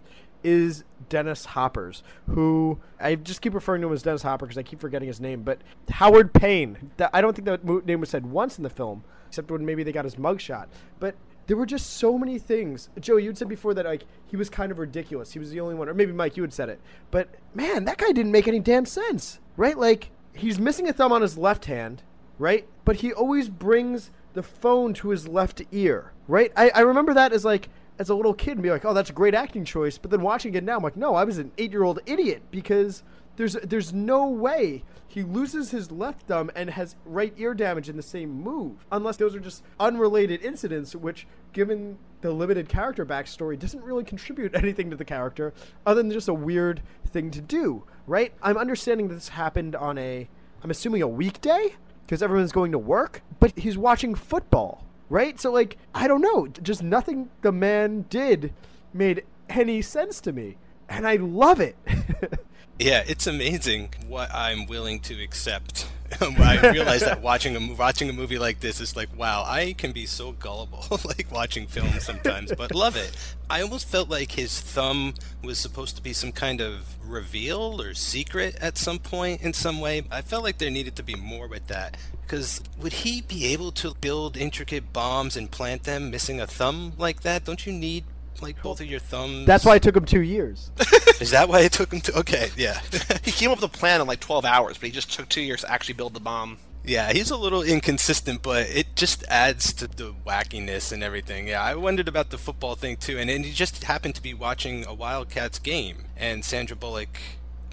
is 0.43 0.83
Dennis 1.07 1.45
Hoppers, 1.45 2.01
who 2.27 2.79
I 2.99 3.13
just 3.15 3.41
keep 3.41 3.53
referring 3.53 3.81
to 3.81 3.87
him 3.87 3.93
as 3.93 4.01
Dennis 4.01 4.23
Hopper 4.23 4.45
because 4.47 4.57
I 4.57 4.63
keep 4.63 4.79
forgetting 4.79 5.07
his 5.07 5.21
name. 5.21 5.43
But 5.43 5.61
Howard 5.89 6.33
Payne, 6.33 6.91
that 6.97 7.11
I 7.13 7.21
don't 7.21 7.35
think 7.35 7.45
that 7.45 7.85
name 7.85 7.99
was 7.99 8.09
said 8.09 8.25
once 8.25 8.57
in 8.57 8.63
the 8.63 8.69
film, 8.71 9.03
except 9.27 9.51
when 9.51 9.63
maybe 9.63 9.83
they 9.83 9.91
got 9.91 10.05
his 10.05 10.15
mugshot. 10.15 10.67
But 10.99 11.15
there 11.45 11.57
were 11.57 11.65
just 11.67 11.97
so 11.97 12.17
many 12.17 12.39
things. 12.39 12.89
Joe, 12.99 13.17
you'd 13.17 13.37
said 13.37 13.49
before 13.49 13.75
that 13.75 13.85
like 13.85 14.05
he 14.25 14.35
was 14.35 14.49
kind 14.49 14.71
of 14.71 14.79
ridiculous. 14.79 15.31
He 15.31 15.39
was 15.39 15.51
the 15.51 15.59
only 15.59 15.75
one, 15.75 15.89
or 15.89 15.93
maybe 15.93 16.11
Mike, 16.11 16.37
you 16.37 16.43
had 16.43 16.53
said 16.53 16.69
it. 16.69 16.81
But 17.11 17.29
man, 17.53 17.85
that 17.85 17.97
guy 17.97 18.11
didn't 18.11 18.31
make 18.31 18.47
any 18.47 18.59
damn 18.59 18.85
sense, 18.85 19.39
right? 19.57 19.77
Like 19.77 20.09
he's 20.33 20.59
missing 20.59 20.87
a 20.87 20.93
thumb 20.93 21.11
on 21.11 21.21
his 21.21 21.37
left 21.37 21.65
hand, 21.65 22.03
right? 22.37 22.67
But 22.85 22.97
he 22.97 23.13
always 23.13 23.49
brings 23.49 24.11
the 24.33 24.43
phone 24.43 24.93
to 24.95 25.09
his 25.09 25.27
left 25.27 25.61
ear, 25.71 26.13
right? 26.27 26.51
I, 26.55 26.69
I 26.69 26.79
remember 26.81 27.13
that 27.13 27.33
as 27.33 27.43
like 27.43 27.69
as 27.99 28.09
a 28.09 28.15
little 28.15 28.33
kid 28.33 28.51
and 28.51 28.63
be 28.63 28.69
like, 28.69 28.85
oh, 28.85 28.93
that's 28.93 29.09
a 29.09 29.13
great 29.13 29.33
acting 29.33 29.65
choice. 29.65 29.97
But 29.97 30.11
then 30.11 30.21
watching 30.21 30.53
it 30.53 30.63
now, 30.63 30.77
I'm 30.77 30.83
like, 30.83 30.97
no, 30.97 31.15
I 31.15 31.23
was 31.23 31.37
an 31.37 31.51
eight 31.57 31.71
year 31.71 31.83
old 31.83 31.99
idiot 32.05 32.43
because 32.51 33.03
there's 33.37 33.53
there's 33.63 33.93
no 33.93 34.27
way 34.27 34.83
he 35.07 35.23
loses 35.23 35.71
his 35.71 35.91
left 35.91 36.27
thumb 36.27 36.51
and 36.55 36.69
has 36.69 36.95
right 37.05 37.33
ear 37.37 37.53
damage 37.53 37.89
in 37.89 37.95
the 37.95 38.03
same 38.03 38.29
move, 38.29 38.85
unless 38.91 39.17
those 39.17 39.35
are 39.35 39.39
just 39.39 39.63
unrelated 39.79 40.43
incidents, 40.43 40.95
which, 40.95 41.25
given 41.53 41.97
the 42.21 42.31
limited 42.31 42.67
character 42.67 43.05
backstory, 43.05 43.57
doesn't 43.57 43.83
really 43.83 44.03
contribute 44.03 44.53
anything 44.55 44.89
to 44.89 44.95
the 44.95 45.05
character 45.05 45.53
other 45.85 46.01
than 46.01 46.11
just 46.11 46.27
a 46.27 46.33
weird 46.33 46.81
thing 47.07 47.31
to 47.31 47.41
do, 47.41 47.83
right? 48.05 48.33
I'm 48.41 48.57
understanding 48.57 49.07
that 49.07 49.15
this 49.15 49.29
happened 49.29 49.75
on 49.75 49.97
a, 49.97 50.27
I'm 50.63 50.69
assuming 50.69 51.01
a 51.01 51.07
weekday 51.07 51.75
because 52.07 52.23
everyone's 52.23 52.53
going 52.53 52.71
to 52.71 52.79
work, 52.79 53.21
but 53.41 53.51
he's 53.59 53.77
watching 53.77 54.15
football, 54.15 54.85
right? 55.09 55.37
So 55.37 55.51
like, 55.51 55.77
I 55.93 56.07
don't 56.07 56.21
know, 56.21 56.47
just 56.47 56.81
nothing 56.81 57.29
the 57.41 57.51
man 57.51 58.05
did 58.09 58.53
made 58.93 59.25
any 59.49 59.81
sense 59.81 60.21
to 60.21 60.31
me, 60.31 60.55
and 60.87 61.05
I 61.05 61.17
love 61.17 61.59
it. 61.59 61.75
Yeah, 62.79 63.03
it's 63.07 63.25
amazing 63.25 63.89
what 64.07 64.29
I'm 64.33 64.67
willing 64.67 64.99
to 65.01 65.21
accept. 65.23 65.87
I 66.21 66.71
realize 66.71 67.01
that 67.01 67.21
watching 67.21 67.55
a 67.55 67.73
watching 67.73 68.09
a 68.09 68.13
movie 68.13 68.37
like 68.37 68.59
this 68.59 68.79
is 68.79 68.95
like, 68.95 69.09
wow, 69.17 69.43
I 69.45 69.73
can 69.77 69.91
be 69.91 70.05
so 70.05 70.31
gullible, 70.33 70.85
like 71.05 71.31
watching 71.31 71.67
films 71.67 72.03
sometimes, 72.03 72.53
but 72.55 72.73
love 72.73 72.95
it. 72.95 73.11
I 73.49 73.61
almost 73.61 73.87
felt 73.87 74.09
like 74.09 74.31
his 74.31 74.59
thumb 74.59 75.15
was 75.43 75.57
supposed 75.57 75.95
to 75.95 76.01
be 76.03 76.13
some 76.13 76.31
kind 76.31 76.61
of 76.61 76.95
reveal 77.03 77.81
or 77.81 77.93
secret 77.93 78.55
at 78.61 78.77
some 78.77 78.99
point 78.99 79.41
in 79.41 79.53
some 79.53 79.81
way. 79.81 80.03
I 80.11 80.21
felt 80.21 80.43
like 80.43 80.59
there 80.59 80.69
needed 80.69 80.95
to 80.97 81.03
be 81.03 81.15
more 81.15 81.47
with 81.47 81.67
that. 81.67 81.97
Because 82.21 82.61
would 82.77 82.93
he 82.93 83.21
be 83.21 83.45
able 83.53 83.71
to 83.73 83.93
build 83.95 84.37
intricate 84.37 84.91
bombs 84.93 85.37
and 85.37 85.49
plant 85.49 85.83
them 85.83 86.11
missing 86.11 86.39
a 86.41 86.47
thumb 86.47 86.93
like 86.97 87.21
that? 87.21 87.45
Don't 87.45 87.65
you 87.65 87.71
need 87.71 88.03
like 88.41 88.61
both 88.61 88.81
of 88.81 88.87
your 88.87 88.99
thumbs? 88.99 89.45
That's 89.45 89.65
why 89.65 89.75
it 89.75 89.83
took 89.83 89.95
him 89.95 90.05
two 90.05 90.21
years. 90.21 90.71
Is 91.19 91.31
that 91.31 91.49
why 91.49 91.61
it 91.61 91.71
took 91.71 91.91
him 91.91 92.01
to? 92.01 92.19
Okay, 92.19 92.49
yeah. 92.55 92.79
He 93.23 93.31
came 93.31 93.51
up 93.51 93.61
with 93.61 93.75
a 93.75 93.77
plan 93.77 94.01
in 94.01 94.07
like 94.07 94.19
12 94.19 94.45
hours, 94.45 94.77
but 94.77 94.87
he 94.87 94.91
just 94.91 95.11
took 95.11 95.27
two 95.29 95.41
years 95.41 95.61
to 95.61 95.71
actually 95.71 95.95
build 95.95 96.13
the 96.13 96.19
bomb. 96.19 96.57
Yeah, 96.85 97.11
he's 97.11 97.29
a 97.31 97.35
little 97.35 97.61
inconsistent, 97.63 98.41
but 98.41 98.67
it 98.69 98.95
just 98.95 99.25
adds 99.27 99.73
to 99.73 99.87
the 99.87 100.13
wackiness 100.25 100.93
and 100.93 101.03
everything. 101.03 101.47
Yeah, 101.47 101.61
I 101.61 101.75
wondered 101.75 102.07
about 102.07 102.29
the 102.29 102.37
football 102.37 102.75
thing 102.75 102.95
too, 102.95 103.17
and 103.17 103.29
then 103.29 103.43
he 103.43 103.51
just 103.51 103.83
happened 103.83 104.15
to 104.15 104.21
be 104.21 104.33
watching 104.33 104.85
a 104.85 104.93
Wildcats 104.93 105.59
game, 105.59 106.05
and 106.15 106.45
Sandra 106.45 106.77
Bullock 106.77 107.19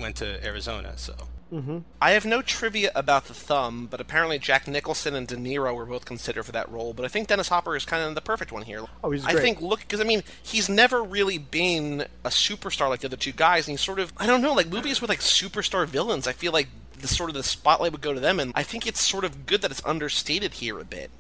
went 0.01 0.17
to 0.17 0.45
Arizona, 0.45 0.95
so. 0.97 1.15
Mm-hmm. 1.53 1.79
I 2.01 2.13
have 2.13 2.25
no 2.25 2.43
trivia 2.43 2.91
about 2.95 3.27
the 3.27 3.35
thumb, 3.35 3.87
but 3.91 4.01
apparently 4.01 4.39
Jack 4.39 4.67
Nicholson 4.67 5.15
and 5.15 5.27
De 5.27 5.37
Niro 5.37 5.75
were 5.75 5.87
both 5.87 6.05
considered 6.05 6.45
for 6.45 6.53
that 6.53 6.71
role. 6.71 6.93
But 6.93 7.05
I 7.05 7.09
think 7.09 7.29
Dennis 7.29 7.49
Hopper 7.49 7.77
is 7.77 7.85
kind 7.85 8.03
of 8.03 8.15
the 8.15 8.21
perfect 8.21 8.51
one 8.51 8.63
here. 8.63 8.85
Oh, 9.03 9.11
he's 9.11 9.25
great. 9.25 9.37
I 9.37 9.41
think 9.41 9.61
look 9.61 9.81
because 9.81 10.01
I 10.01 10.05
mean 10.05 10.23
he's 10.43 10.69
never 10.69 11.03
really 11.03 11.39
been 11.39 12.07
a 12.25 12.31
superstar 12.31 12.89
like 12.89 13.01
the 13.01 13.09
other 13.09 13.17
two 13.17 13.33
guys, 13.33 13.67
and 13.69 13.73
he's 13.73 13.81
sort 13.81 13.99
of 13.99 14.13
I 14.17 14.27
don't 14.27 14.43
know 14.43 14.53
like 14.53 14.69
movies 14.69 15.01
with 15.01 15.11
like 15.11 15.21
superstar 15.21 15.87
villains. 15.87 16.27
I 16.27 16.33
feel 16.33 16.53
like 16.53 16.69
the 16.99 17.09
sort 17.09 17.31
of 17.31 17.35
the 17.35 17.43
spotlight 17.43 17.93
would 17.93 18.01
go 18.01 18.15
to 18.15 18.21
them, 18.21 18.41
and 18.41 18.53
I 18.55 18.63
think 18.63 18.87
it's 18.87 19.01
sort 19.01 19.25
of 19.25 19.47
good 19.47 19.63
that 19.63 19.71
it's 19.71 19.85
understated 19.85 20.55
here 20.55 20.79
a 20.79 20.85
bit. 20.85 21.11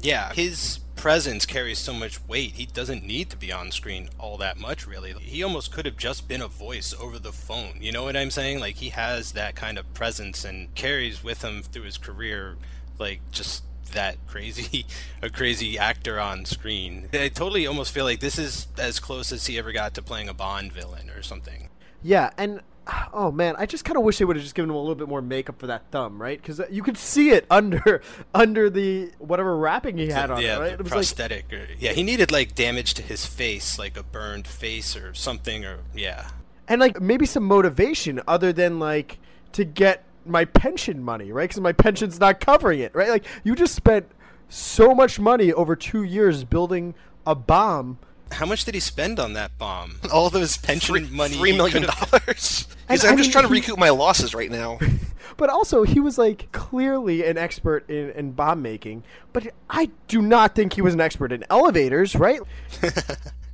Yeah, 0.00 0.32
his 0.32 0.80
presence 0.98 1.46
carries 1.46 1.78
so 1.78 1.94
much 1.94 2.26
weight. 2.26 2.52
He 2.54 2.66
doesn't 2.66 3.04
need 3.04 3.30
to 3.30 3.36
be 3.36 3.52
on 3.52 3.70
screen 3.70 4.10
all 4.18 4.36
that 4.38 4.58
much, 4.58 4.86
really. 4.86 5.12
He 5.12 5.44
almost 5.44 5.72
could 5.72 5.86
have 5.86 5.96
just 5.96 6.26
been 6.26 6.42
a 6.42 6.48
voice 6.48 6.92
over 7.00 7.18
the 7.20 7.32
phone. 7.32 7.78
You 7.80 7.92
know 7.92 8.02
what 8.02 8.16
I'm 8.16 8.32
saying? 8.32 8.58
Like, 8.58 8.76
he 8.76 8.90
has 8.90 9.32
that 9.32 9.54
kind 9.54 9.78
of 9.78 9.94
presence 9.94 10.44
and 10.44 10.74
carries 10.74 11.22
with 11.22 11.42
him 11.42 11.62
through 11.62 11.84
his 11.84 11.98
career, 11.98 12.56
like, 12.98 13.20
just 13.30 13.62
that 13.92 14.18
crazy, 14.26 14.84
a 15.22 15.30
crazy 15.30 15.78
actor 15.78 16.18
on 16.18 16.44
screen. 16.44 17.08
I 17.12 17.28
totally 17.28 17.66
almost 17.66 17.92
feel 17.92 18.04
like 18.04 18.18
this 18.18 18.38
is 18.38 18.66
as 18.76 18.98
close 18.98 19.30
as 19.30 19.46
he 19.46 19.56
ever 19.56 19.70
got 19.70 19.94
to 19.94 20.02
playing 20.02 20.28
a 20.28 20.34
Bond 20.34 20.72
villain 20.72 21.10
or 21.10 21.22
something. 21.22 21.68
Yeah, 22.02 22.30
and 22.36 22.60
oh 23.12 23.30
man, 23.30 23.54
I 23.58 23.66
just 23.66 23.84
kind 23.84 23.96
of 23.96 24.02
wish 24.02 24.18
they 24.18 24.24
would 24.24 24.36
have 24.36 24.42
just 24.42 24.54
given 24.54 24.70
him 24.70 24.76
a 24.76 24.80
little 24.80 24.94
bit 24.94 25.08
more 25.08 25.22
makeup 25.22 25.58
for 25.58 25.66
that 25.66 25.90
thumb, 25.90 26.20
right? 26.20 26.40
Because 26.40 26.60
uh, 26.60 26.66
you 26.70 26.82
could 26.82 26.96
see 26.96 27.30
it 27.30 27.46
under 27.50 28.02
under 28.34 28.70
the 28.70 29.10
whatever 29.18 29.56
wrapping 29.56 29.98
he 29.98 30.08
had 30.08 30.30
on 30.30 30.42
yeah, 30.42 30.56
it, 30.56 30.60
right? 30.60 30.72
It 30.72 30.78
was 30.78 30.90
like, 30.90 30.98
prosthetic. 30.98 31.52
or, 31.52 31.66
yeah, 31.78 31.92
he 31.92 32.02
needed 32.02 32.30
like 32.30 32.54
damage 32.54 32.94
to 32.94 33.02
his 33.02 33.26
face, 33.26 33.78
like 33.78 33.96
a 33.96 34.02
burned 34.02 34.46
face 34.46 34.96
or 34.96 35.14
something, 35.14 35.64
or 35.64 35.80
yeah. 35.94 36.28
and 36.66 36.80
like 36.80 37.00
maybe 37.00 37.26
some 37.26 37.44
motivation 37.44 38.20
other 38.26 38.52
than 38.52 38.78
like 38.78 39.18
to 39.52 39.64
get 39.64 40.04
my 40.24 40.44
pension 40.44 41.02
money, 41.02 41.32
right? 41.32 41.48
Because 41.48 41.60
my 41.60 41.72
pension's 41.72 42.20
not 42.20 42.40
covering 42.40 42.80
it, 42.80 42.94
right? 42.94 43.08
Like 43.08 43.24
you 43.44 43.54
just 43.54 43.74
spent 43.74 44.06
so 44.48 44.94
much 44.94 45.18
money 45.18 45.52
over 45.52 45.76
two 45.76 46.02
years 46.02 46.44
building 46.44 46.94
a 47.26 47.34
bomb. 47.34 47.98
How 48.32 48.46
much 48.46 48.64
did 48.64 48.74
he 48.74 48.80
spend 48.80 49.18
on 49.18 49.32
that 49.34 49.56
bomb? 49.58 49.96
All 50.12 50.26
of 50.26 50.32
his 50.34 50.56
pension 50.56 50.94
Three, 51.06 51.08
money. 51.16 51.34
three 51.34 51.50
he 51.52 51.56
million 51.56 51.84
could've- 51.84 52.10
dollars. 52.10 52.66
He's 52.88 53.02
And, 53.04 53.10
I'm 53.12 53.14
I 53.14 53.16
just 53.18 53.32
trying 53.32 53.44
to 53.44 53.50
recoup 53.50 53.78
my 53.78 53.90
losses 53.90 54.34
right 54.34 54.50
now. 54.50 54.78
But 55.36 55.50
also, 55.50 55.84
he 55.84 56.00
was 56.00 56.18
like 56.18 56.50
clearly 56.50 57.24
an 57.24 57.38
expert 57.38 57.88
in, 57.88 58.10
in 58.10 58.32
bomb 58.32 58.60
making. 58.60 59.04
But 59.32 59.46
I 59.70 59.90
do 60.08 60.20
not 60.20 60.56
think 60.56 60.72
he 60.72 60.82
was 60.82 60.94
an 60.94 61.00
expert 61.00 61.30
in 61.30 61.44
elevators, 61.48 62.16
right? 62.16 62.40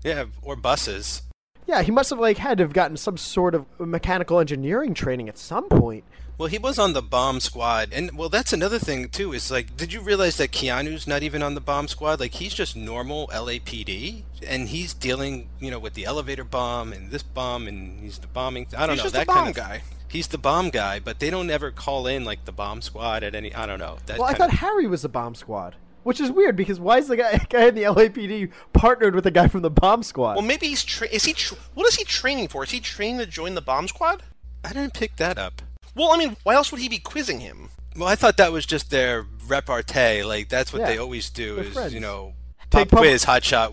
Yeah, 0.02 0.24
or 0.40 0.56
buses. 0.56 1.20
Yeah, 1.66 1.82
he 1.82 1.90
must 1.90 2.08
have 2.08 2.18
like 2.18 2.38
had 2.38 2.56
to 2.56 2.64
have 2.64 2.72
gotten 2.72 2.96
some 2.96 3.18
sort 3.18 3.54
of 3.54 3.66
mechanical 3.78 4.40
engineering 4.40 4.94
training 4.94 5.28
at 5.28 5.36
some 5.36 5.68
point. 5.68 6.04
Well, 6.36 6.48
he 6.48 6.58
was 6.58 6.80
on 6.80 6.94
the 6.94 7.02
bomb 7.02 7.38
squad, 7.38 7.90
and 7.92 8.18
well, 8.18 8.28
that's 8.28 8.52
another 8.52 8.80
thing 8.80 9.08
too. 9.08 9.32
Is 9.32 9.50
like, 9.52 9.76
did 9.76 9.92
you 9.92 10.00
realize 10.00 10.36
that 10.38 10.50
Keanu's 10.50 11.06
not 11.06 11.22
even 11.22 11.42
on 11.42 11.54
the 11.54 11.60
bomb 11.60 11.86
squad? 11.86 12.18
Like, 12.18 12.34
he's 12.34 12.52
just 12.54 12.74
normal 12.74 13.28
LAPD, 13.28 14.24
and 14.46 14.68
he's 14.68 14.94
dealing, 14.94 15.48
you 15.60 15.70
know, 15.70 15.78
with 15.78 15.94
the 15.94 16.04
elevator 16.04 16.42
bomb 16.42 16.92
and 16.92 17.12
this 17.12 17.22
bomb, 17.22 17.68
and 17.68 18.00
he's 18.00 18.18
the 18.18 18.26
bombing. 18.26 18.66
I 18.76 18.86
don't 18.86 18.96
He's 18.96 19.04
know 19.04 19.10
that 19.10 19.26
bomb 19.28 19.36
kind 19.36 19.48
of 19.50 19.54
guy. 19.54 19.82
He's 20.08 20.26
the 20.28 20.38
bomb 20.38 20.70
guy, 20.70 20.98
but 20.98 21.20
they 21.20 21.30
don't 21.30 21.50
ever 21.50 21.70
call 21.70 22.06
in 22.06 22.24
like 22.24 22.44
the 22.44 22.52
bomb 22.52 22.82
squad 22.82 23.22
at 23.22 23.34
any. 23.34 23.54
I 23.54 23.66
don't 23.66 23.78
know. 23.78 23.98
That 24.06 24.18
Well, 24.18 24.28
I 24.28 24.34
thought 24.34 24.50
Harry 24.50 24.86
was 24.88 25.02
the 25.02 25.08
bomb 25.08 25.36
squad, 25.36 25.76
which 26.02 26.20
is 26.20 26.32
weird 26.32 26.56
because 26.56 26.80
why 26.80 26.98
is 26.98 27.06
the 27.06 27.16
guy, 27.16 27.38
guy 27.48 27.66
in 27.66 27.76
the 27.76 27.82
LAPD 27.84 28.50
partnered 28.72 29.14
with 29.14 29.24
the 29.24 29.30
guy 29.30 29.46
from 29.46 29.62
the 29.62 29.70
bomb 29.70 30.02
squad? 30.02 30.34
Well, 30.34 30.44
maybe 30.44 30.66
he's 30.66 30.82
tra- 30.84 31.08
is 31.08 31.24
he 31.24 31.32
tra- 31.32 31.58
what 31.74 31.86
is 31.86 31.94
he 31.94 32.04
training 32.04 32.48
for? 32.48 32.64
Is 32.64 32.70
he 32.70 32.80
training 32.80 33.18
to 33.18 33.26
join 33.26 33.54
the 33.54 33.62
bomb 33.62 33.86
squad? 33.86 34.24
I 34.64 34.72
didn't 34.72 34.94
pick 34.94 35.16
that 35.16 35.38
up. 35.38 35.62
Well, 35.94 36.10
I 36.12 36.16
mean, 36.16 36.36
why 36.42 36.54
else 36.54 36.72
would 36.72 36.80
he 36.80 36.88
be 36.88 36.98
quizzing 36.98 37.40
him? 37.40 37.68
Well, 37.96 38.08
I 38.08 38.16
thought 38.16 38.36
that 38.38 38.50
was 38.52 38.66
just 38.66 38.90
their 38.90 39.26
repartee. 39.46 40.24
Like 40.24 40.48
that's 40.48 40.72
what 40.72 40.80
Yeah, 40.80 40.86
they 40.86 40.98
always 40.98 41.30
do 41.30 41.58
is 41.58 41.72
friends. 41.72 41.94
you 41.94 42.00
know, 42.00 42.34
Take 42.70 42.88
pop 42.88 42.88
pub- 42.90 42.98
quiz, 43.00 43.22
hot 43.24 43.44
shot. 43.44 43.72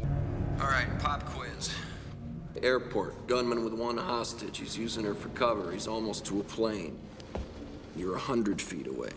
All 0.59 0.67
right, 0.67 0.85
pop 0.99 1.25
quiz. 1.25 1.73
Airport. 2.61 3.25
Gunman 3.27 3.63
with 3.63 3.73
one 3.73 3.97
hostage. 3.97 4.59
He's 4.59 4.77
using 4.77 5.03
her 5.05 5.15
for 5.15 5.29
cover. 5.29 5.71
He's 5.71 5.87
almost 5.87 6.25
to 6.25 6.39
a 6.39 6.43
plane. 6.43 6.99
You're 7.95 8.15
a 8.15 8.19
hundred 8.19 8.61
feet 8.61 8.85
away. 8.87 9.09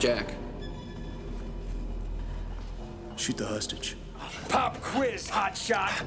Jack. 0.00 0.34
Shoot 3.16 3.36
the 3.36 3.46
hostage. 3.46 3.96
Pop 4.48 4.80
quiz, 4.80 5.28
hotshot. 5.28 6.04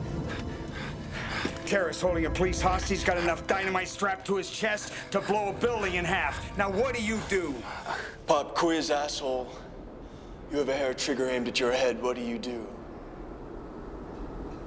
Terrorist 1.66 2.01
holding 2.01 2.26
a 2.26 2.30
police 2.30 2.61
hostage 2.61 3.05
got 3.05 3.18
enough 3.18 3.45
dynamite 3.47 3.88
strapped 3.88 4.26
to 4.28 4.36
his 4.36 4.49
chest 4.49 4.93
to 5.11 5.22
blow 5.22 5.49
a 5.49 5.53
building 5.53 5.95
in 5.95 6.05
half. 6.05 6.55
Now 6.57 6.70
what 6.70 6.93
do 6.95 7.01
you 7.01 7.20
do? 7.30 7.55
Pop 8.28 8.55
quiz, 8.55 8.91
asshole. 8.91 9.49
You 10.51 10.59
have 10.59 10.70
a 10.70 10.76
hair 10.76 10.93
trigger 10.93 11.30
aimed 11.30 11.47
at 11.47 11.59
your 11.59 11.72
head. 11.72 12.01
What 12.01 12.16
do 12.16 12.22
you 12.22 12.38
do? 12.38 12.68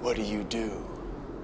What 0.01 0.17
do 0.17 0.23
you 0.23 0.43
do? 0.45 0.85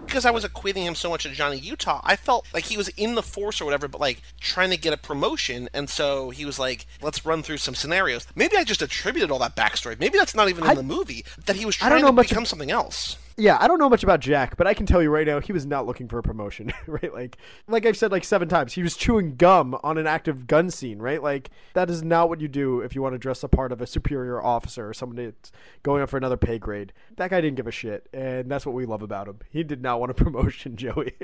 Because 0.07 0.27
I 0.27 0.31
was 0.31 0.45
equating 0.45 0.83
him 0.83 0.95
so 0.95 1.09
much 1.09 1.23
to 1.23 1.31
Johnny 1.31 1.59
Utah, 1.59 2.01
I 2.05 2.17
felt 2.17 2.47
like 2.53 2.65
he 2.65 2.77
was 2.77 2.89
in 2.89 3.15
the 3.15 3.23
force 3.23 3.61
or 3.61 3.65
whatever, 3.65 3.89
but 3.89 4.01
like 4.01 4.21
trying 4.41 4.71
to 4.71 4.77
get 4.77 4.93
a 4.93 4.97
promotion, 4.99 5.71
and 5.73 5.89
so 5.89 6.29
he 6.31 6.45
was 6.45 6.59
like, 6.59 6.87
"Let's 7.01 7.25
run 7.25 7.43
through 7.43 7.59
some 7.59 7.75
scenarios." 7.75 8.27
Maybe 8.35 8.57
I 8.57 8.65
just 8.65 8.83
attributed 8.83 9.31
all 9.31 9.39
that 9.39 9.57
backstory. 9.57 9.99
Maybe 9.99 10.19
that's 10.19 10.35
not 10.35 10.49
even 10.51 10.65
in 10.65 10.71
I- 10.71 10.75
the 10.75 10.83
movie. 10.83 11.25
That 11.47 11.57
he 11.57 11.65
was 11.65 11.77
I 11.81 11.85
don't 11.89 11.91
trying 11.93 12.03
know 12.03 12.09
to 12.09 12.13
much 12.13 12.29
become 12.29 12.43
ab- 12.43 12.49
something 12.49 12.71
else. 12.71 13.17
Yeah, 13.37 13.57
I 13.61 13.69
don't 13.69 13.79
know 13.79 13.89
much 13.89 14.03
about 14.03 14.21
Jack, 14.21 14.57
but 14.57 14.67
I 14.67 14.75
can 14.75 14.87
tell 14.87 15.03
you 15.03 15.11
right 15.11 15.27
now 15.27 15.41
he 15.41 15.53
was 15.53 15.67
not 15.67 15.87
looking 15.87 16.09
for 16.09 16.19
a 16.19 16.23
promotion, 16.23 16.73
right? 16.87 17.13
Like, 17.13 17.37
like 17.67 17.87
I've 17.87 17.97
said 17.97 18.13
like 18.13 18.25
seven 18.25 18.49
times, 18.49 18.75
he 18.75 18.83
was 18.83 18.97
chewing 18.97 19.37
gum 19.37 19.79
on 19.83 19.99
an 19.99 20.07
active 20.07 20.47
gun 20.47 20.71
scene, 20.71 20.99
right? 20.99 21.23
Like 21.23 21.51
that 21.75 21.91
is 21.91 22.03
not 22.03 22.29
what 22.29 22.41
you 22.41 22.49
do 22.49 22.81
if 22.81 22.95
you 22.95 23.03
want 23.03 23.15
to 23.15 23.19
dress 23.19 23.41
the 23.41 23.49
part 23.49 23.73
of 23.73 23.81
a 23.81 23.87
superior 23.87 24.43
officer 24.43 24.89
or 24.89 24.95
somebody 24.95 25.27
that's 25.27 25.53
going 25.83 26.03
up 26.03 26.11
for 26.11 26.17
another 26.17 26.37
pay 26.37 26.59
grade. 26.59 26.93
That 27.17 27.31
guy 27.31 27.41
didn't 27.41 27.57
give 27.57 27.67
a 27.67 27.73
shit, 27.73 28.09
and 28.13 28.51
that's 28.51 28.67
what 28.67 28.75
we 28.75 28.85
love 28.85 29.03
about 29.03 29.29
him. 29.29 29.39
He 29.51 29.63
did 29.63 29.83
not 29.83 30.01
want 30.01 30.11
a 30.11 30.15
promotion, 30.23 30.77
Joey. 30.77 31.15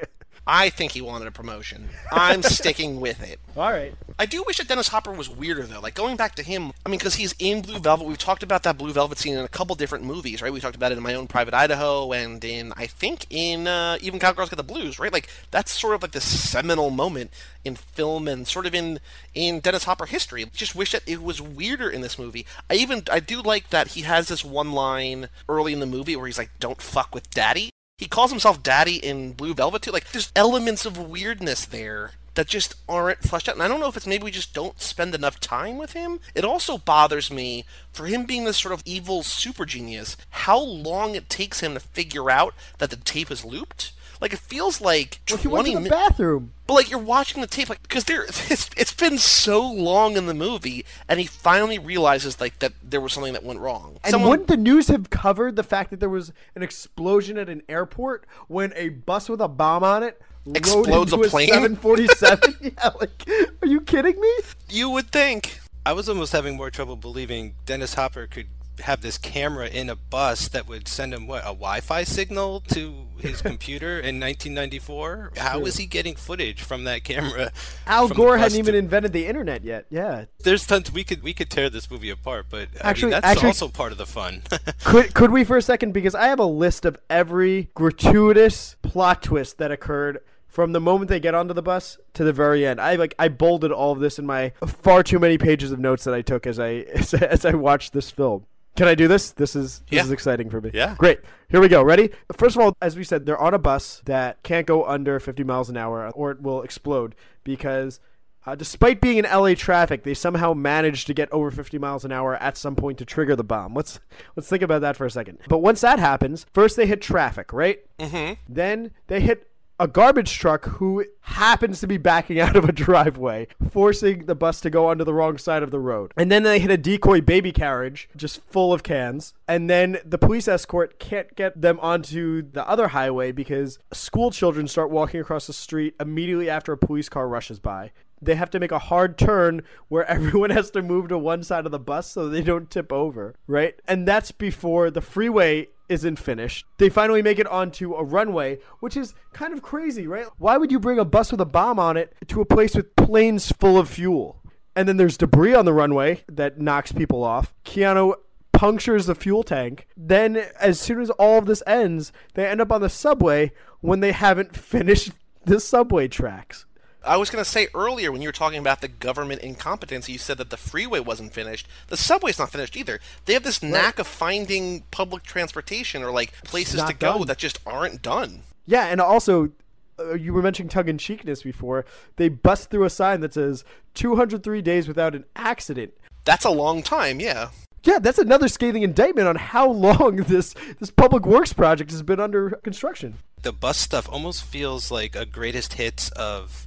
I 0.47 0.71
think 0.71 0.93
he 0.93 1.01
wanted 1.01 1.29
a 1.29 1.31
promotion. 1.31 1.89
I'm 2.13 2.43
sticking 2.59 3.01
with 3.01 3.23
it. 3.23 3.41
All 3.57 3.71
right. 3.71 3.95
I 4.19 4.27
do 4.27 4.43
wish 4.47 4.59
that 4.59 4.69
Dennis 4.69 4.89
Hopper 4.89 5.13
was 5.13 5.29
weirder 5.29 5.65
though. 5.65 5.81
Like 5.81 5.95
going 5.95 6.17
back 6.17 6.35
to 6.37 6.43
him, 6.43 6.73
I 6.87 6.89
mean, 6.89 6.99
because 6.99 7.17
he's 7.17 7.35
in 7.39 7.63
Blue 7.63 7.79
Velvet. 7.79 8.07
We've 8.07 8.19
talked 8.19 8.43
about 8.43 8.63
that 8.63 8.79
Blue 8.79 8.93
Velvet 8.93 9.19
scene 9.19 9.35
in 9.35 9.45
a 9.45 9.49
couple 9.49 9.75
different 9.77 10.05
movies, 10.05 10.41
right? 10.41 10.53
We 10.53 10.61
talked 10.61 10.77
about 10.77 10.93
it 10.93 10.99
in 10.99 11.05
My 11.05 11.15
Own 11.15 11.27
Private 11.27 11.55
Idaho, 11.55 11.98
and 12.13 12.43
in 12.45 12.73
I 12.77 12.87
think 12.87 13.27
in 13.31 13.67
uh, 13.67 13.99
even 14.01 14.21
Cowgirls 14.21 14.51
Get 14.51 14.57
the 14.57 14.63
Blues, 14.63 14.99
right? 14.99 15.13
Like 15.13 15.29
that's 15.51 15.73
sort 15.73 15.95
of 15.95 16.03
like 16.03 16.13
the 16.13 16.21
seminal 16.21 16.91
moment 16.91 17.31
in 17.65 17.77
film 17.77 18.29
and 18.29 18.47
sort 18.47 18.67
of 18.67 18.75
in 18.75 19.01
in 19.35 19.61
Dennis 19.61 19.85
Hopper 19.85 20.07
history. 20.07 20.45
Just 20.53 20.75
wish 20.75 20.93
that 20.93 21.03
it 21.07 21.23
was 21.23 21.41
weirder 21.41 21.91
in 21.91 22.01
this 22.01 22.19
movie. 22.19 22.47
I 22.71 22.75
even 22.75 23.03
I 23.11 23.21
do 23.21 23.43
like 23.43 23.71
that 23.71 23.89
he 23.89 24.03
has 24.03 24.29
this 24.29 24.45
one 24.45 24.73
line 24.73 25.29
early 25.49 25.73
in 25.73 25.81
the 25.81 25.87
movie 25.87 26.17
where 26.17 26.27
he's 26.27 26.39
like, 26.39 26.51
"Don't 26.61 26.83
fuck 26.83 27.15
with 27.15 27.31
Daddy." 27.31 27.71
He 27.99 28.07
calls 28.07 28.31
himself 28.31 28.63
Daddy 28.63 28.97
in 28.97 29.33
Blue 29.33 29.55
Velvet 29.55 29.83
too. 29.83 29.91
Like 29.91 30.13
there's 30.13 30.33
elements 30.37 30.87
of 30.87 30.97
weirdness 30.97 31.65
there 31.65 32.13
that 32.39 32.47
just 32.47 32.77
aren't 32.89 33.19
fleshed 33.25 33.49
out. 33.49 33.57
And 33.57 33.65
I 33.65 33.67
don't 33.67 33.81
know 33.81 33.89
if 33.89 33.97
it's 33.97 34.07
maybe 34.07 34.23
we 34.23 34.31
just 34.31 34.55
don't 34.55 34.81
spend 34.81 35.13
enough 35.13 35.41
time 35.41 35.77
with 35.77 35.93
him. 35.93 36.21
It 36.37 36.45
also 36.45 36.79
bothers 36.79 37.33
me 37.33 37.65
for 37.91 38.07
him 38.07 38.27
being 38.27 38.45
this 38.45 38.61
sort 38.61 38.73
of 38.73 38.81
evil 38.85 39.25
super 39.25 39.67
genius, 39.67 40.17
how 40.31 40.61
long 40.61 41.17
it 41.17 41.29
takes 41.29 41.59
him 41.59 41.75
to 41.75 41.81
figure 41.81 42.31
out 42.31 42.55
that 42.79 42.91
the 42.91 42.97
tape 42.97 43.33
is 43.33 43.45
looped. 43.45 43.91
Like 44.21 44.33
it 44.33 44.39
feels 44.39 44.81
like 44.81 45.19
Well, 45.29 45.39
twenty 45.39 45.75
the 45.75 45.91
bathroom. 45.91 46.53
But 46.69 46.75
like 46.75 46.91
you're 46.91 47.01
watching 47.01 47.41
the 47.41 47.49
tape, 47.49 47.71
like 47.71 47.83
because 47.83 48.05
there, 48.05 48.23
it's, 48.29 48.71
it's 48.77 48.95
been 48.95 49.19
so 49.19 49.69
long 49.69 50.17
in 50.17 50.27
the 50.27 50.35
movie, 50.35 50.85
and 51.09 51.19
he 51.19 51.27
finally 51.27 51.81
realizes 51.81 52.41
like 52.41 52.61
that 52.61 52.73
there 52.85 53.01
was 53.01 53.13
something 53.15 53.33
that 53.33 53.43
went 53.45 53.59
wrong. 53.59 53.99
And 54.05 54.13
Someone- 54.13 54.31
wouldn't 54.31 54.49
the 54.49 54.57
news 54.57 54.87
have 54.87 55.11
covered 55.11 55.57
the 55.57 55.65
fact 55.65 55.91
that 55.91 55.99
there 55.99 56.09
was 56.09 56.33
an 56.55 56.63
explosion 56.63 57.37
at 57.37 57.49
an 57.49 57.63
airport 57.69 58.27
when 58.47 58.73
a 58.77 58.91
bus 58.91 59.29
with 59.29 59.41
a 59.41 59.49
bomb 59.49 59.83
on 59.83 60.05
it 60.05 60.23
Explodes 60.55 61.13
a 61.13 61.19
plane? 61.19 61.49
747? 61.49 62.55
yeah, 62.79 62.91
like, 63.01 63.29
are 63.63 63.67
you 63.67 63.81
kidding 63.81 64.21
me? 64.21 64.33
you 64.69 64.91
would 64.91 65.11
think. 65.11 65.61
I 65.87 65.93
was 65.93 66.09
almost 66.09 66.33
having 66.33 66.57
more 66.57 66.71
trouble 66.71 66.97
believing 66.97 67.55
Dennis 67.65 67.95
Hopper 67.95 68.27
could 68.27 68.47
have 68.81 69.01
this 69.01 69.19
camera 69.19 69.67
in 69.67 69.91
a 69.91 69.97
bus 69.97 70.47
that 70.49 70.69
would 70.69 70.87
send 70.87 71.13
him 71.13 71.27
what 71.27 71.41
a 71.43 71.47
Wi-Fi 71.47 72.05
signal 72.05 72.61
to 72.69 73.07
his 73.19 73.43
computer 73.51 73.95
in 73.99 74.21
1994. 74.21 75.33
How 75.37 75.65
is 75.65 75.79
he 75.79 75.87
getting 75.87 76.15
footage 76.15 76.63
from 76.63 76.85
that 76.85 77.03
camera? 77.03 77.51
Al 77.89 78.09
Gore 78.09 78.39
hadn't 78.39 78.57
even 78.59 78.77
invented 78.77 79.13
the 79.13 79.27
internet 79.27 79.65
yet. 79.65 79.87
Yeah. 79.91 80.27
There's 80.45 80.65
tons 80.65 80.93
we 80.93 81.03
could 81.03 81.25
we 81.25 81.33
could 81.35 81.51
tear 81.51 81.69
this 81.71 81.91
movie 81.91 82.11
apart, 82.11 82.47
but 82.51 82.69
I 82.85 82.91
Actually- 82.91 83.07
mean, 83.07 83.11
that's 83.23 83.27
actually- 83.27 83.49
also 83.49 83.67
part 83.69 83.91
of 83.91 83.99
the 83.99 84.07
fun. 84.07 84.43
Could 84.85 85.13
could 85.15 85.33
we 85.33 85.43
for 85.43 85.57
a 85.57 85.63
second 85.63 85.93
because 85.93 86.15
I 86.15 86.27
have 86.29 86.39
a 86.39 86.45
list 86.47 86.85
of 86.85 86.99
every 87.11 87.71
gratuitous 87.75 88.77
plot 88.83 89.23
twist 89.25 89.59
that 89.59 89.73
occurred 89.73 90.19
from 90.49 90.73
the 90.73 90.81
moment 90.81 91.09
they 91.09 91.21
get 91.21 91.35
onto 91.35 91.55
the 91.55 91.63
bus 91.63 91.99
to 92.15 92.25
the 92.25 92.33
very 92.33 92.67
end. 92.67 92.81
I 92.81 92.97
like 92.97 93.15
I 93.19 93.29
bolded 93.29 93.71
all 93.71 93.93
of 93.93 94.01
this 94.01 94.19
in 94.19 94.27
my 94.27 94.53
far 94.67 95.03
too 95.03 95.19
many 95.19 95.39
pages 95.39 95.71
of 95.71 95.79
notes 95.79 96.05
that 96.05 96.15
I 96.15 96.23
took 96.23 96.47
as 96.47 96.59
I 96.59 96.71
as, 96.95 97.15
I- 97.15 97.19
as 97.19 97.45
I 97.45 97.53
watched 97.53 97.93
this 97.93 98.11
film. 98.11 98.47
Can 98.77 98.87
I 98.87 98.95
do 98.95 99.09
this? 99.09 99.33
This 99.33 99.57
is 99.57 99.81
this 99.91 99.97
Yeah. 99.97 100.03
is 100.05 100.11
exciting 100.13 100.51
for 100.51 100.61
me. 100.61 100.71
Yeah. 100.73 100.95
Great. 100.99 101.21
Here 101.49 101.61
we 101.61 101.69
go. 101.69 101.83
Ready? 101.83 102.11
First 102.37 102.57
of 102.57 102.63
all, 102.63 102.77
as 102.81 102.97
we 102.97 103.03
said, 103.05 103.27
they're 103.27 103.39
on 103.41 103.53
a 103.55 103.59
bus 103.59 104.03
that 104.05 104.43
can't 104.43 104.67
go 104.67 104.85
under 104.85 105.19
50 105.19 105.43
miles 105.45 105.69
an 105.69 105.77
hour 105.77 106.09
or 106.15 106.31
it 106.31 106.41
will 106.43 106.63
explode 106.63 107.15
because 107.45 107.99
uh, 108.47 108.55
despite 108.55 109.01
being 109.01 109.19
in 109.19 109.25
LA 109.25 109.55
traffic, 109.55 110.05
they 110.05 110.15
somehow 110.15 110.55
managed 110.55 111.07
to 111.09 111.13
get 111.15 111.31
over 111.33 111.51
50 111.51 111.77
miles 111.79 112.05
an 112.05 112.13
hour 112.13 112.37
at 112.37 112.57
some 112.57 112.77
point 112.77 112.99
to 112.99 113.05
trigger 113.05 113.35
the 113.37 113.43
bomb. 113.45 113.75
Let's 113.75 113.99
let's 114.37 114.49
think 114.49 114.63
about 114.63 114.81
that 114.83 114.97
for 114.97 115.05
a 115.05 115.11
second. 115.11 115.39
But 115.49 115.59
once 115.59 115.81
that 115.81 115.99
happens, 115.99 116.47
first 116.55 116.77
they 116.77 116.87
hit 116.87 117.03
traffic, 117.03 117.53
right? 117.53 117.81
Mm-hmm. 117.99 118.35
Then 118.49 118.93
they 119.09 119.21
hit 119.21 119.51
a 119.79 119.87
garbage 119.87 120.39
truck 120.39 120.65
who 120.67 121.05
happens 121.21 121.81
to 121.81 121.87
be 121.87 121.97
backing 121.97 122.41
out 122.41 122.57
of 122.57 122.69
a 122.69 122.73
driveway, 122.73 123.47
forcing 123.71 124.27
the 124.27 124.35
bus 124.35 124.61
to 124.61 124.71
go 124.71 124.87
onto 124.87 125.05
the 125.05 125.15
wrong 125.15 125.39
side 125.39 125.63
of 125.63 125.71
the 125.71 125.79
road. 125.79 126.13
And 126.17 126.31
then 126.31 126.43
they 126.43 126.59
hit 126.59 126.71
a 126.71 126.77
decoy 126.77 127.21
baby 127.21 127.53
carriage 127.53 128.09
just 128.17 128.43
full 128.43 128.73
of 128.73 128.83
cans. 128.83 129.35
And 129.47 129.71
then 129.71 129.99
the 130.05 130.19
police 130.19 130.49
escort 130.49 130.99
can't 130.99 131.35
get 131.37 131.61
them 131.61 131.79
onto 131.81 132.51
the 132.51 132.69
other 132.69 132.89
highway 132.89 133.33
because 133.33 133.79
school 133.93 134.31
children 134.31 134.67
start 134.67 134.91
walking 134.91 135.21
across 135.21 135.47
the 135.47 135.53
street 135.53 135.95
immediately 136.01 136.51
after 136.51 136.73
a 136.73 136.79
police 136.79 137.09
car 137.09 137.29
rushes 137.29 137.59
by. 137.59 137.93
They 138.21 138.35
have 138.35 138.51
to 138.51 138.61
make 138.61 138.73
a 138.73 138.81
hard 138.81 139.17
turn 139.17 139.63
where 139.89 140.05
everyone 140.07 140.51
has 140.51 140.71
to 140.73 140.83
move 140.83 141.09
to 141.09 141.19
one 141.19 141.43
side 141.43 141.67
of 141.67 141.73
the 141.73 141.79
bus 141.79 142.11
so 142.11 142.29
they 142.29 142.43
don't 142.43 142.71
tip 142.71 142.93
over, 142.93 143.35
right? 143.47 143.81
And 143.87 144.09
that's 144.09 144.33
before 144.33 144.91
the 144.91 145.01
freeway 145.01 145.69
isn't 145.89 146.19
finished. 146.19 146.67
They 146.79 146.89
finally 146.89 147.23
make 147.23 147.39
it 147.39 147.47
onto 147.47 147.95
a 147.95 148.05
runway, 148.05 148.59
which 148.81 148.97
is 148.97 149.15
kind 149.33 149.53
of 149.53 149.63
crazy, 149.63 150.07
right? 150.07 150.27
Why 150.39 150.57
would 150.57 150.71
you 150.71 150.81
bring 150.81 150.99
a 150.99 151.05
bus 151.05 151.31
with 151.31 151.41
a 151.41 151.47
bomb 151.47 151.79
on 151.79 151.97
it 151.97 152.15
to 152.29 152.41
a 152.41 152.47
place 152.47 152.75
with 152.75 152.95
planes 152.97 153.51
full 153.53 153.79
of 153.79 153.89
fuel? 153.89 154.43
And 154.77 154.89
then 154.89 154.97
there's 154.97 155.17
debris 155.17 155.55
on 155.55 155.65
the 155.65 155.73
runway 155.73 156.25
that 156.29 156.61
knocks 156.61 156.93
people 156.93 157.25
off. 157.25 157.55
Keanu 157.65 158.15
punctures 158.53 159.07
the 159.07 159.15
fuel 159.15 159.43
tank. 159.43 159.87
Then, 159.97 160.37
as 160.61 160.81
soon 160.81 161.01
as 161.01 161.11
all 161.11 161.39
of 161.39 161.47
this 161.47 161.63
ends, 161.67 162.13
they 162.35 162.47
end 162.47 162.61
up 162.61 162.73
on 162.73 162.81
the 162.81 162.89
subway 162.89 163.53
when 163.81 164.01
they 164.01 164.13
haven't 164.13 164.57
finished 164.57 165.13
the 165.45 165.61
subway 165.61 166.09
tracks. 166.09 166.67
I 167.09 167.17
was 167.17 167.31
going 167.31 167.43
to 167.43 167.51
say 167.51 167.69
earlier 167.75 168.13
when 168.13 168.21
you 168.21 168.29
were 168.29 168.33
talking 168.33 168.59
about 168.59 168.83
the 168.83 168.89
government 168.89 169.41
incompetence, 169.41 170.11
you 170.11 170.19
said 170.19 170.37
that 170.39 170.51
the 170.51 170.59
freeway 170.59 171.01
wasn't 171.01 171.33
finished. 171.33 171.67
The 171.87 171.97
subway's 171.97 172.39
not 172.39 172.51
finished 172.51 172.77
either. 172.77 173.01
They 173.25 173.33
have 173.33 173.45
this 173.45 173.63
knack 173.63 173.99
of 173.99 174.07
finding 174.07 174.83
public 174.91 175.23
transportation 175.23 176.03
or 176.03 176.11
like 176.11 176.33
places 176.45 176.83
to 176.85 176.93
go 176.93 177.19
done. 177.19 177.27
that 177.29 177.39
just 177.39 177.61
aren't 177.67 178.03
done. 178.03 178.43
Yeah, 178.67 178.87
and 178.89 179.01
also, 179.01 179.51
uh, 179.99 180.15
you 180.15 180.35
were 180.35 180.43
mentioning 180.43 180.69
tongue 180.69 180.89
in 180.89 180.99
cheekness 180.99 181.43
before. 181.43 181.87
They 182.17 182.29
bust 182.29 182.69
through 182.69 182.85
a 182.85 182.91
sign 182.91 183.21
that 183.23 183.33
says 183.33 183.65
203 183.95 184.61
days 184.61 184.87
without 184.87 185.15
an 185.15 185.25
accident. 185.35 185.95
That's 186.27 186.45
a 186.45 186.51
long 186.51 186.83
time, 186.83 187.21
yeah. 187.21 187.49
Yeah, 187.85 188.01
that's 188.01 188.19
another 188.19 188.49
scathing 188.49 188.83
indictment 188.83 189.29
on 189.29 189.37
how 189.37 189.71
long 189.71 190.17
this 190.17 190.55
this 190.79 190.91
public 190.91 191.25
works 191.25 191.55
project 191.55 191.91
has 191.91 192.03
been 192.03 192.21
under 192.21 192.51
construction. 192.51 193.15
the 193.41 193.53
bus 193.53 193.79
stuff 193.79 194.07
almost 194.11 194.45
feels 194.45 194.91
like 194.91 195.17
a 195.17 195.25
greatest 195.25 195.75
hits 195.75 196.11
of 196.11 196.67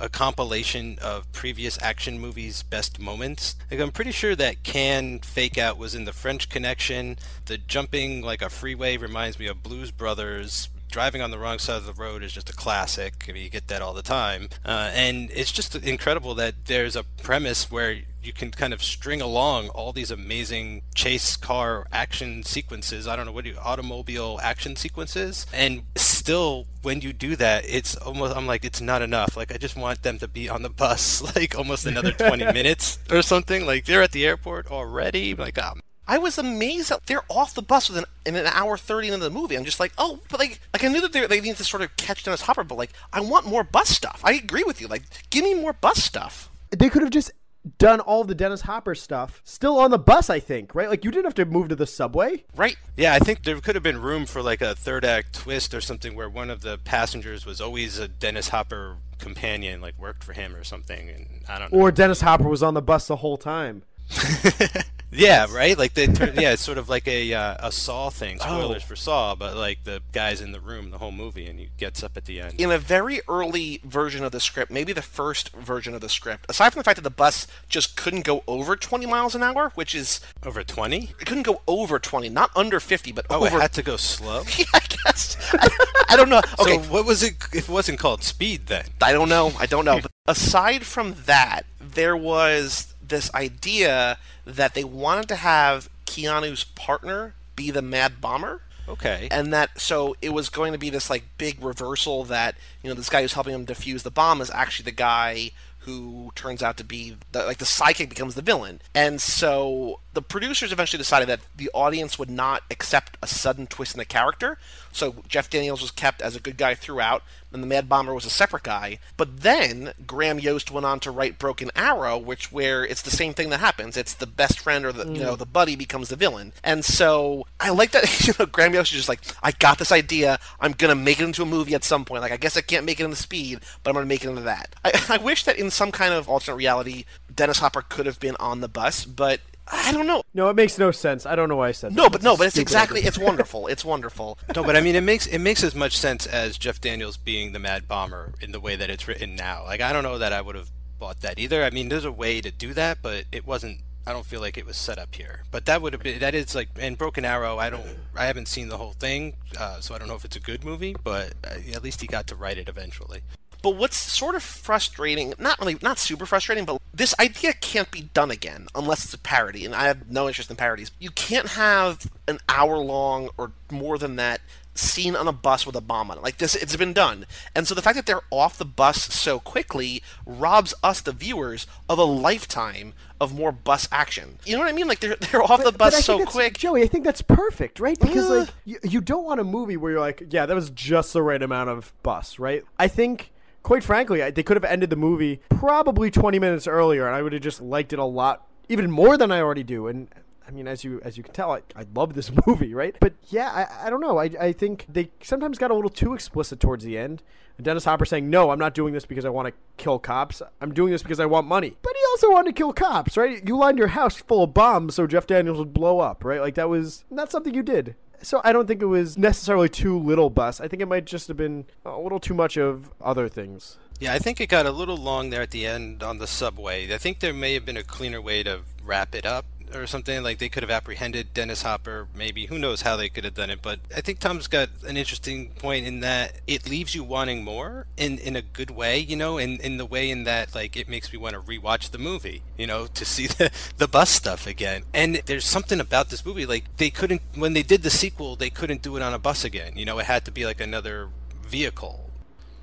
a 0.00 0.08
compilation 0.08 0.98
of 1.02 1.30
previous 1.32 1.80
action 1.82 2.18
movies' 2.18 2.62
best 2.62 2.98
moments. 2.98 3.56
Like 3.70 3.80
I'm 3.80 3.90
pretty 3.90 4.12
sure 4.12 4.34
that 4.36 4.62
can 4.62 5.18
fake 5.20 5.58
out 5.58 5.78
was 5.78 5.94
in 5.94 6.04
the 6.04 6.12
French 6.12 6.48
Connection. 6.48 7.18
The 7.46 7.58
jumping 7.58 8.22
like 8.22 8.42
a 8.42 8.48
freeway 8.48 8.96
reminds 8.96 9.38
me 9.38 9.46
of 9.46 9.62
Blues 9.62 9.90
Brothers. 9.90 10.68
Driving 10.90 11.20
on 11.20 11.30
the 11.30 11.38
wrong 11.38 11.58
side 11.58 11.76
of 11.76 11.86
the 11.86 11.92
road 11.92 12.22
is 12.22 12.32
just 12.32 12.48
a 12.48 12.54
classic. 12.54 13.26
I 13.28 13.32
mean, 13.32 13.42
you 13.42 13.50
get 13.50 13.68
that 13.68 13.82
all 13.82 13.92
the 13.92 14.02
time, 14.02 14.48
uh, 14.64 14.90
and 14.94 15.30
it's 15.32 15.52
just 15.52 15.74
incredible 15.76 16.34
that 16.36 16.54
there's 16.64 16.96
a 16.96 17.02
premise 17.02 17.70
where 17.70 17.98
you 18.22 18.32
can 18.32 18.50
kind 18.50 18.72
of 18.72 18.82
string 18.82 19.20
along 19.20 19.68
all 19.70 19.92
these 19.92 20.10
amazing 20.10 20.82
chase 20.94 21.36
car 21.36 21.86
action 21.92 22.42
sequences. 22.42 23.06
I 23.06 23.16
don't 23.16 23.26
know 23.26 23.32
what 23.32 23.44
do 23.44 23.50
you 23.50 23.58
automobile 23.58 24.38
action 24.42 24.76
sequences, 24.76 25.46
and 25.52 25.82
still 25.96 26.66
when 26.82 27.00
you 27.00 27.12
do 27.12 27.36
that, 27.36 27.64
it's 27.68 27.96
almost 27.96 28.36
I'm 28.36 28.46
like 28.46 28.64
it's 28.64 28.80
not 28.80 29.02
enough. 29.02 29.36
Like 29.36 29.52
I 29.52 29.56
just 29.56 29.76
want 29.76 30.02
them 30.02 30.18
to 30.18 30.28
be 30.28 30.48
on 30.48 30.62
the 30.62 30.70
bus 30.70 31.22
like 31.36 31.56
almost 31.56 31.86
another 31.86 32.12
20 32.12 32.44
minutes 32.52 32.98
or 33.10 33.22
something. 33.22 33.66
Like 33.66 33.84
they're 33.84 34.02
at 34.02 34.12
the 34.12 34.26
airport 34.26 34.70
already. 34.70 35.34
Like 35.34 35.58
ah, 35.58 35.74
I 36.08 36.16
was 36.16 36.38
amazed 36.38 36.88
that 36.88 37.04
they're 37.04 37.24
off 37.28 37.54
the 37.54 37.60
bus 37.60 37.90
within 37.90 38.06
in 38.24 38.34
an 38.34 38.46
hour 38.46 38.78
thirty 38.78 39.08
into 39.08 39.20
the 39.20 39.30
movie. 39.30 39.56
I'm 39.56 39.66
just 39.66 39.78
like, 39.78 39.92
oh, 39.98 40.20
but 40.30 40.40
like, 40.40 40.58
like 40.72 40.82
I 40.82 40.88
knew 40.88 41.02
that 41.02 41.12
they, 41.12 41.26
they 41.26 41.42
need 41.42 41.56
to 41.56 41.64
sort 41.64 41.82
of 41.82 41.94
catch 41.96 42.24
Dennis 42.24 42.40
Hopper, 42.40 42.64
but 42.64 42.78
like, 42.78 42.92
I 43.12 43.20
want 43.20 43.46
more 43.46 43.62
bus 43.62 43.90
stuff. 43.90 44.22
I 44.24 44.32
agree 44.32 44.64
with 44.64 44.80
you. 44.80 44.86
Like, 44.88 45.02
give 45.28 45.44
me 45.44 45.54
more 45.54 45.74
bus 45.74 46.02
stuff. 46.02 46.50
They 46.70 46.88
could 46.88 47.02
have 47.02 47.10
just 47.10 47.30
done 47.78 48.00
all 48.00 48.24
the 48.24 48.34
Dennis 48.34 48.62
Hopper 48.62 48.94
stuff 48.94 49.40
still 49.44 49.78
on 49.78 49.90
the 49.90 49.98
bus, 49.98 50.30
I 50.30 50.40
think, 50.40 50.74
right? 50.74 50.88
Like 50.88 51.04
you 51.04 51.10
didn't 51.10 51.24
have 51.24 51.34
to 51.34 51.44
move 51.44 51.68
to 51.68 51.76
the 51.76 51.86
subway. 51.86 52.44
Right. 52.56 52.76
Yeah, 52.96 53.14
I 53.14 53.18
think 53.18 53.44
there 53.44 53.60
could 53.60 53.74
have 53.74 53.82
been 53.82 54.00
room 54.00 54.26
for 54.26 54.42
like 54.42 54.62
a 54.62 54.74
third 54.74 55.04
act 55.04 55.34
twist 55.34 55.74
or 55.74 55.80
something 55.80 56.14
where 56.14 56.28
one 56.28 56.50
of 56.50 56.62
the 56.62 56.78
passengers 56.78 57.44
was 57.44 57.60
always 57.60 57.98
a 57.98 58.08
Dennis 58.08 58.48
Hopper 58.48 58.96
companion, 59.18 59.80
like 59.80 59.98
worked 59.98 60.24
for 60.24 60.32
him 60.32 60.54
or 60.54 60.64
something. 60.64 61.10
And 61.10 61.26
I 61.48 61.58
don't 61.58 61.72
know. 61.72 61.78
Or 61.78 61.92
Dennis 61.92 62.20
Hopper 62.20 62.48
was 62.48 62.62
on 62.62 62.74
the 62.74 62.82
bus 62.82 63.06
the 63.06 63.16
whole 63.16 63.36
time. 63.36 63.82
yeah, 65.10 65.46
right. 65.50 65.76
Like 65.78 65.94
they, 65.94 66.06
turn, 66.06 66.34
yeah, 66.38 66.52
it's 66.52 66.62
sort 66.62 66.78
of 66.78 66.88
like 66.88 67.06
a 67.08 67.32
uh, 67.34 67.68
a 67.68 67.72
Saw 67.72 68.10
thing. 68.10 68.38
Oh. 68.40 68.44
Spoilers 68.60 68.82
for 68.82 68.96
Saw, 68.96 69.34
but 69.34 69.56
like 69.56 69.84
the 69.84 70.02
guy's 70.12 70.40
in 70.40 70.52
the 70.52 70.60
room 70.60 70.90
the 70.90 70.98
whole 70.98 71.12
movie, 71.12 71.46
and 71.46 71.58
he 71.58 71.70
gets 71.76 72.02
up 72.02 72.16
at 72.16 72.24
the 72.26 72.40
end. 72.40 72.60
In 72.60 72.70
a 72.70 72.78
very 72.78 73.20
early 73.28 73.80
version 73.84 74.24
of 74.24 74.32
the 74.32 74.40
script, 74.40 74.70
maybe 74.70 74.92
the 74.92 75.02
first 75.02 75.50
version 75.56 75.94
of 75.94 76.00
the 76.00 76.08
script, 76.08 76.46
aside 76.48 76.70
from 76.72 76.80
the 76.80 76.84
fact 76.84 76.96
that 76.96 77.02
the 77.02 77.10
bus 77.10 77.46
just 77.68 77.96
couldn't 77.96 78.24
go 78.24 78.42
over 78.46 78.76
20 78.76 79.06
miles 79.06 79.34
an 79.34 79.42
hour, 79.42 79.70
which 79.74 79.94
is 79.94 80.20
Over 80.44 80.62
twenty? 80.62 81.10
it 81.20 81.26
couldn't 81.26 81.44
go 81.44 81.62
over 81.66 81.98
20, 81.98 82.28
not 82.28 82.50
under 82.56 82.80
50, 82.80 83.12
but 83.12 83.26
Oh, 83.30 83.46
over. 83.46 83.56
it 83.58 83.60
had 83.60 83.72
to 83.74 83.82
go 83.82 83.96
slow. 83.96 84.42
yeah, 84.58 84.64
I 84.74 84.80
guess. 84.80 85.36
I, 85.54 85.68
I 86.10 86.16
don't 86.16 86.28
know. 86.28 86.42
Okay, 86.58 86.74
So 86.82 86.90
what 86.92 87.04
was 87.06 87.22
it? 87.22 87.34
If 87.52 87.68
it 87.68 87.72
wasn't 87.72 87.98
called 87.98 88.22
Speed, 88.22 88.66
then 88.66 88.84
I 89.02 89.12
don't 89.12 89.28
know. 89.28 89.52
I 89.58 89.66
don't 89.66 89.84
know. 89.84 90.00
But 90.00 90.10
aside 90.26 90.84
from 90.84 91.14
that, 91.26 91.62
there 91.80 92.16
was 92.16 92.94
this 93.08 93.32
idea 93.34 94.18
that 94.44 94.74
they 94.74 94.84
wanted 94.84 95.28
to 95.28 95.36
have 95.36 95.88
Keanu's 96.06 96.64
partner 96.64 97.34
be 97.56 97.70
the 97.70 97.82
Mad 97.82 98.20
Bomber. 98.20 98.62
okay. 98.88 99.28
And 99.30 99.52
that 99.52 99.80
so 99.80 100.16
it 100.22 100.30
was 100.30 100.48
going 100.48 100.72
to 100.72 100.78
be 100.78 100.90
this 100.90 101.10
like 101.10 101.24
big 101.36 101.62
reversal 101.62 102.24
that 102.24 102.54
you 102.82 102.88
know 102.88 102.94
this 102.94 103.08
guy 103.08 103.22
who's 103.22 103.34
helping 103.34 103.54
him 103.54 103.66
defuse 103.66 104.02
the 104.02 104.10
bomb 104.10 104.40
is 104.40 104.50
actually 104.50 104.84
the 104.84 104.92
guy 104.92 105.50
who 105.80 106.30
turns 106.34 106.62
out 106.62 106.76
to 106.76 106.84
be 106.84 107.16
the, 107.32 107.44
like 107.44 107.56
the 107.58 107.64
psychic 107.64 108.10
becomes 108.10 108.34
the 108.34 108.42
villain. 108.42 108.80
And 108.94 109.20
so 109.22 110.00
the 110.12 110.20
producers 110.20 110.70
eventually 110.70 110.98
decided 110.98 111.28
that 111.28 111.40
the 111.56 111.70
audience 111.72 112.18
would 112.18 112.30
not 112.30 112.62
accept 112.70 113.16
a 113.22 113.26
sudden 113.26 113.66
twist 113.66 113.94
in 113.94 113.98
the 113.98 114.04
character. 114.04 114.58
So 114.92 115.16
Jeff 115.28 115.50
Daniels 115.50 115.80
was 115.82 115.90
kept 115.90 116.22
as 116.22 116.36
a 116.36 116.40
good 116.40 116.56
guy 116.56 116.74
throughout, 116.74 117.22
and 117.52 117.62
the 117.62 117.66
Mad 117.66 117.88
Bomber 117.88 118.14
was 118.14 118.24
a 118.24 118.30
separate 118.30 118.62
guy. 118.62 118.98
But 119.16 119.40
then 119.40 119.92
Graham 120.06 120.38
Yost 120.38 120.70
went 120.70 120.86
on 120.86 121.00
to 121.00 121.10
write 121.10 121.38
Broken 121.38 121.70
Arrow, 121.74 122.18
which 122.18 122.52
where 122.52 122.84
it's 122.84 123.02
the 123.02 123.10
same 123.10 123.34
thing 123.34 123.50
that 123.50 123.60
happens. 123.60 123.96
It's 123.96 124.14
the 124.14 124.26
best 124.26 124.60
friend 124.60 124.84
or 124.84 124.92
the 124.92 125.06
you 125.12 125.22
know 125.22 125.34
mm. 125.34 125.38
the 125.38 125.46
buddy 125.46 125.76
becomes 125.76 126.08
the 126.08 126.16
villain. 126.16 126.52
And 126.62 126.84
so 126.84 127.46
I 127.60 127.70
like 127.70 127.92
that 127.92 128.26
you 128.26 128.34
know 128.38 128.46
Graham 128.46 128.74
Yost 128.74 128.92
is 128.92 128.98
just 128.98 129.08
like 129.08 129.20
I 129.42 129.52
got 129.52 129.78
this 129.78 129.92
idea. 129.92 130.38
I'm 130.60 130.72
gonna 130.72 130.94
make 130.94 131.20
it 131.20 131.24
into 131.24 131.42
a 131.42 131.46
movie 131.46 131.74
at 131.74 131.84
some 131.84 132.04
point. 132.04 132.22
Like 132.22 132.32
I 132.32 132.36
guess 132.36 132.56
I 132.56 132.60
can't 132.60 132.84
make 132.84 133.00
it 133.00 133.04
into 133.04 133.16
Speed, 133.16 133.60
but 133.82 133.90
I'm 133.90 133.94
gonna 133.94 134.06
make 134.06 134.24
it 134.24 134.30
into 134.30 134.42
that. 134.42 134.74
I, 134.84 134.92
I 135.10 135.16
wish 135.18 135.44
that 135.44 135.58
in 135.58 135.70
some 135.70 135.92
kind 135.92 136.12
of 136.12 136.28
alternate 136.28 136.56
reality, 136.56 137.04
Dennis 137.34 137.58
Hopper 137.58 137.82
could 137.82 138.06
have 138.06 138.20
been 138.20 138.36
on 138.40 138.60
the 138.60 138.68
bus, 138.68 139.04
but 139.04 139.40
I 139.70 139.92
don't 139.92 140.06
know. 140.06 140.22
No, 140.34 140.48
it 140.50 140.56
makes 140.56 140.78
no 140.78 140.90
sense. 140.90 141.26
I 141.26 141.36
don't 141.36 141.48
know 141.48 141.56
why 141.56 141.68
I 141.68 141.72
said 141.72 141.92
that. 141.92 141.96
No, 141.96 142.08
but 142.08 142.22
no, 142.22 142.36
but 142.36 142.46
it's 142.46 142.58
exactly. 142.58 143.00
idea. 143.00 143.08
It's 143.08 143.18
wonderful. 143.18 143.66
It's 143.66 143.84
wonderful. 143.84 144.38
No, 144.56 144.64
but 144.64 144.76
I 144.76 144.80
mean, 144.80 144.96
it 144.96 145.02
makes 145.02 145.26
it 145.26 145.38
makes 145.38 145.62
as 145.62 145.74
much 145.74 145.96
sense 145.96 146.26
as 146.26 146.58
Jeff 146.58 146.80
Daniels 146.80 147.16
being 147.16 147.52
the 147.52 147.58
Mad 147.60 147.86
Bomber 147.86 148.34
in 148.40 148.50
the 148.50 148.58
way 148.58 148.74
that 148.74 148.90
it's 148.90 149.06
written 149.06 149.36
now. 149.36 149.62
Like, 149.64 149.80
I 149.80 149.92
don't 149.92 150.02
know 150.02 150.18
that 150.18 150.32
I 150.32 150.40
would 150.40 150.56
have 150.56 150.70
bought 150.98 151.20
that 151.20 151.38
either. 151.38 151.62
I 151.62 151.70
mean, 151.70 151.88
there's 151.88 152.04
a 152.04 152.10
way 152.10 152.40
to 152.40 152.50
do 152.50 152.74
that, 152.74 152.98
but 153.02 153.24
it 153.30 153.46
wasn't. 153.46 153.82
I 154.06 154.12
don't 154.12 154.24
feel 154.26 154.40
like 154.40 154.56
it 154.56 154.66
was 154.66 154.76
set 154.76 154.98
up 154.98 155.14
here. 155.14 155.42
But 155.50 155.66
that 155.66 155.80
would 155.82 155.92
have 155.92 156.02
been. 156.02 156.18
That 156.18 156.34
is 156.34 156.54
like, 156.54 156.70
and 156.80 156.96
Broken 156.98 157.24
Arrow. 157.24 157.58
I 157.58 157.70
don't. 157.70 157.86
I 158.16 158.24
haven't 158.24 158.48
seen 158.48 158.68
the 158.68 158.78
whole 158.78 158.94
thing, 158.94 159.34
uh, 159.58 159.80
so 159.80 159.94
I 159.94 159.98
don't 159.98 160.08
know 160.08 160.16
if 160.16 160.24
it's 160.24 160.36
a 160.36 160.40
good 160.40 160.64
movie. 160.64 160.96
But 161.04 161.34
uh, 161.44 161.58
at 161.74 161.84
least 161.84 162.00
he 162.00 162.06
got 162.06 162.26
to 162.28 162.34
write 162.34 162.58
it 162.58 162.68
eventually. 162.68 163.20
But 163.62 163.76
what's 163.76 163.96
sort 163.96 164.34
of 164.34 164.42
frustrating, 164.42 165.34
not 165.38 165.58
really, 165.58 165.76
not 165.82 165.98
super 165.98 166.26
frustrating, 166.26 166.64
but 166.64 166.80
this 166.94 167.14
idea 167.18 167.52
can't 167.52 167.90
be 167.90 168.02
done 168.02 168.30
again 168.30 168.68
unless 168.74 169.04
it's 169.04 169.14
a 169.14 169.18
parody, 169.18 169.64
and 169.64 169.74
I 169.74 169.86
have 169.88 170.10
no 170.10 170.28
interest 170.28 170.50
in 170.50 170.56
parodies. 170.56 170.90
You 170.98 171.10
can't 171.10 171.48
have 171.48 172.10
an 172.28 172.38
hour 172.48 172.76
long 172.78 173.30
or 173.36 173.52
more 173.70 173.98
than 173.98 174.16
that 174.16 174.40
scene 174.74 175.16
on 175.16 175.26
a 175.26 175.32
bus 175.32 175.66
with 175.66 175.74
a 175.74 175.80
bomb 175.80 176.08
on 176.08 176.18
it. 176.18 176.22
Like 176.22 176.38
this, 176.38 176.54
it's 176.54 176.76
been 176.76 176.92
done. 176.92 177.26
And 177.52 177.66
so 177.66 177.74
the 177.74 177.82
fact 177.82 177.96
that 177.96 178.06
they're 178.06 178.20
off 178.30 178.58
the 178.58 178.64
bus 178.64 179.02
so 179.12 179.40
quickly 179.40 180.04
robs 180.24 180.72
us, 180.84 181.00
the 181.00 181.10
viewers, 181.10 181.66
of 181.88 181.98
a 181.98 182.04
lifetime 182.04 182.92
of 183.20 183.34
more 183.36 183.50
bus 183.50 183.88
action. 183.90 184.38
You 184.44 184.56
know 184.56 184.62
what 184.62 184.68
I 184.68 184.72
mean? 184.72 184.86
Like 184.86 185.00
they're, 185.00 185.16
they're 185.32 185.42
off 185.42 185.58
the 185.58 185.72
But- 185.72 185.78
but 185.78 185.92
bus 185.92 186.04
so 186.04 186.24
quick. 186.24 186.58
Joey, 186.58 186.84
I 186.84 186.86
think 186.86 187.02
that's 187.04 187.22
perfect, 187.22 187.80
right? 187.80 187.98
Because 187.98 188.30
Uh. 188.30 188.34
like 188.40 188.48
you, 188.64 188.78
you 188.84 189.00
don't 189.00 189.24
want 189.24 189.40
a 189.40 189.44
movie 189.44 189.76
where 189.76 189.90
you're 189.90 190.00
like, 190.00 190.22
yeah, 190.30 190.46
that 190.46 190.54
was 190.54 190.70
just 190.70 191.12
the 191.12 191.22
right 191.24 191.42
amount 191.42 191.70
of 191.70 191.92
bus, 192.04 192.38
right? 192.38 192.62
I 192.78 192.86
think, 192.86 193.32
quite 193.68 193.84
frankly, 193.84 194.22
I, 194.22 194.30
they 194.30 194.42
could 194.42 194.56
have 194.56 194.64
ended 194.64 194.88
the 194.88 194.96
movie 194.96 195.42
probably 195.50 196.10
20 196.10 196.38
minutes 196.38 196.66
earlier, 196.66 197.06
and 197.06 197.14
I 197.14 197.20
would 197.20 197.34
have 197.34 197.42
just 197.42 197.60
liked 197.60 197.92
it 197.92 197.98
a 197.98 198.04
lot, 198.04 198.46
even 198.70 198.90
more 198.90 199.18
than 199.18 199.30
I 199.30 199.42
already 199.42 199.62
do. 199.62 199.88
And 199.88 200.08
I 200.48 200.50
mean, 200.50 200.66
as 200.66 200.84
you 200.84 201.02
as 201.04 201.18
you 201.18 201.22
can 201.22 201.34
tell, 201.34 201.52
I, 201.52 201.60
I 201.76 201.84
love 201.94 202.14
this 202.14 202.32
movie, 202.46 202.72
right? 202.72 202.96
But 202.98 203.12
yeah, 203.28 203.50
I, 203.50 203.86
I 203.86 203.90
don't 203.90 204.00
know. 204.00 204.16
I, 204.16 204.30
I 204.40 204.52
think 204.52 204.86
they 204.88 205.10
sometimes 205.22 205.58
got 205.58 205.70
a 205.70 205.74
little 205.74 205.90
too 205.90 206.14
explicit 206.14 206.60
towards 206.60 206.82
the 206.82 206.96
end. 206.96 207.22
Dennis 207.60 207.84
Hopper 207.84 208.06
saying, 208.06 208.30
"No, 208.30 208.52
I'm 208.52 208.58
not 208.58 208.72
doing 208.72 208.94
this 208.94 209.04
because 209.04 209.26
I 209.26 209.28
want 209.28 209.48
to 209.48 209.54
kill 209.76 209.98
cops. 209.98 210.40
I'm 210.62 210.72
doing 210.72 210.90
this 210.90 211.02
because 211.02 211.20
I 211.20 211.26
want 211.26 211.46
money." 211.46 211.76
But 211.82 211.92
he 211.94 212.02
also 212.12 212.30
wanted 212.32 212.54
to 212.54 212.58
kill 212.58 212.72
cops, 212.72 213.18
right? 213.18 213.46
You 213.46 213.58
lined 213.58 213.76
your 213.76 213.88
house 213.88 214.16
full 214.16 214.44
of 214.44 214.54
bombs 214.54 214.94
so 214.94 215.06
Jeff 215.06 215.26
Daniels 215.26 215.58
would 215.58 215.74
blow 215.74 216.00
up, 216.00 216.24
right? 216.24 216.40
Like 216.40 216.54
that 216.54 216.70
was 216.70 217.04
not 217.10 217.30
something 217.30 217.52
you 217.52 217.62
did. 217.62 217.96
So 218.22 218.40
I 218.44 218.52
don't 218.52 218.66
think 218.66 218.82
it 218.82 218.86
was 218.86 219.16
necessarily 219.16 219.68
too 219.68 219.98
little 219.98 220.30
bus. 220.30 220.60
I 220.60 220.68
think 220.68 220.82
it 220.82 220.86
might 220.86 221.04
just 221.04 221.28
have 221.28 221.36
been 221.36 221.66
a 221.84 221.98
little 221.98 222.20
too 222.20 222.34
much 222.34 222.56
of 222.56 222.90
other 223.00 223.28
things. 223.28 223.78
Yeah, 224.00 224.12
I 224.12 224.18
think 224.18 224.40
it 224.40 224.48
got 224.48 224.66
a 224.66 224.70
little 224.70 224.96
long 224.96 225.30
there 225.30 225.42
at 225.42 225.50
the 225.50 225.66
end 225.66 226.02
on 226.02 226.18
the 226.18 226.26
subway. 226.26 226.92
I 226.92 226.98
think 226.98 227.20
there 227.20 227.32
may 227.32 227.54
have 227.54 227.64
been 227.64 227.76
a 227.76 227.82
cleaner 227.82 228.20
way 228.20 228.42
to 228.44 228.60
wrap 228.84 229.14
it 229.14 229.26
up 229.26 229.44
or 229.74 229.86
something. 229.86 230.22
Like 230.22 230.38
they 230.38 230.48
could 230.48 230.62
have 230.62 230.70
apprehended 230.70 231.34
Dennis 231.34 231.62
Hopper, 231.62 232.08
maybe. 232.14 232.46
Who 232.46 232.58
knows 232.58 232.82
how 232.82 232.96
they 232.96 233.08
could 233.08 233.24
have 233.24 233.34
done 233.34 233.50
it. 233.50 233.60
But 233.62 233.80
I 233.96 234.00
think 234.00 234.18
Tom's 234.18 234.46
got 234.46 234.68
an 234.86 234.96
interesting 234.96 235.50
point 235.50 235.86
in 235.86 236.00
that 236.00 236.40
it 236.46 236.68
leaves 236.68 236.94
you 236.94 237.04
wanting 237.04 237.44
more 237.44 237.86
in, 237.96 238.18
in 238.18 238.36
a 238.36 238.42
good 238.42 238.70
way, 238.70 238.98
you 238.98 239.16
know, 239.16 239.38
in, 239.38 239.60
in 239.60 239.76
the 239.76 239.86
way 239.86 240.10
in 240.10 240.24
that, 240.24 240.54
like, 240.54 240.76
it 240.76 240.88
makes 240.88 241.12
me 241.12 241.18
want 241.18 241.34
to 241.34 241.40
rewatch 241.40 241.90
the 241.90 241.98
movie, 241.98 242.42
you 242.56 242.66
know, 242.66 242.86
to 242.86 243.04
see 243.04 243.26
the, 243.38 243.50
the 243.76 243.88
bus 243.88 244.10
stuff 244.10 244.46
again. 244.46 244.84
And 244.94 245.16
there's 245.26 245.44
something 245.44 245.80
about 245.80 246.10
this 246.10 246.24
movie, 246.24 246.46
like, 246.46 246.76
they 246.76 246.90
couldn't, 246.90 247.22
when 247.34 247.52
they 247.52 247.62
did 247.62 247.82
the 247.82 247.90
sequel, 247.90 248.36
they 248.36 248.50
couldn't 248.50 248.82
do 248.82 248.96
it 248.96 249.02
on 249.02 249.14
a 249.14 249.18
bus 249.18 249.44
again. 249.44 249.72
You 249.76 249.84
know, 249.84 249.98
it 249.98 250.06
had 250.06 250.24
to 250.26 250.30
be 250.30 250.44
like 250.44 250.60
another 250.60 251.08
vehicle 251.42 252.07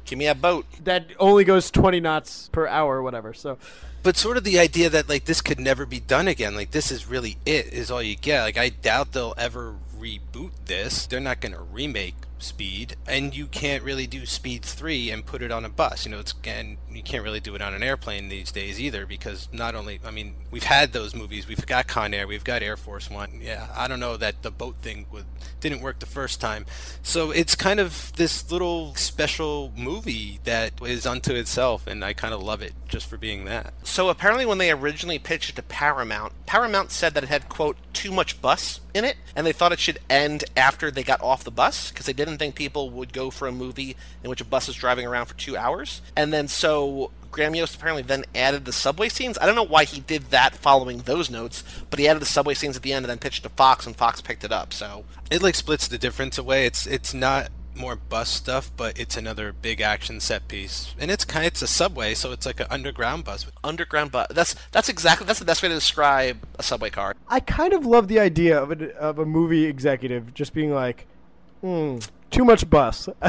Give 0.05 0.19
me 0.19 0.27
a 0.27 0.35
boat. 0.35 0.65
That 0.83 1.07
only 1.19 1.43
goes 1.43 1.71
20 1.71 1.99
knots 1.99 2.49
per 2.51 2.67
hour 2.67 2.97
or 2.97 3.03
whatever. 3.03 3.33
So 3.33 3.57
but 4.05 4.15
sort 4.15 4.37
of 4.37 4.43
the 4.43 4.59
idea 4.59 4.87
that 4.87 5.09
like 5.09 5.25
this 5.25 5.41
could 5.41 5.59
never 5.59 5.83
be 5.83 5.99
done 5.99 6.27
again 6.27 6.55
like 6.55 6.69
this 6.69 6.91
is 6.91 7.07
really 7.07 7.37
it 7.43 7.73
is 7.73 7.89
all 7.89 8.03
you 8.03 8.15
get 8.15 8.43
like 8.43 8.55
i 8.55 8.69
doubt 8.69 9.13
they'll 9.13 9.33
ever 9.35 9.73
reboot 9.99 10.51
this 10.65 11.07
they're 11.07 11.19
not 11.19 11.41
going 11.41 11.53
to 11.53 11.61
remake 11.61 12.13
speed 12.37 12.95
and 13.07 13.35
you 13.35 13.47
can't 13.47 13.83
really 13.83 14.07
do 14.07 14.25
speed 14.25 14.63
3 14.63 15.09
and 15.11 15.25
put 15.25 15.41
it 15.41 15.51
on 15.51 15.65
a 15.65 15.69
bus. 15.69 16.05
You 16.05 16.11
know 16.11 16.19
it's 16.19 16.33
and 16.45 16.77
you 16.91 17.03
can't 17.03 17.23
really 17.23 17.39
do 17.39 17.55
it 17.55 17.61
on 17.61 17.73
an 17.73 17.83
airplane 17.83 18.29
these 18.29 18.51
days 18.51 18.79
either 18.79 19.05
because 19.05 19.49
not 19.51 19.75
only 19.75 19.99
i 20.05 20.11
mean 20.11 20.35
we've 20.51 20.63
had 20.63 20.93
those 20.93 21.15
movies 21.15 21.47
we've 21.47 21.65
got 21.65 21.87
con 21.87 22.13
air 22.13 22.27
we've 22.27 22.43
got 22.43 22.61
air 22.61 22.77
force 22.77 23.09
one. 23.09 23.39
Yeah 23.41 23.67
i 23.75 23.87
don't 23.87 23.99
know 23.99 24.17
that 24.17 24.41
the 24.43 24.51
boat 24.51 24.77
thing 24.77 25.05
would 25.11 25.25
didn't 25.59 25.81
work 25.81 25.99
the 25.99 26.05
first 26.05 26.39
time. 26.39 26.65
So 27.01 27.31
it's 27.31 27.55
kind 27.55 27.79
of 27.79 28.13
this 28.15 28.51
little 28.51 28.93
special 28.95 29.71
movie 29.75 30.39
that 30.43 30.73
is 30.83 31.05
unto 31.05 31.33
itself 31.33 31.87
and 31.87 32.03
i 32.03 32.13
kind 32.13 32.33
of 32.33 32.43
love 32.43 32.61
it 32.61 32.73
just 32.87 33.07
for 33.07 33.17
being 33.17 33.45
that. 33.45 33.73
So 33.83 34.09
apparently, 34.09 34.45
when 34.45 34.57
they 34.57 34.71
originally 34.71 35.19
pitched 35.19 35.49
it 35.49 35.55
to 35.55 35.63
Paramount, 35.63 36.33
Paramount 36.45 36.91
said 36.91 37.13
that 37.13 37.23
it 37.23 37.29
had 37.29 37.49
quote 37.49 37.77
too 37.93 38.11
much 38.11 38.41
bus 38.41 38.79
in 38.95 39.05
it, 39.05 39.17
and 39.35 39.45
they 39.45 39.51
thought 39.51 39.71
it 39.71 39.79
should 39.79 39.99
end 40.09 40.45
after 40.55 40.89
they 40.89 41.03
got 41.03 41.21
off 41.21 41.43
the 41.43 41.51
bus 41.51 41.91
because 41.91 42.05
they 42.05 42.13
didn't 42.13 42.37
think 42.37 42.55
people 42.55 42.89
would 42.89 43.13
go 43.13 43.29
for 43.29 43.47
a 43.47 43.51
movie 43.51 43.95
in 44.23 44.29
which 44.29 44.41
a 44.41 44.45
bus 44.45 44.69
is 44.69 44.75
driving 44.75 45.05
around 45.05 45.25
for 45.25 45.35
two 45.35 45.57
hours. 45.57 46.01
And 46.15 46.33
then 46.33 46.47
so 46.47 47.11
Graham 47.31 47.53
Yost 47.53 47.75
apparently 47.75 48.01
then 48.01 48.23
added 48.33 48.63
the 48.63 48.71
subway 48.71 49.09
scenes. 49.09 49.37
I 49.39 49.45
don't 49.45 49.55
know 49.55 49.63
why 49.63 49.83
he 49.83 49.99
did 49.99 50.31
that 50.31 50.55
following 50.55 50.99
those 50.99 51.29
notes, 51.29 51.63
but 51.89 51.99
he 51.99 52.07
added 52.07 52.21
the 52.21 52.25
subway 52.25 52.53
scenes 52.53 52.77
at 52.77 52.81
the 52.81 52.93
end 52.93 53.03
and 53.03 53.09
then 53.09 53.17
pitched 53.17 53.43
to 53.43 53.49
Fox, 53.49 53.85
and 53.85 53.95
Fox 53.95 54.21
picked 54.21 54.45
it 54.45 54.53
up. 54.53 54.71
So 54.71 55.03
it 55.29 55.43
like 55.43 55.55
splits 55.55 55.89
the 55.89 55.97
difference 55.97 56.37
away. 56.37 56.65
It's 56.65 56.87
it's 56.87 57.13
not 57.13 57.49
more 57.75 57.95
bus 57.95 58.29
stuff, 58.29 58.71
but 58.75 58.99
it's 58.99 59.17
another 59.17 59.53
big 59.53 59.81
action 59.81 60.19
set 60.19 60.47
piece, 60.47 60.93
and 60.99 61.11
it's 61.11 61.25
kind 61.25 61.45
of, 61.45 61.51
it's 61.51 61.61
a 61.61 61.67
subway, 61.67 62.13
so 62.13 62.31
it's 62.31 62.45
like 62.45 62.59
an 62.59 62.67
underground 62.69 63.23
bus. 63.25 63.45
underground 63.63 64.11
bus. 64.11 64.27
That's 64.31 64.55
that's 64.71 64.89
exactly 64.89 65.27
that's 65.27 65.39
the 65.39 65.45
best 65.45 65.61
way 65.63 65.69
to 65.69 65.75
describe 65.75 66.45
a 66.57 66.63
subway 66.63 66.89
car. 66.89 67.15
I 67.27 67.39
kind 67.39 67.73
of 67.73 67.85
love 67.85 68.07
the 68.07 68.19
idea 68.19 68.61
of 68.61 68.71
a, 68.71 68.95
of 68.97 69.19
a 69.19 69.25
movie 69.25 69.65
executive 69.65 70.33
just 70.33 70.53
being 70.53 70.73
like, 70.73 71.07
hmm, 71.61 71.97
too 72.31 72.45
much 72.45 72.69
bus. 72.69 73.09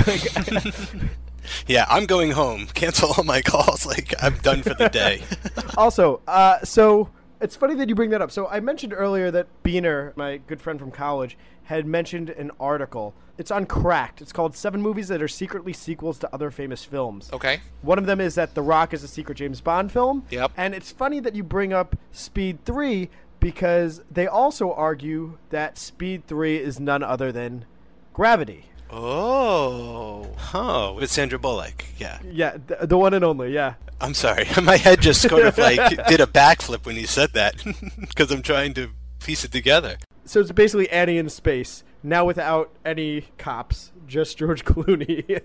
Yeah, 1.66 1.86
I'm 1.88 2.06
going 2.06 2.32
home. 2.32 2.66
Cancel 2.74 3.12
all 3.16 3.24
my 3.24 3.42
calls. 3.42 3.86
Like 3.96 4.14
I'm 4.20 4.36
done 4.38 4.62
for 4.62 4.74
the 4.74 4.88
day. 4.88 5.22
also, 5.76 6.20
uh, 6.26 6.58
so 6.64 7.08
it's 7.40 7.54
funny 7.54 7.74
that 7.76 7.88
you 7.88 7.94
bring 7.94 8.10
that 8.10 8.20
up. 8.20 8.32
So 8.32 8.48
I 8.48 8.58
mentioned 8.58 8.92
earlier 8.92 9.30
that 9.30 9.46
Beener, 9.62 10.16
my 10.16 10.38
good 10.38 10.60
friend 10.60 10.78
from 10.80 10.90
college, 10.90 11.38
had 11.66 11.86
mentioned 11.86 12.30
an 12.30 12.50
article. 12.58 13.14
It's 13.38 13.50
on 13.50 13.66
Cracked. 13.66 14.22
It's 14.22 14.32
called 14.32 14.56
Seven 14.56 14.80
Movies 14.80 15.08
That 15.08 15.20
Are 15.22 15.28
Secretly 15.28 15.72
Sequels 15.72 16.18
to 16.20 16.32
Other 16.32 16.50
Famous 16.50 16.84
Films. 16.84 17.28
Okay. 17.32 17.60
One 17.82 17.98
of 17.98 18.06
them 18.06 18.20
is 18.20 18.34
that 18.36 18.54
The 18.54 18.62
Rock 18.62 18.94
is 18.94 19.02
a 19.02 19.08
secret 19.08 19.36
James 19.36 19.60
Bond 19.60 19.92
film. 19.92 20.24
Yep. 20.30 20.52
And 20.56 20.74
it's 20.74 20.90
funny 20.90 21.20
that 21.20 21.34
you 21.34 21.42
bring 21.42 21.72
up 21.72 21.96
Speed 22.12 22.64
3 22.64 23.10
because 23.40 24.02
they 24.10 24.26
also 24.26 24.72
argue 24.72 25.38
that 25.50 25.76
Speed 25.76 26.26
3 26.26 26.56
is 26.56 26.80
none 26.80 27.02
other 27.02 27.30
than 27.30 27.66
Gravity. 28.14 28.66
Oh. 28.90 30.34
Oh, 30.54 30.94
with 30.94 31.10
Sandra 31.10 31.38
Bullock. 31.38 31.84
Yeah. 31.98 32.20
Yeah, 32.24 32.56
the, 32.66 32.86
the 32.86 32.96
one 32.96 33.12
and 33.12 33.24
only, 33.24 33.52
yeah. 33.52 33.74
I'm 34.00 34.14
sorry. 34.14 34.46
My 34.62 34.76
head 34.76 35.00
just 35.00 35.20
sort 35.20 35.44
of 35.44 35.58
like 35.58 36.06
did 36.08 36.20
a 36.20 36.26
backflip 36.26 36.86
when 36.86 36.96
you 36.96 37.06
said 37.06 37.32
that 37.32 37.56
because 38.00 38.30
I'm 38.30 38.42
trying 38.42 38.72
to 38.74 38.90
piece 39.22 39.44
it 39.44 39.52
together. 39.52 39.96
So 40.26 40.40
it's 40.40 40.52
basically 40.52 40.90
Annie 40.90 41.18
in 41.18 41.28
space, 41.28 41.84
now 42.02 42.24
without 42.24 42.70
any 42.84 43.26
cops, 43.38 43.92
just 44.06 44.36
George 44.36 44.64
Clooney. 44.66 45.40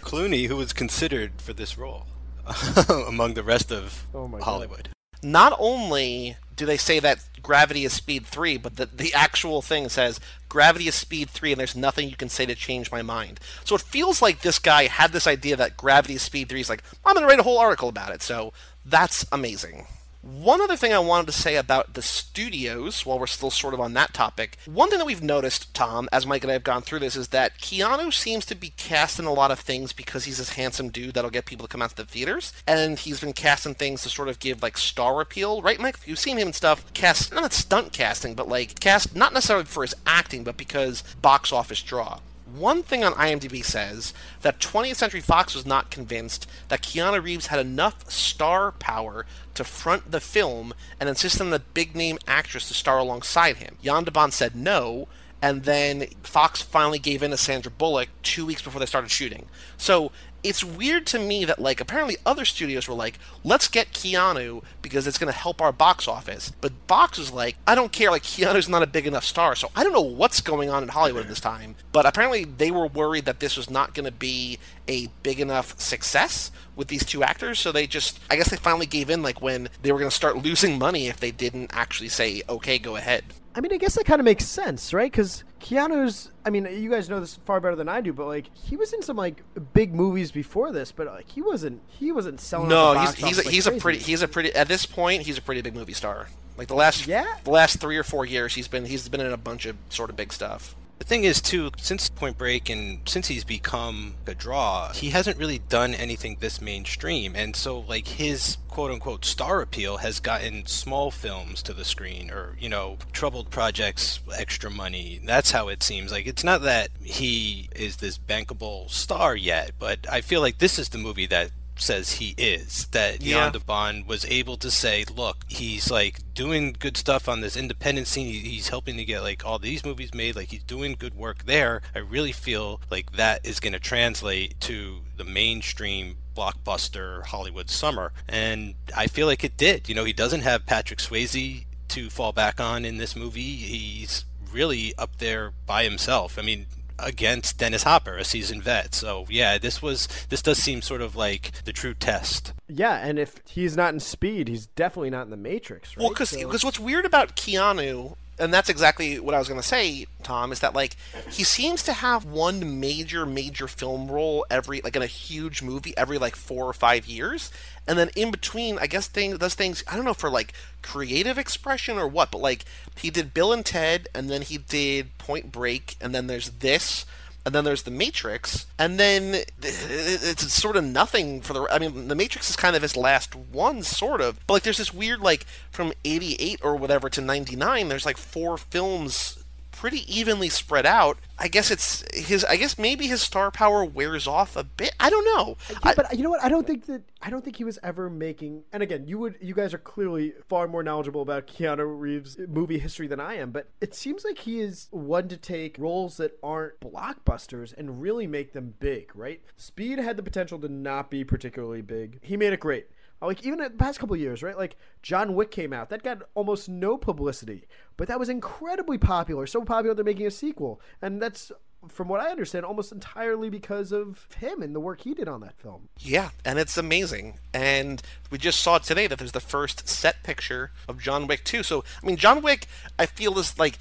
Clooney, 0.00 0.48
who 0.48 0.56
was 0.56 0.72
considered 0.72 1.40
for 1.40 1.52
this 1.52 1.76
role 1.76 2.06
among 2.88 3.34
the 3.34 3.42
rest 3.42 3.70
of 3.70 4.06
Oh 4.14 4.26
my 4.26 4.38
God. 4.38 4.44
Hollywood. 4.44 4.88
Not 5.22 5.54
only 5.58 6.36
do 6.56 6.66
they 6.66 6.76
say 6.76 6.98
that 6.98 7.28
gravity 7.42 7.84
is 7.84 7.92
speed 7.92 8.26
3, 8.26 8.56
but 8.56 8.76
the, 8.76 8.86
the 8.86 9.14
actual 9.14 9.62
thing 9.62 9.88
says 9.88 10.18
gravity 10.48 10.88
is 10.88 10.94
speed 10.94 11.30
3 11.30 11.52
and 11.52 11.60
there's 11.60 11.76
nothing 11.76 12.08
you 12.08 12.16
can 12.16 12.28
say 12.28 12.46
to 12.46 12.54
change 12.54 12.90
my 12.90 13.02
mind. 13.02 13.38
So 13.64 13.74
it 13.74 13.82
feels 13.82 14.20
like 14.20 14.40
this 14.40 14.58
guy 14.58 14.86
had 14.86 15.12
this 15.12 15.26
idea 15.26 15.56
that 15.56 15.76
gravity 15.76 16.14
is 16.14 16.22
speed 16.22 16.48
3. 16.48 16.58
He's 16.58 16.68
like, 16.70 16.82
I'm 17.04 17.14
going 17.14 17.22
to 17.22 17.28
write 17.28 17.38
a 17.38 17.44
whole 17.44 17.58
article 17.58 17.88
about 17.88 18.12
it. 18.12 18.22
So 18.22 18.52
that's 18.84 19.24
amazing. 19.30 19.86
One 20.22 20.60
other 20.60 20.76
thing 20.76 20.92
I 20.92 21.00
wanted 21.00 21.26
to 21.26 21.32
say 21.32 21.56
about 21.56 21.94
the 21.94 22.00
studios, 22.00 23.04
while 23.04 23.18
we're 23.18 23.26
still 23.26 23.50
sort 23.50 23.74
of 23.74 23.80
on 23.80 23.94
that 23.94 24.14
topic, 24.14 24.56
one 24.66 24.88
thing 24.88 25.00
that 25.00 25.04
we've 25.04 25.20
noticed, 25.20 25.74
Tom, 25.74 26.08
as 26.12 26.24
Mike 26.24 26.44
and 26.44 26.50
I 26.50 26.52
have 26.52 26.62
gone 26.62 26.82
through 26.82 27.00
this, 27.00 27.16
is 27.16 27.28
that 27.28 27.58
Keanu 27.58 28.12
seems 28.12 28.46
to 28.46 28.54
be 28.54 28.70
cast 28.76 29.18
in 29.18 29.24
a 29.24 29.32
lot 29.32 29.50
of 29.50 29.58
things 29.58 29.92
because 29.92 30.24
he's 30.24 30.38
this 30.38 30.50
handsome 30.50 30.90
dude 30.90 31.14
that'll 31.14 31.28
get 31.28 31.44
people 31.44 31.66
to 31.66 31.72
come 31.72 31.82
out 31.82 31.90
to 31.90 31.96
the 31.96 32.04
theaters, 32.04 32.52
and 32.68 33.00
he's 33.00 33.18
been 33.18 33.32
cast 33.32 33.66
in 33.66 33.74
things 33.74 34.02
to 34.02 34.08
sort 34.08 34.28
of 34.28 34.38
give 34.38 34.62
like 34.62 34.78
star 34.78 35.20
appeal, 35.20 35.60
right, 35.60 35.80
Mike? 35.80 35.98
You've 36.06 36.20
seen 36.20 36.38
him 36.38 36.48
in 36.48 36.52
stuff 36.52 36.92
cast, 36.94 37.34
not 37.34 37.52
stunt 37.52 37.92
casting, 37.92 38.34
but 38.34 38.48
like 38.48 38.78
cast 38.78 39.16
not 39.16 39.32
necessarily 39.32 39.64
for 39.64 39.82
his 39.82 39.94
acting, 40.06 40.44
but 40.44 40.56
because 40.56 41.02
box 41.20 41.52
office 41.52 41.82
draw. 41.82 42.20
One 42.54 42.82
thing 42.82 43.02
on 43.02 43.14
IMDb 43.14 43.64
says 43.64 44.12
that 44.42 44.60
20th 44.60 44.96
Century 44.96 45.20
Fox 45.20 45.54
was 45.54 45.64
not 45.64 45.90
convinced 45.90 46.46
that 46.68 46.82
Keanu 46.82 47.22
Reeves 47.22 47.46
had 47.46 47.58
enough 47.58 48.10
star 48.10 48.72
power 48.72 49.24
to 49.54 49.64
front 49.64 50.10
the 50.10 50.20
film 50.20 50.74
and 51.00 51.08
insist 51.08 51.40
on 51.40 51.48
the 51.48 51.60
big 51.60 51.96
name 51.96 52.18
actress 52.26 52.68
to 52.68 52.74
star 52.74 52.98
alongside 52.98 53.56
him. 53.56 53.76
Jan 53.82 54.04
de 54.04 54.30
said 54.32 54.54
no, 54.54 55.08
and 55.40 55.64
then 55.64 56.06
Fox 56.22 56.60
finally 56.60 56.98
gave 56.98 57.22
in 57.22 57.30
to 57.30 57.36
Sandra 57.38 57.72
Bullock 57.72 58.10
two 58.22 58.44
weeks 58.44 58.60
before 58.60 58.80
they 58.80 58.86
started 58.86 59.10
shooting. 59.10 59.46
So 59.78 60.12
it's 60.42 60.64
weird 60.64 61.06
to 61.06 61.18
me 61.18 61.44
that 61.44 61.60
like 61.60 61.80
apparently 61.80 62.16
other 62.26 62.44
studios 62.44 62.88
were 62.88 62.94
like, 62.94 63.18
let's 63.44 63.68
get 63.68 63.92
Keanu 63.92 64.62
because 64.80 65.06
it's 65.06 65.18
going 65.18 65.32
to 65.32 65.38
help 65.38 65.60
our 65.60 65.72
box 65.72 66.08
office. 66.08 66.52
But 66.60 66.72
Fox 66.88 67.18
was 67.18 67.32
like, 67.32 67.56
I 67.66 67.74
don't 67.74 67.92
care. 67.92 68.10
Like 68.10 68.22
Keanu's 68.22 68.68
not 68.68 68.82
a 68.82 68.86
big 68.86 69.06
enough 69.06 69.24
star, 69.24 69.54
so 69.54 69.70
I 69.76 69.84
don't 69.84 69.92
know 69.92 70.00
what's 70.00 70.40
going 70.40 70.68
on 70.68 70.82
in 70.82 70.88
Hollywood 70.88 71.22
at 71.22 71.28
this 71.28 71.40
time. 71.40 71.76
But 71.92 72.06
apparently 72.06 72.44
they 72.44 72.70
were 72.70 72.86
worried 72.86 73.24
that 73.26 73.40
this 73.40 73.56
was 73.56 73.70
not 73.70 73.94
going 73.94 74.06
to 74.06 74.12
be 74.12 74.58
a 74.88 75.08
big 75.22 75.38
enough 75.38 75.78
success 75.78 76.50
with 76.74 76.88
these 76.88 77.04
two 77.04 77.22
actors. 77.22 77.60
So 77.60 77.70
they 77.70 77.86
just, 77.86 78.18
I 78.30 78.36
guess 78.36 78.50
they 78.50 78.56
finally 78.56 78.86
gave 78.86 79.10
in 79.10 79.22
like 79.22 79.40
when 79.40 79.68
they 79.82 79.92
were 79.92 79.98
going 79.98 80.10
to 80.10 80.16
start 80.16 80.38
losing 80.38 80.78
money 80.78 81.06
if 81.06 81.20
they 81.20 81.30
didn't 81.30 81.70
actually 81.72 82.08
say, 82.08 82.42
okay, 82.48 82.78
go 82.78 82.96
ahead. 82.96 83.24
I 83.54 83.60
mean, 83.60 83.72
I 83.72 83.76
guess 83.76 83.94
that 83.96 84.04
kind 84.04 84.20
of 84.20 84.24
makes 84.24 84.46
sense, 84.46 84.94
right? 84.94 85.10
Because 85.10 85.44
Keanu's, 85.60 86.30
I 86.44 86.50
mean, 86.50 86.66
you 86.70 86.88
guys 86.90 87.08
know 87.10 87.20
this 87.20 87.36
far 87.44 87.60
better 87.60 87.76
than 87.76 87.88
I 87.88 88.00
do, 88.00 88.12
but 88.12 88.26
like 88.26 88.46
he 88.56 88.76
was 88.76 88.92
in 88.92 89.02
some 89.02 89.16
like 89.16 89.42
big 89.74 89.94
movies 89.94 90.32
before 90.32 90.72
this, 90.72 90.90
but 90.90 91.06
like 91.06 91.30
he 91.30 91.42
wasn't, 91.42 91.80
he 91.86 92.12
wasn't 92.12 92.40
selling. 92.40 92.68
No, 92.68 92.98
he's 92.98 93.14
he's 93.14 93.38
a, 93.38 93.42
like 93.42 93.52
he's 93.52 93.66
a 93.66 93.72
pretty 93.72 93.98
he's 93.98 94.22
a 94.22 94.28
pretty 94.28 94.52
at 94.54 94.68
this 94.68 94.86
point 94.86 95.22
he's 95.22 95.38
a 95.38 95.42
pretty 95.42 95.60
big 95.60 95.74
movie 95.74 95.92
star. 95.92 96.28
Like 96.56 96.68
the 96.68 96.74
last 96.74 97.06
Yeah? 97.06 97.26
the 97.44 97.50
last 97.50 97.80
three 97.80 97.96
or 97.96 98.04
four 98.04 98.24
years 98.24 98.54
he's 98.54 98.68
been 98.68 98.84
he's 98.86 99.08
been 99.08 99.20
in 99.20 99.32
a 99.32 99.36
bunch 99.36 99.66
of 99.66 99.76
sort 99.88 100.10
of 100.10 100.16
big 100.16 100.32
stuff. 100.32 100.74
The 101.02 101.08
thing 101.08 101.24
is, 101.24 101.40
too, 101.40 101.72
since 101.78 102.08
Point 102.08 102.38
Break 102.38 102.70
and 102.70 103.00
since 103.08 103.26
he's 103.26 103.42
become 103.42 104.14
a 104.24 104.36
draw, 104.36 104.92
he 104.92 105.10
hasn't 105.10 105.36
really 105.36 105.58
done 105.58 105.94
anything 105.94 106.36
this 106.38 106.60
mainstream. 106.60 107.34
And 107.34 107.56
so, 107.56 107.80
like, 107.80 108.06
his 108.06 108.58
quote 108.68 108.92
unquote 108.92 109.24
star 109.24 109.60
appeal 109.60 109.96
has 109.96 110.20
gotten 110.20 110.64
small 110.66 111.10
films 111.10 111.60
to 111.64 111.74
the 111.74 111.84
screen 111.84 112.30
or, 112.30 112.56
you 112.56 112.68
know, 112.68 112.98
troubled 113.10 113.50
projects, 113.50 114.20
extra 114.32 114.70
money. 114.70 115.20
That's 115.24 115.50
how 115.50 115.66
it 115.66 115.82
seems. 115.82 116.12
Like, 116.12 116.28
it's 116.28 116.44
not 116.44 116.62
that 116.62 116.90
he 117.02 117.68
is 117.74 117.96
this 117.96 118.16
bankable 118.16 118.88
star 118.88 119.34
yet, 119.34 119.72
but 119.80 120.06
I 120.08 120.20
feel 120.20 120.40
like 120.40 120.58
this 120.58 120.78
is 120.78 120.90
the 120.90 120.98
movie 120.98 121.26
that 121.26 121.50
says 121.76 122.12
he 122.12 122.34
is 122.36 122.86
that 122.92 123.22
Yeah. 123.22 123.50
Bond 123.66 124.06
was 124.06 124.24
able 124.26 124.56
to 124.58 124.70
say 124.70 125.04
look 125.14 125.44
he's 125.48 125.90
like 125.90 126.20
doing 126.34 126.74
good 126.78 126.96
stuff 126.96 127.28
on 127.28 127.40
this 127.40 127.56
independent 127.56 128.06
scene. 128.06 128.26
He's 128.32 128.68
helping 128.68 128.96
to 128.96 129.04
get 129.04 129.22
like 129.22 129.44
all 129.44 129.58
these 129.58 129.84
movies 129.84 130.14
made. 130.14 130.36
Like 130.36 130.48
he's 130.48 130.62
doing 130.64 130.96
good 130.98 131.14
work 131.14 131.44
there. 131.44 131.82
I 131.94 131.98
really 131.98 132.32
feel 132.32 132.80
like 132.90 133.12
that 133.12 133.44
is 133.44 133.60
going 133.60 133.72
to 133.72 133.78
translate 133.78 134.60
to 134.62 135.00
the 135.16 135.24
mainstream 135.24 136.16
blockbuster 136.36 137.24
Hollywood 137.26 137.70
summer. 137.70 138.12
And 138.28 138.74
I 138.96 139.06
feel 139.06 139.26
like 139.26 139.44
it 139.44 139.56
did. 139.56 139.88
You 139.88 139.94
know 139.94 140.04
he 140.04 140.12
doesn't 140.12 140.40
have 140.42 140.66
Patrick 140.66 140.98
Swayze 140.98 141.64
to 141.88 142.10
fall 142.10 142.32
back 142.32 142.60
on 142.60 142.84
in 142.84 142.98
this 142.98 143.14
movie. 143.16 143.56
He's 143.56 144.24
really 144.50 144.94
up 144.98 145.18
there 145.18 145.52
by 145.66 145.84
himself. 145.84 146.38
I 146.38 146.42
mean 146.42 146.66
against 147.02 147.58
Dennis 147.58 147.82
Hopper, 147.82 148.16
a 148.16 148.24
seasoned 148.24 148.62
vet. 148.62 148.94
So 148.94 149.26
yeah, 149.28 149.58
this 149.58 149.82
was 149.82 150.08
this 150.28 150.42
does 150.42 150.58
seem 150.58 150.82
sort 150.82 151.00
of 151.02 151.16
like 151.16 151.50
the 151.64 151.72
true 151.72 151.94
test. 151.94 152.52
Yeah, 152.68 152.96
and 153.06 153.18
if 153.18 153.34
he's 153.46 153.76
not 153.76 153.92
in 153.92 154.00
Speed, 154.00 154.48
he's 154.48 154.66
definitely 154.66 155.10
not 155.10 155.22
in 155.22 155.30
the 155.30 155.36
Matrix, 155.36 155.96
right? 155.96 156.02
Well, 156.02 156.10
because 156.10 156.30
So- 156.30 156.48
what's 156.48 156.80
weird 156.80 157.04
about 157.04 157.36
Keanu, 157.36 158.16
and 158.38 158.52
that's 158.52 158.68
exactly 158.68 159.20
what 159.20 159.34
I 159.34 159.38
was 159.38 159.48
going 159.48 159.60
to 159.60 159.66
say, 159.66 160.06
Tom, 160.22 160.52
is 160.52 160.60
that 160.60 160.74
like 160.74 160.96
he 161.30 161.44
seems 161.44 161.82
to 161.84 161.92
have 161.92 162.24
one 162.24 162.80
major 162.80 163.26
major 163.26 163.68
film 163.68 164.10
role 164.10 164.46
every 164.50 164.80
like 164.80 164.96
in 164.96 165.02
a 165.02 165.06
huge 165.06 165.62
movie 165.62 165.94
every 165.96 166.18
like 166.18 166.34
four 166.36 166.66
or 166.66 166.72
five 166.72 167.06
years, 167.06 167.50
and 167.86 167.98
then 167.98 168.10
in 168.16 168.30
between, 168.30 168.78
I 168.78 168.86
guess 168.86 169.06
things 169.06 169.38
does 169.38 169.54
things 169.54 169.84
I 169.86 169.96
don't 169.96 170.04
know 170.04 170.14
for 170.14 170.30
like 170.30 170.54
creative 170.82 171.38
expression 171.38 171.98
or 171.98 172.08
what, 172.08 172.30
but 172.30 172.40
like 172.40 172.64
he 172.96 173.10
did 173.10 173.34
Bill 173.34 173.52
and 173.52 173.64
Ted, 173.64 174.08
and 174.14 174.30
then 174.30 174.42
he 174.42 174.58
did 174.58 175.16
Point 175.18 175.52
Break, 175.52 175.96
and 176.00 176.14
then 176.14 176.26
there's 176.26 176.50
this. 176.50 177.04
And 177.44 177.54
then 177.54 177.64
there's 177.64 177.82
the 177.82 177.90
Matrix, 177.90 178.66
and 178.78 179.00
then 179.00 179.42
it's 179.60 180.52
sort 180.52 180.76
of 180.76 180.84
nothing 180.84 181.40
for 181.40 181.52
the. 181.52 181.66
I 181.72 181.80
mean, 181.80 182.06
the 182.06 182.14
Matrix 182.14 182.48
is 182.50 182.56
kind 182.56 182.76
of 182.76 182.82
his 182.82 182.96
last 182.96 183.34
one, 183.34 183.82
sort 183.82 184.20
of. 184.20 184.38
But 184.46 184.54
like, 184.54 184.62
there's 184.62 184.78
this 184.78 184.94
weird 184.94 185.20
like 185.20 185.44
from 185.72 185.92
'88 186.04 186.60
or 186.62 186.76
whatever 186.76 187.10
to 187.10 187.20
'99. 187.20 187.88
There's 187.88 188.06
like 188.06 188.16
four 188.16 188.56
films 188.56 189.41
pretty 189.82 190.06
evenly 190.06 190.48
spread 190.48 190.86
out. 190.86 191.18
I 191.40 191.48
guess 191.48 191.68
it's 191.68 192.04
his. 192.14 192.44
I 192.44 192.54
guess 192.54 192.78
maybe 192.78 193.08
his 193.08 193.20
star 193.20 193.50
power 193.50 193.84
wears 193.84 194.28
off 194.28 194.54
a 194.54 194.62
bit. 194.62 194.94
I 195.00 195.10
don't 195.10 195.24
know. 195.24 195.56
Yeah, 195.84 195.94
but 195.96 196.04
uh, 196.04 196.08
you 196.12 196.22
know 196.22 196.30
what? 196.30 196.40
I 196.40 196.48
don't 196.48 196.64
think 196.64 196.86
that 196.86 197.02
I 197.20 197.30
don't 197.30 197.44
think 197.44 197.56
he 197.56 197.64
was 197.64 197.80
ever 197.82 198.08
making. 198.08 198.62
And 198.72 198.80
again, 198.80 199.08
you 199.08 199.18
would 199.18 199.38
you 199.40 199.54
guys 199.54 199.74
are 199.74 199.78
clearly 199.78 200.34
far 200.48 200.68
more 200.68 200.84
knowledgeable 200.84 201.20
about 201.20 201.48
Keanu 201.48 201.98
Reeves' 201.98 202.38
movie 202.46 202.78
history 202.78 203.08
than 203.08 203.18
I 203.18 203.34
am. 203.34 203.50
But 203.50 203.70
it 203.80 203.92
seems 203.92 204.24
like 204.24 204.38
he 204.38 204.60
is 204.60 204.86
one 204.92 205.26
to 205.26 205.36
take 205.36 205.76
roles 205.80 206.16
that 206.18 206.38
aren't 206.44 206.78
blockbusters 206.78 207.76
and 207.76 208.00
really 208.00 208.28
make 208.28 208.52
them 208.52 208.74
big. 208.78 209.10
Right? 209.16 209.42
Speed 209.56 209.98
had 209.98 210.16
the 210.16 210.22
potential 210.22 210.60
to 210.60 210.68
not 210.68 211.10
be 211.10 211.24
particularly 211.24 211.82
big. 211.82 212.20
He 212.22 212.36
made 212.36 212.52
it 212.52 212.60
great. 212.60 212.86
Like 213.22 213.44
even 213.44 213.60
in 213.60 213.72
the 213.72 213.78
past 213.78 214.00
couple 214.00 214.16
years, 214.16 214.42
right? 214.42 214.56
Like 214.56 214.76
John 215.02 215.34
Wick 215.34 215.50
came 215.50 215.72
out, 215.72 215.90
that 215.90 216.02
got 216.02 216.22
almost 216.34 216.68
no 216.68 216.96
publicity, 216.98 217.66
but 217.96 218.08
that 218.08 218.18
was 218.18 218.28
incredibly 218.28 218.98
popular. 218.98 219.46
So 219.46 219.64
popular 219.64 219.94
they're 219.94 220.04
making 220.04 220.26
a 220.26 220.30
sequel, 220.30 220.80
and 221.00 221.22
that's 221.22 221.52
from 221.88 222.08
what 222.08 222.20
I 222.20 222.30
understand, 222.30 222.64
almost 222.64 222.92
entirely 222.92 223.50
because 223.50 223.92
of 223.92 224.28
him 224.38 224.62
and 224.62 224.74
the 224.74 224.80
work 224.80 225.00
he 225.00 225.14
did 225.14 225.28
on 225.28 225.40
that 225.40 225.58
film. 225.58 225.88
Yeah, 225.98 226.30
and 226.44 226.58
it's 226.58 226.76
amazing. 226.76 227.38
And 227.52 228.00
we 228.30 228.38
just 228.38 228.60
saw 228.60 228.78
today 228.78 229.06
that 229.08 229.18
there's 229.18 229.32
the 229.32 229.40
first 229.40 229.88
set 229.88 230.22
picture 230.22 230.70
of 230.88 231.00
John 231.00 231.26
Wick 231.26 231.44
2. 231.44 231.62
So, 231.62 231.84
I 232.02 232.06
mean, 232.06 232.16
John 232.16 232.42
Wick, 232.42 232.66
I 232.98 233.06
feel 233.06 233.38
is 233.38 233.58
like. 233.58 233.78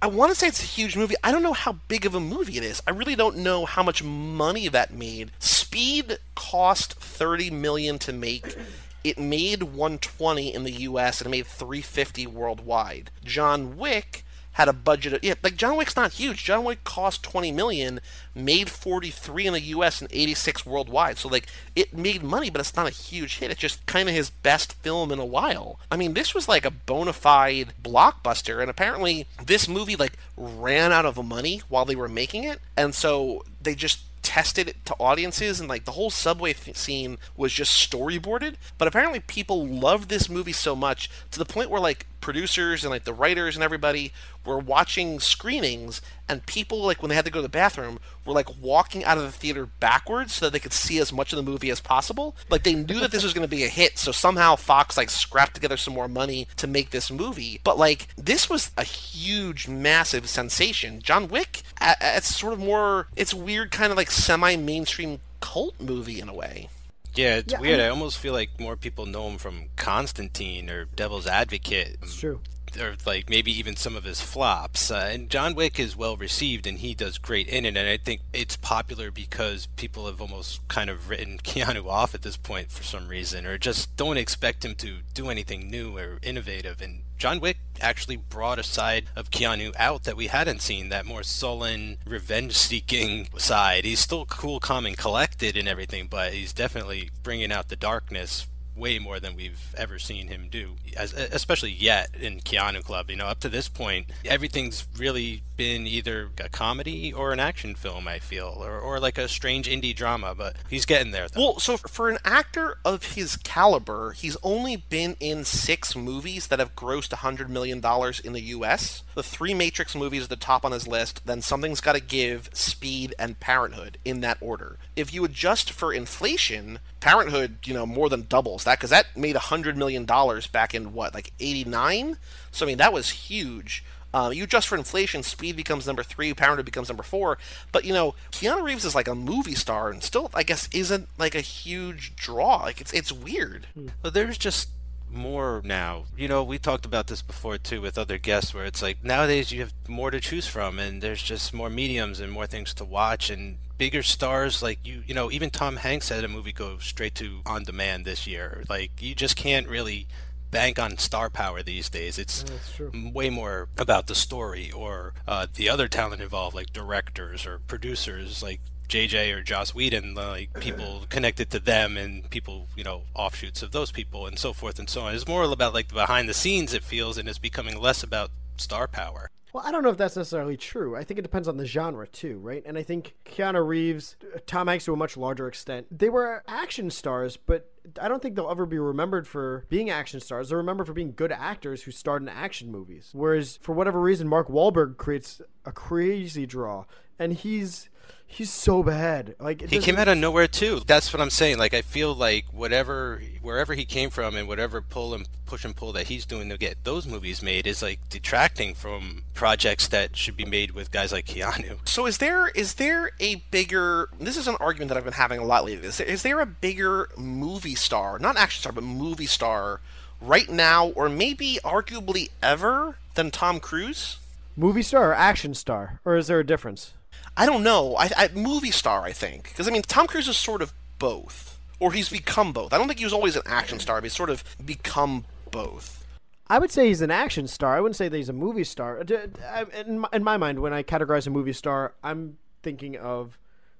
I 0.00 0.06
want 0.06 0.30
to 0.30 0.38
say 0.38 0.46
it's 0.46 0.62
a 0.62 0.66
huge 0.66 0.96
movie. 0.96 1.16
I 1.24 1.32
don't 1.32 1.42
know 1.42 1.52
how 1.52 1.72
big 1.88 2.06
of 2.06 2.14
a 2.14 2.20
movie 2.20 2.56
it 2.56 2.62
is. 2.62 2.80
I 2.86 2.92
really 2.92 3.16
don't 3.16 3.38
know 3.38 3.64
how 3.64 3.82
much 3.82 4.00
money 4.00 4.68
that 4.68 4.92
made. 4.92 5.32
Speed 5.40 6.18
cost 6.36 6.94
30 6.94 7.50
million 7.50 7.98
to 8.00 8.12
make. 8.12 8.56
It 9.02 9.18
made 9.18 9.64
120 9.64 10.54
in 10.54 10.62
the 10.62 10.70
US 10.70 11.20
and 11.20 11.26
it 11.26 11.30
made 11.30 11.46
350 11.48 12.28
worldwide. 12.28 13.10
John 13.24 13.76
Wick 13.76 14.24
had 14.58 14.68
a 14.68 14.72
budget 14.72 15.12
of 15.12 15.22
yeah, 15.22 15.34
like 15.40 15.54
John 15.54 15.76
Wick's 15.76 15.94
not 15.94 16.14
huge. 16.14 16.42
John 16.42 16.64
Wick 16.64 16.82
cost 16.82 17.22
20 17.22 17.52
million, 17.52 18.00
made 18.34 18.68
43 18.68 19.46
in 19.46 19.52
the 19.52 19.60
US 19.60 20.00
and 20.00 20.10
86 20.12 20.66
worldwide. 20.66 21.16
So 21.16 21.28
like 21.28 21.46
it 21.76 21.96
made 21.96 22.24
money, 22.24 22.50
but 22.50 22.60
it's 22.60 22.74
not 22.74 22.88
a 22.88 22.90
huge 22.90 23.38
hit. 23.38 23.52
It's 23.52 23.60
just 23.60 23.86
kind 23.86 24.08
of 24.08 24.16
his 24.16 24.30
best 24.30 24.72
film 24.74 25.12
in 25.12 25.20
a 25.20 25.24
while. 25.24 25.78
I 25.92 25.96
mean, 25.96 26.14
this 26.14 26.34
was 26.34 26.48
like 26.48 26.64
a 26.64 26.72
bona 26.72 27.12
fide 27.12 27.72
blockbuster 27.80 28.60
and 28.60 28.68
apparently 28.68 29.28
this 29.42 29.68
movie 29.68 29.94
like 29.94 30.18
ran 30.36 30.90
out 30.90 31.06
of 31.06 31.24
money 31.24 31.62
while 31.68 31.84
they 31.84 31.96
were 31.96 32.08
making 32.08 32.42
it. 32.42 32.58
And 32.76 32.96
so 32.96 33.44
they 33.62 33.76
just 33.76 34.00
tested 34.22 34.68
it 34.68 34.84
to 34.84 34.94
audiences 34.98 35.60
and 35.60 35.68
like 35.68 35.84
the 35.84 35.92
whole 35.92 36.10
subway 36.10 36.52
th- 36.52 36.76
scene 36.76 37.16
was 37.34 37.50
just 37.50 37.90
storyboarded 37.90 38.56
but 38.76 38.86
apparently 38.86 39.20
people 39.20 39.66
loved 39.66 40.10
this 40.10 40.28
movie 40.28 40.52
so 40.52 40.76
much 40.76 41.08
to 41.30 41.38
the 41.38 41.46
point 41.46 41.70
where 41.70 41.80
like 41.80 42.04
producers 42.20 42.84
and 42.84 42.90
like 42.90 43.04
the 43.04 43.12
writers 43.12 43.56
and 43.56 43.62
everybody 43.62 44.12
were 44.44 44.58
watching 44.58 45.20
screenings 45.20 46.00
and 46.28 46.44
people 46.46 46.82
like 46.82 47.02
when 47.02 47.08
they 47.08 47.14
had 47.14 47.24
to 47.24 47.30
go 47.30 47.38
to 47.38 47.42
the 47.42 47.48
bathroom 47.48 47.98
were 48.24 48.32
like 48.32 48.48
walking 48.60 49.04
out 49.04 49.18
of 49.18 49.24
the 49.24 49.32
theater 49.32 49.66
backwards 49.66 50.34
so 50.34 50.46
that 50.46 50.52
they 50.52 50.58
could 50.58 50.72
see 50.72 50.98
as 50.98 51.12
much 51.12 51.32
of 51.32 51.36
the 51.36 51.42
movie 51.42 51.70
as 51.70 51.80
possible. 51.80 52.36
Like 52.50 52.62
they 52.62 52.74
knew 52.74 53.00
that 53.00 53.10
this 53.10 53.22
was 53.22 53.32
going 53.32 53.46
to 53.46 53.48
be 53.48 53.64
a 53.64 53.68
hit 53.68 53.98
so 53.98 54.12
somehow 54.12 54.56
fox 54.56 54.96
like 54.96 55.10
scrapped 55.10 55.54
together 55.54 55.76
some 55.76 55.94
more 55.94 56.08
money 56.08 56.48
to 56.56 56.66
make 56.66 56.90
this 56.90 57.10
movie. 57.10 57.60
But 57.64 57.78
like 57.78 58.08
this 58.16 58.50
was 58.50 58.70
a 58.76 58.84
huge 58.84 59.68
massive 59.68 60.28
sensation. 60.28 61.00
John 61.00 61.28
wick 61.28 61.62
it's 61.80 62.36
sort 62.36 62.52
of 62.52 62.58
more 62.58 63.08
it's 63.16 63.34
weird 63.34 63.70
kind 63.70 63.90
of 63.90 63.96
like 63.96 64.10
semi-mainstream 64.10 65.20
cult 65.40 65.80
movie 65.80 66.20
in 66.20 66.28
a 66.28 66.34
way 66.34 66.68
Yeah, 67.14 67.36
it's 67.36 67.52
Yeah, 67.52 67.60
weird. 67.60 67.80
I- 67.80 67.86
I 67.86 67.88
almost 67.88 68.18
feel 68.18 68.32
like 68.32 68.58
more 68.60 68.76
people 68.76 69.06
know 69.06 69.28
him 69.28 69.38
from 69.38 69.66
Constantine 69.76 70.70
or 70.70 70.84
Devil's 70.86 71.26
Advocate. 71.26 71.96
It's 72.02 72.16
true. 72.18 72.40
Or 72.78 72.96
like 73.06 73.30
maybe 73.30 73.50
even 73.58 73.76
some 73.76 73.96
of 73.96 74.04
his 74.04 74.20
flops. 74.20 74.90
Uh, 74.90 75.08
and 75.10 75.30
John 75.30 75.54
Wick 75.54 75.80
is 75.80 75.96
well 75.96 76.16
received 76.18 76.66
and 76.66 76.78
he 76.78 76.94
does 76.94 77.16
great 77.16 77.48
in 77.48 77.64
it. 77.64 77.76
And 77.76 77.88
I 77.88 77.96
think 77.96 78.20
it's 78.34 78.56
popular 78.56 79.10
because 79.10 79.66
people 79.76 80.06
have 80.06 80.20
almost 80.20 80.66
kind 80.68 80.90
of 80.90 81.08
written 81.08 81.38
Keanu 81.42 81.86
off 81.86 82.14
at 82.14 82.22
this 82.22 82.36
point 82.36 82.70
for 82.70 82.82
some 82.82 83.08
reason, 83.08 83.46
or 83.46 83.56
just 83.56 83.96
don't 83.96 84.18
expect 84.18 84.64
him 84.64 84.74
to 84.76 84.98
do 85.14 85.30
anything 85.30 85.70
new 85.70 85.96
or 85.96 86.18
innovative. 86.22 86.82
And 86.82 87.00
John 87.18 87.40
Wick 87.40 87.58
actually 87.80 88.16
brought 88.16 88.60
a 88.60 88.62
side 88.62 89.06
of 89.16 89.32
Keanu 89.32 89.74
out 89.76 90.04
that 90.04 90.16
we 90.16 90.28
hadn't 90.28 90.62
seen, 90.62 90.88
that 90.90 91.04
more 91.04 91.24
sullen, 91.24 91.98
revenge 92.06 92.52
seeking 92.52 93.28
side. 93.36 93.84
He's 93.84 93.98
still 93.98 94.24
cool, 94.24 94.60
calm, 94.60 94.86
and 94.86 94.96
collected 94.96 95.56
and 95.56 95.66
everything, 95.66 96.06
but 96.06 96.32
he's 96.32 96.52
definitely 96.52 97.10
bringing 97.24 97.50
out 97.50 97.68
the 97.68 97.76
darkness 97.76 98.46
way 98.78 98.98
more 98.98 99.20
than 99.20 99.36
we've 99.36 99.74
ever 99.76 99.98
seen 99.98 100.28
him 100.28 100.48
do, 100.50 100.76
as, 100.96 101.12
especially 101.12 101.72
yet 101.72 102.10
in 102.18 102.40
Keanu 102.40 102.82
Club. 102.82 103.10
You 103.10 103.16
know, 103.16 103.26
up 103.26 103.40
to 103.40 103.48
this 103.48 103.68
point, 103.68 104.10
everything's 104.24 104.86
really 104.96 105.42
been 105.58 105.86
either 105.86 106.30
a 106.42 106.48
comedy 106.48 107.12
or 107.12 107.32
an 107.32 107.40
action 107.40 107.74
film, 107.74 108.06
I 108.06 108.20
feel, 108.20 108.54
or, 108.60 108.78
or 108.78 109.00
like 109.00 109.18
a 109.18 109.28
strange 109.28 109.68
indie 109.68 109.94
drama, 109.94 110.34
but 110.34 110.56
he's 110.70 110.86
getting 110.86 111.10
there. 111.10 111.28
Though. 111.28 111.40
Well, 111.40 111.58
so 111.58 111.76
for 111.76 112.08
an 112.08 112.18
actor 112.24 112.78
of 112.84 113.14
his 113.14 113.36
caliber, 113.36 114.12
he's 114.12 114.36
only 114.42 114.76
been 114.76 115.16
in 115.18 115.44
six 115.44 115.96
movies 115.96 116.46
that 116.46 116.60
have 116.60 116.76
grossed 116.76 117.10
$100 117.10 117.48
million 117.48 117.82
in 118.24 118.32
the 118.32 118.40
U.S. 118.40 119.02
The 119.14 119.22
three 119.22 119.52
Matrix 119.52 119.96
movies 119.96 120.24
are 120.24 120.28
the 120.28 120.36
top 120.36 120.64
on 120.64 120.70
his 120.70 120.86
list, 120.86 121.26
then 121.26 121.42
Something's 121.42 121.80
Gotta 121.80 122.00
Give, 122.00 122.48
Speed, 122.52 123.14
and 123.18 123.40
Parenthood 123.40 123.98
in 124.04 124.20
that 124.20 124.38
order. 124.40 124.78
If 124.94 125.12
you 125.12 125.24
adjust 125.24 125.72
for 125.72 125.92
inflation, 125.92 126.78
Parenthood, 127.00 127.58
you 127.64 127.74
know, 127.74 127.84
more 127.84 128.08
than 128.08 128.26
doubles 128.28 128.62
that 128.68 128.78
because 128.78 128.90
that 128.90 129.16
made 129.16 129.36
a 129.36 129.40
$100 129.40 129.76
million 129.76 130.04
back 130.04 130.74
in 130.74 130.92
what, 130.92 131.14
like 131.14 131.32
89? 131.40 132.16
So, 132.50 132.64
I 132.64 132.68
mean, 132.68 132.78
that 132.78 132.92
was 132.92 133.10
huge. 133.10 133.84
Uh, 134.12 134.30
you 134.32 134.44
adjust 134.44 134.68
for 134.68 134.76
inflation, 134.76 135.22
Speed 135.22 135.56
becomes 135.56 135.86
number 135.86 136.02
three, 136.02 136.32
Parenthood 136.32 136.64
becomes 136.64 136.88
number 136.88 137.02
four. 137.02 137.36
But 137.72 137.84
you 137.84 137.92
know, 137.92 138.14
Keanu 138.32 138.62
Reeves 138.62 138.84
is 138.84 138.94
like 138.94 139.08
a 139.08 139.14
movie 139.14 139.54
star, 139.54 139.90
and 139.90 140.02
still, 140.02 140.30
I 140.32 140.42
guess, 140.42 140.68
isn't 140.72 141.08
like 141.18 141.34
a 141.34 141.42
huge 141.42 142.16
draw. 142.16 142.62
Like 142.62 142.80
it's 142.80 142.92
it's 142.94 143.12
weird. 143.12 143.66
Well, 144.02 144.10
there's 144.10 144.38
just 144.38 144.70
more 145.10 145.60
now. 145.62 146.04
You 146.16 146.28
know, 146.28 146.42
we 146.42 146.58
talked 146.58 146.86
about 146.86 147.08
this 147.08 147.20
before 147.20 147.58
too 147.58 147.82
with 147.82 147.98
other 147.98 148.16
guests, 148.16 148.54
where 148.54 148.64
it's 148.64 148.80
like 148.80 149.04
nowadays 149.04 149.52
you 149.52 149.60
have 149.60 149.74
more 149.86 150.10
to 150.10 150.20
choose 150.20 150.46
from, 150.46 150.78
and 150.78 151.02
there's 151.02 151.22
just 151.22 151.52
more 151.52 151.68
mediums 151.68 152.18
and 152.18 152.32
more 152.32 152.46
things 152.46 152.72
to 152.74 152.86
watch, 152.86 153.28
and 153.28 153.58
bigger 153.78 154.02
stars 154.02 154.62
like 154.62 154.80
you. 154.84 155.02
You 155.06 155.14
know, 155.14 155.30
even 155.30 155.50
Tom 155.50 155.76
Hanks 155.76 156.08
had 156.10 156.24
a 156.24 156.28
movie 156.28 156.52
go 156.52 156.78
straight 156.78 157.14
to 157.16 157.40
on 157.46 157.64
demand 157.64 158.04
this 158.04 158.26
year. 158.26 158.64
Like 158.68 158.90
you 159.00 159.14
just 159.14 159.36
can't 159.36 159.68
really 159.68 160.06
bank 160.50 160.78
on 160.78 160.98
star 160.98 161.30
power 161.30 161.62
these 161.62 161.88
days. 161.88 162.18
It's 162.18 162.44
way 162.92 163.30
more 163.30 163.68
about 163.76 164.06
the 164.06 164.14
story 164.14 164.70
or 164.70 165.14
uh, 165.26 165.46
the 165.54 165.68
other 165.68 165.88
talent 165.88 166.22
involved, 166.22 166.54
like 166.54 166.72
directors 166.72 167.46
or 167.46 167.60
producers, 167.66 168.42
like 168.42 168.60
JJ 168.88 169.34
or 169.34 169.42
Joss 169.42 169.74
Whedon, 169.74 170.14
like 170.14 170.52
people 170.60 171.04
connected 171.08 171.50
to 171.50 171.58
them 171.60 171.96
and 171.96 172.28
people, 172.30 172.68
you 172.76 172.84
know, 172.84 173.02
offshoots 173.14 173.62
of 173.62 173.72
those 173.72 173.92
people 173.92 174.26
and 174.26 174.38
so 174.38 174.52
forth 174.52 174.78
and 174.78 174.88
so 174.88 175.02
on. 175.02 175.14
It's 175.14 175.28
more 175.28 175.44
about 175.44 175.74
like 175.74 175.88
the 175.88 175.94
behind 175.94 176.28
the 176.28 176.34
scenes, 176.34 176.74
it 176.74 176.82
feels, 176.82 177.18
and 177.18 177.28
it's 177.28 177.38
becoming 177.38 177.78
less 177.78 178.02
about 178.02 178.30
star 178.56 178.88
power. 178.88 179.30
Well, 179.52 179.64
I 179.66 179.72
don't 179.72 179.82
know 179.82 179.88
if 179.88 179.96
that's 179.96 180.16
necessarily 180.16 180.56
true. 180.56 180.94
I 180.94 181.04
think 181.04 181.18
it 181.18 181.22
depends 181.22 181.48
on 181.48 181.56
the 181.56 181.64
genre 181.64 182.06
too, 182.06 182.38
right? 182.38 182.62
And 182.66 182.76
I 182.76 182.82
think 182.82 183.14
Keanu 183.24 183.66
Reeves, 183.66 184.16
Tom 184.46 184.66
Hanks 184.66 184.84
to 184.84 184.92
a 184.92 184.96
much 184.96 185.16
larger 185.16 185.48
extent, 185.48 185.86
they 185.90 186.10
were 186.10 186.42
action 186.46 186.90
stars, 186.90 187.36
but 187.36 187.70
I 188.00 188.08
don't 188.08 188.20
think 188.22 188.34
they'll 188.34 188.50
ever 188.50 188.66
be 188.66 188.78
remembered 188.78 189.26
for 189.26 189.64
being 189.70 189.88
action 189.88 190.20
stars. 190.20 190.48
They're 190.50 190.58
remembered 190.58 190.86
for 190.86 190.92
being 190.92 191.12
good 191.12 191.32
actors 191.32 191.82
who 191.82 191.90
starred 191.90 192.22
in 192.22 192.28
action 192.28 192.70
movies. 192.70 193.10
Whereas, 193.12 193.58
for 193.62 193.72
whatever 193.72 194.00
reason, 194.00 194.28
Mark 194.28 194.48
Wahlberg 194.48 194.98
creates 194.98 195.40
a 195.64 195.72
crazy 195.72 196.44
draw, 196.44 196.84
and 197.18 197.32
he's 197.32 197.88
he's 198.28 198.52
so 198.52 198.82
bad. 198.82 199.34
Like 199.40 199.62
he 199.62 199.80
came 199.80 199.96
out 199.96 200.06
of 200.06 200.16
nowhere 200.16 200.46
too. 200.46 200.82
That's 200.86 201.12
what 201.12 201.20
I'm 201.20 201.30
saying. 201.30 201.58
Like 201.58 201.74
I 201.74 201.82
feel 201.82 202.14
like 202.14 202.44
whatever, 202.52 203.20
wherever 203.42 203.74
he 203.74 203.84
came 203.84 204.10
from, 204.10 204.36
and 204.36 204.46
whatever 204.46 204.80
pull 204.80 205.14
and 205.14 205.26
push 205.46 205.64
and 205.64 205.74
pull 205.74 205.92
that 205.92 206.06
he's 206.06 206.26
doing 206.26 206.48
to 206.50 206.58
get 206.58 206.84
those 206.84 207.06
movies 207.06 207.42
made 207.42 207.66
is 207.66 207.82
like 207.82 207.98
detracting 208.10 208.74
from 208.74 209.24
projects 209.34 209.88
that 209.88 210.16
should 210.16 210.36
be 210.36 210.44
made 210.44 210.72
with 210.72 210.92
guys 210.92 211.10
like 211.10 211.24
Keanu. 211.26 211.78
So 211.88 212.06
is 212.06 212.18
there 212.18 212.48
is 212.48 212.74
there 212.74 213.10
a 213.18 213.36
bigger? 213.50 214.10
This 214.20 214.36
is 214.36 214.46
an 214.46 214.56
argument 214.60 214.90
that 214.90 214.98
I've 214.98 215.04
been 215.04 215.14
having 215.14 215.40
a 215.40 215.44
lot 215.44 215.64
lately. 215.64 215.88
Is 215.88 215.96
there, 215.96 216.06
is 216.06 216.22
there 216.22 216.38
a 216.38 216.46
bigger 216.46 217.08
movie 217.16 217.74
star, 217.74 218.18
not 218.18 218.36
action 218.36 218.60
star, 218.60 218.72
but 218.72 218.84
movie 218.84 219.26
star, 219.26 219.80
right 220.20 220.48
now, 220.48 220.88
or 220.88 221.08
maybe 221.08 221.58
arguably 221.64 222.28
ever, 222.42 222.98
than 223.14 223.30
Tom 223.30 223.58
Cruise? 223.58 224.18
Movie 224.56 224.82
star 224.82 225.10
or 225.10 225.14
action 225.14 225.54
star, 225.54 226.00
or 226.04 226.16
is 226.16 226.26
there 226.26 226.40
a 226.40 226.46
difference? 226.46 226.92
I 227.38 227.46
don't 227.46 227.62
know. 227.62 227.94
I, 227.96 228.10
I 228.16 228.28
movie 228.34 228.72
star, 228.72 229.04
I 229.04 229.12
think, 229.12 229.44
because 229.44 229.68
I 229.68 229.70
mean, 229.70 229.82
Tom 229.82 230.08
Cruise 230.08 230.26
is 230.26 230.36
sort 230.36 230.60
of 230.60 230.74
both, 230.98 231.60
or 231.78 231.92
he's 231.92 232.08
become 232.08 232.52
both. 232.52 232.72
I 232.72 232.78
don't 232.78 232.88
think 232.88 232.98
he 232.98 233.04
was 233.06 233.12
always 233.12 233.36
an 233.36 233.42
action 233.46 233.78
star, 233.78 233.98
but 233.98 234.04
he's 234.04 234.16
sort 234.16 234.28
of 234.28 234.42
become 234.66 235.24
both. 235.52 236.04
I 236.48 236.58
would 236.58 236.72
say 236.72 236.88
he's 236.88 237.00
an 237.00 237.12
action 237.12 237.46
star. 237.46 237.76
I 237.76 237.80
wouldn't 237.80 237.94
say 237.94 238.08
that 238.08 238.16
he's 238.16 238.28
a 238.28 238.32
movie 238.32 238.64
star. 238.64 239.00
In 239.00 240.00
my, 240.00 240.08
in 240.12 240.24
my 240.24 240.36
mind, 240.36 240.58
when 240.58 240.72
I 240.72 240.82
categorize 240.82 241.28
a 241.28 241.30
movie 241.30 241.52
star, 241.52 241.94
I'm 242.02 242.38
thinking 242.64 242.96
of 242.96 243.38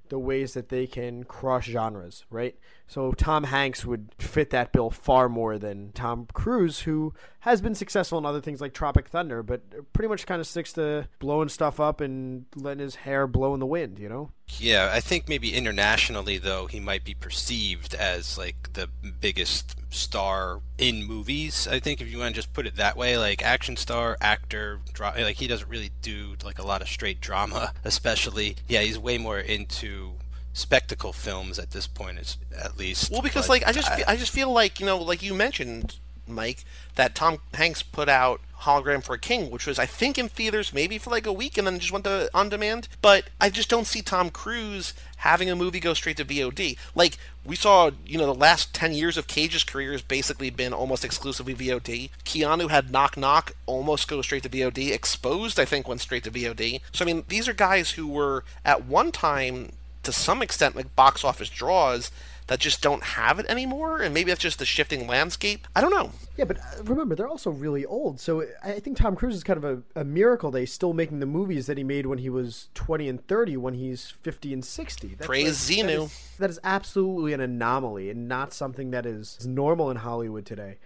the 0.09 0.21
ways 0.21 0.55
that 0.55 0.69
they 0.69 0.87
can 0.87 1.25
cross 1.25 1.65
genres, 1.65 2.25
right? 2.31 2.55
So 2.89 3.13
Tom 3.13 3.45
Hanks 3.45 3.85
would 3.85 4.09
fit 4.19 4.49
that 4.51 4.73
bill 4.73 4.89
far 4.89 5.29
more 5.29 5.59
than 5.59 5.93
Tom 5.93 6.27
Cruise, 6.33 6.81
who 6.81 7.13
has 7.41 7.61
been 7.61 7.75
successful 7.75 8.17
in 8.17 8.25
other 8.25 8.41
things 8.41 8.63
like 8.63 8.73
Tropic 8.73 9.09
Thunder, 9.09 9.43
but 9.43 9.93
pretty 9.93 10.09
much 10.09 10.27
kind 10.27 10.41
of 10.41 10.47
sticks 10.47 10.73
to 10.73 11.07
blowing 11.19 11.51
stuff 11.51 11.79
up 11.79 12.01
and 12.01 12.47
letting 12.57 12.83
his 12.83 12.97
hair 12.97 13.27
blow 13.27 13.53
in 13.53 13.61
the 13.61 13.67
wind, 13.67 13.99
you 13.99 14.09
know? 14.09 14.31
Yeah, 14.59 14.91
I 14.91 15.01
think 15.01 15.29
maybe 15.29 15.53
internationally 15.55 16.39
though 16.39 16.67
he 16.67 16.81
might 16.81 17.05
be 17.05 17.13
perceived 17.13 17.95
as 17.95 18.39
like 18.39 18.73
the 18.73 18.89
biggest 19.21 19.77
star 19.91 20.63
in 20.79 21.05
movies. 21.05 21.69
I 21.69 21.81
think 21.81 22.01
if 22.01 22.11
you 22.11 22.19
want 22.19 22.35
to 22.35 22.39
just 22.41 22.55
put 22.55 22.67
it 22.67 22.77
that 22.77 22.97
way, 22.97 23.19
like 23.19 23.43
action 23.43 23.77
star, 23.77 24.17
actor, 24.23 24.81
dra- 24.95 25.15
like 25.19 25.37
he 25.37 25.47
doesn't 25.47 25.69
really 25.69 25.91
do 26.01 26.37
like 26.43 26.59
a 26.59 26.67
lot 26.67 26.81
of 26.81 26.89
straight 26.89 27.21
drama, 27.21 27.75
especially. 27.85 28.57
Yeah, 28.67 28.81
he's 28.81 28.99
way 28.99 29.19
more 29.19 29.39
into 29.39 30.15
spectacle 30.53 31.13
films 31.13 31.59
at 31.59 31.71
this 31.71 31.87
point, 31.87 32.19
is 32.19 32.37
at 32.57 32.77
least. 32.77 33.11
Well, 33.11 33.23
because 33.23 33.49
like 33.49 33.67
I 33.67 33.73
just 33.73 33.91
I, 33.91 34.05
I 34.09 34.17
just 34.17 34.33
feel 34.33 34.53
like 34.53 34.81
you 34.81 34.87
know, 34.87 34.99
like 34.99 35.23
you 35.23 35.35
mentioned, 35.35 35.99
Mike, 36.27 36.65
that 36.97 37.15
Tom 37.15 37.39
Hanks 37.55 37.83
put 37.83 38.09
out 38.09 38.41
Hologram 38.63 39.05
for 39.05 39.15
a 39.15 39.19
King, 39.19 39.51
which 39.51 39.67
was 39.67 39.79
I 39.79 39.87
think 39.87 40.19
in 40.19 40.29
theaters 40.29 40.73
maybe 40.73 40.99
for 40.99 41.11
like 41.11 41.27
a 41.27 41.33
week 41.33 41.57
and 41.57 41.67
then 41.67 41.79
just 41.79 41.93
went 41.93 42.05
to 42.05 42.29
on 42.35 42.49
demand. 42.49 42.89
But 43.01 43.31
I 43.41 43.51
just 43.51 43.69
don't 43.69 43.87
see 43.87 44.03
Tom 44.03 44.31
Cruise 44.31 44.95
having 45.19 45.49
a 45.49 45.57
movie 45.57 45.81
go 45.81 45.95
straight 45.95 46.17
to 46.17 46.25
VOD. 46.25 46.77
Like 46.95 47.19
we 47.45 47.55
saw, 47.55 47.93
you 48.05 48.19
know, 48.19 48.27
the 48.27 48.35
last 48.35 48.75
ten 48.75 48.93
years 48.93 49.17
of 49.17 49.29
Cage's 49.29 49.63
career 49.63 49.93
has 49.93 50.03
basically 50.03 50.51
been 50.51 50.73
almost 50.73 51.05
exclusively 51.05 51.55
VOD. 51.55 52.11
Keanu 52.25 52.69
had 52.69 52.91
Knock 52.91 53.17
Knock 53.17 53.53
almost 53.67 54.09
go 54.09 54.23
straight 54.23 54.43
to 54.43 54.49
VOD. 54.49 54.91
Exposed, 54.93 55.61
I 55.61 55.65
think, 55.65 55.87
went 55.87 56.01
straight 56.01 56.25
to 56.25 56.31
VOD. 56.31 56.81
So 56.93 57.05
I 57.05 57.07
mean, 57.07 57.25
these 57.29 57.47
are 57.47 57.55
guys 57.55 57.93
who 57.93 58.09
were 58.09 58.45
at 58.65 58.87
one 58.87 59.13
time 59.13 59.73
to 60.03 60.13
some 60.13 60.43
extent 60.43 60.77
like 60.77 60.95
box 60.97 61.25
office 61.25 61.49
draws 61.49 62.11
that 62.49 62.59
just 62.59 62.83
don't 62.83 63.03
have 63.03 63.39
it 63.39 63.47
anymore 63.47 64.01
and 64.01 64.13
maybe 64.15 64.31
that's 64.31 64.41
just 64.41 64.59
the 64.59 64.65
shifting 64.65 65.07
landscape. 65.07 65.69
I 65.77 65.81
don't 65.81 65.91
know. 65.91 66.13
Yeah 66.37 66.45
but 66.47 66.59
uh, 66.59 66.83
remember 66.85 67.15
they're 67.15 67.29
also 67.29 67.51
really 67.51 67.85
old 67.85 68.21
so 68.21 68.45
i 68.63 68.79
think 68.79 68.97
tom 68.97 69.17
cruise 69.17 69.35
is 69.35 69.43
kind 69.43 69.57
of 69.57 69.65
a, 69.65 70.01
a 70.01 70.05
miracle 70.05 70.53
that 70.53 70.61
he's 70.61 70.73
still 70.73 70.93
making 70.93 71.19
the 71.19 71.27
movies 71.27 71.67
that 71.67 71.77
he 71.77 71.83
made 71.83 72.07
when 72.07 72.19
he 72.19 72.31
was 72.31 72.69
20 72.75 73.09
and 73.09 73.27
30 73.27 73.57
when 73.57 73.75
he's 73.75 74.15
50 74.23 74.53
and 74.53 74.65
60 74.65 75.09
that's, 75.09 75.27
praise 75.27 75.69
like, 75.69 75.79
xenu 75.79 75.87
that 75.87 76.03
is, 76.05 76.37
that 76.39 76.51
is 76.51 76.61
absolutely 76.63 77.33
an 77.33 77.41
anomaly 77.41 78.09
and 78.09 78.29
not 78.29 78.53
something 78.53 78.93
that 78.93 79.05
is 79.05 79.45
normal 79.45 79.91
in 79.91 79.97
hollywood 79.97 80.47
today 80.47 80.77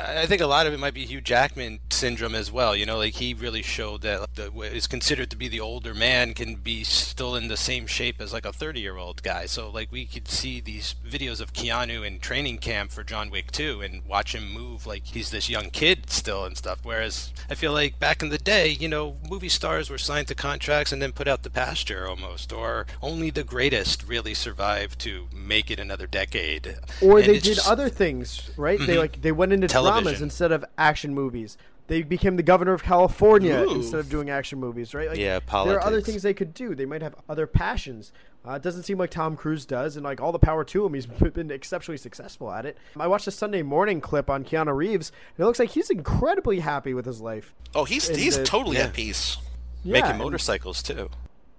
I 0.00 0.26
think 0.26 0.40
a 0.40 0.46
lot 0.46 0.66
of 0.66 0.72
it 0.72 0.78
might 0.78 0.94
be 0.94 1.04
Hugh 1.04 1.20
Jackman 1.20 1.80
syndrome 1.90 2.34
as 2.34 2.52
well. 2.52 2.76
You 2.76 2.86
know, 2.86 2.98
like 2.98 3.14
he 3.14 3.34
really 3.34 3.62
showed 3.62 4.02
that 4.02 4.34
the, 4.36 4.46
what 4.46 4.72
is 4.72 4.86
considered 4.86 5.30
to 5.30 5.36
be 5.36 5.48
the 5.48 5.60
older 5.60 5.94
man 5.94 6.34
can 6.34 6.54
be 6.56 6.84
still 6.84 7.34
in 7.34 7.48
the 7.48 7.56
same 7.56 7.86
shape 7.86 8.20
as 8.20 8.32
like 8.32 8.44
a 8.44 8.52
30 8.52 8.80
year 8.80 8.96
old 8.96 9.22
guy. 9.22 9.46
So, 9.46 9.68
like, 9.70 9.90
we 9.90 10.06
could 10.06 10.28
see 10.28 10.60
these 10.60 10.94
videos 11.06 11.40
of 11.40 11.52
Keanu 11.52 12.06
in 12.06 12.20
training 12.20 12.58
camp 12.58 12.92
for 12.92 13.02
John 13.02 13.30
Wick 13.30 13.50
2 13.50 13.80
and 13.80 14.04
watch 14.04 14.34
him 14.34 14.52
move 14.52 14.86
like 14.86 15.04
he's 15.06 15.30
this 15.30 15.48
young 15.48 15.70
kid 15.70 16.10
still 16.10 16.44
and 16.44 16.56
stuff. 16.56 16.80
Whereas 16.82 17.32
I 17.50 17.54
feel 17.54 17.72
like 17.72 17.98
back 17.98 18.22
in 18.22 18.28
the 18.28 18.38
day, 18.38 18.68
you 18.68 18.88
know, 18.88 19.16
movie 19.28 19.48
stars 19.48 19.90
were 19.90 19.98
signed 19.98 20.28
to 20.28 20.34
contracts 20.34 20.92
and 20.92 21.02
then 21.02 21.12
put 21.12 21.26
out 21.26 21.42
the 21.42 21.50
pasture 21.50 22.06
almost, 22.06 22.52
or 22.52 22.86
only 23.02 23.30
the 23.30 23.44
greatest 23.44 24.06
really 24.06 24.34
survived 24.34 24.98
to 25.00 25.26
make 25.32 25.70
it 25.70 25.80
another 25.80 26.06
decade. 26.06 26.76
Or 27.02 27.18
and 27.18 27.26
they 27.26 27.38
did 27.40 27.54
just... 27.54 27.68
other 27.68 27.88
things, 27.88 28.50
right? 28.56 28.78
Mm-hmm. 28.78 28.86
They 28.86 28.98
like 28.98 29.22
they 29.22 29.32
went 29.32 29.52
into 29.52 29.66
Television. 29.66 29.87
Dramas 29.88 30.22
instead 30.22 30.52
of 30.52 30.64
action 30.76 31.14
movies. 31.14 31.56
They 31.86 32.02
became 32.02 32.36
the 32.36 32.42
governor 32.42 32.74
of 32.74 32.82
California 32.82 33.64
Ooh. 33.66 33.76
instead 33.76 33.98
of 34.00 34.10
doing 34.10 34.28
action 34.28 34.60
movies, 34.60 34.94
right? 34.94 35.08
Like, 35.08 35.16
yeah, 35.18 35.40
politics. 35.40 35.72
There 35.72 35.80
are 35.80 35.86
other 35.86 36.00
things 36.02 36.22
they 36.22 36.34
could 36.34 36.52
do. 36.52 36.74
They 36.74 36.84
might 36.84 37.00
have 37.00 37.14
other 37.30 37.46
passions. 37.46 38.12
Uh, 38.46 38.52
it 38.52 38.62
doesn't 38.62 38.82
seem 38.82 38.98
like 38.98 39.10
Tom 39.10 39.36
Cruise 39.36 39.64
does, 39.64 39.96
and 39.96 40.04
like 40.04 40.20
all 40.20 40.30
the 40.30 40.38
power 40.38 40.64
to 40.64 40.84
him, 40.84 40.92
he's 40.92 41.06
been 41.34 41.50
exceptionally 41.50 41.96
successful 41.96 42.50
at 42.52 42.66
it. 42.66 42.76
I 42.98 43.06
watched 43.06 43.26
a 43.26 43.30
Sunday 43.30 43.62
morning 43.62 44.02
clip 44.02 44.28
on 44.28 44.44
Keanu 44.44 44.76
Reeves, 44.76 45.12
and 45.36 45.42
it 45.44 45.46
looks 45.46 45.58
like 45.58 45.70
he's 45.70 45.88
incredibly 45.88 46.60
happy 46.60 46.92
with 46.92 47.06
his 47.06 47.22
life. 47.22 47.54
oh 47.74 47.84
he's 47.84 48.06
And 48.10 48.18
he's 48.18 48.36
the- 48.36 48.44
totally 48.44 48.76
yeah. 48.76 48.84
at 48.84 48.92
peace 48.92 49.38
Yeah, 49.82 49.94
Making 49.94 50.10
and- 50.10 50.18
motorcycles 50.18 50.82
too. 50.82 51.08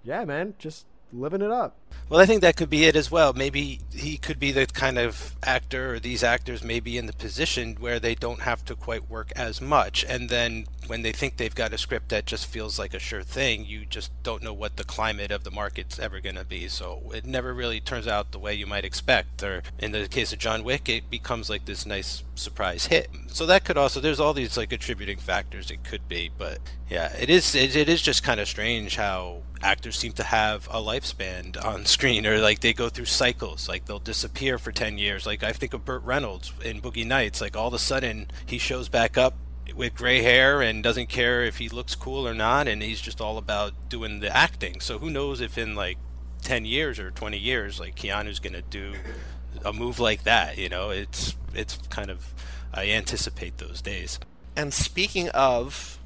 Yeah, 0.04 0.24
man, 0.24 0.54
just 0.58 0.86
living 1.12 1.42
it 1.42 1.50
up. 1.50 1.76
Well, 2.08 2.20
I 2.20 2.26
think 2.26 2.40
that 2.40 2.56
could 2.56 2.70
be 2.70 2.86
it 2.86 2.96
as 2.96 3.10
well. 3.10 3.32
Maybe 3.32 3.80
he 3.92 4.16
could 4.16 4.40
be 4.40 4.50
the 4.50 4.66
kind 4.66 4.98
of 4.98 5.36
actor, 5.44 5.94
or 5.94 6.00
these 6.00 6.24
actors 6.24 6.64
may 6.64 6.80
be 6.80 6.98
in 6.98 7.06
the 7.06 7.12
position 7.12 7.76
where 7.78 8.00
they 8.00 8.16
don't 8.16 8.42
have 8.42 8.64
to 8.64 8.74
quite 8.74 9.08
work 9.08 9.32
as 9.36 9.60
much, 9.60 10.04
and 10.08 10.28
then 10.28 10.66
when 10.90 11.02
they 11.02 11.12
think 11.12 11.36
they've 11.36 11.54
got 11.54 11.72
a 11.72 11.78
script 11.78 12.08
that 12.08 12.26
just 12.26 12.46
feels 12.46 12.76
like 12.76 12.92
a 12.94 12.98
sure 12.98 13.22
thing, 13.22 13.64
you 13.64 13.86
just 13.86 14.10
don't 14.24 14.42
know 14.42 14.52
what 14.52 14.76
the 14.76 14.82
climate 14.82 15.30
of 15.30 15.44
the 15.44 15.50
market's 15.52 16.00
ever 16.00 16.18
going 16.18 16.34
to 16.34 16.44
be. 16.44 16.66
So 16.66 17.12
it 17.14 17.24
never 17.24 17.54
really 17.54 17.78
turns 17.78 18.08
out 18.08 18.32
the 18.32 18.40
way 18.40 18.54
you 18.54 18.66
might 18.66 18.84
expect. 18.84 19.40
Or 19.44 19.62
in 19.78 19.92
the 19.92 20.08
case 20.08 20.32
of 20.32 20.40
John 20.40 20.64
Wick, 20.64 20.88
it 20.88 21.08
becomes 21.08 21.48
like 21.48 21.64
this 21.64 21.86
nice 21.86 22.24
surprise 22.34 22.86
hit. 22.86 23.08
So 23.28 23.46
that 23.46 23.64
could 23.64 23.76
also 23.76 24.00
there's 24.00 24.18
all 24.18 24.34
these 24.34 24.56
like 24.56 24.72
attributing 24.72 25.18
factors 25.18 25.70
it 25.70 25.84
could 25.84 26.08
be, 26.08 26.28
but 26.36 26.58
yeah, 26.88 27.14
it 27.16 27.30
is 27.30 27.54
it, 27.54 27.76
it 27.76 27.88
is 27.88 28.02
just 28.02 28.24
kind 28.24 28.40
of 28.40 28.48
strange 28.48 28.96
how 28.96 29.42
actors 29.62 29.96
seem 29.96 30.12
to 30.14 30.24
have 30.24 30.66
a 30.72 30.80
lifespan 30.80 31.64
on 31.64 31.86
screen 31.86 32.26
or 32.26 32.38
like 32.38 32.58
they 32.60 32.72
go 32.72 32.88
through 32.88 33.04
cycles 33.04 33.68
like 33.68 33.84
they'll 33.84 33.98
disappear 33.98 34.56
for 34.56 34.72
10 34.72 34.96
years 34.96 35.26
like 35.26 35.42
i 35.42 35.52
think 35.52 35.74
of 35.74 35.84
burt 35.84 36.02
reynolds 36.02 36.50
in 36.64 36.80
boogie 36.80 37.06
nights 37.06 37.42
like 37.42 37.54
all 37.54 37.68
of 37.68 37.74
a 37.74 37.78
sudden 37.78 38.26
he 38.46 38.56
shows 38.56 38.88
back 38.88 39.18
up 39.18 39.34
with 39.74 39.94
gray 39.94 40.22
hair 40.22 40.60
and 40.60 40.82
doesn't 40.82 41.08
care 41.08 41.42
if 41.42 41.58
he 41.58 41.68
looks 41.68 41.94
cool 41.94 42.26
or 42.26 42.34
not 42.34 42.68
and 42.68 42.82
he's 42.82 43.00
just 43.00 43.20
all 43.20 43.38
about 43.38 43.72
doing 43.88 44.20
the 44.20 44.34
acting. 44.34 44.80
So 44.80 44.98
who 44.98 45.10
knows 45.10 45.40
if 45.40 45.56
in 45.58 45.74
like 45.74 45.98
10 46.42 46.64
years 46.64 46.98
or 46.98 47.10
20 47.10 47.36
years 47.36 47.78
like 47.78 47.94
keanu's 47.94 48.38
gonna 48.38 48.62
do 48.62 48.94
a 49.64 49.72
move 49.72 49.98
like 49.98 50.24
that 50.24 50.56
you 50.56 50.68
know? 50.68 50.90
It's 50.90 51.36
it's 51.54 51.76
kind 51.88 52.10
of 52.10 52.32
i 52.72 52.88
anticipate 52.88 53.58
those 53.58 53.82
days. 53.82 54.18
And 54.56 54.72
speaking 54.72 55.28
of 55.30 55.98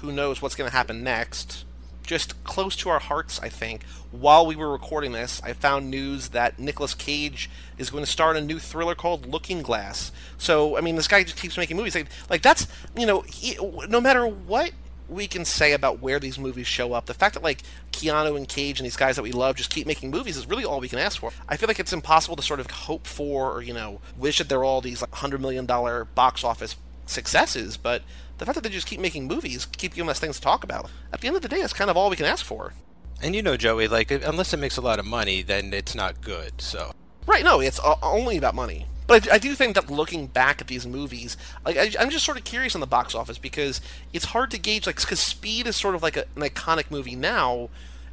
who 0.00 0.12
knows 0.12 0.40
what's 0.40 0.54
to 0.54 0.76
happen 0.76 1.02
next, 1.02 1.64
just 2.10 2.42
close 2.42 2.74
to 2.74 2.88
our 2.88 2.98
hearts, 2.98 3.38
I 3.40 3.48
think, 3.48 3.84
while 4.10 4.44
we 4.44 4.56
were 4.56 4.68
recording 4.72 5.12
this, 5.12 5.40
I 5.44 5.52
found 5.52 5.88
news 5.88 6.30
that 6.30 6.58
Nicolas 6.58 6.92
Cage 6.92 7.48
is 7.78 7.88
going 7.88 8.04
to 8.04 8.10
start 8.10 8.36
a 8.36 8.40
new 8.40 8.58
thriller 8.58 8.96
called 8.96 9.26
Looking 9.26 9.62
Glass. 9.62 10.10
So, 10.36 10.76
I 10.76 10.80
mean, 10.80 10.96
this 10.96 11.06
guy 11.06 11.22
just 11.22 11.36
keeps 11.36 11.56
making 11.56 11.76
movies. 11.76 11.94
Like, 11.94 12.08
like 12.28 12.42
that's, 12.42 12.66
you 12.96 13.06
know, 13.06 13.20
he, 13.20 13.56
no 13.88 14.00
matter 14.00 14.26
what 14.26 14.72
we 15.08 15.28
can 15.28 15.44
say 15.44 15.72
about 15.72 16.00
where 16.00 16.18
these 16.18 16.36
movies 16.36 16.66
show 16.66 16.94
up, 16.94 17.06
the 17.06 17.14
fact 17.14 17.34
that, 17.34 17.44
like, 17.44 17.62
Keanu 17.92 18.36
and 18.36 18.48
Cage 18.48 18.80
and 18.80 18.86
these 18.86 18.96
guys 18.96 19.14
that 19.14 19.22
we 19.22 19.30
love 19.30 19.54
just 19.54 19.70
keep 19.70 19.86
making 19.86 20.10
movies 20.10 20.36
is 20.36 20.48
really 20.48 20.64
all 20.64 20.80
we 20.80 20.88
can 20.88 20.98
ask 20.98 21.20
for. 21.20 21.30
I 21.48 21.56
feel 21.56 21.68
like 21.68 21.78
it's 21.78 21.92
impossible 21.92 22.34
to 22.34 22.42
sort 22.42 22.58
of 22.58 22.68
hope 22.68 23.06
for 23.06 23.52
or, 23.52 23.62
you 23.62 23.72
know, 23.72 24.00
wish 24.18 24.38
that 24.38 24.48
they're 24.48 24.64
all 24.64 24.80
these, 24.80 25.00
like, 25.00 25.12
$100 25.12 25.38
million 25.38 25.64
box 25.64 26.42
office 26.42 26.74
successes, 27.06 27.76
but 27.76 28.02
the 28.40 28.44
fact 28.46 28.56
that 28.56 28.62
they 28.62 28.70
just 28.70 28.88
keep 28.88 28.98
making 28.98 29.28
movies, 29.28 29.66
keep 29.66 29.94
giving 29.94 30.10
us 30.10 30.18
things 30.18 30.36
to 30.36 30.42
talk 30.42 30.64
about, 30.64 30.90
at 31.12 31.20
the 31.20 31.28
end 31.28 31.36
of 31.36 31.42
the 31.42 31.48
day, 31.48 31.60
that's 31.60 31.72
kind 31.72 31.88
of 31.90 31.96
all 31.96 32.10
we 32.10 32.16
can 32.16 32.26
ask 32.26 32.44
for. 32.44 32.72
and 33.22 33.36
you 33.36 33.42
know 33.42 33.56
joey 33.56 33.86
like 33.86 34.10
unless 34.10 34.52
it 34.52 34.56
makes 34.56 34.76
a 34.78 34.80
lot 34.80 34.98
of 34.98 35.04
money 35.04 35.42
then 35.42 35.72
it's 35.74 35.94
not 35.94 36.20
good 36.22 36.52
so 36.60 36.90
Right, 37.26 37.44
no, 37.44 37.60
it's 37.60 37.78
only 38.02 38.38
about 38.38 38.54
money. 38.54 38.86
But 39.06 39.30
I, 39.30 39.34
I 39.34 39.38
do 39.38 39.54
think 39.54 39.74
that 39.74 39.90
looking 39.90 40.26
back 40.26 40.60
at 40.62 40.66
these 40.68 40.86
movies, 40.86 41.36
like 41.66 41.76
I, 41.76 41.90
I'm 42.00 42.10
just 42.10 42.24
sort 42.24 42.38
of 42.38 42.44
curious 42.44 42.74
on 42.74 42.80
the 42.80 42.86
box 42.88 43.14
office 43.14 43.38
because 43.38 43.80
it's 44.12 44.24
hard 44.26 44.50
to 44.52 44.58
gauge, 44.58 44.86
like, 44.86 44.96
because 45.00 45.20
Speed 45.20 45.66
is 45.66 45.76
sort 45.76 45.94
of 45.94 46.02
like 46.02 46.16
a, 46.16 46.24
an 46.34 46.42
iconic 46.42 46.90
movie 46.90 47.14
now, 47.14 47.68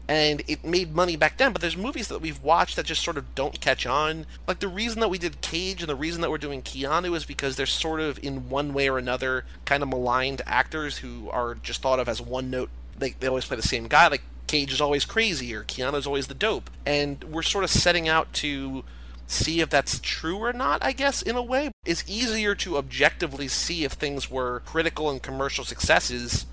and 0.07 0.41
it 0.47 0.63
made 0.63 0.95
money 0.95 1.15
back 1.15 1.37
then. 1.37 1.51
But 1.51 1.61
there's 1.61 1.77
movies 1.77 2.07
that 2.07 2.21
we've 2.21 2.41
watched 2.41 2.75
that 2.75 2.85
just 2.85 3.03
sort 3.03 3.17
of 3.17 3.35
don't 3.35 3.59
catch 3.59 3.85
on. 3.85 4.25
Like 4.47 4.59
the 4.59 4.67
reason 4.67 4.99
that 5.01 5.09
we 5.09 5.17
did 5.17 5.41
Cage 5.41 5.81
and 5.81 5.89
the 5.89 5.95
reason 5.95 6.21
that 6.21 6.29
we're 6.29 6.37
doing 6.37 6.61
Keanu 6.61 7.15
is 7.15 7.25
because 7.25 7.55
they're 7.55 7.65
sort 7.65 7.99
of 7.99 8.19
in 8.23 8.49
one 8.49 8.73
way 8.73 8.89
or 8.89 8.97
another 8.97 9.45
kind 9.65 9.83
of 9.83 9.89
maligned 9.89 10.41
actors 10.45 10.99
who 10.99 11.29
are 11.29 11.55
just 11.55 11.81
thought 11.81 11.99
of 11.99 12.07
as 12.07 12.21
one 12.21 12.49
note. 12.49 12.69
They 12.97 13.11
they 13.11 13.27
always 13.27 13.45
play 13.45 13.57
the 13.57 13.63
same 13.63 13.87
guy. 13.87 14.07
Like 14.07 14.23
Cage 14.47 14.71
is 14.71 14.81
always 14.81 15.05
crazy 15.05 15.53
or 15.53 15.63
Keanu's 15.63 16.07
always 16.07 16.27
the 16.27 16.33
dope, 16.33 16.69
and 16.85 17.23
we're 17.25 17.41
sort 17.41 17.63
of 17.63 17.69
setting 17.69 18.07
out 18.07 18.31
to 18.33 18.83
see 19.27 19.59
if 19.59 19.69
that's 19.69 19.99
true 19.99 20.37
or 20.37 20.53
not, 20.53 20.81
I 20.83 20.93
guess, 20.93 21.21
in 21.21 21.35
a 21.35 21.41
way. 21.41 21.71
It's 21.85 22.03
easier 22.07 22.55
to 22.55 22.77
objectively 22.77 23.49
see 23.49 23.83
if 23.83 23.91
things 23.91 24.31
were 24.31 24.61
critical 24.61 25.09
and 25.09 25.21
commercial 25.21 25.65
successes 25.65 26.45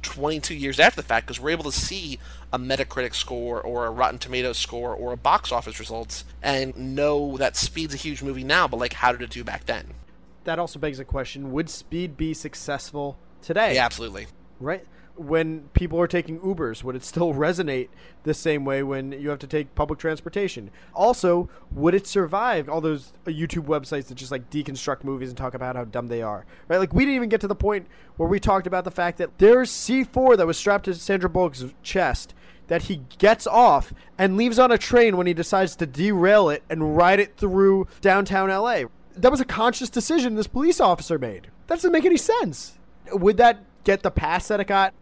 22 0.00 0.54
years 0.54 0.80
after 0.80 1.00
the 1.00 1.06
fact 1.06 1.26
because 1.26 1.40
we're 1.40 1.50
able 1.50 1.64
to 1.64 1.72
see 1.72 2.18
a 2.52 2.58
Metacritic 2.58 3.14
score 3.14 3.60
or 3.60 3.86
a 3.86 3.90
Rotten 3.90 4.18
Tomatoes 4.18 4.58
score 4.58 4.94
or 4.94 5.12
a 5.12 5.16
box 5.16 5.50
office 5.50 5.78
results 5.78 6.24
and 6.42 6.76
know 6.76 7.36
that 7.38 7.56
Speed's 7.56 7.94
a 7.94 7.96
huge 7.96 8.22
movie 8.22 8.44
now, 8.44 8.68
but 8.68 8.78
like, 8.78 8.92
how 8.92 9.12
did 9.12 9.22
it 9.22 9.30
do 9.30 9.42
back 9.42 9.64
then? 9.64 9.94
That 10.44 10.58
also 10.58 10.78
begs 10.78 10.98
the 10.98 11.04
question: 11.04 11.52
Would 11.52 11.70
Speed 11.70 12.16
be 12.16 12.34
successful 12.34 13.16
today? 13.40 13.76
Yeah, 13.76 13.84
absolutely. 13.84 14.26
Right. 14.60 14.84
When 15.14 15.68
people 15.74 16.00
are 16.00 16.06
taking 16.06 16.40
Ubers, 16.40 16.82
would 16.82 16.96
it 16.96 17.04
still 17.04 17.34
resonate 17.34 17.88
the 18.24 18.34
same 18.34 18.64
way 18.64 18.82
when 18.82 19.12
you 19.12 19.28
have 19.30 19.38
to 19.40 19.46
take 19.46 19.74
public 19.74 19.98
transportation? 19.98 20.70
Also, 20.94 21.48
would 21.70 21.94
it 21.94 22.06
survive 22.06 22.68
all 22.68 22.80
those 22.80 23.12
uh, 23.26 23.30
YouTube 23.30 23.66
websites 23.66 24.06
that 24.06 24.14
just 24.14 24.32
like 24.32 24.50
deconstruct 24.50 25.04
movies 25.04 25.28
and 25.28 25.38
talk 25.38 25.54
about 25.54 25.76
how 25.76 25.84
dumb 25.84 26.08
they 26.08 26.22
are? 26.22 26.44
Right? 26.68 26.78
Like 26.78 26.92
we 26.92 27.04
didn't 27.04 27.16
even 27.16 27.28
get 27.28 27.40
to 27.42 27.48
the 27.48 27.54
point 27.54 27.86
where 28.16 28.28
we 28.28 28.40
talked 28.40 28.66
about 28.66 28.84
the 28.84 28.90
fact 28.90 29.18
that 29.18 29.38
there's 29.38 29.70
C4 29.70 30.36
that 30.36 30.46
was 30.46 30.58
strapped 30.58 30.86
to 30.86 30.94
Sandra 30.94 31.30
Bullock's 31.30 31.64
chest 31.82 32.34
that 32.72 32.84
he 32.84 33.02
gets 33.18 33.46
off 33.46 33.92
and 34.16 34.38
leaves 34.38 34.58
on 34.58 34.72
a 34.72 34.78
train 34.78 35.18
when 35.18 35.26
he 35.26 35.34
decides 35.34 35.76
to 35.76 35.84
derail 35.84 36.48
it 36.48 36.62
and 36.70 36.96
ride 36.96 37.20
it 37.20 37.36
through 37.36 37.86
downtown 38.00 38.48
LA. 38.48 38.84
That 39.14 39.30
was 39.30 39.42
a 39.42 39.44
conscious 39.44 39.90
decision 39.90 40.36
this 40.36 40.46
police 40.46 40.80
officer 40.80 41.18
made. 41.18 41.48
That 41.66 41.74
doesn't 41.74 41.92
make 41.92 42.06
any 42.06 42.16
sense. 42.16 42.78
Would 43.12 43.36
that 43.36 43.62
get 43.84 44.02
the 44.02 44.10
pass 44.10 44.48
that 44.48 44.58
it 44.58 44.68
got 44.68 44.94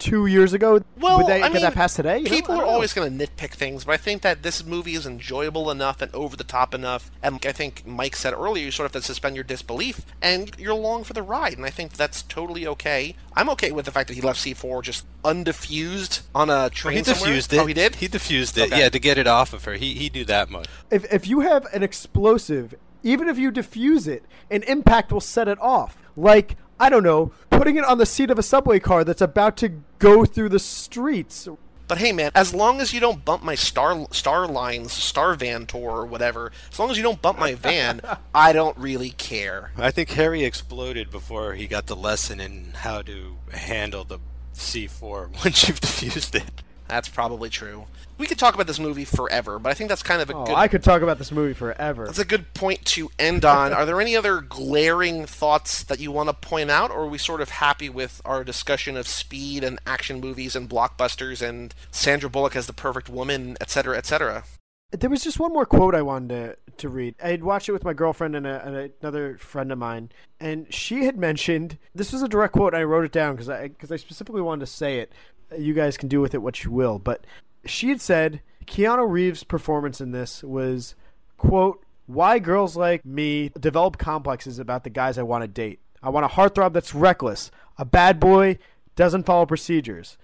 22 0.00 0.26
years 0.26 0.52
ago? 0.52 0.82
Well, 0.98 1.18
Would 1.18 1.26
they 1.26 1.34
I 1.42 1.46
get 1.48 1.52
mean, 1.54 1.62
that 1.62 1.74
pass 1.74 1.94
today? 1.94 2.18
You 2.18 2.24
know, 2.24 2.30
people 2.30 2.54
are 2.54 2.58
know. 2.64 2.68
always 2.68 2.92
going 2.92 3.16
to 3.18 3.26
nitpick 3.26 3.50
things, 3.52 3.84
but 3.84 3.92
I 3.92 3.96
think 3.96 4.22
that 4.22 4.42
this 4.42 4.64
movie 4.64 4.94
is 4.94 5.06
enjoyable 5.06 5.70
enough 5.70 6.00
and 6.02 6.12
over 6.14 6.36
the 6.36 6.44
top 6.44 6.74
enough. 6.74 7.10
And 7.22 7.34
like 7.34 7.46
I 7.46 7.52
think 7.52 7.86
Mike 7.86 8.16
said 8.16 8.32
earlier, 8.34 8.64
you 8.64 8.70
sort 8.70 8.86
of 8.86 8.94
have 8.94 9.02
to 9.02 9.06
suspend 9.06 9.36
your 9.36 9.44
disbelief, 9.44 10.02
and 10.22 10.50
you're 10.58 10.72
along 10.72 11.04
for 11.04 11.12
the 11.12 11.22
ride. 11.22 11.56
And 11.56 11.66
I 11.66 11.70
think 11.70 11.92
that's 11.92 12.22
totally 12.22 12.66
okay. 12.66 13.14
I'm 13.34 13.48
okay 13.50 13.72
with 13.72 13.84
the 13.84 13.92
fact 13.92 14.08
that 14.08 14.14
he 14.14 14.20
left 14.20 14.40
C4 14.40 14.82
just 14.82 15.06
undiffused 15.24 16.22
on 16.34 16.50
a 16.50 16.70
train. 16.70 16.98
he 16.98 17.04
somewhere. 17.04 17.26
diffused 17.28 17.54
oh, 17.54 17.56
it 17.58 17.60
Oh, 17.62 17.66
he 17.66 17.74
did. 17.74 17.94
he 17.96 18.08
diffused 18.08 18.56
it 18.58 18.72
Okay. 18.72 18.80
yeah 18.80 18.88
to 18.88 18.98
get 18.98 19.18
it 19.18 19.26
off 19.26 19.52
of 19.52 19.64
her 19.64 19.74
he 19.74 19.94
he 19.94 20.08
do 20.08 20.24
that 20.24 20.48
much 20.50 20.66
If, 20.90 21.10
if 21.12 21.26
you 21.26 21.40
have 21.40 21.66
an 21.74 21.82
explosive, 21.82 22.74
even 23.02 23.28
if 23.28 23.38
you 23.38 23.52
defuse 23.52 24.08
it, 24.08 24.24
an 24.50 24.62
impact 24.64 25.12
will 25.12 25.20
set 25.20 25.46
it 25.48 25.58
off. 25.60 25.96
Like, 26.16 26.56
I 26.80 26.88
don't 26.88 27.02
know, 27.02 27.30
putting 27.50 27.76
it 27.76 27.84
on 27.84 27.98
the 27.98 28.06
seat 28.06 28.30
of 28.30 28.38
a 28.38 28.42
subway 28.42 28.78
car 28.78 29.04
that's 29.04 29.20
about 29.20 29.58
to 29.58 29.68
go 29.98 30.24
through 30.24 30.48
the 30.48 30.58
streets. 30.58 31.46
But 31.86 31.98
hey, 31.98 32.12
man, 32.12 32.30
as 32.34 32.54
long 32.54 32.80
as 32.80 32.94
you 32.94 33.00
don't 33.00 33.22
bump 33.22 33.42
my 33.42 33.54
Star 33.54 34.06
Star 34.12 34.46
Lines 34.46 34.92
Star 34.92 35.34
Van 35.34 35.66
tour 35.66 35.90
or 35.90 36.06
whatever, 36.06 36.52
as 36.72 36.78
long 36.78 36.90
as 36.90 36.96
you 36.96 37.02
don't 37.02 37.20
bump 37.20 37.38
my 37.38 37.54
van, 37.54 38.00
I 38.34 38.54
don't 38.54 38.78
really 38.78 39.10
care. 39.10 39.72
I 39.76 39.90
think 39.90 40.08
Harry 40.10 40.42
exploded 40.42 41.10
before 41.10 41.52
he 41.52 41.66
got 41.66 41.86
the 41.86 41.96
lesson 41.96 42.40
in 42.40 42.72
how 42.76 43.02
to 43.02 43.36
handle 43.52 44.04
the 44.04 44.20
C4 44.54 45.34
once 45.44 45.68
you've 45.68 45.80
defused 45.80 46.34
it. 46.34 46.62
That's 46.90 47.08
probably 47.08 47.48
true. 47.48 47.86
We 48.18 48.26
could 48.26 48.38
talk 48.38 48.54
about 48.54 48.66
this 48.66 48.78
movie 48.78 49.06
forever, 49.06 49.58
but 49.58 49.70
I 49.70 49.74
think 49.74 49.88
that's 49.88 50.02
kind 50.02 50.20
of 50.20 50.28
a 50.28 50.34
Oh, 50.34 50.44
good. 50.44 50.54
I 50.54 50.68
could 50.68 50.82
talk 50.82 51.00
about 51.00 51.18
this 51.18 51.32
movie 51.32 51.54
forever. 51.54 52.04
That's 52.04 52.18
a 52.18 52.24
good 52.24 52.52
point 52.52 52.84
to 52.86 53.10
end 53.18 53.44
on. 53.44 53.72
Are 53.72 53.86
there 53.86 54.00
any 54.00 54.14
other 54.16 54.40
glaring 54.40 55.24
thoughts 55.24 55.84
that 55.84 56.00
you 56.00 56.12
want 56.12 56.28
to 56.28 56.34
point 56.34 56.70
out, 56.70 56.90
or 56.90 57.04
are 57.04 57.08
we 57.08 57.16
sort 57.16 57.40
of 57.40 57.48
happy 57.48 57.88
with 57.88 58.20
our 58.26 58.44
discussion 58.44 58.96
of 58.96 59.06
speed 59.06 59.64
and 59.64 59.78
action 59.86 60.20
movies 60.20 60.54
and 60.54 60.68
blockbusters 60.68 61.40
and 61.40 61.74
Sandra 61.92 62.28
Bullock 62.28 62.56
as 62.56 62.66
the 62.66 62.72
perfect 62.74 63.08
woman, 63.08 63.56
et 63.60 63.70
cetera, 63.70 63.96
et 63.96 64.04
cetera? 64.04 64.44
There 64.90 65.08
was 65.08 65.22
just 65.22 65.38
one 65.38 65.52
more 65.52 65.64
quote 65.64 65.94
I 65.94 66.02
wanted 66.02 66.28
to, 66.28 66.56
to 66.78 66.88
read. 66.88 67.14
I 67.22 67.28
had 67.28 67.44
watched 67.44 67.68
it 67.68 67.72
with 67.72 67.84
my 67.84 67.92
girlfriend 67.94 68.34
and, 68.34 68.46
a, 68.46 68.66
and 68.66 68.92
another 69.00 69.38
friend 69.38 69.70
of 69.70 69.78
mine, 69.78 70.10
and 70.40 70.66
she 70.74 71.04
had 71.04 71.16
mentioned 71.16 71.78
this 71.94 72.12
was 72.12 72.22
a 72.22 72.28
direct 72.28 72.54
quote. 72.54 72.74
And 72.74 72.80
I 72.80 72.84
wrote 72.84 73.04
it 73.04 73.12
down 73.12 73.36
because 73.36 73.48
I 73.48 73.68
because 73.68 73.92
I 73.92 73.96
specifically 73.96 74.42
wanted 74.42 74.66
to 74.66 74.72
say 74.72 74.98
it. 74.98 75.12
You 75.58 75.74
guys 75.74 75.96
can 75.96 76.08
do 76.08 76.20
with 76.20 76.34
it 76.34 76.42
what 76.42 76.64
you 76.64 76.70
will, 76.70 76.98
but 76.98 77.24
she 77.64 77.88
had 77.88 78.00
said 78.00 78.40
Keanu 78.66 79.08
Reeves' 79.08 79.44
performance 79.44 80.00
in 80.00 80.12
this 80.12 80.42
was 80.42 80.94
quote 81.36 81.84
why 82.06 82.38
girls 82.38 82.76
like 82.76 83.04
me 83.04 83.50
develop 83.58 83.98
complexes 83.98 84.58
about 84.58 84.84
the 84.84 84.90
guys 84.90 85.16
I 85.18 85.22
want 85.22 85.42
to 85.42 85.48
date. 85.48 85.80
I 86.02 86.08
want 86.08 86.24
a 86.24 86.28
heartthrob 86.28 86.72
that's 86.72 86.94
reckless, 86.94 87.50
a 87.78 87.84
bad 87.84 88.18
boy 88.18 88.58
doesn't 88.96 89.24
follow 89.24 89.46
procedures. 89.46 90.18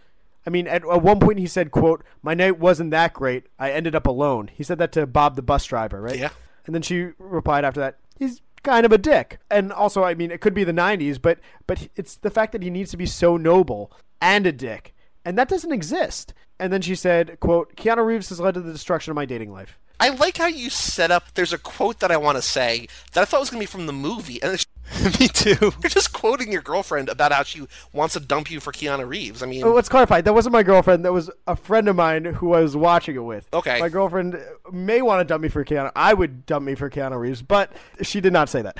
I 0.46 0.50
mean, 0.50 0.66
at, 0.68 0.84
at 0.84 1.02
one 1.02 1.18
point 1.18 1.38
he 1.38 1.46
said, 1.46 1.70
"quote 1.70 2.04
My 2.22 2.34
night 2.34 2.58
wasn't 2.58 2.92
that 2.92 3.12
great. 3.14 3.46
I 3.58 3.72
ended 3.72 3.94
up 3.94 4.06
alone." 4.06 4.50
He 4.52 4.62
said 4.62 4.78
that 4.78 4.92
to 4.92 5.06
Bob, 5.06 5.34
the 5.36 5.42
bus 5.42 5.64
driver, 5.64 6.00
right? 6.00 6.18
Yeah. 6.18 6.30
And 6.66 6.74
then 6.74 6.82
she 6.82 7.08
replied 7.18 7.64
after 7.64 7.80
that, 7.80 7.98
"He's 8.18 8.42
kind 8.62 8.86
of 8.86 8.92
a 8.92 8.98
dick." 8.98 9.38
And 9.50 9.72
also, 9.72 10.04
I 10.04 10.14
mean, 10.14 10.30
it 10.30 10.40
could 10.40 10.54
be 10.54 10.64
the 10.64 10.72
'90s, 10.72 11.20
but 11.20 11.38
but 11.66 11.88
it's 11.96 12.16
the 12.16 12.30
fact 12.30 12.52
that 12.52 12.62
he 12.62 12.70
needs 12.70 12.90
to 12.92 12.96
be 12.96 13.06
so 13.06 13.36
noble 13.36 13.90
and 14.20 14.46
a 14.46 14.52
dick, 14.52 14.94
and 15.26 15.36
that 15.36 15.48
doesn't 15.48 15.72
exist. 15.72 16.32
And 16.58 16.72
then 16.72 16.80
she 16.80 16.94
said, 16.94 17.38
"quote 17.40 17.76
Keanu 17.76 18.06
Reeves 18.06 18.30
has 18.30 18.40
led 18.40 18.54
to 18.54 18.60
the 18.60 18.72
destruction 18.72 19.10
of 19.10 19.16
my 19.16 19.26
dating 19.26 19.52
life." 19.52 19.78
I 19.98 20.10
like 20.10 20.36
how 20.36 20.46
you 20.46 20.68
set 20.68 21.10
up. 21.10 21.32
There's 21.34 21.54
a 21.54 21.58
quote 21.58 22.00
that 22.00 22.10
I 22.10 22.18
want 22.18 22.36
to 22.36 22.42
say 22.42 22.86
that 23.12 23.22
I 23.22 23.24
thought 23.24 23.40
was 23.40 23.48
going 23.50 23.60
to 23.60 23.62
be 23.62 23.70
from 23.70 23.86
the 23.86 23.94
movie, 23.94 24.42
and 24.42 24.52
it's, 24.52 24.66
Me 25.20 25.26
too. 25.26 25.56
you're 25.82 25.88
just 25.88 26.12
quoting 26.12 26.52
your 26.52 26.60
girlfriend 26.60 27.08
about 27.08 27.32
how 27.32 27.42
she 27.42 27.66
wants 27.94 28.12
to 28.12 28.20
dump 28.20 28.50
you 28.50 28.60
for 28.60 28.72
Keanu 28.72 29.08
Reeves. 29.08 29.42
I 29.42 29.46
mean, 29.46 29.64
Oh, 29.64 29.72
let's 29.72 29.88
clarify. 29.88 30.20
That 30.20 30.34
wasn't 30.34 30.52
my 30.52 30.62
girlfriend. 30.62 31.04
That 31.04 31.12
was 31.14 31.30
a 31.46 31.56
friend 31.56 31.88
of 31.88 31.96
mine 31.96 32.24
who 32.26 32.52
I 32.52 32.60
was 32.60 32.76
watching 32.76 33.16
it 33.16 33.24
with. 33.24 33.48
Okay. 33.54 33.80
My 33.80 33.88
girlfriend 33.88 34.38
may 34.70 35.00
want 35.02 35.20
to 35.20 35.24
dump 35.24 35.42
me 35.42 35.48
for 35.48 35.64
Keanu. 35.64 35.90
I 35.96 36.12
would 36.14 36.44
dump 36.44 36.66
me 36.66 36.74
for 36.74 36.90
Keanu 36.90 37.18
Reeves, 37.18 37.40
but 37.42 37.72
she 38.02 38.20
did 38.20 38.34
not 38.34 38.48
say 38.50 38.62
that. 38.62 38.76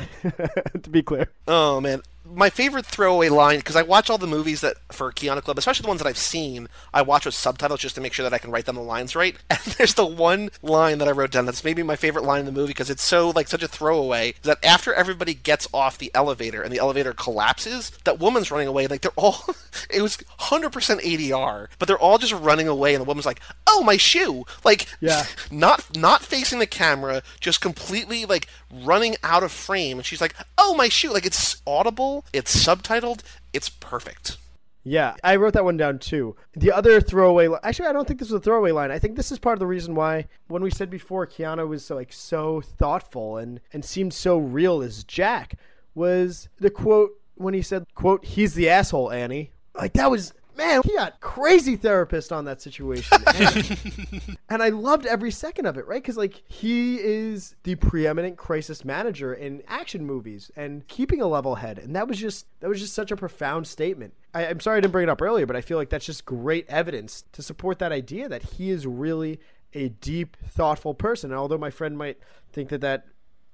to 0.83 0.91
be 0.91 1.03
clear. 1.03 1.29
Oh 1.49 1.81
man, 1.81 2.03
my 2.35 2.51
favorite 2.51 2.87
throwaway 2.87 3.29
line 3.29 3.59
because 3.59 3.77
I 3.77 3.83
watch 3.83 4.11
all 4.11 4.19
the 4.19 4.27
movies 4.27 4.61
that 4.61 4.77
for 4.91 5.13
Keanu 5.13 5.43
Club, 5.43 5.59
especially 5.59 5.83
the 5.83 5.89
ones 5.89 6.01
that 6.03 6.09
I've 6.09 6.19
seen. 6.19 6.69
I 6.93 7.03
watch 7.03 7.25
with 7.25 7.35
subtitles 7.35 7.81
just 7.81 7.95
to 7.95 8.01
make 8.01 8.13
sure 8.13 8.23
that 8.25 8.33
I 8.35 8.39
can 8.39 8.51
write 8.51 8.67
down 8.67 8.75
the 8.75 8.83
lines 8.83 9.15
right. 9.17 9.37
And 9.51 9.61
there's 9.79 9.95
the 9.95 10.07
one 10.07 10.51
line 10.63 10.99
that 10.99 11.09
I 11.09 11.13
wrote 11.13 11.31
down 11.31 11.47
that's 11.47 11.65
maybe 11.65 11.83
my 11.83 11.97
favorite 11.97 12.25
line 12.25 12.41
in 12.41 12.47
the 12.47 12.53
movie 12.53 12.69
because 12.69 12.91
it's 12.91 13.03
so 13.03 13.31
like 13.31 13.49
such 13.49 13.63
a 13.63 13.69
throwaway. 13.69 14.35
That 14.43 14.65
after 14.65 14.93
everybody 14.93 15.35
gets 15.35 15.67
off 15.73 15.99
the 15.99 16.11
elevator 16.15 16.63
and 16.63 16.73
the 16.73 16.79
elevator 16.79 17.13
collapses, 17.13 17.91
that 18.05 18.19
woman's 18.19 18.51
running 18.51 18.69
away. 18.69 18.87
Like 18.87 19.01
they're 19.01 19.11
all, 19.17 19.45
it 19.91 20.03
was 20.03 20.17
100% 20.41 20.71
ADR, 20.71 21.69
but 21.79 21.89
they're 21.89 21.99
all 21.99 22.19
just 22.19 22.33
running 22.33 22.69
away, 22.69 22.95
and 22.95 23.01
the 23.01 23.07
woman's 23.07 23.27
like, 23.27 23.41
"Oh, 23.67 23.83
my 23.83 23.97
shoe!" 23.97 24.45
Like, 24.65 24.87
Yeah. 25.01 25.25
not 25.51 25.97
not 25.97 26.23
facing 26.23 26.59
the 26.59 26.67
camera, 26.67 27.23
just 27.41 27.61
completely 27.61 28.25
like 28.25 28.49
running 28.73 29.17
out 29.23 29.43
of 29.43 29.53
frame. 29.53 29.99
And 29.99 30.07
she's 30.07 30.21
like, 30.21 30.35
"Oh, 30.59 30.75
my 30.75 30.89
shoe!" 30.89 31.13
Like 31.13 31.27
it's 31.27 31.63
audible, 31.67 32.25
it's 32.33 32.55
subtitled, 32.55 33.23
it's 33.53 33.69
perfect. 33.69 34.39
Yeah, 34.89 35.17
I 35.25 35.35
wrote 35.35 35.55
that 35.55 35.65
one 35.65 35.77
down 35.77 35.99
too. 35.99 36.37
The 36.55 36.71
other 36.71 37.01
throwaway, 37.01 37.49
li- 37.49 37.59
actually, 37.65 37.89
I 37.89 37.93
don't 37.93 38.07
think 38.07 38.21
this 38.21 38.31
was 38.31 38.41
a 38.41 38.45
throwaway 38.45 38.71
line. 38.71 38.93
I 38.93 39.01
think 39.01 39.17
this 39.17 39.33
is 39.33 39.39
part 39.41 39.55
of 39.55 39.59
the 39.59 39.67
reason 39.67 39.97
why, 39.97 40.29
when 40.47 40.63
we 40.63 40.71
said 40.71 40.91
before, 40.91 41.27
Keanu 41.27 41.67
was 41.67 41.85
so, 41.85 41.97
like 41.97 42.13
so 42.13 42.61
thoughtful 42.61 43.37
and 43.37 43.61
and 43.73 43.85
seemed 43.85 44.15
so 44.15 44.39
real 44.39 44.83
as 44.83 45.03
Jack, 45.03 45.59
was 45.97 46.49
the 46.61 46.71
quote 46.71 47.19
when 47.35 47.53
he 47.53 47.63
said, 47.63 47.85
"quote 47.97 48.25
He's 48.25 48.55
the 48.55 48.69
asshole, 48.69 49.11
Annie." 49.11 49.51
Like 49.75 49.95
that 49.95 50.09
was 50.09 50.33
man, 50.57 50.83
he 50.85 50.95
got 50.95 51.21
crazy 51.21 51.77
therapist 51.77 52.33
on 52.33 52.45
that 52.47 52.61
situation. 52.61 53.19
And, 53.37 54.39
and 54.49 54.63
I 54.63 54.71
loved 54.71 55.05
every 55.05 55.31
second 55.31 55.67
of 55.67 55.77
it, 55.77 55.87
right? 55.87 56.03
Because 56.03 56.17
like 56.17 56.43
he 56.49 56.97
is 56.97 57.55
the 57.65 57.75
preeminent 57.75 58.37
crisis 58.37 58.85
manager 58.85 59.35
in 59.35 59.63
action 59.69 60.07
movies 60.07 60.51
and 60.57 60.87
keeping 60.89 61.21
a 61.21 61.27
level 61.27 61.57
head, 61.57 61.79
and 61.79 61.95
that 61.97 62.09
was 62.09 62.19
just 62.19 62.47
that 62.61 62.69
was 62.69 62.81
just 62.81 62.95
such 62.95 63.11
a 63.11 63.17
profound 63.17 63.67
statement. 63.67 64.15
I, 64.33 64.47
I'm 64.47 64.61
sorry 64.61 64.79
I 64.79 64.81
didn't 64.81 64.93
bring 64.93 65.09
it 65.09 65.11
up 65.11 65.21
earlier, 65.21 65.47
but 65.47 65.57
I 65.57 65.61
feel 65.61 65.77
like 65.77 65.91
that's 65.91 66.07
just 66.07 66.25
great 66.25 66.67
evidence 66.69 67.25
to 67.33 67.43
support 67.43 67.79
that 67.81 67.93
idea 67.93 68.29
that 68.29 68.43
he 68.43 68.71
is 68.71 68.87
really 68.87 69.41
a 69.75 69.89
deep, 69.89 70.37
thoughtful 70.49 70.95
person. 70.95 71.31
And 71.31 71.39
although 71.39 71.59
my 71.59 71.71
friend 71.71 71.99
might 71.99 72.19
think 72.53 72.71
that 72.71 72.81
that 72.81 73.07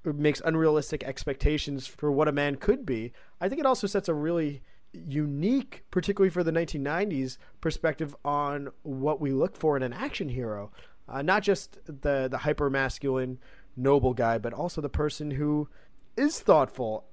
makes 0.05 0.41
unrealistic 0.45 1.05
expectations 1.05 1.87
for 1.87 2.11
what 2.11 2.29
a 2.29 2.33
man 2.33 2.57
could 2.57 2.87
be, 2.87 3.13
I 3.41 3.49
think 3.49 3.61
it 3.61 3.67
also 3.67 3.87
sets 3.87 4.09
a 4.09 4.15
really 4.15 4.63
unique, 4.93 5.85
particularly 5.91 6.31
for 6.31 6.45
the 6.45 6.53
1990s, 6.53 7.39
perspective 7.61 8.15
on 8.25 8.71
what 8.83 9.21
we 9.21 9.33
look 9.33 9.57
for 9.57 9.77
in 9.77 9.83
an 9.83 9.93
action 9.93 10.29
hero. 10.29 10.71
Uh, 11.09 11.23
not 11.23 11.43
just 11.43 11.79
the 11.85 12.29
the 12.31 12.39
hyper 12.39 12.71
masculine, 12.71 13.39
noble 13.77 14.15
guy, 14.15 14.39
but 14.39 14.53
also 14.53 14.81
the 14.81 14.89
person 14.89 15.33
who 15.33 15.69
is 16.17 16.41
thoughtful 16.41 17.05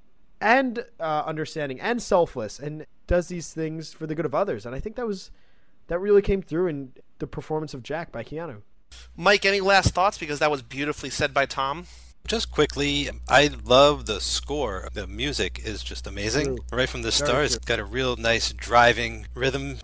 and 0.42 0.86
uh, 1.00 1.24
understanding 1.26 1.80
and 1.82 2.02
selfless 2.02 2.60
and 2.60 2.86
does 3.08 3.28
these 3.28 3.54
things 3.54 3.94
for 3.94 4.08
the 4.08 4.16
good 4.16 4.26
of 4.26 4.36
others. 4.36 4.66
And 4.66 4.76
I 4.76 4.80
think 4.80 4.96
that 4.96 5.08
was 5.08 5.32
that 5.88 6.00
really 6.00 6.22
came 6.22 6.42
through 6.42 6.68
in 6.68 6.94
the 7.18 7.28
performance 7.28 7.74
of 7.74 7.84
Jack 7.84 8.12
by 8.12 8.24
Keanu. 8.24 8.62
Mike, 9.16 9.46
any 9.46 9.62
last 9.62 9.94
thoughts? 9.94 10.18
Because 10.18 10.40
that 10.40 10.52
was 10.52 10.62
beautifully 10.62 11.10
said 11.10 11.34
by 11.34 11.46
Tom. 11.46 11.86
Just 12.28 12.52
quickly, 12.52 13.10
I 13.28 13.50
love 13.66 14.06
the 14.06 14.22
score. 14.22 14.90
The 14.94 15.08
music 15.08 15.62
is 15.66 15.82
just 15.84 16.06
amazing. 16.06 16.46
True. 16.46 16.58
Right 16.72 16.88
from 16.88 17.02
the 17.02 17.12
start, 17.12 17.46
it's 17.46 17.58
got 17.58 17.80
a 17.80 17.84
real 17.84 18.16
nice 18.18 18.54
driving 18.54 19.26
rhythm. 19.34 19.78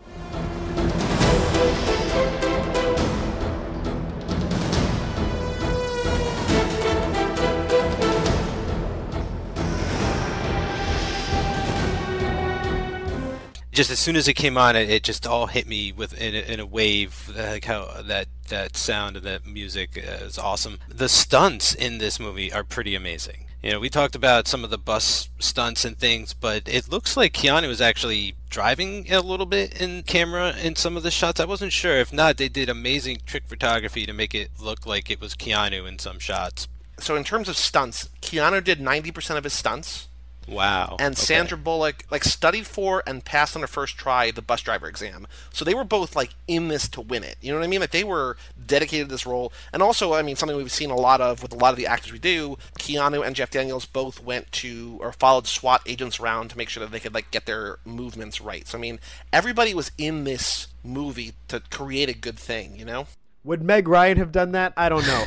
Just 13.72 13.92
as 13.92 14.00
soon 14.00 14.16
as 14.16 14.28
it 14.30 14.36
came 14.36 14.58
on, 14.58 14.76
it, 14.78 14.90
it 14.90 15.04
just 15.04 15.28
all 15.28 15.48
hit 15.48 15.68
me 15.68 15.92
with 15.92 16.14
in 16.14 16.34
a, 16.34 16.40
in 16.40 16.60
a 16.62 16.66
wave. 16.66 17.30
Like 17.36 17.66
how 17.66 18.04
that 18.04 18.28
that 18.48 18.78
sound 18.78 19.18
and 19.18 19.26
that 19.26 19.46
music 19.46 19.92
is 19.96 20.38
awesome. 20.38 20.80
The 20.88 21.10
stunts 21.10 21.74
in 21.74 21.98
this 21.98 22.20
movie 22.20 22.52
are 22.52 22.64
pretty 22.64 22.96
amazing. 22.96 23.46
You 23.66 23.72
know, 23.72 23.80
we 23.80 23.90
talked 23.90 24.14
about 24.14 24.48
some 24.48 24.64
of 24.64 24.70
the 24.70 24.78
bus 24.78 25.30
stunts 25.40 25.86
and 25.86 25.98
things, 25.98 26.36
but 26.36 26.68
it 26.68 26.88
looks 26.88 27.18
like 27.18 27.34
Keanu 27.34 27.68
was 27.68 27.82
actually 27.82 28.36
driving 28.48 29.12
a 29.12 29.22
little 29.22 29.48
bit 29.48 29.82
in 29.82 30.04
camera 30.04 30.56
in 30.56 30.76
some 30.76 30.96
of 30.96 31.02
the 31.02 31.10
shots. 31.10 31.40
I 31.40 31.46
wasn't 31.46 31.74
sure. 31.74 31.98
If 31.98 32.14
not, 32.14 32.38
they 32.38 32.48
did 32.48 32.70
amazing 32.70 33.22
trick 33.26 33.48
photography 33.48 34.06
to 34.06 34.14
make 34.14 34.36
it 34.36 34.52
look 34.62 34.86
like 34.86 35.10
it 35.10 35.20
was 35.20 35.34
Keanu 35.34 35.88
in 35.88 35.98
some 35.98 36.20
shots. 36.20 36.68
So 37.00 37.16
in 37.16 37.24
terms 37.24 37.50
of 37.50 37.58
stunts, 37.58 38.10
Keanu 38.22 38.64
did 38.64 38.80
90% 38.80 39.36
of 39.36 39.44
his 39.44 39.54
stunts. 39.54 40.10
Wow. 40.48 40.98
and 41.00 41.14
Okay. 41.16 41.22
Sandra 41.22 41.58
Bullock 41.58 42.06
like 42.12 42.24
studied 42.24 42.68
for 42.68 43.04
and 43.08 43.24
passed 43.24 43.56
on 43.56 43.62
her 43.62 43.68
first 43.68 43.98
try 43.98 44.32
the 44.32 44.42
bus 44.42 44.62
driver 44.62 44.88
exam. 44.88 45.28
So 45.54 45.66
they 45.66 45.74
were 45.74 45.84
both 45.84 46.16
like 46.16 46.36
in 46.48 46.68
this 46.68 46.88
to 46.90 47.02
win 47.02 47.24
it. 47.24 47.38
You 47.42 47.52
know 47.52 47.60
what 47.60 47.66
I 47.66 47.68
mean? 47.68 47.80
Like 47.80 47.92
they 47.92 48.04
were 48.04 48.38
dedicated 48.66 49.08
to 49.08 49.14
this 49.14 49.26
role. 49.26 49.52
And 49.74 49.82
also, 49.82 50.14
I 50.14 50.22
mean, 50.22 50.36
something 50.36 50.58
we've 50.58 50.72
seen 50.72 50.92
a 50.92 50.96
lot 50.96 51.22
of 51.22 51.42
with 51.42 51.54
a 51.54 51.58
lot 51.58 51.72
of 51.72 51.78
the 51.78 51.88
actors 51.88 52.12
we 52.12 52.20
do. 52.20 52.58
Keanu 52.80 53.26
and 53.26 53.36
Jeff 53.36 53.50
Daniels 53.50 53.86
both 53.86 54.24
went 54.24 54.52
to 54.54 54.98
or 55.02 55.12
followed 55.12 55.48
SWAT 55.48 55.82
agents 55.86 56.20
around 56.20 56.50
to 56.50 56.58
make 56.58 56.70
sure 56.70 56.82
that 56.82 56.92
they 56.92 57.00
could 57.00 57.14
like 57.14 57.32
get 57.32 57.46
their 57.46 57.80
movements 57.86 58.42
right. 58.42 58.68
So 58.68 58.78
I 58.78 58.82
mean, 58.82 59.00
everybody 59.34 59.74
was 59.74 59.92
in 59.98 60.24
this 60.24 60.68
movie 60.84 61.34
to 61.48 61.62
create 61.72 62.10
a 62.10 62.14
good 62.18 62.38
thing. 62.38 62.78
You 62.78 62.86
know? 62.86 63.08
Would 63.44 63.62
Meg 63.62 63.88
Ryan 63.88 64.18
have 64.18 64.32
done 64.32 64.54
that? 64.54 64.74
I 64.76 64.90
don't 64.90 65.06
know. 65.06 65.26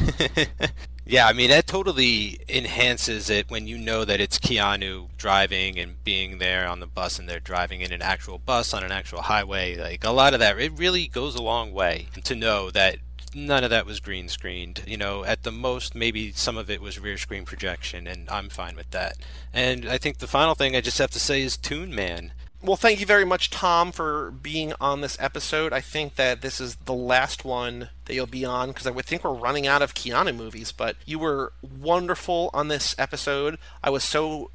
Yeah, 1.10 1.26
I 1.26 1.32
mean 1.32 1.48
that 1.48 1.66
totally 1.66 2.38
enhances 2.50 3.30
it 3.30 3.50
when 3.50 3.66
you 3.66 3.78
know 3.78 4.04
that 4.04 4.20
it's 4.20 4.38
Keanu 4.38 5.08
driving 5.16 5.78
and 5.78 6.04
being 6.04 6.36
there 6.36 6.68
on 6.68 6.80
the 6.80 6.86
bus 6.86 7.18
and 7.18 7.26
they're 7.26 7.40
driving 7.40 7.80
in 7.80 7.94
an 7.94 8.02
actual 8.02 8.36
bus 8.36 8.74
on 8.74 8.84
an 8.84 8.92
actual 8.92 9.22
highway. 9.22 9.74
Like 9.74 10.04
a 10.04 10.10
lot 10.10 10.34
of 10.34 10.40
that, 10.40 10.60
it 10.60 10.72
really 10.76 11.08
goes 11.08 11.34
a 11.34 11.42
long 11.42 11.72
way 11.72 12.08
to 12.24 12.34
know 12.34 12.70
that 12.72 12.98
none 13.34 13.64
of 13.64 13.70
that 13.70 13.86
was 13.86 14.00
green 14.00 14.28
screened. 14.28 14.82
You 14.86 14.98
know, 14.98 15.24
at 15.24 15.44
the 15.44 15.50
most, 15.50 15.94
maybe 15.94 16.30
some 16.32 16.58
of 16.58 16.68
it 16.68 16.82
was 16.82 16.98
rear 16.98 17.16
screen 17.16 17.46
projection, 17.46 18.06
and 18.06 18.28
I'm 18.28 18.50
fine 18.50 18.76
with 18.76 18.90
that. 18.90 19.16
And 19.50 19.88
I 19.88 19.96
think 19.96 20.18
the 20.18 20.26
final 20.26 20.54
thing 20.54 20.76
I 20.76 20.82
just 20.82 20.98
have 20.98 21.10
to 21.12 21.20
say 21.20 21.40
is 21.40 21.56
Toon 21.56 21.94
Man. 21.94 22.32
Well, 22.60 22.76
thank 22.76 22.98
you 22.98 23.06
very 23.06 23.24
much, 23.24 23.50
Tom, 23.50 23.92
for 23.92 24.32
being 24.32 24.72
on 24.80 25.00
this 25.00 25.16
episode. 25.20 25.72
I 25.72 25.80
think 25.80 26.16
that 26.16 26.40
this 26.42 26.60
is 26.60 26.74
the 26.74 26.94
last 26.94 27.44
one 27.44 27.90
that 28.06 28.14
you'll 28.14 28.26
be 28.26 28.44
on 28.44 28.68
because 28.68 28.86
I 28.86 28.90
would 28.90 29.06
think 29.06 29.22
we're 29.22 29.32
running 29.32 29.66
out 29.66 29.80
of 29.80 29.94
Keanu 29.94 30.34
movies. 30.34 30.72
But 30.72 30.96
you 31.06 31.20
were 31.20 31.52
wonderful 31.62 32.50
on 32.52 32.66
this 32.66 32.96
episode. 32.98 33.58
I 33.82 33.90
was 33.90 34.02
so 34.02 34.50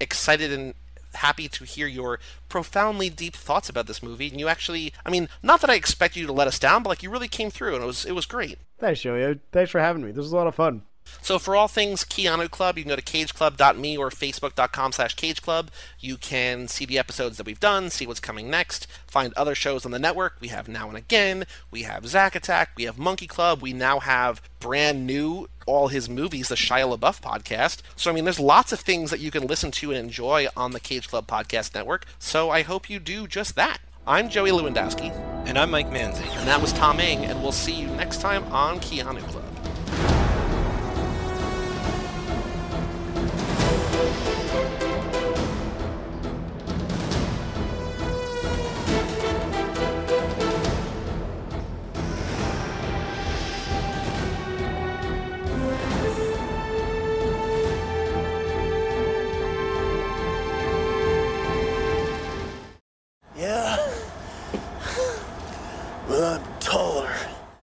excited 0.00 0.52
and 0.52 0.74
happy 1.14 1.48
to 1.48 1.64
hear 1.64 1.86
your 1.86 2.18
profoundly 2.48 3.08
deep 3.08 3.34
thoughts 3.34 3.68
about 3.68 3.86
this 3.86 4.02
movie. 4.02 4.28
And 4.28 4.40
you 4.40 4.48
actually, 4.48 4.92
I 5.04 5.10
mean, 5.10 5.28
not 5.42 5.60
that 5.60 5.70
I 5.70 5.74
expect 5.74 6.16
you 6.16 6.26
to 6.26 6.32
let 6.32 6.48
us 6.48 6.58
down, 6.58 6.82
but 6.82 6.88
like 6.88 7.02
you 7.04 7.10
really 7.10 7.28
came 7.28 7.50
through, 7.50 7.74
and 7.74 7.84
it 7.84 7.86
was 7.86 8.04
it 8.04 8.12
was 8.12 8.26
great. 8.26 8.58
Thanks, 8.80 9.00
Joey. 9.00 9.38
Thanks 9.52 9.70
for 9.70 9.80
having 9.80 10.04
me. 10.04 10.10
This 10.10 10.24
was 10.24 10.32
a 10.32 10.36
lot 10.36 10.48
of 10.48 10.54
fun. 10.56 10.82
So 11.22 11.38
for 11.38 11.56
all 11.56 11.68
things 11.68 12.04
Keanu 12.04 12.50
Club, 12.50 12.76
you 12.76 12.84
can 12.84 12.90
go 12.90 12.96
to 12.96 13.02
cageclub.me 13.02 13.96
or 13.96 14.10
facebook.com 14.10 14.92
slash 14.92 15.16
cageclub. 15.16 15.68
You 16.00 16.16
can 16.16 16.68
see 16.68 16.84
the 16.84 16.98
episodes 16.98 17.36
that 17.36 17.46
we've 17.46 17.60
done, 17.60 17.90
see 17.90 18.06
what's 18.06 18.20
coming 18.20 18.50
next, 18.50 18.86
find 19.06 19.32
other 19.34 19.54
shows 19.54 19.84
on 19.84 19.92
the 19.92 19.98
network. 19.98 20.36
We 20.40 20.48
have 20.48 20.68
Now 20.68 20.88
and 20.88 20.96
Again, 20.96 21.44
we 21.70 21.82
have 21.82 22.06
Zack 22.06 22.34
Attack, 22.34 22.70
we 22.76 22.84
have 22.84 22.98
Monkey 22.98 23.26
Club, 23.26 23.60
we 23.62 23.72
now 23.72 24.00
have 24.00 24.40
brand 24.60 25.06
new 25.06 25.48
all 25.66 25.88
his 25.88 26.08
movies, 26.08 26.48
the 26.48 26.54
Shia 26.54 26.96
LaBeouf 26.96 27.20
podcast. 27.20 27.78
So 27.96 28.10
I 28.10 28.14
mean 28.14 28.24
there's 28.24 28.38
lots 28.40 28.72
of 28.72 28.80
things 28.80 29.10
that 29.10 29.18
you 29.20 29.30
can 29.32 29.46
listen 29.46 29.72
to 29.72 29.90
and 29.90 29.98
enjoy 29.98 30.46
on 30.56 30.70
the 30.70 30.80
Cage 30.80 31.08
Club 31.08 31.26
podcast 31.26 31.74
network. 31.74 32.06
So 32.18 32.50
I 32.50 32.62
hope 32.62 32.88
you 32.88 33.00
do 33.00 33.26
just 33.26 33.56
that. 33.56 33.78
I'm 34.06 34.28
Joey 34.28 34.50
Lewandowski, 34.50 35.10
And 35.46 35.58
I'm 35.58 35.72
Mike 35.72 35.90
Manzi. 35.90 36.24
and 36.38 36.46
that 36.46 36.60
was 36.62 36.72
Tom 36.72 37.00
Ing, 37.00 37.24
and 37.24 37.42
we'll 37.42 37.50
see 37.50 37.74
you 37.74 37.88
next 37.88 38.20
time 38.20 38.44
on 38.52 38.78
Keanu 38.78 39.18
Club. 39.26 39.45